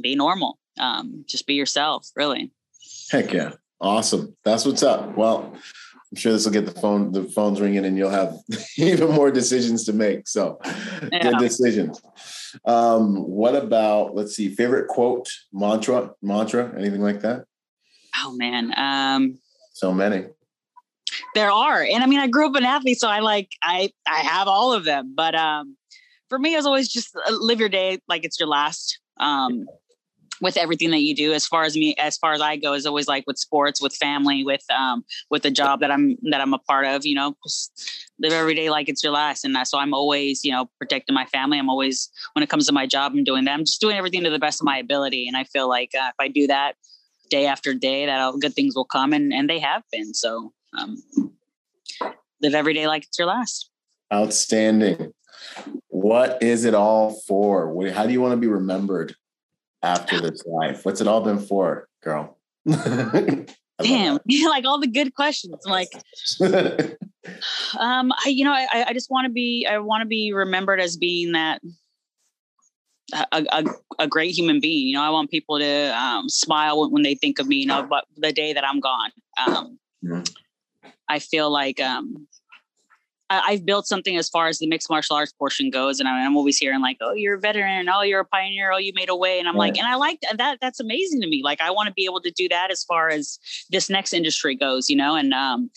be 0.00 0.14
normal 0.14 0.58
um, 0.78 1.24
just 1.26 1.46
be 1.46 1.54
yourself, 1.54 2.08
really. 2.16 2.50
Heck 3.10 3.32
yeah. 3.32 3.52
Awesome. 3.80 4.36
That's 4.44 4.64
what's 4.64 4.82
up. 4.82 5.16
Well, 5.16 5.54
I'm 5.54 6.16
sure 6.16 6.32
this 6.32 6.44
will 6.44 6.52
get 6.52 6.66
the 6.66 6.80
phone, 6.80 7.12
the 7.12 7.24
phones 7.24 7.60
ringing 7.60 7.84
and 7.84 7.96
you'll 7.96 8.10
have 8.10 8.36
even 8.76 9.10
more 9.10 9.30
decisions 9.30 9.84
to 9.84 9.92
make. 9.92 10.26
So 10.26 10.58
yeah. 11.12 11.30
good 11.30 11.38
decisions. 11.38 12.00
Um, 12.64 13.16
what 13.16 13.54
about, 13.54 14.14
let's 14.14 14.34
see, 14.34 14.54
favorite 14.54 14.88
quote, 14.88 15.28
mantra, 15.52 16.12
mantra, 16.22 16.74
anything 16.78 17.02
like 17.02 17.20
that? 17.20 17.44
Oh 18.16 18.34
man. 18.36 18.72
Um, 18.76 19.38
so 19.74 19.92
many. 19.92 20.26
There 21.34 21.50
are. 21.50 21.82
And 21.82 22.02
I 22.02 22.06
mean, 22.06 22.20
I 22.20 22.26
grew 22.26 22.48
up 22.48 22.56
an 22.56 22.64
athlete, 22.64 22.98
so 22.98 23.08
I 23.08 23.20
like, 23.20 23.52
I, 23.62 23.92
I 24.06 24.20
have 24.20 24.48
all 24.48 24.72
of 24.72 24.84
them, 24.84 25.12
but, 25.14 25.34
um, 25.34 25.76
for 26.28 26.38
me, 26.38 26.54
it 26.54 26.56
was 26.56 26.66
always 26.66 26.88
just 26.88 27.16
uh, 27.16 27.32
live 27.32 27.60
your 27.60 27.68
day 27.68 28.00
like 28.08 28.24
it's 28.24 28.38
your 28.38 28.48
last. 28.48 29.00
Um, 29.18 29.66
with 30.40 30.56
everything 30.56 30.90
that 30.90 31.02
you 31.02 31.14
do 31.14 31.32
as 31.32 31.46
far 31.46 31.64
as 31.64 31.76
me 31.76 31.94
as 31.98 32.16
far 32.16 32.32
as 32.32 32.40
i 32.40 32.56
go 32.56 32.74
is 32.74 32.86
always 32.86 33.08
like 33.08 33.24
with 33.26 33.38
sports 33.38 33.80
with 33.80 33.94
family 33.96 34.44
with 34.44 34.64
um 34.76 35.04
with 35.30 35.42
the 35.42 35.50
job 35.50 35.80
that 35.80 35.90
i'm 35.90 36.16
that 36.30 36.40
i'm 36.40 36.54
a 36.54 36.58
part 36.58 36.86
of 36.86 37.04
you 37.04 37.14
know 37.14 37.34
live 38.20 38.32
every 38.32 38.54
day 38.54 38.70
like 38.70 38.88
it's 38.88 39.02
your 39.02 39.12
last. 39.12 39.44
And 39.44 39.56
so 39.66 39.78
i'm 39.78 39.94
always 39.94 40.44
you 40.44 40.52
know 40.52 40.68
protecting 40.78 41.14
my 41.14 41.24
family. 41.26 41.58
I'm 41.58 41.70
always 41.70 42.10
when 42.32 42.42
it 42.42 42.48
comes 42.48 42.66
to 42.66 42.72
my 42.72 42.86
job 42.86 43.12
i'm 43.12 43.24
doing 43.24 43.44
that. 43.44 43.52
I'm 43.52 43.64
just 43.64 43.80
doing 43.80 43.96
everything 43.96 44.24
to 44.24 44.30
the 44.30 44.38
best 44.38 44.60
of 44.60 44.64
my 44.64 44.78
ability. 44.78 45.26
And 45.28 45.36
i 45.36 45.44
feel 45.44 45.68
like 45.68 45.90
uh, 45.94 46.08
if 46.08 46.14
i 46.18 46.28
do 46.28 46.46
that 46.46 46.74
day 47.30 47.46
after 47.46 47.74
day 47.74 48.06
that 48.06 48.20
all 48.20 48.38
good 48.38 48.54
things 48.54 48.74
will 48.74 48.84
come 48.84 49.12
and 49.12 49.32
and 49.32 49.48
they 49.48 49.58
have 49.58 49.82
been. 49.92 50.14
So 50.14 50.52
um 50.78 51.02
live 52.40 52.54
every 52.54 52.74
day 52.74 52.86
like 52.86 53.04
it's 53.04 53.18
your 53.18 53.28
last. 53.28 53.70
Outstanding. 54.12 55.12
What 55.88 56.42
is 56.42 56.64
it 56.64 56.74
all 56.74 57.20
for? 57.26 57.90
How 57.90 58.06
do 58.06 58.12
you 58.12 58.20
want 58.20 58.32
to 58.32 58.36
be 58.36 58.46
remembered 58.46 59.14
after 59.82 60.20
this 60.20 60.44
life? 60.46 60.84
What's 60.84 61.00
it 61.00 61.08
all 61.08 61.20
been 61.20 61.38
for, 61.38 61.88
girl? 62.02 62.38
Damn, 62.66 64.18
like 64.48 64.64
all 64.64 64.80
the 64.80 64.88
good 64.88 65.14
questions. 65.14 65.54
I'm 65.64 65.70
like, 65.70 65.88
um, 67.78 68.12
I, 68.24 68.28
you 68.28 68.44
know, 68.44 68.52
I, 68.52 68.86
I 68.88 68.92
just 68.92 69.10
want 69.10 69.26
to 69.26 69.32
be, 69.32 69.66
I 69.70 69.78
want 69.78 70.02
to 70.02 70.06
be 70.06 70.32
remembered 70.32 70.80
as 70.80 70.96
being 70.96 71.32
that 71.32 71.60
a, 73.12 73.26
a, 73.32 73.64
a, 74.00 74.06
great 74.08 74.36
human 74.36 74.60
being. 74.60 74.88
You 74.88 74.94
know, 74.94 75.02
I 75.02 75.10
want 75.10 75.30
people 75.30 75.58
to 75.58 75.96
um, 75.96 76.28
smile 76.28 76.80
when, 76.80 76.90
when, 76.90 77.02
they 77.02 77.14
think 77.14 77.38
of 77.38 77.46
me. 77.46 77.56
You 77.56 77.66
know, 77.66 77.82
but 77.84 78.04
the 78.16 78.32
day 78.32 78.52
that 78.52 78.64
I'm 78.64 78.80
gone, 78.80 79.10
um. 79.46 79.78
I 81.08 81.18
feel 81.18 81.50
like 81.50 81.80
um, 81.80 82.28
I, 83.30 83.52
have 83.52 83.66
built 83.66 83.86
something 83.86 84.16
as 84.16 84.28
far 84.28 84.48
as 84.48 84.58
the 84.58 84.66
mixed 84.66 84.88
martial 84.88 85.16
arts 85.16 85.32
portion 85.32 85.70
goes, 85.70 86.00
and 86.00 86.08
I'm, 86.08 86.36
always 86.36 86.58
hearing 86.58 86.80
like, 86.80 86.98
"Oh, 87.00 87.14
you're 87.14 87.36
a 87.36 87.40
veteran. 87.40 87.88
Oh, 87.88 88.02
you're 88.02 88.20
a 88.20 88.24
pioneer. 88.24 88.70
Oh, 88.72 88.78
you 88.78 88.92
made 88.94 89.08
a 89.08 89.16
way." 89.16 89.38
And 89.38 89.48
I'm 89.48 89.56
like, 89.56 89.76
and 89.76 89.86
I 89.86 89.96
like 89.96 90.20
that. 90.36 90.58
That's 90.60 90.80
amazing 90.80 91.20
to 91.22 91.28
me. 91.28 91.42
Like, 91.42 91.60
I 91.60 91.70
want 91.70 91.88
to 91.88 91.92
be 91.92 92.04
able 92.04 92.20
to 92.20 92.30
do 92.30 92.48
that 92.48 92.70
as 92.70 92.84
far 92.84 93.08
as 93.08 93.38
this 93.70 93.90
next 93.90 94.12
industry 94.12 94.54
goes, 94.54 94.88
you 94.88 94.96
know. 94.96 95.14
And 95.14 95.34
um, 95.34 95.70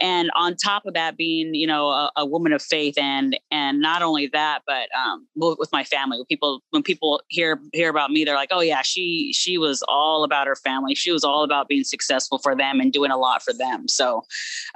and 0.00 0.30
on 0.34 0.56
top 0.56 0.86
of 0.86 0.94
that, 0.94 1.16
being 1.16 1.54
you 1.54 1.66
know 1.66 1.88
a, 1.88 2.10
a 2.16 2.26
woman 2.26 2.52
of 2.52 2.62
faith, 2.62 2.96
and 2.96 3.38
and 3.50 3.80
not 3.80 4.02
only 4.02 4.28
that, 4.28 4.62
but 4.66 4.88
um, 4.96 5.26
with 5.36 5.70
my 5.72 5.84
family. 5.84 6.18
When 6.18 6.26
people 6.26 6.62
when 6.70 6.82
people 6.82 7.20
hear 7.28 7.60
hear 7.72 7.90
about 7.90 8.10
me, 8.10 8.24
they're 8.24 8.34
like, 8.34 8.50
"Oh 8.52 8.60
yeah, 8.60 8.82
she 8.82 9.32
she 9.32 9.58
was 9.58 9.82
all 9.88 10.24
about 10.24 10.46
her 10.46 10.56
family. 10.56 10.94
She 10.94 11.12
was 11.12 11.24
all 11.24 11.44
about 11.44 11.68
being 11.68 11.84
successful 11.84 12.38
for 12.38 12.56
them 12.56 12.80
and 12.80 12.92
doing 12.92 13.10
a 13.10 13.16
lot 13.16 13.42
for 13.42 13.52
them." 13.52 13.88
So, 13.88 14.24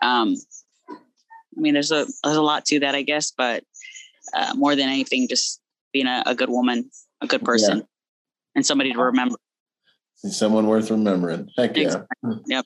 um, 0.02 0.36
I 1.56 1.60
mean, 1.60 1.74
there's 1.74 1.92
a 1.92 2.06
there's 2.24 2.36
a 2.36 2.42
lot 2.42 2.64
to 2.66 2.80
that, 2.80 2.94
I 2.94 3.02
guess, 3.02 3.30
but 3.30 3.64
uh, 4.34 4.54
more 4.54 4.74
than 4.76 4.88
anything, 4.88 5.28
just 5.28 5.60
being 5.92 6.06
a, 6.06 6.22
a 6.26 6.34
good 6.34 6.50
woman, 6.50 6.90
a 7.20 7.26
good 7.26 7.44
person, 7.44 7.78
yeah. 7.78 7.84
and 8.56 8.66
somebody 8.66 8.92
to 8.92 8.98
remember. 8.98 9.36
Someone 10.16 10.66
worth 10.66 10.90
remembering. 10.90 11.48
Heck 11.56 11.76
yeah. 11.76 11.82
Exactly. 11.84 12.36
Yep. 12.46 12.64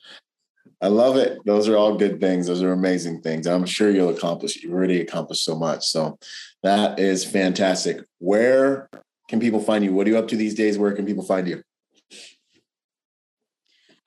I 0.79 0.89
love 0.89 1.17
it. 1.17 1.39
Those 1.45 1.67
are 1.67 1.75
all 1.75 1.97
good 1.97 2.19
things. 2.21 2.45
Those 2.45 2.61
are 2.61 2.71
amazing 2.71 3.21
things. 3.21 3.47
I'm 3.47 3.65
sure 3.65 3.89
you'll 3.89 4.09
accomplish. 4.15 4.57
You've 4.57 4.73
already 4.73 5.01
accomplished 5.01 5.43
so 5.43 5.55
much. 5.55 5.87
So 5.87 6.19
that 6.61 6.99
is 6.99 7.25
fantastic. 7.25 8.01
Where 8.19 8.87
can 9.27 9.39
people 9.39 9.59
find 9.59 9.83
you? 9.83 9.91
What 9.91 10.05
are 10.05 10.11
you 10.11 10.17
up 10.19 10.27
to 10.27 10.35
these 10.35 10.53
days? 10.53 10.77
Where 10.77 10.91
can 10.91 11.05
people 11.05 11.23
find 11.23 11.47
you? 11.47 11.63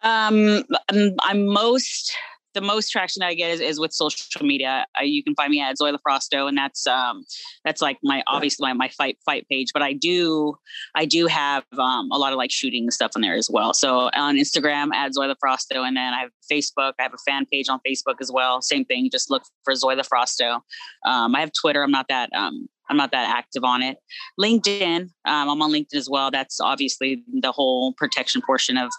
Um, 0.03 0.65
I'm, 0.89 1.15
I'm 1.21 1.47
most 1.47 2.17
the 2.55 2.61
most 2.61 2.91
traction 2.91 3.23
I 3.23 3.35
get 3.35 3.51
is, 3.51 3.61
is 3.61 3.81
with 3.81 3.93
social 3.93 4.45
media. 4.45 4.87
Uh, 4.99 5.05
you 5.05 5.23
can 5.23 5.35
find 5.35 5.51
me 5.51 5.61
at 5.61 5.77
Zoila 5.77 5.99
Frausto, 6.07 6.49
and 6.49 6.57
that's 6.57 6.87
um, 6.87 7.25
that's 7.65 7.81
like 7.81 7.99
my 8.03 8.23
obviously 8.27 8.67
my, 8.67 8.73
my 8.73 8.89
fight 8.89 9.19
fight 9.25 9.47
page. 9.49 9.73
But 9.73 9.83
I 9.83 9.93
do 9.93 10.57
I 10.95 11.05
do 11.05 11.27
have 11.27 11.65
um, 11.79 12.11
a 12.11 12.19
lot 12.19 12.33
of 12.33 12.39
like 12.39 12.51
shooting 12.51 12.91
stuff 12.91 13.13
on 13.15 13.23
there 13.23 13.35
as 13.35 13.49
well. 13.51 13.75
So 13.75 14.11
on 14.15 14.37
Instagram 14.37 14.93
at 14.95 15.13
Zoila 15.13 15.37
Frausto, 15.43 15.87
and 15.87 15.97
then 15.97 16.15
I 16.15 16.21
have 16.21 16.31
Facebook. 16.51 16.95
I 16.99 17.03
have 17.03 17.15
a 17.15 17.31
fan 17.31 17.47
page 17.47 17.69
on 17.69 17.81
Facebook 17.87 18.17
as 18.21 18.31
well. 18.33 18.63
Same 18.63 18.85
thing. 18.85 19.09
Just 19.11 19.31
look 19.31 19.43
for 19.65 19.75
Zoila 19.75 20.07
Frausto. 20.07 20.61
Um, 21.07 21.35
I 21.35 21.41
have 21.41 21.53
Twitter. 21.53 21.83
I'm 21.83 21.91
not 21.91 22.07
that 22.09 22.31
um, 22.35 22.69
I'm 22.91 22.97
not 22.97 23.13
that 23.13 23.29
active 23.29 23.63
on 23.65 23.83
it. 23.83 23.99
LinkedIn, 24.39 25.03
um, 25.03 25.11
I'm 25.25 25.63
on 25.63 25.73
LinkedIn 25.73 25.95
as 25.95 26.11
well. 26.11 26.31
That's 26.31 26.61
obviously 26.61 27.23
the 27.41 27.53
whole 27.53 27.93
protection 27.95 28.43
portion 28.45 28.77
of 28.77 28.91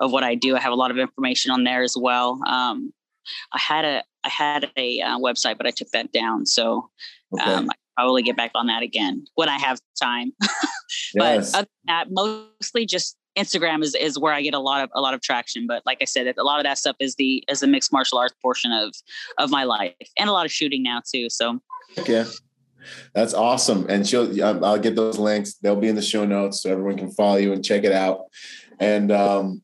of 0.00 0.10
what 0.12 0.24
I 0.24 0.34
do. 0.34 0.56
I 0.56 0.60
have 0.60 0.72
a 0.72 0.76
lot 0.76 0.90
of 0.90 0.98
information 0.98 1.52
on 1.52 1.64
there 1.64 1.82
as 1.82 1.96
well. 1.96 2.40
Um, 2.46 2.92
I 3.52 3.58
had 3.58 3.84
a 3.84 4.02
I 4.24 4.28
had 4.28 4.70
a 4.76 5.00
uh, 5.00 5.18
website, 5.18 5.56
but 5.56 5.66
I 5.66 5.70
took 5.70 5.88
that 5.90 6.12
down. 6.12 6.46
So 6.46 6.90
okay. 7.32 7.44
um, 7.44 7.70
I 7.70 7.74
probably 7.96 8.22
get 8.22 8.36
back 8.36 8.50
on 8.54 8.66
that 8.66 8.82
again 8.82 9.24
when 9.34 9.48
I 9.48 9.58
have 9.58 9.78
time. 10.00 10.32
but 10.40 11.36
yes. 11.36 11.54
other 11.54 11.68
than 11.86 11.94
that, 11.94 12.06
mostly 12.10 12.86
just 12.86 13.16
Instagram 13.36 13.82
is 13.82 13.94
is 13.94 14.18
where 14.18 14.32
I 14.32 14.42
get 14.42 14.54
a 14.54 14.58
lot 14.58 14.82
of 14.82 14.90
a 14.94 15.00
lot 15.00 15.14
of 15.14 15.20
traction. 15.20 15.66
But 15.66 15.82
like 15.86 15.98
I 16.00 16.04
said, 16.04 16.32
a 16.36 16.42
lot 16.42 16.58
of 16.58 16.64
that 16.64 16.78
stuff 16.78 16.96
is 16.98 17.14
the 17.16 17.44
is 17.48 17.60
the 17.60 17.66
mixed 17.66 17.92
martial 17.92 18.18
arts 18.18 18.34
portion 18.42 18.72
of 18.72 18.94
of 19.38 19.50
my 19.50 19.64
life, 19.64 19.94
and 20.18 20.28
a 20.28 20.32
lot 20.32 20.46
of 20.46 20.52
shooting 20.52 20.82
now 20.82 21.02
too. 21.12 21.30
So 21.30 21.60
yeah. 22.06 22.24
That's 23.14 23.34
awesome. 23.34 23.86
And 23.90 24.08
she'll, 24.08 24.42
I'll 24.42 24.78
get 24.78 24.96
those 24.96 25.18
links. 25.18 25.54
They'll 25.56 25.76
be 25.76 25.88
in 25.88 25.96
the 25.96 26.02
show 26.02 26.24
notes 26.24 26.62
so 26.62 26.70
everyone 26.70 26.96
can 26.96 27.10
follow 27.10 27.36
you 27.36 27.52
and 27.52 27.62
check 27.62 27.84
it 27.84 27.92
out. 27.92 28.22
And 28.78 29.12
um, 29.12 29.62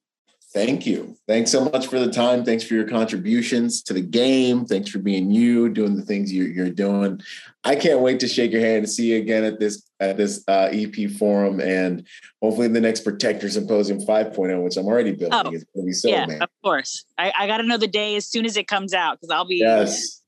thank 0.56 0.86
you. 0.86 1.14
Thanks 1.28 1.50
so 1.50 1.66
much 1.66 1.86
for 1.86 2.00
the 2.00 2.10
time. 2.10 2.42
Thanks 2.42 2.64
for 2.64 2.72
your 2.72 2.88
contributions 2.88 3.82
to 3.82 3.92
the 3.92 4.00
game. 4.00 4.64
Thanks 4.64 4.88
for 4.88 4.98
being 4.98 5.30
you, 5.30 5.68
doing 5.68 5.96
the 5.96 6.02
things 6.02 6.32
you're, 6.32 6.48
you're 6.48 6.70
doing. 6.70 7.20
I 7.62 7.76
can't 7.76 8.00
wait 8.00 8.20
to 8.20 8.28
shake 8.28 8.52
your 8.52 8.62
hand 8.62 8.78
and 8.78 8.88
see 8.88 9.12
you 9.12 9.18
again 9.18 9.44
at 9.44 9.60
this 9.60 9.82
at 10.00 10.16
this 10.16 10.42
uh, 10.48 10.68
EP 10.72 11.10
forum 11.10 11.60
and 11.60 12.06
hopefully 12.40 12.68
the 12.68 12.80
next 12.80 13.00
Protector 13.00 13.50
Symposium 13.50 13.98
5.0, 14.00 14.62
which 14.62 14.76
I'm 14.76 14.86
already 14.86 15.12
building. 15.12 15.32
Oh, 15.32 15.50
it's 15.50 15.64
going 15.64 15.84
to 15.84 15.86
be 15.86 15.92
so, 15.92 16.08
yeah, 16.08 16.26
man. 16.26 16.42
Of 16.42 16.50
course. 16.62 17.04
I, 17.18 17.32
I 17.38 17.46
got 17.46 17.58
to 17.58 17.62
know 17.64 17.76
the 17.78 17.86
day 17.86 18.16
as 18.16 18.26
soon 18.26 18.46
as 18.46 18.56
it 18.56 18.66
comes 18.66 18.94
out 18.94 19.20
because 19.20 19.30
I'll 19.30 19.46
be 19.46 19.56
yes. 19.56 20.22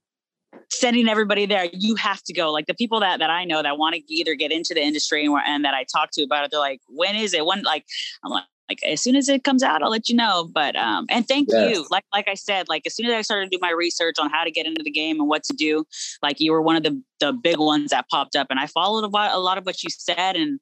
sending 0.71 1.09
everybody 1.09 1.47
there. 1.47 1.69
You 1.73 1.95
have 1.97 2.23
to 2.25 2.35
go. 2.35 2.51
Like 2.51 2.67
the 2.67 2.75
people 2.75 3.01
that 3.01 3.21
that 3.21 3.31
I 3.31 3.45
know 3.47 3.63
that 3.63 3.79
want 3.79 3.95
to 3.95 4.03
either 4.13 4.35
get 4.35 4.53
into 4.53 4.75
the 4.75 4.83
industry 4.83 5.25
and, 5.25 5.39
and 5.47 5.65
that 5.65 5.75
I 5.75 5.85
talk 5.85 6.11
to 6.13 6.23
about 6.23 6.45
it, 6.45 6.51
they're 6.51 6.61
like, 6.61 6.81
when 6.89 7.17
is 7.17 7.33
it? 7.33 7.47
When 7.47 7.63
like 7.63 7.87
I'm 8.25 8.31
like, 8.31 8.45
like 8.69 8.83
as 8.85 9.01
soon 9.01 9.17
as 9.17 9.29
it 9.29 9.45
comes 9.45 9.63
out 9.63 9.83
i'll 9.83 9.91
let 9.91 10.09
you 10.09 10.15
know 10.15 10.49
but 10.53 10.77
um 10.77 11.07
and 11.11 11.27
thank 11.27 11.49
yes. 11.51 11.77
you 11.77 11.87
like 11.91 12.05
like 12.13 12.29
i 12.29 12.35
said 12.35 12.69
like 12.69 12.83
as 12.87 12.95
soon 12.95 13.07
as 13.07 13.13
i 13.13 13.23
started 13.23 13.51
to 13.51 13.57
do 13.57 13.61
my 13.61 13.71
research 13.71 14.17
on 14.19 14.31
how 14.31 14.45
to 14.45 14.51
get 14.51 14.67
into 14.67 14.83
the 14.83 14.91
game 14.91 15.19
and 15.21 15.29
what 15.29 15.43
to 15.43 15.55
do 15.55 15.85
like 16.23 16.41
you 16.41 16.53
were 16.53 16.63
one 16.63 16.77
of 16.77 16.83
the 16.83 17.03
the 17.21 17.33
big 17.33 17.59
ones 17.59 17.91
that 17.91 18.09
popped 18.11 18.37
up 18.37 18.49
and 18.51 18.61
i 18.61 18.67
followed 18.67 19.05
a 19.05 19.09
lot, 19.09 19.33
a 19.33 19.39
lot 19.39 19.59
of 19.59 19.65
what 19.65 19.83
you 19.83 19.91
said 19.91 20.37
and 20.37 20.61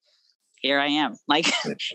here 0.63 0.81
i 0.81 0.87
am. 0.87 1.15
Like 1.29 1.47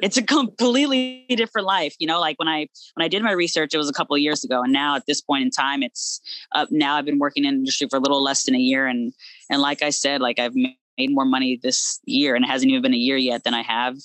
it's 0.02 0.18
a 0.18 0.22
completely 0.24 1.26
different 1.30 1.66
life 1.66 1.96
you 2.00 2.08
know 2.08 2.20
like 2.20 2.38
when 2.38 2.48
i 2.48 2.68
when 2.96 3.04
i 3.04 3.08
did 3.08 3.24
my 3.24 3.32
research 3.32 3.74
it 3.74 3.78
was 3.78 3.90
a 3.90 3.94
couple 3.94 4.16
of 4.16 4.22
years 4.22 4.44
ago 4.44 4.62
and 4.62 4.74
now 4.74 4.96
at 4.96 5.06
this 5.08 5.22
point 5.22 5.44
in 5.44 5.50
time 5.50 5.82
it's 5.84 6.22
up 6.54 6.70
now 6.72 6.96
i've 6.96 7.06
been 7.06 7.20
working 7.20 7.46
in 7.46 7.56
industry 7.56 7.88
for 7.90 7.98
a 7.98 8.00
little 8.00 8.22
less 8.22 8.44
than 8.44 8.56
a 8.56 8.60
year 8.60 8.88
and 8.88 9.14
and 9.50 9.62
like 9.62 9.82
i 9.82 9.90
said 9.90 10.22
like 10.22 10.38
i've 10.38 10.54
made 10.56 10.76
more 11.10 11.26
money 11.26 11.60
this 11.64 12.00
year 12.06 12.36
and 12.36 12.46
it 12.46 12.50
hasn't 12.50 12.70
even 12.70 12.82
been 12.82 12.94
a 12.94 12.98
year 12.98 13.18
yet 13.18 13.44
than 13.44 13.54
i 13.54 13.64
have 13.64 13.96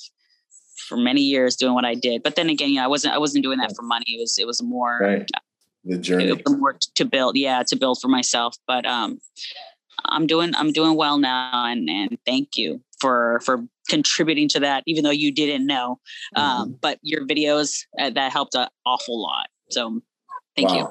for 0.87 0.97
many 0.97 1.20
years 1.20 1.57
doing 1.57 1.74
what 1.74 1.84
I 1.84 1.95
did. 1.95 2.22
But 2.22 2.37
then 2.37 2.49
again, 2.49 2.74
know, 2.74 2.84
I 2.84 2.87
wasn't 2.87 3.14
I 3.14 3.18
wasn't 3.18 3.45
doing 3.45 3.59
that 3.59 3.74
for 3.74 3.82
money. 3.82 4.05
It 4.09 4.20
was 4.20 4.39
it 4.39 4.47
was 4.47 4.62
more 4.62 4.99
right. 5.01 5.30
the 5.84 5.99
journey 5.99 6.32
more 6.49 6.76
to 6.95 7.05
build, 7.05 7.37
yeah, 7.37 7.62
to 7.66 7.76
build 7.76 8.01
for 8.01 8.09
myself. 8.09 8.57
But 8.66 8.87
um 8.87 9.20
I'm 10.05 10.26
doing 10.26 10.55
I'm 10.55 10.72
doing 10.72 10.97
well 10.97 11.18
now 11.18 11.66
and 11.66 11.89
and 11.89 12.18
thank 12.24 12.57
you 12.57 12.82
for 13.01 13.41
for 13.45 13.64
contributing 13.89 14.49
to 14.49 14.61
that 14.61 14.82
even 14.87 15.05
though 15.05 15.11
you 15.11 15.32
didn't 15.32 15.66
know. 15.66 16.01
Um, 16.34 16.45
mm-hmm. 16.45 16.61
Um 16.62 16.78
but 16.80 16.99
your 17.03 17.26
videos 17.26 17.84
uh, 17.99 18.11
that 18.11 18.32
helped 18.32 18.55
an 18.55 18.68
awful 18.84 19.20
lot. 19.20 19.49
So 19.70 20.01
thank 20.55 20.70
wow. 20.70 20.76
you. 20.76 20.89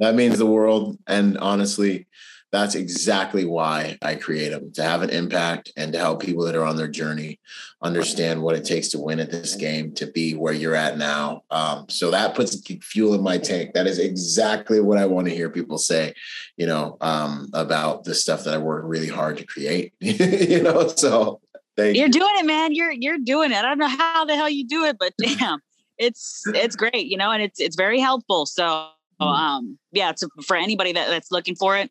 That 0.00 0.14
means 0.14 0.38
the 0.38 0.46
world 0.46 0.98
and 1.06 1.38
honestly 1.38 2.06
that's 2.54 2.76
exactly 2.76 3.44
why 3.44 3.98
I 4.00 4.14
create 4.14 4.50
them 4.50 4.72
to 4.74 4.82
have 4.84 5.02
an 5.02 5.10
impact 5.10 5.72
and 5.76 5.92
to 5.92 5.98
help 5.98 6.22
people 6.22 6.44
that 6.44 6.54
are 6.54 6.64
on 6.64 6.76
their 6.76 6.88
journey 6.88 7.40
understand 7.82 8.40
what 8.40 8.54
it 8.54 8.64
takes 8.64 8.88
to 8.90 9.00
win 9.00 9.18
at 9.18 9.32
this 9.32 9.56
game, 9.56 9.92
to 9.94 10.06
be 10.06 10.34
where 10.34 10.52
you're 10.52 10.76
at 10.76 10.96
now. 10.96 11.42
Um, 11.50 11.86
so 11.88 12.12
that 12.12 12.36
puts 12.36 12.56
fuel 12.82 13.14
in 13.14 13.22
my 13.22 13.38
tank. 13.38 13.74
That 13.74 13.88
is 13.88 13.98
exactly 13.98 14.80
what 14.80 14.98
I 14.98 15.06
want 15.06 15.26
to 15.26 15.34
hear 15.34 15.50
people 15.50 15.78
say, 15.78 16.14
you 16.56 16.66
know, 16.66 16.96
um, 17.00 17.50
about 17.54 18.04
the 18.04 18.14
stuff 18.14 18.44
that 18.44 18.54
I 18.54 18.58
work 18.58 18.84
really 18.86 19.08
hard 19.08 19.36
to 19.38 19.44
create, 19.44 19.92
you 20.00 20.62
know, 20.62 20.86
so 20.86 21.40
you're 21.76 21.92
you. 21.92 22.08
doing 22.08 22.34
it, 22.36 22.46
man. 22.46 22.72
You're, 22.72 22.92
you're 22.92 23.18
doing 23.18 23.50
it. 23.50 23.56
I 23.56 23.62
don't 23.62 23.78
know 23.78 23.88
how 23.88 24.24
the 24.24 24.36
hell 24.36 24.48
you 24.48 24.64
do 24.64 24.84
it, 24.84 24.96
but 24.98 25.12
damn, 25.18 25.58
it's, 25.98 26.44
it's 26.46 26.76
great, 26.76 27.06
you 27.06 27.16
know, 27.16 27.32
and 27.32 27.42
it's, 27.42 27.58
it's 27.58 27.74
very 27.74 27.98
helpful. 27.98 28.46
So 28.46 28.90
Mm-hmm. 29.20 29.32
um, 29.32 29.78
yeah, 29.92 30.12
to, 30.12 30.28
for 30.46 30.56
anybody 30.56 30.92
that, 30.92 31.08
that's 31.08 31.30
looking 31.30 31.54
for 31.54 31.76
it, 31.76 31.90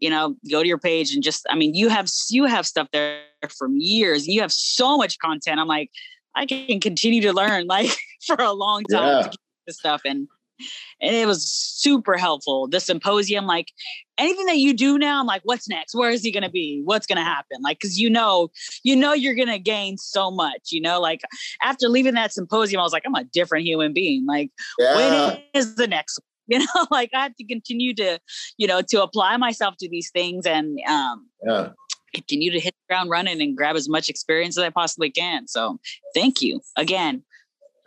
you 0.00 0.10
know, 0.10 0.36
go 0.50 0.62
to 0.62 0.68
your 0.68 0.78
page 0.78 1.14
and 1.14 1.22
just, 1.22 1.46
I 1.50 1.56
mean, 1.56 1.74
you 1.74 1.88
have, 1.88 2.08
you 2.30 2.44
have 2.44 2.66
stuff 2.66 2.88
there 2.92 3.20
from 3.48 3.76
years. 3.78 4.26
You 4.26 4.40
have 4.40 4.52
so 4.52 4.96
much 4.96 5.18
content. 5.18 5.60
I'm 5.60 5.68
like, 5.68 5.90
I 6.34 6.46
can 6.46 6.80
continue 6.80 7.22
to 7.22 7.32
learn 7.32 7.66
like 7.68 7.90
for 8.26 8.36
a 8.36 8.52
long 8.52 8.82
time 8.90 9.24
yeah. 9.24 9.30
this 9.66 9.78
stuff. 9.78 10.02
And, 10.04 10.28
and 11.00 11.14
it 11.14 11.26
was 11.26 11.50
super 11.50 12.16
helpful. 12.16 12.68
The 12.68 12.80
symposium, 12.80 13.46
like 13.46 13.72
anything 14.18 14.46
that 14.46 14.58
you 14.58 14.72
do 14.72 14.98
now, 14.98 15.20
I'm 15.20 15.26
like, 15.26 15.42
what's 15.44 15.68
next? 15.68 15.94
Where 15.94 16.10
is 16.10 16.22
he 16.22 16.30
going 16.30 16.44
to 16.44 16.50
be? 16.50 16.80
What's 16.84 17.06
going 17.06 17.18
to 17.18 17.24
happen? 17.24 17.58
Like, 17.62 17.80
cause 17.80 17.98
you 17.98 18.08
know, 18.08 18.50
you 18.82 18.94
know, 18.94 19.12
you're 19.12 19.34
going 19.34 19.48
to 19.48 19.58
gain 19.58 19.98
so 19.98 20.30
much, 20.30 20.70
you 20.70 20.80
know, 20.80 21.00
like 21.00 21.22
after 21.62 21.88
leaving 21.88 22.14
that 22.14 22.32
symposium, 22.32 22.80
I 22.80 22.84
was 22.84 22.92
like, 22.92 23.02
I'm 23.04 23.14
a 23.14 23.24
different 23.24 23.64
human 23.64 23.92
being. 23.92 24.26
Like, 24.26 24.50
yeah. 24.78 24.96
when 24.96 25.42
is 25.54 25.74
the 25.74 25.88
next 25.88 26.20
you 26.48 26.58
know 26.58 26.86
like 26.90 27.10
i 27.14 27.22
have 27.22 27.36
to 27.36 27.44
continue 27.44 27.94
to 27.94 28.18
you 28.58 28.66
know 28.66 28.82
to 28.82 29.02
apply 29.02 29.36
myself 29.36 29.76
to 29.78 29.88
these 29.88 30.10
things 30.10 30.46
and 30.46 30.78
um 30.88 31.26
yeah. 31.46 31.70
continue 32.14 32.50
to 32.50 32.60
hit 32.60 32.74
the 32.74 32.94
ground 32.94 33.10
running 33.10 33.40
and 33.40 33.56
grab 33.56 33.76
as 33.76 33.88
much 33.88 34.08
experience 34.08 34.58
as 34.58 34.64
i 34.64 34.70
possibly 34.70 35.10
can. 35.10 35.48
So 35.48 35.78
thank 36.14 36.42
you 36.42 36.60
again. 36.76 37.22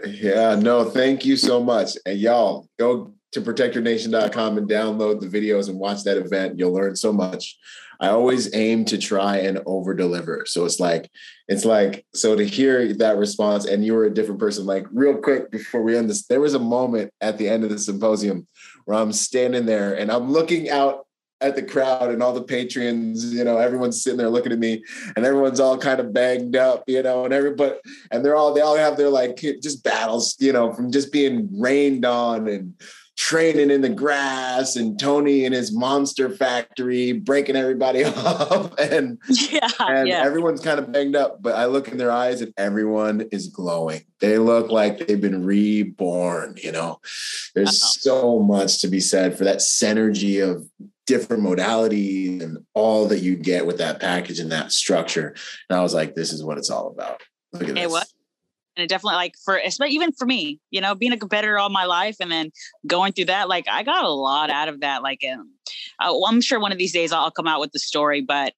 Yeah 0.06 0.56
no 0.56 0.86
thank 0.86 1.26
you 1.26 1.38
so 1.38 1.64
much. 1.64 1.98
And 2.06 2.20
y'all 2.20 2.68
go 2.80 3.14
to 3.44 3.54
protectornation.com 3.54 4.58
and 4.58 4.70
download 4.70 5.20
the 5.20 5.28
videos 5.28 5.70
and 5.70 5.80
watch 5.80 6.04
that 6.04 6.18
event 6.18 6.58
you'll 6.58 6.74
learn 6.74 6.96
so 6.96 7.14
much 7.14 7.58
I 8.00 8.10
always 8.10 8.54
aim 8.54 8.86
to 8.86 8.98
try 8.98 9.38
and 9.38 9.60
over 9.66 9.94
deliver. 9.94 10.46
So 10.46 10.66
it's 10.66 10.80
like, 10.80 11.10
it's 11.48 11.66
like, 11.66 12.06
so 12.14 12.36
to 12.36 12.46
hear 12.46 12.94
that 12.94 13.18
response 13.18 13.66
and 13.66 13.84
you 13.84 13.94
were 13.94 14.06
a 14.06 14.14
different 14.14 14.40
person, 14.40 14.66
like 14.66 14.86
real 14.92 15.18
quick 15.18 15.50
before 15.50 15.82
we 15.82 15.98
end 15.98 16.10
this, 16.10 16.26
there 16.28 16.42
was 16.42 16.54
a 16.54 16.60
moment 16.60 17.12
at 17.22 17.38
the 17.38 17.50
end 17.50 17.64
of 17.64 17.70
the 17.70 17.80
symposium 17.80 18.48
where 18.86 18.98
I'm 18.98 19.14
standing 19.14 19.66
there 19.66 19.96
and 19.96 20.12
I'm 20.12 20.32
looking 20.32 20.70
out 20.70 21.06
at 21.40 21.56
the 21.56 21.62
crowd 21.62 22.10
and 22.10 22.24
all 22.24 22.34
the 22.34 22.44
patrons, 22.44 23.34
you 23.34 23.44
know, 23.44 23.58
everyone's 23.58 24.02
sitting 24.02 24.18
there 24.18 24.30
looking 24.30 24.52
at 24.52 24.58
me 24.58 24.84
and 25.16 25.24
everyone's 25.24 25.60
all 25.60 25.78
kind 25.78 26.00
of 26.00 26.12
banged 26.12 26.56
up, 26.56 26.84
you 26.88 27.02
know, 27.04 27.26
and 27.26 27.34
everybody, 27.34 27.76
and 28.10 28.26
they're 28.26 28.36
all, 28.36 28.54
they 28.54 28.62
all 28.62 28.76
have 28.76 28.98
their 28.98 29.10
like 29.10 29.38
just 29.38 29.84
battles, 29.84 30.36
you 30.40 30.52
know, 30.52 30.74
from 30.74 30.92
just 30.92 31.12
being 31.12 31.48
rained 31.60 32.06
on 32.06 32.48
and 32.48 32.74
training 33.18 33.72
in 33.72 33.82
the 33.82 33.90
grass 33.90 34.76
and 34.76 35.00
Tony 35.00 35.44
in 35.44 35.52
his 35.52 35.76
monster 35.76 36.30
factory 36.30 37.14
breaking 37.14 37.56
everybody 37.56 38.04
off 38.06 38.78
and 38.78 39.18
yeah, 39.28 39.68
and 39.80 40.08
yeah. 40.08 40.24
everyone's 40.24 40.62
kind 40.62 40.80
of 40.80 40.92
banged 40.92 41.16
up 41.16 41.42
but 41.42 41.56
I 41.56 41.66
look 41.66 41.88
in 41.88 41.98
their 41.98 42.12
eyes 42.12 42.42
and 42.42 42.54
everyone 42.58 43.28
is 43.32 43.48
glowing 43.48 44.04
they 44.22 44.38
look 44.38 44.70
like 44.70 45.00
they've 45.00 45.20
been 45.20 45.44
reborn 45.44 46.58
you 46.62 46.72
know 46.72 47.00
there's 47.56 47.82
Uh-oh. 47.82 47.90
so 48.00 48.40
much 48.40 48.82
to 48.82 48.88
be 48.88 49.00
said 49.00 49.36
for 49.36 49.46
that 49.46 49.58
synergy 49.58 50.48
of 50.48 50.70
different 51.08 51.42
modalities 51.42 52.44
and 52.44 52.60
all 52.76 53.08
that 53.08 53.20
you 53.20 53.36
get 53.36 53.66
with 53.66 53.80
that 53.80 54.00
package 54.00 54.40
and 54.40 54.52
that 54.52 54.72
structure 54.72 55.36
and 55.70 55.80
I 55.80 55.82
was 55.82 55.94
like 55.94 56.14
this 56.14 56.32
is 56.32 56.44
what 56.44 56.60
it's 56.60 56.70
all 56.70 56.90
about 56.90 57.24
look 57.52 57.64
at 57.64 57.70
hey, 57.70 57.84
this 57.86 57.92
what? 57.92 58.08
And 58.78 58.84
it 58.84 58.90
definitely 58.90 59.16
like 59.16 59.34
for 59.44 59.60
even 59.88 60.12
for 60.12 60.26
me 60.26 60.60
you 60.70 60.80
know 60.80 60.96
being 60.96 61.12
a 61.12 61.18
competitor 61.18 61.58
all 61.58 61.70
my 61.70 61.86
life 61.86 62.16
and 62.20 62.32
then 62.32 62.52
going 62.86 63.12
through 63.12 63.26
that 63.26 63.50
like 63.50 63.66
i 63.70 63.84
got 63.84 64.06
a 64.06 64.10
lot 64.10 64.50
out 64.50 64.70
of 64.70 64.80
that 64.82 65.02
like 65.02 65.22
um, 65.32 65.52
I, 66.00 66.10
well, 66.12 66.28
i'm 66.28 66.42
sure 66.42 66.60
one 66.60 66.72
of 66.72 66.78
these 66.78 66.94
days 66.94 67.12
i'll 67.12 67.32
come 67.32 67.48
out 67.48 67.60
with 67.60 67.72
the 67.72 67.80
story 67.80 68.22
but 68.22 68.54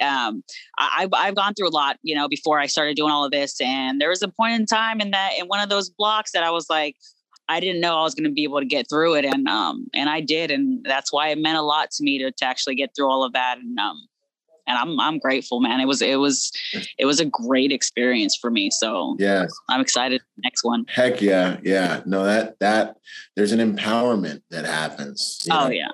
um, 0.00 0.42
I, 0.78 1.06
I've 1.12 1.34
gone 1.34 1.52
through 1.52 1.68
a 1.68 1.76
lot, 1.76 1.98
you 2.02 2.14
know, 2.14 2.26
before 2.26 2.58
I 2.58 2.66
started 2.66 2.96
doing 2.96 3.10
all 3.10 3.24
of 3.24 3.32
this. 3.32 3.60
And 3.60 4.00
there 4.00 4.08
was 4.08 4.22
a 4.22 4.28
point 4.28 4.54
in 4.54 4.64
time 4.64 4.98
in 4.98 5.10
that, 5.10 5.32
in 5.38 5.46
one 5.46 5.60
of 5.60 5.68
those 5.68 5.90
blocks 5.90 6.32
that 6.32 6.42
I 6.42 6.50
was 6.50 6.70
like, 6.70 6.96
I 7.50 7.60
didn't 7.60 7.82
know 7.82 7.98
I 7.98 8.02
was 8.02 8.14
going 8.14 8.24
to 8.24 8.32
be 8.32 8.44
able 8.44 8.60
to 8.60 8.66
get 8.66 8.88
through 8.88 9.16
it. 9.16 9.24
And, 9.26 9.46
um, 9.48 9.88
and 9.92 10.08
I 10.08 10.20
did. 10.20 10.50
And 10.50 10.82
that's 10.84 11.12
why 11.12 11.28
it 11.28 11.38
meant 11.38 11.58
a 11.58 11.62
lot 11.62 11.90
to 11.90 12.02
me 12.02 12.18
to, 12.20 12.30
to 12.30 12.44
actually 12.44 12.76
get 12.76 12.94
through 12.96 13.10
all 13.10 13.24
of 13.24 13.32
that. 13.32 13.58
And, 13.58 13.78
um, 13.78 14.00
and 14.70 14.78
I'm 14.78 15.00
I'm 15.00 15.18
grateful, 15.18 15.60
man. 15.60 15.80
It 15.80 15.86
was 15.86 16.00
it 16.00 16.16
was 16.16 16.52
it 16.96 17.04
was 17.04 17.20
a 17.20 17.24
great 17.24 17.72
experience 17.72 18.36
for 18.36 18.50
me. 18.50 18.70
So 18.70 19.16
yeah, 19.18 19.46
I'm 19.68 19.80
excited. 19.80 20.22
Next 20.38 20.64
one. 20.64 20.86
Heck 20.88 21.20
yeah, 21.20 21.58
yeah. 21.62 22.02
No, 22.06 22.24
that 22.24 22.58
that 22.60 22.96
there's 23.36 23.52
an 23.52 23.58
empowerment 23.58 24.42
that 24.50 24.64
happens. 24.64 25.46
Oh 25.50 25.64
know, 25.64 25.70
yeah. 25.70 25.88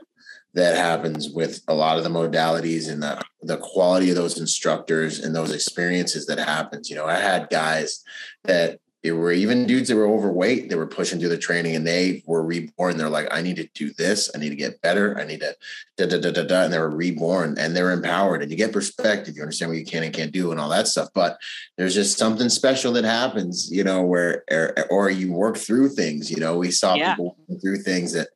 That 0.54 0.76
happens 0.76 1.28
with 1.28 1.62
a 1.68 1.74
lot 1.74 1.98
of 1.98 2.04
the 2.04 2.10
modalities 2.10 2.90
and 2.90 3.02
the 3.02 3.20
the 3.42 3.58
quality 3.58 4.10
of 4.10 4.16
those 4.16 4.38
instructors 4.38 5.20
and 5.20 5.34
those 5.34 5.52
experiences 5.52 6.26
that 6.26 6.38
happens. 6.38 6.88
You 6.88 6.96
know, 6.96 7.06
I 7.06 7.16
had 7.16 7.48
guys 7.50 8.02
that 8.44 8.78
there 9.06 9.14
were 9.14 9.30
even 9.30 9.68
dudes 9.68 9.88
that 9.88 9.94
were 9.94 10.08
overweight 10.08 10.68
that 10.68 10.76
were 10.76 10.84
pushing 10.84 11.20
through 11.20 11.28
the 11.28 11.38
training 11.38 11.76
and 11.76 11.86
they 11.86 12.24
were 12.26 12.42
reborn. 12.42 12.96
They're 12.96 13.08
like, 13.08 13.28
I 13.30 13.40
need 13.40 13.54
to 13.54 13.68
do 13.72 13.92
this. 13.92 14.28
I 14.34 14.38
need 14.38 14.48
to 14.48 14.56
get 14.56 14.80
better. 14.80 15.16
I 15.16 15.22
need 15.22 15.40
to 15.40 15.54
da 15.96 16.06
da 16.06 16.18
da 16.18 16.32
da 16.32 16.42
da. 16.42 16.64
And 16.64 16.72
they 16.72 16.78
were 16.80 16.90
reborn 16.90 17.56
and 17.56 17.76
they're 17.76 17.92
empowered. 17.92 18.42
And 18.42 18.50
you 18.50 18.56
get 18.56 18.72
perspective. 18.72 19.36
You 19.36 19.42
understand 19.42 19.70
what 19.70 19.78
you 19.78 19.84
can 19.84 20.02
and 20.02 20.12
can't 20.12 20.32
do 20.32 20.50
and 20.50 20.60
all 20.60 20.68
that 20.70 20.88
stuff. 20.88 21.10
But 21.14 21.38
there's 21.76 21.94
just 21.94 22.18
something 22.18 22.48
special 22.48 22.92
that 22.94 23.04
happens, 23.04 23.70
you 23.70 23.84
know, 23.84 24.02
where 24.02 24.42
or, 24.50 24.74
or 24.90 25.08
you 25.08 25.32
work 25.32 25.56
through 25.56 25.90
things. 25.90 26.28
You 26.28 26.38
know, 26.38 26.58
we 26.58 26.72
saw 26.72 26.94
yeah. 26.94 27.14
people 27.14 27.36
through 27.62 27.82
things 27.82 28.12
that 28.12 28.30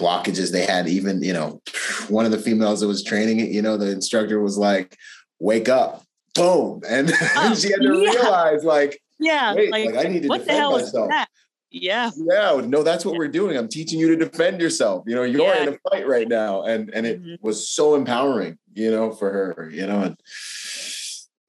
blockages 0.00 0.52
they 0.52 0.64
had. 0.64 0.88
Even 0.88 1.22
you 1.22 1.34
know, 1.34 1.60
one 2.08 2.24
of 2.24 2.30
the 2.30 2.38
females 2.38 2.80
that 2.80 2.88
was 2.88 3.04
training 3.04 3.40
it. 3.40 3.50
You 3.50 3.60
know, 3.60 3.76
the 3.76 3.90
instructor 3.90 4.40
was 4.40 4.56
like, 4.56 4.96
"Wake 5.38 5.68
up." 5.68 6.00
Boom. 6.34 6.82
And, 6.88 7.12
oh, 7.36 7.54
she 7.54 7.70
had 7.70 7.80
to 7.80 7.96
yeah. 7.96 8.10
realize, 8.10 8.64
like, 8.64 9.00
yeah. 9.18 9.54
Wait, 9.54 9.70
like, 9.70 9.92
like, 9.92 10.06
I 10.06 10.08
need 10.08 10.22
to 10.22 10.28
what 10.28 10.46
the 10.46 10.52
hell 10.52 10.72
myself. 10.72 11.04
Is 11.04 11.08
that? 11.08 11.28
Yeah. 11.70 12.10
Yeah. 12.16 12.62
No, 12.64 12.82
that's 12.82 13.04
what 13.04 13.16
we're 13.16 13.28
doing. 13.28 13.56
I'm 13.56 13.68
teaching 13.68 13.98
you 13.98 14.16
to 14.16 14.16
defend 14.16 14.60
yourself. 14.60 15.04
You 15.06 15.16
know, 15.16 15.24
you're 15.24 15.42
yeah. 15.42 15.62
in 15.62 15.68
a 15.74 15.78
fight 15.90 16.06
right 16.06 16.28
now. 16.28 16.62
And 16.62 16.90
and 16.94 17.06
it 17.06 17.20
mm-hmm. 17.20 17.34
was 17.46 17.68
so 17.68 17.94
empowering, 17.96 18.58
you 18.74 18.90
know, 18.90 19.10
for 19.10 19.30
her, 19.30 19.70
you 19.72 19.86
know, 19.86 20.00
and 20.02 20.16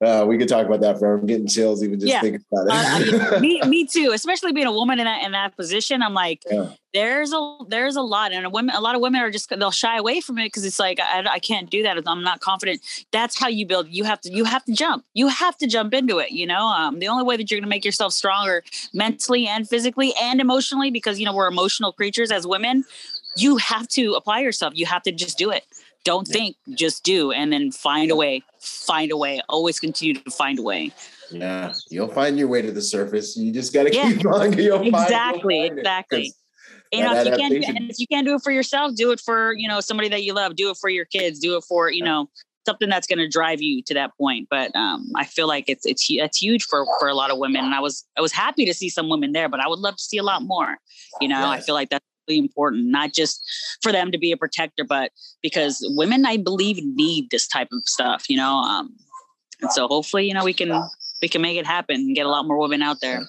uh, 0.03 0.25
we 0.27 0.37
could 0.37 0.49
talk 0.49 0.65
about 0.65 0.81
that 0.81 0.99
forever. 0.99 1.17
I'm 1.17 1.25
getting 1.25 1.47
chills 1.47 1.81
even 1.81 1.99
just 1.99 2.11
yeah. 2.11 2.19
thinking 2.19 2.43
about 2.51 3.01
it. 3.01 3.13
uh, 3.13 3.39
me, 3.39 3.61
me 3.61 3.85
too. 3.85 4.11
Especially 4.13 4.51
being 4.51 4.67
a 4.67 4.71
woman 4.71 4.99
in 4.99 5.05
that 5.05 5.23
in 5.23 5.31
that 5.31 5.55
position, 5.55 6.01
I'm 6.01 6.13
like, 6.13 6.43
yeah. 6.51 6.71
there's 6.93 7.31
a 7.31 7.57
there's 7.69 7.95
a 7.95 8.01
lot, 8.01 8.33
and 8.33 8.45
a 8.45 8.49
women 8.49 8.75
a 8.75 8.81
lot 8.81 8.95
of 8.95 9.01
women 9.01 9.21
are 9.21 9.31
just 9.31 9.49
they'll 9.49 9.71
shy 9.71 9.97
away 9.97 10.19
from 10.19 10.37
it 10.37 10.47
because 10.47 10.65
it's 10.65 10.79
like 10.79 10.99
I, 10.99 11.25
I 11.31 11.39
can't 11.39 11.69
do 11.69 11.81
that. 11.83 11.97
I'm 12.05 12.23
not 12.23 12.41
confident. 12.41 12.81
That's 13.11 13.39
how 13.39 13.47
you 13.47 13.65
build. 13.65 13.87
You 13.87 14.03
have 14.03 14.19
to 14.21 14.31
you 14.31 14.43
have 14.43 14.65
to 14.65 14.73
jump. 14.73 15.05
You 15.13 15.29
have 15.29 15.57
to 15.59 15.67
jump 15.67 15.93
into 15.93 16.19
it. 16.19 16.31
You 16.31 16.45
know, 16.45 16.67
um, 16.67 16.99
the 16.99 17.07
only 17.07 17.23
way 17.23 17.37
that 17.37 17.49
you're 17.49 17.59
going 17.59 17.67
to 17.67 17.73
make 17.73 17.85
yourself 17.85 18.11
stronger 18.11 18.63
mentally 18.93 19.47
and 19.47 19.67
physically 19.67 20.13
and 20.21 20.41
emotionally, 20.41 20.91
because 20.91 21.19
you 21.19 21.25
know 21.25 21.33
we're 21.33 21.47
emotional 21.47 21.93
creatures 21.93 22.31
as 22.31 22.45
women. 22.45 22.83
You 23.37 23.57
have 23.57 23.87
to 23.89 24.13
apply 24.13 24.41
yourself. 24.41 24.73
You 24.75 24.87
have 24.87 25.03
to 25.03 25.13
just 25.13 25.37
do 25.37 25.51
it. 25.51 25.65
Don't 26.05 26.27
think, 26.27 26.55
just 26.75 27.03
do, 27.03 27.31
and 27.31 27.51
then 27.51 27.71
find 27.71 28.11
a 28.11 28.15
way. 28.15 28.43
Find 28.65 29.11
a 29.11 29.17
way. 29.17 29.41
Always 29.49 29.79
continue 29.79 30.15
to 30.15 30.31
find 30.31 30.59
a 30.59 30.61
way. 30.61 30.91
Yeah, 31.31 31.73
you'll 31.89 32.07
find 32.07 32.37
your 32.37 32.47
way 32.47 32.61
to 32.61 32.71
the 32.71 32.81
surface. 32.81 33.37
You 33.37 33.51
just 33.51 33.73
got 33.73 33.83
to 33.83 33.93
yeah. 33.93 34.11
keep 34.11 34.25
on. 34.33 34.53
You'll 34.53 34.81
exactly, 34.81 35.67
find, 35.67 35.79
exactly. 35.79 36.33
You 36.91 37.03
know, 37.03 37.15
if 37.15 37.25
you 37.25 37.35
can't, 37.35 37.77
and 37.77 37.89
if 37.89 37.99
you 37.99 38.07
can't 38.07 38.25
do 38.25 38.35
it 38.35 38.41
for 38.43 38.51
yourself, 38.51 38.95
do 38.95 39.11
it 39.11 39.19
for 39.19 39.53
you 39.53 39.67
know 39.67 39.79
somebody 39.79 40.09
that 40.09 40.23
you 40.23 40.33
love. 40.33 40.55
Do 40.55 40.69
it 40.69 40.77
for 40.77 40.89
your 40.89 41.05
kids. 41.05 41.39
Do 41.39 41.57
it 41.57 41.63
for 41.63 41.91
you 41.91 42.03
know 42.03 42.29
something 42.65 42.89
that's 42.89 43.07
going 43.07 43.19
to 43.19 43.27
drive 43.27 43.61
you 43.61 43.81
to 43.83 43.93
that 43.93 44.11
point. 44.17 44.47
But 44.49 44.75
um, 44.75 45.11
I 45.15 45.25
feel 45.25 45.47
like 45.47 45.65
it's 45.67 45.85
it's 45.85 46.07
it's 46.09 46.41
huge 46.41 46.63
for 46.63 46.85
for 46.99 47.07
a 47.07 47.13
lot 47.13 47.31
of 47.31 47.37
women, 47.37 47.63
and 47.63 47.75
I 47.75 47.79
was 47.79 48.05
I 48.17 48.21
was 48.21 48.31
happy 48.31 48.65
to 48.65 48.73
see 48.73 48.89
some 48.89 49.09
women 49.09 49.31
there, 49.31 49.49
but 49.49 49.59
I 49.59 49.67
would 49.67 49.79
love 49.79 49.97
to 49.97 50.03
see 50.03 50.17
a 50.17 50.23
lot 50.23 50.43
more. 50.43 50.77
You 51.21 51.27
know, 51.27 51.39
yes. 51.39 51.47
I 51.47 51.65
feel 51.65 51.75
like 51.75 51.89
that's 51.89 52.05
important, 52.27 52.87
not 52.87 53.13
just 53.13 53.41
for 53.81 53.91
them 53.91 54.11
to 54.11 54.17
be 54.17 54.31
a 54.31 54.37
protector, 54.37 54.83
but 54.83 55.11
because 55.41 55.85
women, 55.95 56.25
I 56.25 56.37
believe, 56.37 56.83
need 56.83 57.29
this 57.29 57.47
type 57.47 57.69
of 57.71 57.83
stuff, 57.85 58.25
you 58.29 58.37
know. 58.37 58.55
Um, 58.55 58.95
and 59.61 59.71
so 59.71 59.87
hopefully, 59.87 60.27
you 60.27 60.33
know, 60.33 60.43
we 60.43 60.53
can 60.53 60.71
we 61.21 61.27
can 61.27 61.41
make 61.41 61.57
it 61.57 61.65
happen 61.65 61.95
and 61.95 62.15
get 62.15 62.25
a 62.25 62.29
lot 62.29 62.45
more 62.45 62.57
women 62.57 62.81
out 62.81 63.01
there. 63.01 63.23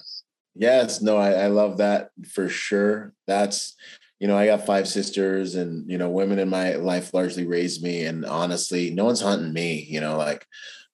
Yes, 0.55 1.01
no, 1.01 1.17
I, 1.17 1.33
I 1.33 1.47
love 1.47 1.77
that 1.77 2.11
for 2.27 2.49
sure. 2.49 3.13
That's 3.27 3.75
you 4.19 4.27
know, 4.27 4.37
I 4.37 4.47
got 4.47 4.65
five 4.65 4.87
sisters 4.87 5.55
and, 5.55 5.89
you 5.89 5.97
know, 5.97 6.09
women 6.09 6.39
in 6.39 6.49
my 6.49 6.73
life 6.75 7.13
largely 7.13 7.45
raised 7.45 7.83
me. 7.83 8.03
And 8.03 8.25
honestly, 8.25 8.89
no 8.89 9.05
one's 9.05 9.21
hunting 9.21 9.53
me, 9.53 9.85
you 9.87 10.01
know, 10.01 10.17
like 10.17 10.45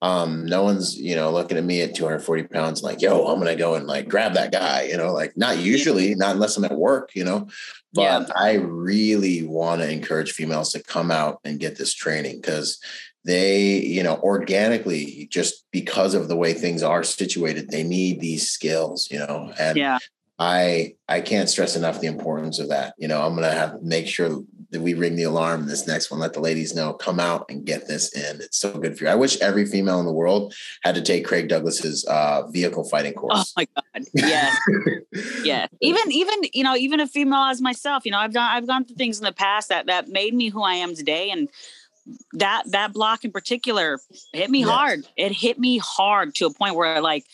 um, 0.03 0.45
no 0.45 0.63
one's, 0.63 0.97
you 0.97 1.15
know, 1.15 1.31
looking 1.31 1.57
at 1.57 1.63
me 1.63 1.81
at 1.81 1.95
240 1.95 2.43
pounds 2.49 2.83
like, 2.83 3.01
yo, 3.01 3.25
I'm 3.25 3.39
gonna 3.39 3.55
go 3.55 3.75
and 3.75 3.87
like 3.87 4.09
grab 4.09 4.33
that 4.33 4.51
guy, 4.51 4.83
you 4.83 4.97
know, 4.97 5.13
like 5.13 5.37
not 5.37 5.59
usually, 5.59 6.13
not 6.13 6.35
unless 6.35 6.57
I'm 6.57 6.65
at 6.65 6.75
work, 6.75 7.11
you 7.15 7.23
know. 7.23 7.47
But 7.93 8.01
yeah. 8.01 8.25
I 8.35 8.55
really 8.55 9.47
want 9.47 9.81
to 9.81 9.89
encourage 9.89 10.33
females 10.33 10.73
to 10.73 10.83
come 10.83 11.09
out 11.09 11.39
and 11.45 11.57
get 11.57 11.77
this 11.77 11.93
training 11.93 12.41
because 12.41 12.79
they, 13.23 13.79
you 13.79 14.03
know, 14.03 14.17
organically, 14.17 15.29
just 15.31 15.63
because 15.71 16.15
of 16.15 16.27
the 16.27 16.35
way 16.35 16.53
things 16.53 16.83
are 16.83 17.03
situated, 17.03 17.71
they 17.71 17.83
need 17.83 18.19
these 18.19 18.51
skills, 18.51 19.07
you 19.09 19.19
know. 19.19 19.53
And 19.57 19.77
yeah. 19.77 19.99
I 20.37 20.95
I 21.07 21.21
can't 21.21 21.49
stress 21.49 21.77
enough 21.77 22.01
the 22.01 22.07
importance 22.07 22.59
of 22.59 22.67
that. 22.67 22.93
You 22.97 23.07
know, 23.07 23.21
I'm 23.21 23.35
gonna 23.35 23.53
have 23.53 23.79
to 23.79 23.79
make 23.81 24.07
sure 24.07 24.43
that 24.74 24.82
we 24.82 24.95
ring 24.95 25.15
the 25.15 25.24
alarm 25.24 25.67
this 25.67 25.88
next 25.88 26.09
one, 26.09 26.19
let 26.19 26.34
the 26.34 26.39
ladies 26.39 26.76
know, 26.76 26.93
come 26.93 27.19
out 27.19 27.45
and 27.47 27.63
get 27.63 27.88
this 27.88 28.13
in. 28.13 28.41
It's 28.41 28.57
so 28.59 28.76
good 28.78 28.97
for 28.97 29.05
you. 29.05 29.09
I 29.09 29.15
wish 29.15 29.39
every 29.39 29.65
female 29.65 29.99
in 29.99 30.05
the 30.05 30.11
world 30.11 30.53
had 30.84 30.95
to 30.95 31.01
take 31.01 31.26
Craig 31.26 31.47
Douglas's 31.47 32.03
uh, 32.05 32.47
vehicle 32.47 32.84
fighting 32.84 33.13
course. 33.13 33.53
Oh 33.55 33.61
my 33.61 33.67
God. 33.76 34.07
Yeah. 34.13 34.53
yeah. 35.43 35.67
Even, 35.80 36.11
even, 36.11 36.39
you 36.53 36.63
know, 36.63 36.76
even 36.76 36.99
a 36.99 37.07
female 37.07 37.43
as 37.43 37.61
myself, 37.61 38.03
you 38.03 38.11
know, 38.11 38.17
I've 38.17 38.34
done, 38.34 38.49
I've 38.49 38.65
gone 38.65 38.84
through 38.84 38.95
things 38.95 39.19
in 39.19 39.26
the 39.26 39.32
past 39.32 39.69
that, 39.69 39.86
that 39.86 40.09
made 40.09 40.34
me 40.34 40.49
who 40.49 40.63
I 40.63 40.74
am 40.74 40.95
today. 40.95 41.30
And 41.30 41.49
that, 42.34 42.63
that 42.71 42.93
block 42.93 43.24
in 43.24 43.32
particular 43.32 43.99
hit 44.34 44.49
me 44.49 44.61
yes. 44.61 44.69
hard. 44.69 45.07
It 45.15 45.32
hit 45.34 45.59
me 45.59 45.78
hard 45.78 46.34
to 46.36 46.47
a 46.47 46.53
point 46.53 46.76
where 46.76 46.99
like, 46.99 47.26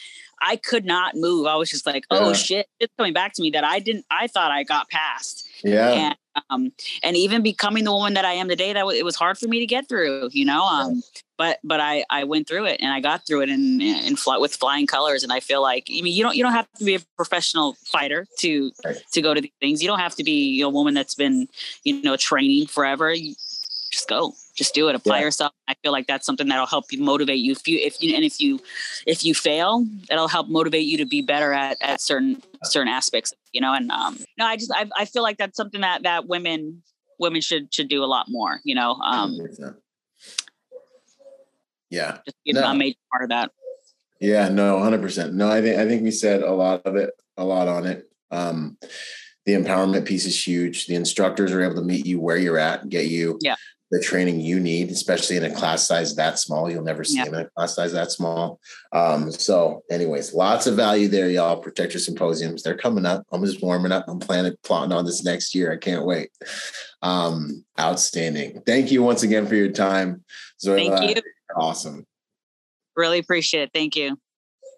I 0.42 0.58
could 0.58 0.86
not 0.86 1.16
move. 1.16 1.48
I 1.48 1.56
was 1.56 1.70
just 1.70 1.86
like, 1.86 2.06
oh 2.12 2.28
yeah. 2.28 2.34
shit, 2.34 2.68
it's 2.80 2.94
coming 2.98 3.14
back 3.14 3.34
to 3.34 3.42
me 3.42 3.52
that 3.52 3.64
I 3.64 3.80
didn't, 3.80 4.06
I 4.12 4.28
thought 4.28 4.52
I 4.52 4.64
got 4.64 4.90
past. 4.90 5.48
Yeah. 5.64 5.90
And, 5.90 6.16
um, 6.50 6.72
and 7.04 7.16
even 7.16 7.42
becoming 7.42 7.84
the 7.84 7.92
woman 7.92 8.14
that 8.14 8.26
I 8.26 8.34
am 8.34 8.50
today, 8.50 8.74
that 8.74 8.80
w- 8.80 8.98
it 8.98 9.04
was 9.04 9.16
hard 9.16 9.38
for 9.38 9.48
me 9.48 9.60
to 9.60 9.66
get 9.66 9.88
through, 9.88 10.30
you 10.32 10.46
know. 10.46 10.64
Um, 10.64 11.04
but 11.38 11.60
but 11.64 11.80
I 11.80 12.04
I 12.10 12.26
went 12.26 12.48
through 12.48 12.66
it 12.66 12.82
and 12.82 12.92
I 12.92 13.00
got 13.00 13.26
through 13.26 13.42
it 13.42 13.50
in 13.50 13.82
in 13.82 14.16
fly, 14.16 14.38
with 14.38 14.56
flying 14.56 14.88
colors. 14.88 15.24
And 15.24 15.32
I 15.32 15.40
feel 15.40 15.62
like 15.62 15.88
I 15.90 16.02
mean 16.02 16.14
you 16.14 16.24
don't 16.24 16.36
you 16.36 16.44
don't 16.44 16.54
have 16.54 16.68
to 16.78 16.84
be 16.84 16.96
a 16.96 17.00
professional 17.16 17.76
fighter 17.86 18.28
to 18.40 18.72
right. 18.84 18.98
to 19.14 19.22
go 19.22 19.34
to 19.34 19.42
these 19.42 19.52
things. 19.60 19.82
You 19.82 19.88
don't 19.88 20.00
have 20.00 20.16
to 20.16 20.24
be 20.24 20.62
a 20.62 20.70
woman 20.70 20.94
that's 20.94 21.16
been 21.16 21.48
you 21.84 22.02
know 22.02 22.18
training 22.18 22.68
forever. 22.68 23.14
You 23.14 23.36
just 23.92 24.08
go 24.08 24.34
just 24.60 24.76
do 24.76 24.90
it 24.90 24.96
apply 24.96 25.20
yeah. 25.20 25.26
yourself. 25.26 25.54
I 25.68 25.74
feel 25.82 25.92
like 25.92 26.06
that's 26.06 26.26
something 26.26 26.48
that'll 26.48 26.68
help 26.68 26.92
you 26.92 27.02
motivate 27.02 27.40
you. 27.40 27.54
If 27.54 27.68
you 27.68 27.80
if 27.80 28.02
you 28.02 28.16
and 28.16 28.24
if 28.24 28.40
you 28.40 28.60
if 29.06 29.24
you 29.24 29.34
fail 29.34 29.86
it'll 30.10 30.28
help 30.28 30.48
motivate 30.50 30.86
you 30.86 30.98
to 30.98 31.06
be 31.06 31.22
better 31.22 31.54
at 31.54 31.78
at 31.82 32.02
certain 32.02 32.42
certain 32.64 32.88
aspects 32.88 33.34
you 33.54 33.62
know 33.62 33.74
and 33.74 33.92
um 33.92 34.18
no 34.38 34.46
i 34.46 34.56
just 34.56 34.72
i, 34.74 34.86
I 34.96 35.06
feel 35.06 35.24
like 35.24 35.38
that's 35.38 35.58
something 35.58 35.82
that 35.82 36.04
that 36.04 36.28
women 36.28 36.84
women 37.18 37.42
should 37.42 37.74
should 37.74 37.88
do 37.88 38.04
a 38.04 38.06
lot 38.06 38.28
more 38.30 38.60
you 38.64 38.76
know 38.76 38.94
um 38.94 39.38
yeah. 41.90 42.20
just 42.26 42.38
be 42.46 42.54
no. 42.54 42.70
a 42.70 42.76
major 42.76 43.00
part 43.12 43.24
of 43.24 43.30
that. 43.30 43.52
Yeah 44.20 44.50
no 44.50 44.78
100% 44.78 45.34
no 45.34 45.50
i 45.50 45.62
think 45.62 45.78
i 45.80 45.88
think 45.88 46.04
we 46.04 46.12
said 46.12 46.44
a 46.44 46.52
lot 46.52 46.82
of 46.86 46.96
it 46.96 47.12
a 47.38 47.44
lot 47.44 47.68
on 47.68 47.86
it. 47.86 48.06
Um 48.32 48.78
the 49.46 49.54
empowerment 49.56 50.06
piece 50.06 50.26
is 50.26 50.46
huge. 50.46 50.86
The 50.86 50.94
instructors 50.94 51.52
are 51.52 51.64
able 51.64 51.76
to 51.76 51.82
meet 51.82 52.06
you 52.06 52.20
where 52.20 52.38
you're 52.38 52.60
at 52.60 52.90
get 52.90 53.06
you 53.06 53.40
yeah 53.42 53.56
the 53.92 54.00
training 54.00 54.40
you 54.40 54.60
need, 54.60 54.92
especially 54.92 55.38
in 55.38 55.44
a 55.44 55.54
class 55.54 55.88
size 55.88 56.16
that 56.16 56.38
small. 56.38 56.70
You'll 56.70 56.84
never 56.84 57.04
see 57.04 57.18
yeah. 57.18 57.26
them 57.26 57.34
in 57.36 57.42
a 57.42 57.50
class 57.50 57.76
size 57.76 57.92
that 57.94 58.12
small. 58.12 58.60
Um, 58.92 59.32
so, 59.32 59.84
anyways, 59.90 60.34
lots 60.34 60.68
of 60.68 60.76
value 60.76 61.08
there, 61.08 61.30
y'all. 61.30 61.58
Protector 61.58 62.00
symposiums, 62.00 62.62
they're 62.62 62.78
coming 62.78 63.06
up. 63.06 63.26
I'm 63.32 63.44
just 63.44 63.64
warming 63.64 63.92
up. 63.92 64.06
I'm 64.08 64.20
planning 64.20 64.56
plotting 64.64 64.94
on 64.94 65.06
this 65.06 65.24
next 65.24 65.56
year. 65.56 65.72
I 65.72 65.78
can't 65.78 66.06
wait. 66.06 66.30
Um, 67.02 67.66
outstanding. 67.80 68.62
Thank 68.66 68.92
you 68.92 69.02
once 69.02 69.24
again 69.24 69.48
for 69.48 69.56
your 69.56 69.72
time. 69.72 70.24
Zoila. 70.64 70.98
Thank 70.98 71.16
you. 71.16 71.22
Awesome. 71.56 72.06
Really 72.96 73.20
appreciate 73.20 73.64
it. 73.64 73.72
Thank 73.74 73.96
you. 73.96 74.20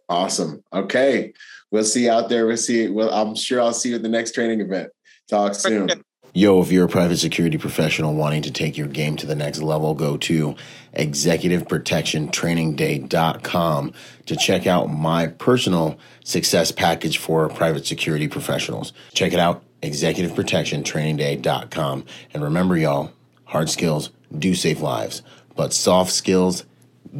Awesome. 0.07 0.63
Okay. 0.73 1.33
We'll 1.71 1.83
see 1.83 2.05
you 2.05 2.11
out 2.11 2.29
there. 2.29 2.45
We'll 2.45 2.57
see. 2.57 2.87
Well, 2.89 3.09
I'm 3.09 3.35
sure 3.35 3.61
I'll 3.61 3.73
see 3.73 3.89
you 3.89 3.95
at 3.95 4.03
the 4.03 4.09
next 4.09 4.33
training 4.35 4.61
event. 4.61 4.89
Talk 5.29 5.55
soon. 5.55 5.89
Yo, 6.33 6.61
if 6.61 6.71
you're 6.71 6.85
a 6.85 6.89
private 6.89 7.17
security 7.17 7.57
professional 7.57 8.13
wanting 8.13 8.41
to 8.41 8.51
take 8.51 8.77
your 8.77 8.87
game 8.87 9.17
to 9.17 9.27
the 9.27 9.35
next 9.35 9.61
level, 9.61 9.93
go 9.93 10.15
to 10.15 10.55
executiveprotectiontrainingday.com 10.95 13.93
to 14.25 14.35
check 14.37 14.65
out 14.65 14.87
my 14.87 15.27
personal 15.27 15.99
success 16.23 16.71
package 16.71 17.17
for 17.17 17.49
private 17.49 17.85
security 17.85 18.29
professionals. 18.29 18.93
Check 19.13 19.33
it 19.33 19.39
out, 19.39 19.61
executiveprotectiontrainingday.com. 19.81 22.05
And 22.33 22.43
remember, 22.43 22.77
y'all, 22.77 23.11
hard 23.43 23.69
skills 23.69 24.09
do 24.37 24.55
save 24.55 24.79
lives, 24.79 25.23
but 25.57 25.73
soft 25.73 26.13
skills 26.13 26.63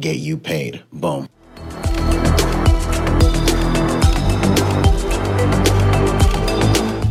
get 0.00 0.16
you 0.16 0.38
paid. 0.38 0.84
Boom. 0.90 1.28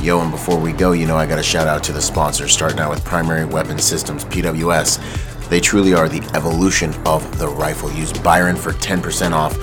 Yo, 0.00 0.20
and 0.22 0.30
before 0.30 0.58
we 0.58 0.72
go, 0.72 0.92
you 0.92 1.06
know, 1.06 1.16
I 1.16 1.26
got 1.26 1.38
a 1.38 1.42
shout 1.42 1.66
out 1.66 1.84
to 1.84 1.92
the 1.92 2.00
sponsors, 2.00 2.52
starting 2.52 2.78
out 2.78 2.88
with 2.88 3.04
Primary 3.04 3.44
Weapon 3.44 3.78
Systems, 3.78 4.24
PWS. 4.24 4.98
They 5.50 5.60
truly 5.60 5.92
are 5.92 6.08
the 6.08 6.22
evolution 6.34 6.94
of 7.06 7.38
the 7.38 7.46
rifle. 7.46 7.92
Use 7.92 8.10
Byron 8.12 8.56
for 8.56 8.72
10% 8.72 9.32
off. 9.32 9.58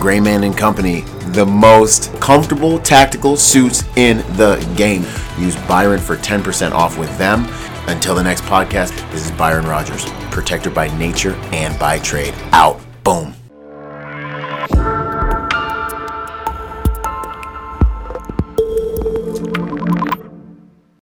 Grayman 0.00 0.44
and 0.44 0.56
Company, 0.56 1.02
the 1.32 1.44
most 1.44 2.10
comfortable 2.20 2.78
tactical 2.78 3.36
suits 3.36 3.84
in 3.96 4.18
the 4.36 4.56
game. 4.76 5.02
Use 5.38 5.56
Byron 5.66 6.00
for 6.00 6.16
10% 6.16 6.72
off 6.72 6.96
with 6.98 7.16
them. 7.18 7.46
Until 7.86 8.14
the 8.14 8.22
next 8.22 8.44
podcast, 8.44 8.96
this 9.10 9.26
is 9.26 9.30
Byron 9.32 9.66
Rogers, 9.66 10.06
protector 10.30 10.70
by 10.70 10.88
nature 10.96 11.34
and 11.52 11.78
by 11.78 11.98
trade. 11.98 12.32
Out. 12.52 12.80
Boom. 13.04 13.41